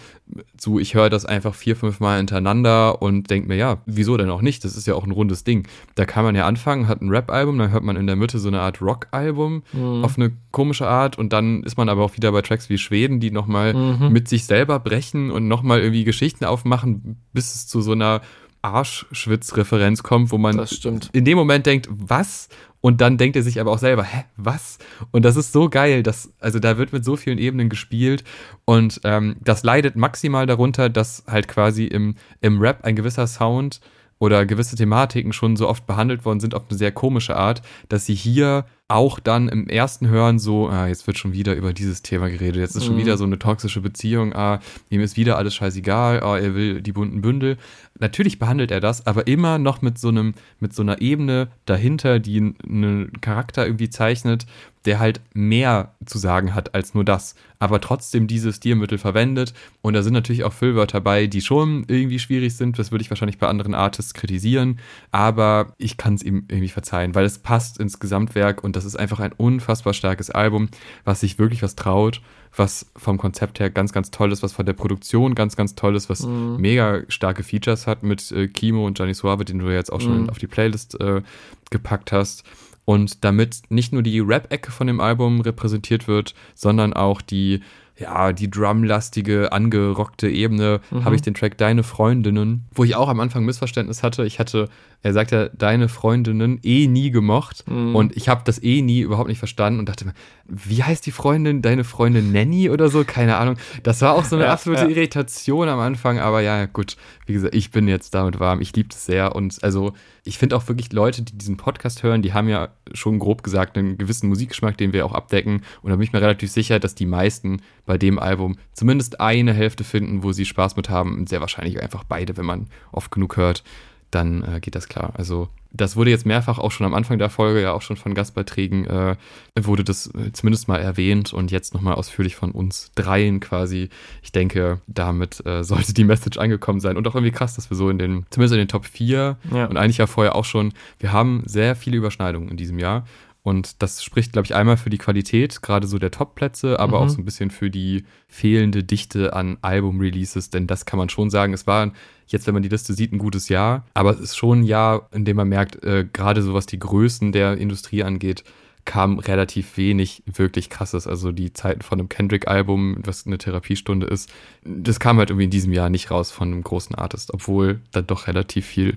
zu, 0.57 0.79
ich 0.81 0.95
höre 0.95 1.09
das 1.09 1.25
einfach 1.25 1.55
vier, 1.55 1.77
fünf 1.77 2.01
Mal 2.01 2.17
hintereinander 2.17 3.01
und 3.01 3.31
denke 3.31 3.49
mir, 3.49 3.55
ja, 3.57 3.79
wieso 3.87 4.17
denn 4.17 4.29
auch 4.31 4.43
nicht? 4.43 4.65
Das 4.65 4.77
ist 4.77 4.87
ja 4.87 4.95
auch 4.95 5.05
ein 5.05 5.13
rundes 5.13 5.45
Ding. 5.45 5.69
Da 5.95 6.05
kann 6.05 6.25
man 6.25 6.35
ja 6.35 6.47
anfangen, 6.47 6.89
hat 6.89 7.01
ein 7.01 7.11
Rap-Album, 7.11 7.57
dann 7.59 7.71
hört 7.71 7.85
man 7.85 7.95
in 7.97 8.07
der 8.09 8.17
Mitte 8.17 8.39
so 8.41 8.49
eine 8.49 8.61
Art 8.61 8.83
Rock-Album 8.83 9.63
Mhm. 9.73 10.05
auf 10.05 10.19
eine 10.19 10.33
komische 10.51 10.89
Art 10.89 11.17
und 11.17 11.33
dann 11.33 11.63
ist 11.63 11.77
man 11.77 11.89
aber 11.89 12.03
auch 12.03 12.17
wieder 12.17 12.33
bei 12.33 12.43
Tracks 12.43 12.69
wie 12.69 12.79
Schweden, 12.79 13.21
die 13.21 13.31
nochmal 13.31 13.73
Mhm. 13.75 14.13
mit 14.13 14.29
sich 14.29 14.47
selber 14.47 14.81
brechen 14.81 15.31
und 15.31 15.47
nochmal 15.47 15.81
irgendwie 15.81 16.05
Geschichten 16.05 16.45
aufmachen, 16.45 17.19
bis 17.33 17.55
es 17.55 17.67
zu 17.69 17.81
so 17.81 17.93
einer 17.93 18.21
Arschschwitz-Referenz 18.63 20.03
kommt, 20.03 20.31
wo 20.33 20.39
man 20.39 20.57
Das 20.57 20.75
stimmt. 20.75 21.11
in 21.13 21.25
dem 21.25 21.37
Moment 21.39 21.67
denkt, 21.67 21.89
was? 21.91 22.49
Und 22.87 23.01
dann 23.01 23.19
denkt 23.19 23.35
er 23.35 23.43
sich 23.43 23.59
aber 23.59 23.73
auch 23.73 23.81
selber, 23.81 24.05
hä, 24.05 24.27
was? 24.37 24.79
Und 25.11 25.25
das 25.25 25.35
ist 25.35 25.51
so 25.51 25.69
geil, 25.69 26.05
dass, 26.05 26.33
also 26.39 26.61
da 26.61 26.79
wird 26.79 26.93
mit 26.93 27.05
so 27.05 27.17
vielen 27.17 27.37
Ebenen 27.37 27.69
gespielt 27.69 28.23
und 28.65 29.01
ähm, 29.03 29.35
das 29.41 29.65
leidet 29.65 29.97
maximal 29.97 30.47
darunter, 30.47 30.89
dass 30.89 31.25
halt 31.27 31.49
quasi 31.49 31.87
im, 31.87 32.15
im 32.43 32.61
Rap 32.61 32.85
ein 32.85 32.95
gewisser 32.95 33.27
Sound 33.27 33.81
oder 34.19 34.47
gewisse 34.47 34.77
Thematiken 34.77 35.33
schon 35.33 35.57
so 35.57 35.69
oft 35.69 35.87
behandelt 35.87 36.25
worden 36.25 36.41
sind 36.41 36.55
auf 36.55 36.65
eine 36.69 36.79
sehr 36.79 36.93
komische 36.93 37.37
Art, 37.37 37.63
dass 37.89 38.07
sie 38.07 38.15
hier 38.15 38.65
auch 38.89 39.19
dann 39.19 39.49
im 39.49 39.69
ersten 39.69 40.07
Hören 40.09 40.39
so, 40.39 40.69
ah, 40.69 40.87
jetzt 40.87 41.07
wird 41.09 41.19
schon 41.19 41.33
wieder 41.33 41.55
über 41.57 41.73
dieses 41.73 42.03
Thema 42.03 42.31
geredet, 42.31 42.57
jetzt 42.57 42.77
ist 42.77 42.85
schon 42.85 42.95
Mhm. 42.95 43.01
wieder 43.01 43.17
so 43.19 43.25
eine 43.25 43.39
toxische 43.39 43.81
Beziehung, 43.81 44.33
ah, 44.33 44.61
ihm 44.91 45.01
ist 45.01 45.17
wieder 45.17 45.37
alles 45.37 45.57
scheißegal, 45.57 46.23
ah, 46.23 46.39
er 46.39 46.55
will 46.55 46.81
die 46.83 46.93
bunten 46.93 47.21
Bündel. 47.21 47.57
Natürlich 47.99 48.39
behandelt 48.39 48.71
er 48.71 48.81
das, 48.81 49.05
aber 49.07 49.27
immer 49.27 49.59
noch 49.59 49.83
mit 49.83 49.99
so 49.99 50.09
einem, 50.09 50.35
mit 50.61 50.73
so 50.73 50.83
einer 50.83 51.01
Ebene 51.01 51.49
dahinter, 51.65 52.21
die 52.21 52.39
einen 52.39 53.21
Charakter 53.21 53.67
irgendwie 53.67 53.91
zeichnet, 53.91 54.47
der 54.85 55.01
halt 55.01 55.21
mehr 55.35 55.95
zu 56.05 56.19
sagen 56.19 56.55
hat 56.55 56.75
als 56.77 56.95
nur 56.95 57.05
das, 57.05 57.35
aber 57.59 57.81
trotzdem 57.81 58.27
diese 58.27 58.53
Stilmittel 58.53 58.99
verwendet. 58.99 59.55
Und 59.83 59.95
da 59.95 60.03
sind 60.03 60.13
natürlich 60.13 60.45
auch 60.45 60.53
Füllwörter 60.53 61.01
bei, 61.01 61.27
die 61.27 61.41
schon 61.41 61.85
irgendwie 61.89 62.19
schwierig 62.19 62.57
sind. 62.57 62.79
Das 62.79 62.91
würde 62.91 63.03
ich 63.03 63.11
wahrscheinlich 63.11 63.39
bei 63.39 63.49
anderen 63.49 63.75
Artists 63.75 64.15
kritisieren, 64.15 64.79
aber 65.11 65.75
ich 65.79 65.97
kann 65.97 66.15
es 66.15 66.23
ihm 66.23 66.45
irgendwie 66.49 66.69
verzeihen, 66.69 67.15
weil 67.15 67.25
es 67.25 67.39
passt 67.39 67.79
ins 67.79 67.99
Gesamtwerk 67.99 68.63
und 68.65 68.77
das 68.77 68.85
ist 68.85 68.97
einfach 68.97 69.21
ein 69.21 69.33
unfassbar 69.33 69.95
starkes 69.95 70.31
Album, 70.31 70.69
was 71.05 71.21
sich 71.21 71.39
wirklich 71.39 71.63
was 71.63 71.77
traut, 71.77 72.21
was 72.55 72.87
vom 72.97 73.19
Konzept 73.19 73.61
her 73.61 73.69
ganz, 73.71 73.93
ganz 73.93 74.11
toll 74.11 74.33
ist, 74.33 74.43
was 74.43 74.53
von 74.53 74.65
der 74.67 74.73
Produktion 74.73 75.35
ganz, 75.35 75.57
ganz 75.57 75.75
toll 75.75 75.95
ist, 75.97 76.09
was 76.09 76.21
Mhm. 76.27 76.57
mega 76.59 77.03
starke 77.09 77.43
Features 77.43 77.87
hat 77.87 78.03
mit 78.03 78.31
äh, 78.33 78.49
Kimo 78.49 78.87
und 78.87 78.97
Gianni 78.97 79.15
Suave, 79.15 79.45
den 79.45 79.59
du 79.59 79.69
jetzt 79.71 79.93
auch 79.93 80.01
schon 80.01 80.23
Mhm. 80.23 80.31
auf 80.31 80.39
die 80.39 80.47
Playlist 80.47 80.99
äh, 81.01 81.23
gepackt 81.71 82.13
hast. 82.13 82.45
Und 82.87 83.25
damit 83.25 83.63
nicht 83.69 83.93
nur 83.93 84.03
die 84.03 84.21
Rap-Ecke 84.21 84.71
von 84.71 84.87
dem 84.87 85.01
Album 85.01 85.43
repräsentiert 85.43 86.09
wird, 86.09 86.35
sondern 86.55 86.95
auch 86.95 87.21
die 87.21 87.61
ja, 87.99 88.35
die 88.35 88.51
drumlastige, 88.51 89.53
angerockte 89.53 90.29
Ebene, 90.29 90.81
Mhm. 90.91 91.07
habe 91.07 91.15
ich 91.17 91.23
den 91.23 91.33
Track 91.33 91.57
Deine 91.57 91.83
Freundinnen, 91.83 92.67
wo 92.75 92.85
ich 92.85 92.95
auch 92.95 93.09
am 93.09 93.21
Anfang 93.21 93.47
Missverständnis 93.47 94.03
hatte. 94.03 94.27
Ich 94.27 94.39
hatte, 94.39 94.69
er 95.07 95.13
sagt 95.13 95.31
ja, 95.31 95.49
Deine 95.51 95.89
Freundinnen 95.89 96.59
eh 96.63 96.87
nie 96.89 97.11
gemocht 97.11 97.65
Mhm. 97.69 97.95
und 97.95 98.17
ich 98.17 98.29
habe 98.29 98.43
das 98.45 98.63
eh 98.63 98.83
nie 98.83 99.01
überhaupt 99.01 99.29
nicht 99.29 99.39
verstanden 99.39 99.79
und 99.79 99.89
dachte 99.89 100.05
mir, 100.05 100.15
wie 100.49 100.83
heißt 100.83 101.07
die 101.07 101.11
Freundin? 101.13 101.63
Deine 101.63 101.85
Freundin 101.85 102.33
Nanny 102.33 102.71
oder 102.71 102.89
so? 102.89 103.05
Keine 103.05 103.37
Ahnung. 103.37 103.57
Das 103.83 104.01
war 104.03 104.15
auch 104.15 104.25
so 104.25 104.37
eine 104.37 104.45
Ja, 104.47 104.53
absolute 104.53 104.83
ja. 104.85 104.89
Irritation 104.91 105.69
am 105.69 105.79
Anfang, 105.81 106.19
aber 106.19 106.41
ja, 106.41 106.67
gut. 106.67 106.97
Wie 107.27 107.33
gesagt, 107.33 107.55
ich 107.55 107.71
bin 107.73 107.89
jetzt 107.89 108.15
damit 108.15 108.39
warm. 108.39 108.61
Ich 108.61 108.75
liebe 108.77 108.89
es 108.93 109.07
sehr 109.07 109.35
und 109.35 109.63
also 109.63 109.93
ich 110.25 110.39
finde 110.39 110.57
auch 110.57 110.67
wirklich 110.69 110.93
Leute, 110.93 111.23
die 111.23 111.37
diesen 111.39 111.57
Podcast 111.57 112.03
hören, 112.03 112.23
die 112.23 112.33
haben 112.33 112.49
ja 112.49 112.69
schon 112.93 113.19
grob 113.19 113.43
gesagt 113.43 113.77
einen 113.79 113.99
gewissen 113.99 114.29
Musikgeschmack, 114.29 114.77
den 114.77 114.93
wir 114.93 115.07
auch 115.07 115.13
abdecken 115.13 115.63
und 115.83 115.91
da 115.91 115.97
bin 115.97 116.03
ich 116.03 116.13
mir 116.13 116.21
relativ 116.23 116.51
sicher, 116.51 116.79
dass 116.81 116.95
die 116.97 117.07
meisten 117.07 117.63
bei 117.85 117.97
dem 117.99 118.19
Album 118.19 118.57
zumindest 118.73 119.21
eine 119.21 119.53
Hälfte 119.53 119.85
finden, 119.85 120.23
wo 120.25 120.33
sie 120.33 120.45
Spaß 120.45 120.77
mit 120.77 120.91
haben 120.91 121.17
und 121.17 121.29
sehr 121.29 121.41
wahrscheinlich 121.41 121.81
einfach 121.81 122.03
beide, 122.05 122.37
wenn 122.37 122.47
man 122.47 122.67
oft 122.93 123.11
genug 123.13 123.37
hört, 123.37 123.63
dann 124.11 124.43
äh, 124.43 124.61
geht 124.61 124.75
das 124.75 124.89
klar. 124.89 125.13
Also 125.15 125.49
das 125.73 125.95
wurde 125.97 126.11
jetzt 126.11 126.25
mehrfach 126.25 126.59
auch 126.59 126.71
schon 126.71 126.87
am 126.87 126.95
Anfang 126.95 127.19
der 127.19 127.29
Folge, 127.29 127.61
ja 127.61 127.73
auch 127.73 127.83
schon 127.83 127.97
von 127.97 128.15
Gastbeiträgen, 128.15 128.87
äh, 128.87 129.17
wurde 129.61 129.85
das 129.85 130.07
äh, 130.15 130.33
zumindest 130.33 130.69
mal 130.69 130.79
erwähnt 130.79 131.35
und 131.35 131.51
jetzt 131.51 131.75
nochmal 131.75 131.95
ausführlich 131.95 132.35
von 132.35 132.51
uns 132.53 132.93
dreien 132.95 133.41
quasi. 133.41 133.91
Ich 134.23 134.33
denke, 134.33 134.81
damit 134.87 135.45
äh, 135.45 135.65
sollte 135.65 135.93
die 135.93 136.05
Message 136.05 136.39
angekommen 136.39 136.81
sein 136.81 136.97
und 136.97 137.07
auch 137.07 137.15
irgendwie 137.15 137.33
krass, 137.33 137.55
dass 137.55 137.69
wir 137.69 137.77
so 137.77 137.91
in 137.91 137.99
den, 137.99 138.25
zumindest 138.31 138.55
in 138.55 138.59
den 138.61 138.69
Top 138.69 138.87
4 138.87 139.37
Ja. 139.53 139.67
und 139.67 139.77
eigentlich 139.77 139.99
ja 139.99 140.07
vorher 140.07 140.35
auch 140.35 140.47
schon, 140.47 140.73
wir 140.99 141.13
haben 141.13 141.43
sehr 141.45 141.77
viele 141.77 141.99
Überschneidungen 141.99 142.49
in 142.49 142.57
diesem 142.57 142.79
Jahr. 142.79 143.05
Und 143.47 143.81
das 143.81 144.03
spricht, 144.03 144.33
glaube 144.33 144.47
ich, 144.47 144.57
einmal 144.57 144.77
für 144.77 144.91
die 144.91 144.99
Qualität, 144.99 145.63
gerade 145.63 145.87
so 145.87 146.01
der 146.01 146.11
Top-Plätze, 146.11 146.81
aber 146.81 146.99
Mhm. 146.99 147.05
auch 147.05 147.09
so 147.11 147.19
ein 147.19 147.25
bisschen 147.25 147.53
für 147.53 147.71
die 147.71 148.05
fehlende 148.27 148.83
Dichte 148.83 149.35
an 149.35 149.57
Album-Releases, 149.63 150.51
denn 150.51 150.67
das 150.67 150.85
kann 150.85 150.99
man 150.99 151.09
schon 151.11 151.31
sagen. 151.31 151.53
Es 151.53 151.65
war 151.65 151.93
jetzt, 152.27 152.49
wenn 152.49 152.55
man 152.55 152.65
die 152.65 152.69
Liste 152.69 152.93
sieht, 152.93 153.13
ein 153.13 153.19
gutes 153.19 153.49
Jahr, 153.49 153.87
aber 153.95 154.11
es 154.11 154.19
ist 154.19 154.37
schon 154.37 154.61
ein 154.63 154.65
Jahr, 154.65 155.09
in 155.13 155.25
dem 155.25 155.37
man 155.37 155.49
merkt, 155.49 155.85
äh, 155.85 156.05
gerade 156.13 156.43
so 156.43 156.55
was 156.55 156.67
die 156.67 156.81
Größen 156.81 157.31
der 157.31 157.57
Industrie 157.57 158.03
angeht, 158.03 158.43
kam 158.85 159.19
relativ 159.21 159.77
wenig 159.77 160.23
wirklich 160.27 160.69
krasses. 160.71 161.07
Also 161.07 161.31
die 161.33 161.53
Zeiten 161.53 161.83
von 161.83 161.99
einem 162.01 162.09
Kendrick-Album, 162.09 162.99
was 163.05 163.27
eine 163.27 163.39
Therapiestunde 163.39 164.07
ist, 164.07 164.29
das 164.65 164.99
kam 165.01 165.19
halt 165.19 165.31
irgendwie 165.31 165.45
in 165.45 165.51
diesem 165.51 165.73
Jahr 165.73 165.89
nicht 165.91 166.11
raus 166.11 166.31
von 166.33 166.53
einem 166.53 166.63
großen 166.63 166.95
Artist, 166.97 167.33
obwohl 167.35 167.81
dann 167.93 168.07
doch 168.07 168.27
relativ 168.29 168.65
viel 168.67 168.97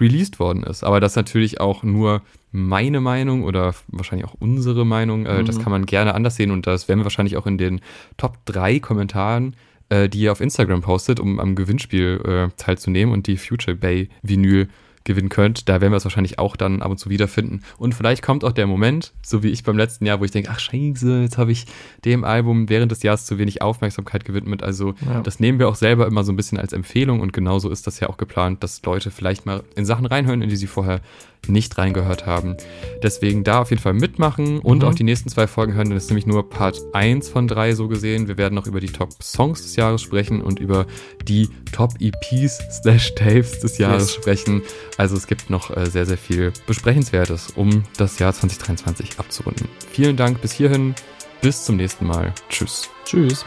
released 0.00 0.38
worden 0.38 0.62
ist. 0.62 0.84
Aber 0.84 1.00
das 1.00 1.12
ist 1.12 1.16
natürlich 1.16 1.60
auch 1.60 1.82
nur 1.82 2.22
meine 2.52 3.00
Meinung 3.00 3.44
oder 3.44 3.74
wahrscheinlich 3.88 4.26
auch 4.28 4.34
unsere 4.38 4.84
Meinung. 4.86 5.26
Äh, 5.26 5.44
Das 5.44 5.58
Mhm. 5.58 5.62
kann 5.62 5.72
man 5.72 5.86
gerne 5.86 6.14
anders 6.14 6.36
sehen 6.36 6.50
und 6.50 6.66
das 6.66 6.88
werden 6.88 7.00
wir 7.00 7.04
wahrscheinlich 7.04 7.36
auch 7.36 7.46
in 7.46 7.58
den 7.58 7.80
Top 8.16 8.38
3 8.46 8.78
Kommentaren, 8.80 9.56
äh, 9.88 10.08
die 10.08 10.20
ihr 10.20 10.32
auf 10.32 10.40
Instagram 10.40 10.80
postet, 10.82 11.20
um 11.20 11.38
am 11.40 11.54
Gewinnspiel 11.54 12.20
äh, 12.24 12.48
teilzunehmen 12.56 13.12
und 13.12 13.26
die 13.26 13.36
Future 13.36 13.76
Bay 13.76 14.08
Vinyl 14.22 14.68
gewinnen 15.06 15.30
könnt. 15.30 15.68
Da 15.70 15.80
werden 15.80 15.92
wir 15.92 15.96
es 15.96 16.04
wahrscheinlich 16.04 16.38
auch 16.38 16.56
dann 16.56 16.82
ab 16.82 16.90
und 16.90 16.98
zu 16.98 17.08
wiederfinden. 17.08 17.62
Und 17.78 17.94
vielleicht 17.94 18.22
kommt 18.22 18.44
auch 18.44 18.52
der 18.52 18.66
Moment, 18.66 19.14
so 19.22 19.42
wie 19.42 19.48
ich 19.48 19.64
beim 19.64 19.78
letzten 19.78 20.04
Jahr, 20.04 20.20
wo 20.20 20.24
ich 20.24 20.30
denke, 20.30 20.50
ach 20.52 20.58
scheiße, 20.60 21.22
jetzt 21.22 21.38
habe 21.38 21.52
ich 21.52 21.64
dem 22.04 22.24
Album 22.24 22.68
während 22.68 22.92
des 22.92 23.02
Jahres 23.02 23.24
zu 23.24 23.38
wenig 23.38 23.62
Aufmerksamkeit 23.62 24.24
gewidmet. 24.26 24.62
Also 24.62 24.94
Ja. 25.06 25.22
das 25.22 25.40
nehmen 25.40 25.58
wir 25.58 25.68
auch 25.68 25.76
selber 25.76 26.06
immer 26.06 26.24
so 26.24 26.32
ein 26.32 26.36
bisschen 26.36 26.58
als 26.58 26.72
Empfehlung 26.74 27.20
und 27.20 27.32
genauso 27.32 27.70
ist 27.70 27.86
das 27.86 28.00
ja 28.00 28.08
auch 28.10 28.18
geplant, 28.18 28.62
dass 28.62 28.82
Leute 28.84 29.10
vielleicht 29.10 29.46
mal 29.46 29.62
in 29.76 29.86
Sachen 29.86 30.04
reinhören, 30.04 30.42
in 30.42 30.48
die 30.50 30.56
sie 30.56 30.66
vorher 30.66 31.00
nicht 31.48 31.76
reingehört 31.78 32.26
haben. 32.26 32.56
Deswegen 33.02 33.44
da 33.44 33.60
auf 33.60 33.70
jeden 33.70 33.82
Fall 33.82 33.92
mitmachen 33.94 34.58
und 34.60 34.82
Mhm. 34.82 34.88
auch 34.88 34.94
die 34.94 35.04
nächsten 35.04 35.28
zwei 35.28 35.46
Folgen 35.46 35.74
hören, 35.74 35.90
das 35.90 36.04
ist 36.04 36.10
nämlich 36.10 36.26
nur 36.26 36.48
Part 36.48 36.80
1 36.92 37.28
von 37.28 37.46
3 37.48 37.74
so 37.74 37.88
gesehen. 37.88 38.28
Wir 38.28 38.38
werden 38.38 38.54
noch 38.54 38.66
über 38.66 38.80
die 38.80 38.88
Top 38.88 39.10
Songs 39.22 39.62
des 39.62 39.76
Jahres 39.76 40.02
sprechen 40.02 40.40
und 40.42 40.58
über 40.60 40.86
die 41.26 41.48
Top 41.72 41.94
EPs 42.00 42.58
slash 42.82 43.14
Tapes 43.14 43.60
des 43.60 43.78
Jahres 43.78 44.02
Yes. 44.06 44.14
sprechen. 44.14 44.62
Also 44.96 45.16
es 45.16 45.26
gibt 45.26 45.50
noch 45.50 45.76
äh, 45.76 45.86
sehr, 45.86 46.06
sehr 46.06 46.18
viel 46.18 46.52
Besprechenswertes, 46.66 47.52
um 47.56 47.84
das 47.96 48.18
Jahr 48.18 48.32
2023 48.32 49.18
abzurunden. 49.18 49.68
Vielen 49.90 50.16
Dank 50.16 50.40
bis 50.40 50.52
hierhin. 50.52 50.94
Bis 51.42 51.64
zum 51.64 51.76
nächsten 51.76 52.06
Mal. 52.06 52.32
Tschüss. 52.48 52.88
Tschüss. 53.04 53.44